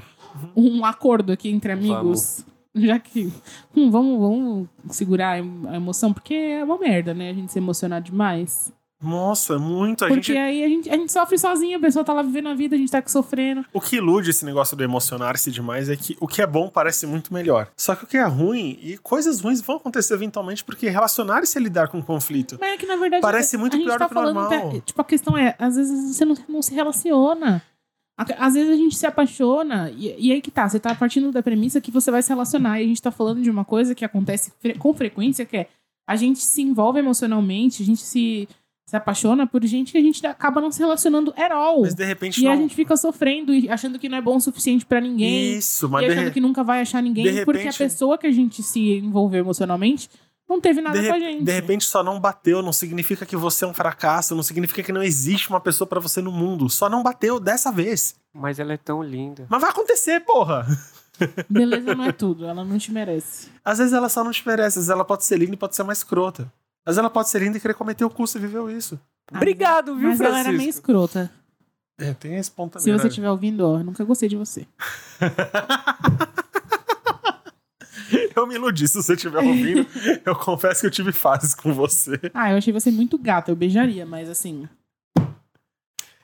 um, 0.57 0.79
um 0.79 0.85
acordo 0.85 1.33
aqui 1.33 1.49
entre 1.49 1.73
amigos? 1.73 2.45
Já 2.83 2.99
que. 2.99 3.33
hum, 3.77 3.91
vamos, 3.91 4.21
vamos 4.21 4.69
segurar 4.91 5.31
a 5.33 5.39
em- 5.39 5.63
a 5.69 5.77
emoção, 5.77 6.13
porque 6.13 6.35
é 6.35 6.65
uma 6.65 6.79
merda, 6.79 7.15
né? 7.15 7.31
A 7.31 7.35
gente 7.35 7.53
se 7.53 7.59
emocionar 7.59 8.01
demais. 8.03 8.73
Nossa, 9.03 9.59
muito. 9.59 10.03
A 10.05 10.09
Porque 10.09 10.23
gente, 10.33 10.39
aí 10.39 10.65
a 10.65 10.69
gente, 10.69 10.89
a 10.91 10.97
gente 10.97 11.13
sofre 11.13 11.37
sozinho, 11.37 11.77
a 11.77 11.81
pessoa 11.81 12.03
tá 12.03 12.15
lá 12.15 12.23
vivendo 12.23 12.49
a 12.49 12.55
vida, 12.55 12.75
a 12.75 12.79
gente 12.79 12.91
tá 12.91 12.99
aqui 12.99 13.11
sofrendo. 13.11 13.63
o 13.71 13.79
que 13.79 13.97
ilude 13.97 14.31
esse 14.31 14.47
negócio 14.47 14.75
do 14.75 14.83
emocionar-se 14.83 15.51
demais 15.51 15.91
é 15.91 15.97
que 15.97 16.17
o 16.21 16.27
que 16.27 16.41
é 16.41 16.47
bom 16.47 16.71
parece 16.71 17.07
muito 17.07 17.35
melhor. 17.35 17.69
Só 17.77 17.95
que 17.95 18.05
o 18.05 18.07
que 18.07 18.17
é 18.17 18.25
ruim, 18.25 18.79
e 18.81 18.97
coisas 18.97 19.41
ruins 19.41 19.61
vão 19.61 19.77
acontecer 19.77 20.15
eventualmente, 20.15 20.65
porque 20.65 20.89
relacionar-se 20.89 21.59
é 21.59 21.61
lidar 21.61 21.89
com 21.89 22.01
conflito. 22.03 22.57
Mas 22.59 22.75
é 22.75 22.77
que 22.79 22.87
na 22.87 22.97
verdade. 22.97 23.21
Parece 23.21 23.59
muito 23.59 23.77
pior 23.77 23.99
tá 23.99 24.07
do 24.07 24.15
que 24.15 24.19
o 24.19 24.23
normal. 24.23 24.81
tipo, 24.81 25.01
a 25.01 25.05
questão 25.05 25.37
é, 25.37 25.55
às 25.59 25.77
vezes 25.77 26.17
você 26.17 26.25
não, 26.25 26.35
não 26.49 26.63
se 26.63 26.75
relaciona. 26.75 27.63
A- 28.17 28.47
Às 28.47 28.55
vezes 28.55 28.71
a 28.73 28.77
gente 28.77 28.97
se 28.97 29.07
apaixona, 29.07 29.91
e, 29.97 30.15
e 30.29 30.33
aí 30.33 30.41
que 30.41 30.51
tá, 30.51 30.69
você 30.69 30.79
tá 30.79 30.95
partindo 30.95 31.33
da 31.33 31.43
premissa 31.43 31.81
que 31.81 31.91
você 31.91 32.11
vai 32.11 32.23
se 32.23 32.29
relacionar, 32.29 32.81
e 32.81 32.85
a 32.85 32.87
gente 32.87 33.03
tá 33.03 33.11
falando 33.11 33.43
de 33.43 33.51
uma 33.51 33.65
coisa 33.65 33.95
que 33.95 34.05
acontece 34.05 34.53
fre- 34.61 34.75
com 34.79 34.95
frequência, 34.95 35.45
que 35.45 35.57
é 35.57 35.69
a 36.07 36.17
gente 36.17 36.39
se 36.39 36.63
envolve 36.63 36.99
emocionalmente, 36.99 37.83
a 37.83 37.87
gente 37.87 38.03
se, 38.03 38.47
se 38.87 38.95
apaixona 38.97 39.47
por 39.47 39.65
gente 39.65 39.91
que 39.91 39.99
a 39.99 40.03
gente 40.03 40.25
acaba 40.27 40.61
não 40.61 40.71
se 40.71 40.79
relacionando 40.79 41.33
at 41.37 41.51
all. 41.51 41.81
Mas 41.81 41.95
de 41.95 42.05
repente 42.05 42.41
E 42.41 42.45
não. 42.45 42.53
a 42.53 42.57
gente 42.57 42.75
fica 42.75 42.95
sofrendo 42.97 43.55
e 43.55 43.69
achando 43.71 43.99
que 43.99 44.09
não 44.09 44.19
é 44.19 44.21
bom 44.21 44.37
o 44.37 44.41
suficiente 44.41 44.85
pra 44.85 45.01
ninguém. 45.01 45.57
Isso, 45.57 45.87
E 45.87 45.89
mas 45.89 46.05
de, 46.05 46.13
achando 46.13 46.25
re- 46.27 46.31
que 46.31 46.41
nunca 46.41 46.63
vai 46.63 46.83
achar 46.83 47.03
ninguém, 47.03 47.25
de 47.25 47.45
porque 47.45 47.63
a 47.63 47.65
repente- 47.65 47.79
pessoa 47.79 48.19
que 48.19 48.27
a 48.27 48.31
gente 48.31 48.63
se 48.63 48.81
envolveu 48.99 49.41
emocionalmente 49.41 50.09
não 50.49 50.61
teve 50.61 50.81
nada 50.81 51.01
de, 51.01 51.09
com 51.09 51.15
a 51.15 51.19
gente. 51.19 51.45
de 51.45 51.53
repente 51.53 51.85
só 51.85 52.03
não 52.03 52.21
bateu, 52.21 52.63
não 52.63 52.73
significa 52.73 53.25
que 53.25 53.37
você 53.37 53.65
é 53.65 53.69
um 53.69 53.75
fracasso, 53.75 54.35
não 54.35 54.43
significa 54.43 54.83
que 54.83 54.93
não 54.93 55.03
existe 55.03 55.49
uma 55.49 55.61
pessoa 55.61 55.89
pra 55.89 56.01
você 56.01 56.21
no 56.21 56.31
mundo. 56.31 56.69
Só 56.69 56.89
não 56.89 57.03
bateu 57.03 57.41
dessa 57.41 57.73
vez. 57.73 58.15
Mas 58.33 58.59
ela 58.59 58.73
é 58.73 58.77
tão 58.77 59.03
linda. 59.03 59.47
Mas 59.49 59.61
vai 59.61 59.71
acontecer, 59.71 60.21
porra. 60.21 60.67
Beleza 61.49 61.95
não 61.95 62.05
é 62.05 62.13
tudo, 62.13 62.45
ela 62.45 62.65
não 62.65 62.77
te 62.79 62.91
merece. 62.93 63.49
Às 63.65 63.79
vezes 63.79 63.93
ela 63.93 64.09
só 64.09 64.23
não 64.25 64.33
te 64.33 64.47
merece, 64.47 64.79
às 64.79 64.85
vezes 64.87 64.91
ela 64.91 65.05
pode 65.05 65.25
ser 65.25 65.39
linda 65.39 65.55
e 65.55 65.57
pode 65.57 65.77
ser 65.77 65.83
mais 65.85 65.99
escrota. 65.99 66.43
Às 66.85 66.93
vezes 66.97 66.99
ela 66.99 67.11
pode 67.11 67.29
ser 67.31 67.41
linda 67.41 67.57
e 67.57 67.61
querer 67.61 67.75
cometer 67.75 68.05
o 68.05 68.11
cu, 68.11 68.27
você 68.27 68.39
viveu 68.39 68.71
isso. 68.71 69.01
Obrigado, 69.33 69.97
viu, 69.97 70.09
Mas 70.11 70.21
ela 70.21 70.31
Francisco? 70.31 70.49
era 70.51 70.59
meio 70.59 70.71
escrota. 70.71 71.31
É, 71.97 72.13
tem 72.13 72.35
esse 72.35 72.51
ponto 72.51 72.79
Se 72.79 72.87
também. 72.87 72.99
você 72.99 73.05
né? 73.05 73.09
estiver 73.09 73.31
ouvindo, 73.31 73.61
ó, 73.67 73.79
eu 73.79 73.85
nunca 73.85 74.05
gostei 74.05 74.29
de 74.29 74.37
você. 74.37 74.67
Eu 78.35 78.47
me 78.47 78.55
iludi, 78.55 78.89
se 78.89 78.97
você 78.97 79.15
estiver 79.15 79.39
ouvindo. 79.39 79.87
eu 80.25 80.35
confesso 80.35 80.81
que 80.81 80.87
eu 80.87 80.91
tive 80.91 81.13
fases 81.13 81.55
com 81.55 81.73
você. 81.73 82.19
Ah, 82.33 82.51
eu 82.51 82.59
achei 82.59 82.73
você 82.73 82.91
muito 82.91 83.17
gata, 83.19 83.51
eu 83.51 83.57
beijaria, 83.57 84.05
mas 84.05 84.29
assim, 84.29 84.69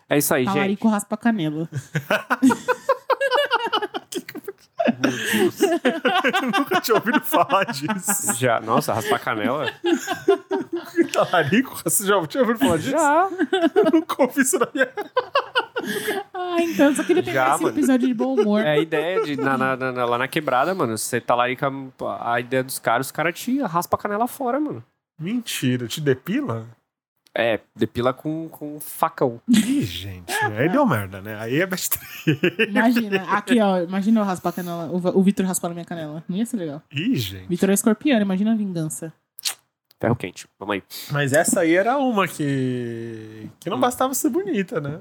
É 0.09 0.19
isso 0.19 0.35
aí, 0.35 0.45
gente. 0.45 0.55
talarico 0.55 0.89
raspa 0.89 1.15
a 1.15 1.19
canela. 1.19 1.69
Meu 5.01 5.13
Deus. 5.13 5.61
Eu 5.63 6.59
nunca 6.59 6.81
tinha 6.81 6.95
ouvido 6.95 7.21
falar 7.21 7.65
disso. 7.65 8.35
Já, 8.35 8.61
nossa, 8.61 8.93
raspar 8.93 9.19
canela? 9.19 9.71
Talarico? 11.13 11.81
Você 11.85 12.07
já 12.07 12.27
tinha 12.27 12.43
ouvido 12.43 12.59
falar 12.59 12.79
disso? 12.79 12.91
Já. 12.91 13.29
Eu 13.75 13.91
nunca 13.93 14.23
ouvi 14.23 14.41
isso 14.41 14.59
na 14.59 14.69
minha 14.73 14.87
Ah, 16.35 16.57
então, 16.61 16.87
eu 16.87 16.97
só 16.97 17.05
queria 17.05 17.23
pegar 17.23 17.47
Já, 17.49 17.55
esse 17.55 17.63
mano. 17.65 17.77
episódio 17.77 18.07
de 18.09 18.15
bom 18.15 18.35
humor. 18.35 18.61
É 18.63 18.71
a 18.73 18.79
ideia 18.79 19.23
de, 19.25 19.37
na, 19.37 19.57
na- 19.57 19.77
na- 19.77 20.05
lá 20.05 20.19
na 20.19 20.29
quebrada, 20.29 20.75
mano, 20.75 20.97
você 20.97 21.21
tá 21.21 21.35
lá 21.35 21.49
e 21.51 21.57
com 21.57 21.91
a, 22.07 22.35
a 22.35 22.41
ideia 22.41 22.63
dos 22.63 22.79
caras, 22.79 23.07
os 23.07 23.13
caras 23.13 23.39
te 23.39 23.61
raspa 23.63 23.97
a 23.97 24.01
canela 24.01 24.27
fora, 24.27 24.59
mano. 24.61 24.83
Mentira, 25.19 25.87
te 25.87 26.01
depila? 26.01 26.67
É, 27.37 27.61
depila 27.77 28.13
com, 28.13 28.49
com 28.49 28.81
facão. 28.81 29.41
Ih, 29.49 29.83
gente, 29.83 30.33
aí 30.35 30.69
deu 30.69 30.85
merda, 30.85 31.21
né? 31.21 31.39
Aí 31.39 31.61
é 31.61 31.67
besteira. 31.67 32.05
Imagina, 32.69 33.23
aqui, 33.37 33.61
ó, 33.61 33.79
imagina 33.83 34.21
eu 34.21 34.25
raspar 34.25 34.49
a 34.51 34.53
canela, 34.53 34.87
o, 34.91 34.97
o 35.19 35.23
Vitor 35.23 35.47
raspando 35.47 35.71
a 35.73 35.75
minha 35.75 35.85
canela. 35.85 36.25
Não 36.29 36.37
ia 36.37 36.45
ser 36.45 36.57
legal. 36.57 36.83
Ih, 36.91 37.15
gente. 37.17 37.47
Vitor 37.47 37.71
é 37.71 37.75
escorpiano, 37.75 38.23
imagina 38.23 38.53
a 38.53 38.57
vingança. 38.57 39.13
Ferro 40.01 40.17
quente. 40.17 40.49
Vamos 40.59 40.75
aí. 40.75 40.83
Mas 41.13 41.33
essa 41.33 41.61
aí 41.61 41.75
era 41.75 41.99
uma 41.99 42.27
que. 42.27 43.49
que 43.61 43.69
não 43.71 43.79
bastava 43.79 44.13
ser 44.15 44.31
bonita, 44.31 44.81
né? 44.81 44.99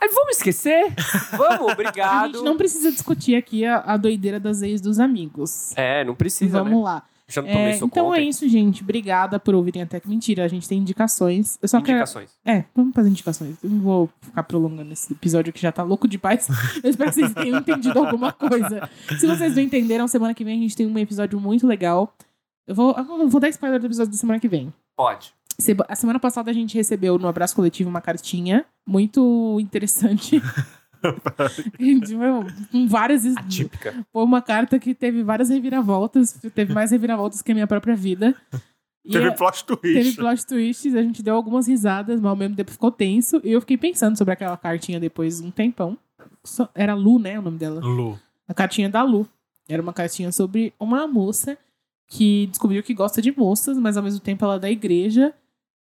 Aí, 0.00 0.08
vamos 0.08 0.36
esquecer? 0.36 0.92
Vamos, 1.36 1.68
A 1.70 1.72
obrigado. 1.72 2.34
gente 2.34 2.44
não 2.44 2.56
precisa 2.56 2.90
discutir 2.90 3.34
aqui 3.36 3.64
a, 3.64 3.78
a 3.78 3.96
doideira 3.96 4.38
das 4.38 4.62
ex 4.62 4.80
dos 4.80 4.98
amigos. 5.00 5.72
É, 5.76 6.04
não 6.04 6.14
precisa, 6.14 6.58
Vamos 6.58 6.78
né? 6.78 6.84
lá. 6.84 7.02
Já 7.28 7.40
tomei 7.40 7.56
É, 7.56 7.76
então 7.76 8.14
é 8.14 8.20
isso, 8.20 8.46
gente. 8.46 8.82
Obrigada 8.82 9.40
por 9.40 9.54
ouvirem 9.54 9.80
até 9.82 9.98
que 9.98 10.06
mentira. 10.06 10.44
A 10.44 10.48
gente 10.48 10.68
tem 10.68 10.78
indicações. 10.78 11.58
Eu 11.62 11.68
só 11.68 11.78
Indicações. 11.78 12.30
quero. 12.44 12.58
É, 12.58 12.64
vamos 12.74 12.94
fazer 12.94 13.08
indicações. 13.08 13.56
Eu 13.64 13.70
não 13.70 13.80
vou 13.80 14.10
ficar 14.20 14.42
prolongando 14.42 14.92
esse 14.92 15.10
episódio 15.12 15.50
que 15.52 15.60
já 15.60 15.72
tá 15.72 15.82
louco 15.82 16.06
demais. 16.06 16.46
Eu 16.84 16.90
espero 16.90 17.08
que 17.10 17.14
vocês 17.14 17.32
tenham 17.32 17.58
entendido 17.58 17.98
alguma 17.98 18.32
coisa. 18.32 18.90
Se 19.18 19.26
vocês 19.26 19.54
não 19.56 19.62
entenderam, 19.62 20.06
semana 20.08 20.34
que 20.34 20.44
vem 20.44 20.58
a 20.58 20.62
gente 20.62 20.76
tem 20.76 20.86
um 20.86 20.98
episódio 20.98 21.40
muito 21.40 21.66
legal. 21.66 22.12
Eu 22.66 22.74
vou, 22.74 22.94
eu 22.96 23.28
vou 23.28 23.40
dar 23.40 23.48
spoiler 23.48 23.80
do 23.80 23.86
episódio 23.86 24.12
da 24.12 24.18
semana 24.18 24.38
que 24.38 24.48
vem. 24.48 24.70
Pode. 24.94 25.32
A 25.88 25.94
semana 25.96 26.18
passada 26.18 26.50
a 26.50 26.54
gente 26.54 26.76
recebeu 26.76 27.18
no 27.18 27.28
Abraço 27.28 27.54
Coletivo 27.54 27.88
uma 27.90 28.00
cartinha 28.00 28.64
muito 28.86 29.58
interessante. 29.60 30.40
Com 32.70 32.86
várias. 32.86 33.26
Atípica. 33.36 34.06
Foi 34.12 34.22
uma 34.24 34.40
carta 34.40 34.78
que 34.78 34.94
teve 34.94 35.22
várias 35.22 35.48
reviravoltas. 35.48 36.38
Teve 36.54 36.72
mais 36.72 36.90
reviravoltas 36.90 37.42
que 37.42 37.50
a 37.50 37.54
minha 37.54 37.66
própria 37.66 37.96
vida. 37.96 38.34
E 39.04 39.10
Teve 39.10 39.32
plot 39.32 39.64
twist. 39.64 39.82
teve 39.82 40.12
plot 40.14 40.46
twists, 40.46 40.94
a 40.94 41.02
gente 41.02 41.24
deu 41.24 41.34
algumas 41.34 41.66
risadas, 41.66 42.20
mas 42.20 42.30
ao 42.30 42.36
mesmo 42.36 42.54
tempo 42.54 42.70
ficou 42.70 42.90
tenso. 42.92 43.40
E 43.42 43.50
eu 43.50 43.60
fiquei 43.60 43.76
pensando 43.76 44.16
sobre 44.16 44.32
aquela 44.32 44.56
cartinha 44.56 45.00
depois 45.00 45.40
de 45.40 45.46
um 45.46 45.50
tempão. 45.50 45.98
Era 46.74 46.94
Lu, 46.94 47.18
né? 47.18 47.36
O 47.38 47.42
nome 47.42 47.58
dela. 47.58 47.80
Lu. 47.80 48.16
A 48.46 48.54
cartinha 48.54 48.88
da 48.88 49.02
Lu. 49.02 49.26
Era 49.68 49.82
uma 49.82 49.92
cartinha 49.92 50.30
sobre 50.30 50.72
uma 50.78 51.06
moça 51.08 51.58
que 52.06 52.46
descobriu 52.46 52.82
que 52.82 52.94
gosta 52.94 53.20
de 53.20 53.36
moças, 53.36 53.76
mas 53.78 53.96
ao 53.96 54.02
mesmo 54.02 54.20
tempo 54.20 54.44
ela 54.44 54.56
é 54.56 54.58
da 54.60 54.70
igreja. 54.70 55.34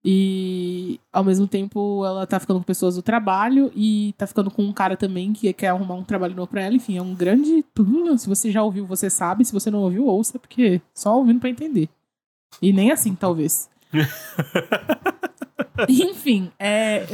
E 0.04 1.00
ao 1.14 1.24
mesmo 1.24 1.48
tempo 1.48 2.04
ela 2.04 2.26
tá 2.26 2.40
ficando 2.40 2.60
com 2.60 2.66
pessoas 2.66 2.96
do 2.96 3.04
trabalho 3.04 3.72
e 3.76 4.16
tá 4.18 4.26
ficando 4.26 4.50
com 4.50 4.64
um 4.64 4.74
cara 4.74 4.98
também 4.98 5.32
que 5.32 5.52
quer 5.54 5.68
arrumar 5.68 5.94
um 5.94 6.04
trabalho 6.04 6.36
novo 6.36 6.50
pra 6.50 6.62
ela. 6.62 6.76
Enfim, 6.76 6.98
é 6.98 7.02
um 7.02 7.14
grande. 7.14 7.64
Se 8.18 8.28
você 8.28 8.52
já 8.52 8.64
ouviu, 8.64 8.86
você 8.86 9.10
sabe. 9.10 9.46
Se 9.46 9.54
você 9.54 9.70
não 9.70 9.80
ouviu, 9.80 10.08
ouça, 10.08 10.40
porque 10.40 10.82
só 10.94 11.16
ouvindo 11.16 11.40
pra 11.40 11.50
entender. 11.50 11.88
E 12.62 12.74
nem 12.74 12.92
assim, 12.92 13.14
talvez. 13.14 13.70
Enfim, 15.88 16.52
é. 16.60 17.06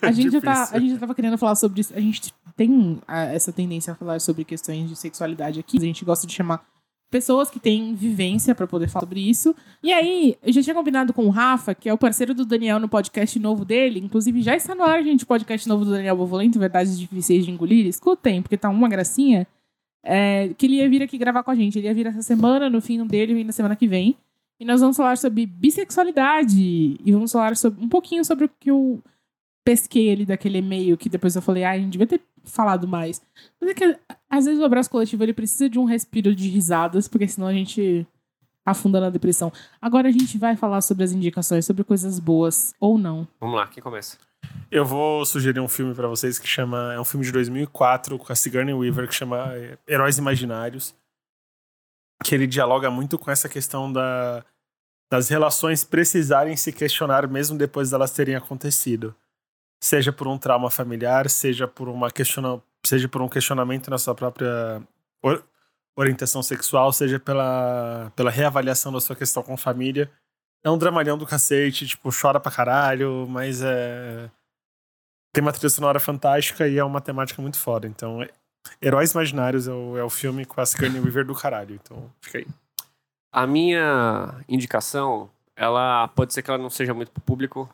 A 0.00 0.12
gente, 0.12 0.30
já 0.30 0.40
tá, 0.40 0.68
a 0.70 0.78
gente 0.78 0.92
já 0.92 0.98
tava 0.98 1.14
querendo 1.14 1.38
falar 1.38 1.54
sobre 1.56 1.80
isso. 1.80 1.94
A 1.96 2.00
gente 2.00 2.32
tem 2.56 3.00
ah, 3.08 3.24
essa 3.24 3.52
tendência 3.52 3.92
a 3.92 3.96
falar 3.96 4.20
sobre 4.20 4.44
questões 4.44 4.88
de 4.88 4.96
sexualidade 4.96 5.58
aqui. 5.58 5.78
A 5.78 5.80
gente 5.80 6.04
gosta 6.04 6.26
de 6.26 6.32
chamar 6.32 6.64
pessoas 7.12 7.50
que 7.50 7.60
têm 7.60 7.94
vivência 7.94 8.54
pra 8.54 8.66
poder 8.66 8.88
falar 8.88 9.02
sobre 9.02 9.20
isso. 9.20 9.54
E 9.82 9.92
aí, 9.92 10.34
eu 10.42 10.50
já 10.50 10.62
tinha 10.62 10.74
combinado 10.74 11.12
com 11.12 11.26
o 11.26 11.28
Rafa, 11.28 11.74
que 11.74 11.86
é 11.86 11.92
o 11.92 11.98
parceiro 11.98 12.32
do 12.32 12.46
Daniel 12.46 12.80
no 12.80 12.88
podcast 12.88 13.38
novo 13.38 13.66
dele. 13.66 14.00
Inclusive, 14.00 14.40
já 14.40 14.56
está 14.56 14.74
no 14.74 14.82
ar, 14.82 15.04
gente, 15.04 15.24
o 15.24 15.26
podcast 15.26 15.68
novo 15.68 15.84
do 15.84 15.90
Daniel 15.90 16.16
Bovolento, 16.16 16.58
Verdades 16.58 16.98
Difíceis 16.98 17.44
de 17.44 17.50
Engolir. 17.50 17.86
Escutem, 17.86 18.40
porque 18.40 18.56
tá 18.56 18.70
uma 18.70 18.88
gracinha. 18.88 19.46
É, 20.02 20.48
que 20.56 20.64
ele 20.64 20.76
ia 20.76 20.88
vir 20.88 21.02
aqui 21.02 21.18
gravar 21.18 21.42
com 21.42 21.50
a 21.50 21.54
gente. 21.54 21.78
Ele 21.78 21.86
ia 21.86 21.94
vir 21.94 22.06
essa 22.06 22.22
semana, 22.22 22.70
no 22.70 22.80
fim 22.80 23.06
dele, 23.06 23.34
vem 23.34 23.44
na 23.44 23.52
semana 23.52 23.76
que 23.76 23.86
vem. 23.86 24.16
E 24.58 24.64
nós 24.64 24.80
vamos 24.80 24.96
falar 24.96 25.18
sobre 25.18 25.44
bissexualidade. 25.44 26.96
E 27.04 27.12
vamos 27.12 27.30
falar 27.30 27.58
sobre, 27.58 27.84
um 27.84 27.90
pouquinho 27.90 28.24
sobre 28.24 28.46
o 28.46 28.50
que 28.58 28.70
eu 28.70 29.02
pesquei 29.64 30.12
ali 30.12 30.26
daquele 30.26 30.58
e-mail 30.58 30.96
que 30.96 31.08
depois 31.08 31.36
eu 31.36 31.42
falei, 31.42 31.64
ah, 31.64 31.70
a 31.70 31.78
gente 31.78 31.92
devia 31.92 32.06
ter 32.06 32.20
falado 32.44 32.86
mais. 32.88 33.22
Mas 33.60 33.70
é 33.70 33.74
que 33.74 33.98
às 34.28 34.44
vezes 34.44 34.60
o 34.60 34.64
abraço 34.64 34.90
coletivo 34.90 35.22
ele 35.22 35.32
precisa 35.32 35.68
de 35.68 35.78
um 35.78 35.84
respiro 35.84 36.34
de 36.34 36.48
risadas, 36.48 37.08
porque 37.08 37.28
senão 37.28 37.46
a 37.46 37.52
gente 37.52 38.06
afunda 38.64 39.00
na 39.00 39.10
depressão. 39.10 39.52
Agora 39.80 40.08
a 40.08 40.12
gente 40.12 40.38
vai 40.38 40.56
falar 40.56 40.80
sobre 40.80 41.04
as 41.04 41.12
indicações, 41.12 41.66
sobre 41.66 41.84
coisas 41.84 42.18
boas 42.18 42.74
ou 42.80 42.98
não. 42.98 43.26
Vamos 43.40 43.56
lá, 43.56 43.66
quem 43.66 43.82
começa? 43.82 44.18
Eu 44.70 44.84
vou 44.84 45.24
sugerir 45.24 45.60
um 45.60 45.68
filme 45.68 45.94
pra 45.94 46.08
vocês 46.08 46.38
que 46.38 46.48
chama. 46.48 46.92
É 46.94 47.00
um 47.00 47.04
filme 47.04 47.24
de 47.24 47.32
2004 47.32 48.18
com 48.18 48.32
a 48.32 48.36
Sigourney 48.36 48.74
Weaver 48.74 49.08
que 49.08 49.14
chama 49.14 49.54
é, 49.54 49.78
Heróis 49.86 50.18
Imaginários. 50.18 50.94
Que 52.24 52.34
ele 52.34 52.46
dialoga 52.46 52.90
muito 52.90 53.18
com 53.18 53.30
essa 53.30 53.48
questão 53.48 53.92
da, 53.92 54.44
das 55.10 55.28
relações 55.28 55.84
precisarem 55.84 56.56
se 56.56 56.72
questionar 56.72 57.28
mesmo 57.28 57.58
depois 57.58 57.90
delas 57.90 58.12
terem 58.12 58.34
acontecido. 58.34 59.14
Seja 59.82 60.12
por 60.12 60.28
um 60.28 60.38
trauma 60.38 60.70
familiar, 60.70 61.28
seja 61.28 61.66
por, 61.66 61.88
uma 61.88 62.08
questiona, 62.08 62.62
seja 62.86 63.08
por 63.08 63.20
um 63.20 63.28
questionamento 63.28 63.90
na 63.90 63.98
sua 63.98 64.14
própria 64.14 64.80
or- 65.20 65.42
orientação 65.96 66.40
sexual, 66.40 66.92
seja 66.92 67.18
pela, 67.18 68.12
pela 68.14 68.30
reavaliação 68.30 68.92
da 68.92 69.00
sua 69.00 69.16
questão 69.16 69.42
com 69.42 69.56
família. 69.56 70.08
É 70.64 70.70
um 70.70 70.78
dramalhão 70.78 71.18
do 71.18 71.26
cacete, 71.26 71.84
tipo, 71.88 72.10
chora 72.12 72.38
pra 72.38 72.52
caralho, 72.52 73.26
mas 73.28 73.60
é. 73.60 74.30
Tem 75.34 75.42
uma 75.42 75.52
trilha 75.52 75.68
sonora 75.68 75.98
fantástica 75.98 76.68
e 76.68 76.78
é 76.78 76.84
uma 76.84 77.00
temática 77.00 77.42
muito 77.42 77.58
foda. 77.58 77.88
Então, 77.88 78.22
é- 78.22 78.30
Heróis 78.80 79.10
Imaginários 79.10 79.66
é 79.66 79.72
o, 79.72 79.96
é 79.98 80.04
o 80.04 80.10
filme 80.10 80.44
com 80.44 80.60
a 80.60 80.64
Sigourney 80.66 81.00
Weaver 81.00 81.26
do 81.26 81.34
caralho. 81.34 81.74
Então, 81.74 82.08
fica 82.20 82.38
aí. 82.38 82.46
A 83.32 83.48
minha 83.48 84.36
indicação, 84.48 85.28
ela 85.56 86.06
pode 86.08 86.32
ser 86.32 86.42
que 86.42 86.50
ela 86.50 86.62
não 86.62 86.70
seja 86.70 86.94
muito 86.94 87.10
pro 87.10 87.20
público, 87.22 87.68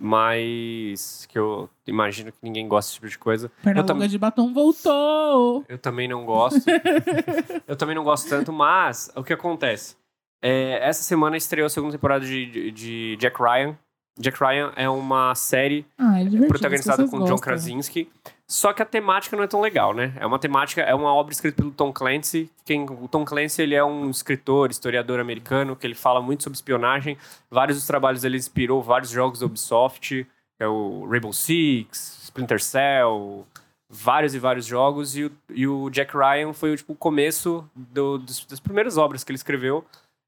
mas 0.00 1.26
que 1.26 1.38
eu 1.38 1.68
imagino 1.86 2.32
que 2.32 2.38
ninguém 2.42 2.66
gosta 2.66 2.88
desse 2.88 2.94
tipo 2.94 3.08
de 3.08 3.18
coisa. 3.18 3.50
Perna 3.62 3.80
Eu 3.80 3.86
tam- 3.86 3.98
de 4.06 4.18
batom 4.18 4.52
voltou! 4.52 5.64
Eu 5.68 5.78
também 5.78 6.08
não 6.08 6.24
gosto. 6.24 6.64
eu 7.68 7.76
também 7.76 7.94
não 7.94 8.02
gosto 8.02 8.28
tanto, 8.28 8.52
mas 8.52 9.10
o 9.14 9.22
que 9.22 9.32
acontece? 9.32 9.96
É, 10.42 10.78
essa 10.88 11.02
semana 11.02 11.36
estreou 11.36 11.66
a 11.66 11.70
segunda 11.70 11.92
temporada 11.92 12.24
de, 12.24 12.46
de- 12.46 12.70
de 12.70 13.16
Jack 13.18 13.40
Ryan. 13.40 13.76
Jack 14.18 14.38
Ryan 14.42 14.72
é 14.76 14.88
uma 14.88 15.34
série 15.34 15.86
Ah, 15.98 16.20
é 16.20 16.24
protagonizada 16.48 17.06
com 17.08 17.24
John. 17.24 17.36
Krasinski. 17.38 18.10
Só 18.46 18.72
que 18.72 18.82
a 18.82 18.84
temática 18.84 19.36
não 19.36 19.44
é 19.44 19.46
tão 19.46 19.60
legal, 19.60 19.94
né? 19.94 20.12
É 20.18 20.26
uma 20.26 20.38
temática, 20.38 20.82
é 20.82 20.92
uma 20.94 21.14
obra 21.14 21.32
escrita 21.32 21.56
pelo 21.58 21.70
Tom 21.70 21.92
Clancy. 21.92 22.50
Quem, 22.64 22.82
o 22.84 23.06
Tom 23.06 23.24
Clancy 23.24 23.62
ele 23.62 23.76
é 23.76 23.84
um 23.84 24.10
escritor, 24.10 24.70
historiador 24.70 25.20
americano 25.20 25.76
que 25.76 25.86
ele 25.86 25.94
fala 25.94 26.20
muito 26.20 26.42
sobre 26.42 26.56
espionagem. 26.56 27.16
Vários 27.48 27.78
dos 27.78 27.86
trabalhos 27.86 28.22
dele 28.22 28.36
inspirou 28.36 28.82
vários 28.82 29.10
jogos 29.10 29.38
da 29.38 29.46
Ubisoft, 29.46 30.26
é 30.58 30.66
o 30.66 31.06
Rainbow 31.08 31.32
Six, 31.32 32.22
Splinter 32.24 32.60
Cell, 32.60 33.46
vários 33.88 34.34
e 34.34 34.38
vários 34.40 34.66
jogos. 34.66 35.16
E 35.16 35.26
o, 35.26 35.32
e 35.50 35.66
o 35.68 35.88
Jack 35.88 36.12
Ryan 36.16 36.52
foi 36.52 36.76
tipo, 36.76 36.92
o 36.92 36.96
começo 36.96 37.64
do- 37.74 38.18
dos- 38.18 38.44
das 38.46 38.58
primeiras 38.58 38.98
obras 38.98 39.22
que 39.22 39.30
ele 39.30 39.36
escreveu. 39.36 39.84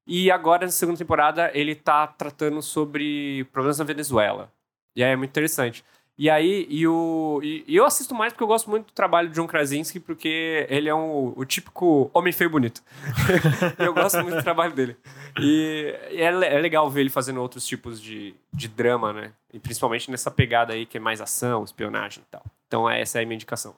E 0.06 0.30
agora, 0.30 0.66
na 0.66 0.72
segunda 0.72 0.98
temporada, 0.98 1.50
ele 1.54 1.74
tá 1.74 2.06
tratando 2.06 2.60
sobre 2.60 3.44
problemas 3.52 3.78
na 3.78 3.84
Venezuela. 3.84 4.52
E 4.96 5.02
aí 5.02 5.12
é 5.12 5.16
muito 5.16 5.30
interessante. 5.30 5.84
E 6.18 6.28
aí, 6.28 6.66
e, 6.68 6.86
o, 6.86 7.40
e, 7.42 7.64
e 7.66 7.76
eu 7.76 7.86
assisto 7.86 8.14
mais 8.14 8.32
porque 8.32 8.42
eu 8.42 8.48
gosto 8.48 8.68
muito 8.68 8.86
do 8.86 8.92
trabalho 8.92 9.28
de 9.28 9.34
John 9.34 9.46
Krasinski, 9.46 9.98
porque 9.98 10.66
ele 10.68 10.88
é 10.88 10.94
um, 10.94 11.32
o 11.34 11.44
típico 11.44 12.10
homem 12.12 12.32
feio 12.32 12.50
bonito. 12.50 12.82
eu 13.78 13.94
gosto 13.94 14.22
muito 14.22 14.36
do 14.36 14.42
trabalho 14.42 14.74
dele. 14.74 14.96
E, 15.40 15.94
e 16.10 16.20
é, 16.20 16.26
é 16.26 16.58
legal 16.60 16.88
ver 16.90 17.00
ele 17.00 17.10
fazendo 17.10 17.40
outros 17.40 17.66
tipos 17.66 18.00
de, 18.00 18.34
de 18.52 18.68
drama, 18.68 19.12
né? 19.12 19.32
E 19.52 19.58
principalmente 19.58 20.10
nessa 20.10 20.30
pegada 20.30 20.74
aí 20.74 20.84
que 20.84 20.98
é 20.98 21.00
mais 21.00 21.20
ação, 21.20 21.64
espionagem 21.64 22.22
e 22.22 22.30
tal. 22.30 22.44
Então 22.68 22.88
essa 22.88 23.18
é 23.18 23.22
a 23.22 23.26
minha 23.26 23.36
indicação. 23.36 23.74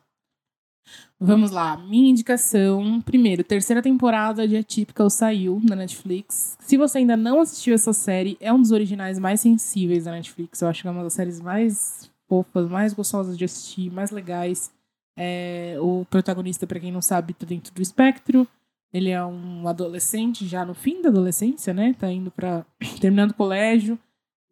Vamos 1.19 1.51
lá, 1.51 1.77
minha 1.77 2.11
indicação. 2.11 3.01
Primeiro, 3.01 3.43
terceira 3.43 3.81
temporada 3.81 4.47
de 4.47 4.56
Atypical 4.56 5.09
saiu 5.09 5.61
na 5.62 5.74
Netflix. 5.74 6.56
Se 6.61 6.77
você 6.77 6.98
ainda 6.98 7.16
não 7.16 7.40
assistiu 7.40 7.74
essa 7.74 7.93
série, 7.93 8.36
é 8.40 8.52
um 8.52 8.61
dos 8.61 8.73
originais 8.73 9.19
mais 9.19 9.40
sensíveis 9.40 10.05
da 10.05 10.11
Netflix. 10.11 10.61
Eu 10.61 10.69
acho 10.69 10.82
que 10.82 10.89
é 10.89 10.90
uma 10.90 11.02
das 11.02 11.15
séries 11.15 11.40
mais 11.40 12.11
fofas, 12.28 12.69
mais 12.69 12.93
gostosas 12.93 13.39
de 13.39 13.44
assistir, 13.44 13.90
mais 13.90 14.11
legais. 14.11 14.73
É, 15.16 15.77
o 15.81 16.05
protagonista, 16.11 16.66
pra 16.66 16.81
quem 16.81 16.93
não 16.93 17.01
sabe, 17.01 17.32
tá 17.32 17.47
dentro 17.47 17.73
do 17.73 17.81
espectro. 17.81 18.47
Ele 18.93 19.11
é 19.11 19.24
um 19.24 19.66
adolescente, 19.66 20.47
já 20.47 20.65
no 20.65 20.74
fim 20.74 21.01
da 21.01 21.09
adolescência, 21.09 21.73
né? 21.73 21.94
Tá 21.98 22.11
indo 22.11 22.31
pra. 22.31 22.65
terminando 23.01 23.31
o 23.31 23.35
colégio. 23.35 23.98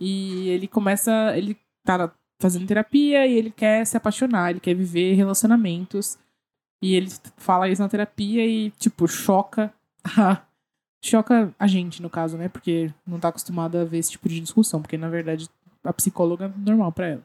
E 0.01 0.49
ele 0.49 0.67
começa. 0.67 1.37
Ele 1.37 1.57
tá 1.85 2.13
fazendo 2.41 2.67
terapia 2.67 3.25
e 3.27 3.35
ele 3.35 3.51
quer 3.51 3.87
se 3.87 3.97
apaixonar, 3.97 4.51
ele 4.51 4.61
quer 4.61 4.75
viver 4.75 5.15
relacionamentos. 5.15 6.19
E 6.83 6.95
ele 6.97 7.09
fala 7.37 7.69
isso 7.69 7.81
na 7.81 7.89
terapia 7.89 8.45
e, 8.45 8.71
tipo, 8.73 9.07
choca 9.07 9.73
a, 10.05 10.43
choca 11.01 11.55
a 11.59 11.67
gente, 11.69 12.03
no 12.03 12.11
caso, 12.11 12.37
né? 12.37 12.49
Porque 12.49 12.91
não 13.07 13.21
tá 13.21 13.29
acostumado 13.29 13.79
a 13.79 13.85
ver 13.85 13.99
esse 13.99 14.11
tipo 14.11 14.29
de 14.29 14.41
discussão, 14.41 14.83
porque 14.83 14.99
na 14.99 15.09
verdade 15.09 15.49
a 15.85 15.93
psicóloga 15.93 16.47
é 16.47 16.71
normal 16.71 16.91
pra 16.93 17.09
ela. 17.09 17.23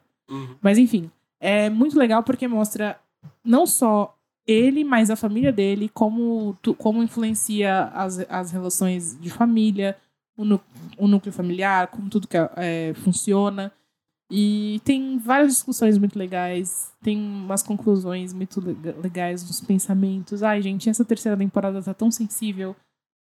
Mas 0.62 0.78
enfim, 0.78 1.10
é 1.40 1.70
muito 1.70 1.98
legal 1.98 2.22
porque 2.24 2.48
mostra 2.48 3.00
não 3.44 3.66
só 3.66 4.16
ele, 4.46 4.84
mas 4.84 5.10
a 5.10 5.16
família 5.16 5.52
dele, 5.52 5.90
como, 5.94 6.56
como 6.78 7.04
influencia 7.04 7.86
as, 7.94 8.20
as 8.30 8.52
relações 8.52 9.20
de 9.20 9.30
família, 9.30 9.98
o 10.38 11.08
núcleo 11.08 11.34
familiar, 11.34 11.88
como 11.88 12.10
tudo 12.10 12.28
que 12.28 12.38
é, 12.38 12.94
funciona. 13.04 13.72
E 14.30 14.82
tem 14.84 15.18
várias 15.18 15.54
discussões 15.54 15.98
muito 15.98 16.20
legais, 16.20 16.92
tem 17.02 17.18
umas 17.18 17.64
conclusões 17.64 18.34
muito 18.34 18.60
lega- 18.60 18.96
legais 19.02 19.42
dos 19.44 19.62
pensamentos. 19.62 20.44
Ai, 20.44 20.62
gente, 20.62 20.90
essa 20.90 21.06
terceira 21.06 21.38
temporada 21.38 21.82
tá 21.82 21.94
tão 21.94 22.12
sensível. 22.12 22.76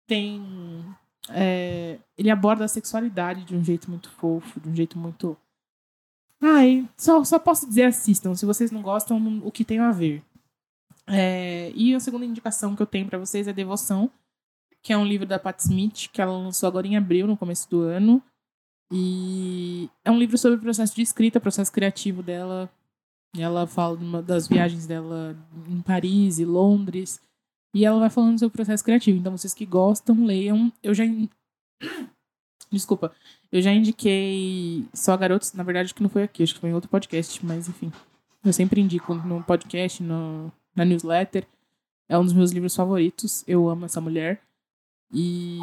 Tem. 0.05 0.85
é, 1.29 1.99
ele 2.17 2.29
aborda 2.29 2.65
a 2.65 2.67
sexualidade 2.67 3.43
de 3.45 3.55
um 3.55 3.63
jeito 3.63 3.89
muito 3.89 4.09
fofo, 4.11 4.59
de 4.59 4.69
um 4.69 4.75
jeito 4.75 4.97
muito. 4.97 5.37
Ai, 6.41 6.87
só, 6.97 7.23
só 7.23 7.39
posso 7.39 7.67
dizer 7.67 7.83
assistam. 7.83 8.35
Se 8.35 8.45
vocês 8.45 8.69
não 8.71 8.81
gostam, 8.81 9.41
o 9.43 9.51
que 9.51 9.63
tem 9.65 9.79
a 9.79 9.91
ver. 9.91 10.21
É, 11.07 11.71
e 11.73 11.95
a 11.95 11.99
segunda 12.01 12.25
indicação 12.25 12.75
que 12.75 12.81
eu 12.81 12.85
tenho 12.85 13.07
pra 13.07 13.17
vocês 13.17 13.47
é 13.47 13.53
Devoção, 13.53 14.11
que 14.83 14.91
é 14.91 14.97
um 14.97 15.05
livro 15.05 15.25
da 15.25 15.39
Pat 15.39 15.57
Smith, 15.59 16.09
que 16.11 16.21
ela 16.21 16.37
lançou 16.37 16.67
agora 16.67 16.85
em 16.85 16.97
abril, 16.97 17.27
no 17.27 17.37
começo 17.37 17.69
do 17.69 17.81
ano. 17.81 18.21
E 18.91 19.89
é 20.03 20.11
um 20.11 20.17
livro 20.17 20.37
sobre 20.37 20.57
o 20.57 20.61
processo 20.61 20.95
de 20.95 21.01
escrita, 21.01 21.39
processo 21.39 21.71
criativo 21.71 22.23
dela. 22.23 22.69
Ela 23.37 23.67
fala 23.67 23.97
uma 23.97 24.21
das 24.21 24.47
viagens 24.47 24.87
dela 24.87 25.35
em 25.67 25.81
Paris 25.81 26.39
e 26.39 26.45
Londres. 26.45 27.21
E 27.73 27.85
ela 27.85 27.99
vai 27.99 28.09
falando 28.09 28.39
sobre 28.39 28.53
o 28.53 28.55
processo 28.55 28.83
criativo. 28.83 29.19
Então, 29.19 29.37
vocês 29.37 29.53
que 29.53 29.65
gostam, 29.65 30.25
leiam. 30.25 30.71
Eu 30.81 30.93
já. 30.93 31.03
Desculpa. 32.71 33.13
Eu 33.51 33.61
já 33.61 33.71
indiquei 33.71 34.85
Só 34.93 35.15
Garotos. 35.17 35.53
Na 35.53 35.63
verdade, 35.63 35.93
que 35.93 36.01
não 36.01 36.09
foi 36.09 36.23
aqui, 36.23 36.43
acho 36.43 36.53
que 36.55 36.59
foi 36.59 36.69
em 36.69 36.73
outro 36.73 36.89
podcast, 36.89 37.45
mas 37.45 37.67
enfim. 37.67 37.91
Eu 38.43 38.53
sempre 38.53 38.81
indico 38.81 39.13
no 39.13 39.43
podcast, 39.43 40.01
no, 40.01 40.51
na 40.75 40.85
newsletter. 40.85 41.45
É 42.09 42.17
um 42.17 42.23
dos 42.23 42.33
meus 42.33 42.51
livros 42.51 42.75
favoritos. 42.75 43.43
Eu 43.45 43.67
amo 43.67 43.85
essa 43.85 43.99
mulher. 43.99 44.41
E 45.13 45.59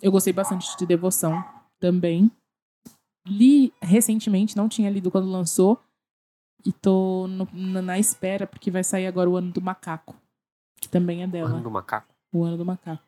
eu 0.00 0.12
gostei 0.12 0.32
bastante 0.32 0.76
de 0.76 0.86
Devoção 0.86 1.44
também. 1.86 2.30
Li 3.28 3.72
recentemente, 3.80 4.56
não 4.56 4.68
tinha 4.68 4.90
lido 4.90 5.10
quando 5.10 5.30
lançou. 5.30 5.80
E 6.64 6.72
tô 6.72 7.26
no- 7.28 7.48
na, 7.52 7.80
na 7.82 7.98
espera, 7.98 8.44
porque 8.46 8.70
vai 8.72 8.82
sair 8.82 9.06
agora 9.06 9.30
o 9.30 9.36
Ano 9.36 9.52
do 9.52 9.60
Macaco. 9.60 10.16
Que 10.80 10.88
também 10.88 11.22
é 11.22 11.26
dela. 11.28 11.50
Ano 11.50 11.62
do 11.62 11.70
macaco. 11.70 12.12
O 12.34 12.42
Ano 12.42 12.56
do 12.56 12.64
Macaco. 12.64 13.02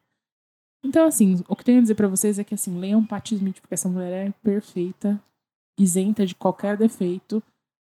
Então, 0.85 1.07
assim, 1.09 1.43
o 1.49 1.57
que 1.57 1.65
tenho 1.65 1.79
a 1.79 1.83
dizer 1.83 1.97
pra 1.97 2.07
vocês 2.07 2.39
é 2.39 2.45
que, 2.45 2.55
assim, 2.55 2.79
leiam 2.79 3.05
Patti 3.05 3.35
Smith, 3.35 3.61
porque 3.61 3.75
essa 3.75 3.89
mulher 3.89 4.29
é 4.29 4.31
perfeita, 4.43 5.21
isenta 5.79 6.25
de 6.25 6.37
qualquer 6.37 6.77
defeito. 6.77 7.43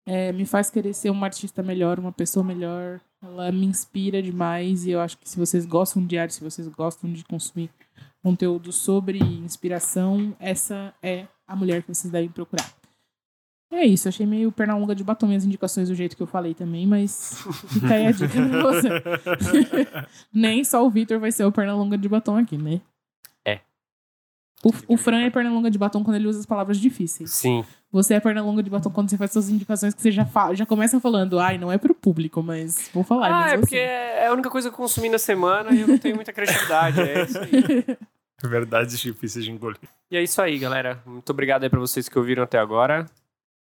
É, 0.07 0.33
me 0.33 0.47
faz 0.47 0.71
querer 0.71 0.95
ser 0.95 1.11
uma 1.11 1.27
artista 1.27 1.61
melhor, 1.63 1.99
uma 1.99 2.13
pessoa 2.13 2.45
melhor. 2.45 3.01
Ela 3.21 3.51
me 3.51 3.67
inspira 3.67 4.23
demais 4.23 4.87
e 4.87 4.93
eu 4.93 5.01
acho 5.01 5.19
que 5.19 5.29
se 5.29 5.37
vocês 5.39 5.67
gostam 5.67 6.07
de 6.07 6.17
arte, 6.17 6.35
se 6.35 6.41
vocês 6.45 6.69
gostam 6.69 7.13
de 7.13 7.25
consumir 7.25 7.69
conteúdo 8.23 8.73
sobre 8.73 9.19
inspiração, 9.19 10.37
essa 10.39 10.95
é 11.03 11.27
a 11.47 11.57
mulher 11.57 11.83
que 11.83 11.95
vocês 11.95 12.11
devem 12.11 12.29
procurar. 12.29 12.69
É 13.71 13.85
isso, 13.85 14.09
achei 14.09 14.25
meio 14.25 14.51
perna 14.51 14.77
longa 14.77 14.95
de 14.95 15.05
batom 15.05 15.27
minhas 15.27 15.45
indicações 15.45 15.89
do 15.89 15.95
jeito 15.95 16.17
que 16.17 16.23
eu 16.23 16.27
falei 16.27 16.55
também, 16.55 16.87
mas 16.87 17.39
fica 17.69 17.95
aí 17.95 18.07
a 18.07 18.13
dica 18.13 18.49
pra 18.49 18.63
você. 18.63 18.89
Nem 20.33 20.65
só 20.65 20.85
o 20.87 20.91
Victor 20.91 21.19
vai 21.19 21.31
ser 21.31 21.45
o 21.45 21.53
perna 21.53 21.75
longa 21.75 21.99
de 21.99 22.09
batom 22.09 22.37
aqui, 22.37 22.57
né? 22.57 22.81
O, 24.65 24.95
o 24.95 24.97
Fran 24.97 25.21
é 25.21 25.31
perna 25.31 25.51
longa 25.51 25.71
de 25.71 25.79
batom 25.79 26.03
quando 26.03 26.17
ele 26.17 26.27
usa 26.27 26.41
as 26.41 26.47
palavras 26.47 26.79
difíceis. 26.79 27.31
Sim. 27.31 27.65
Você 27.93 28.15
é 28.15 28.21
perna 28.21 28.43
longa 28.43 28.63
de 28.63 28.69
batom 28.69 28.91
quando 28.91 29.09
você 29.09 29.17
faz 29.17 29.33
suas 29.33 29.49
indicações 29.49 29.95
que 29.95 30.03
você 30.03 30.11
já, 30.11 30.25
fa 30.27 30.53
já 30.55 30.67
começa 30.67 30.99
falando, 31.01 31.39
ai, 31.39 31.57
não 31.57 31.71
é 31.71 31.79
pro 31.79 31.95
público, 31.95 32.43
mas 32.43 32.91
vou 32.93 33.05
falar. 33.05 33.45
Ah, 33.45 33.51
é 33.51 33.57
porque 33.59 33.77
assim. 33.77 33.85
é 33.85 34.27
a 34.27 34.33
única 34.33 34.51
coisa 34.51 34.69
que 34.69 34.75
eu 34.75 34.77
consumi 34.77 35.09
na 35.09 35.19
semana 35.19 35.71
e 35.73 35.81
eu 35.81 35.89
não 35.89 35.97
tenho 35.99 36.17
muita 36.17 36.33
criatividade. 36.33 37.01
É 37.01 37.23
isso 37.23 37.39
aí. 37.39 37.97
Verdades 38.45 38.99
difíceis 39.01 39.45
de 39.45 39.51
engolir. 39.51 39.79
E 40.11 40.17
é 40.17 40.23
isso 40.23 40.41
aí, 40.43 40.59
galera. 40.59 41.01
Muito 41.07 41.31
obrigado 41.31 41.65
aí 41.65 41.71
pra 41.71 41.81
vocês 41.81 42.09
que 42.09 42.19
ouviram 42.19 42.43
até 42.43 42.59
agora. 42.59 43.07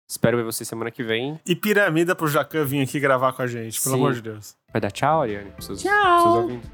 Espero 0.09 0.37
ver 0.37 0.45
vocês 0.45 0.69
semana 0.69 0.91
que 0.91 1.03
vem. 1.03 1.41
E 1.47 1.55
piramida 1.57 2.15
pro 2.15 2.27
Jacan 2.29 2.65
vir 2.65 2.83
aqui 2.83 3.01
gravar 3.01 3.33
com 3.33 3.43
a 3.43 3.47
gente, 3.47 3.81
pelo 3.83 3.95
Sim. 3.95 4.01
amor 4.01 4.13
de 4.15 4.23
Deus. 4.23 4.55
Vai 4.73 4.81
dar 4.81 4.91
tchau, 4.91 5.23
Ariane? 5.23 5.51
seus- 5.59 5.81
Tchau. 5.83 6.21
seus 6.23 6.35
ouvintes? 6.37 6.71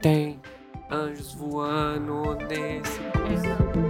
Tem 0.00 0.40
anjos 0.90 1.34
voando 1.34 2.34
nesse. 2.48 3.87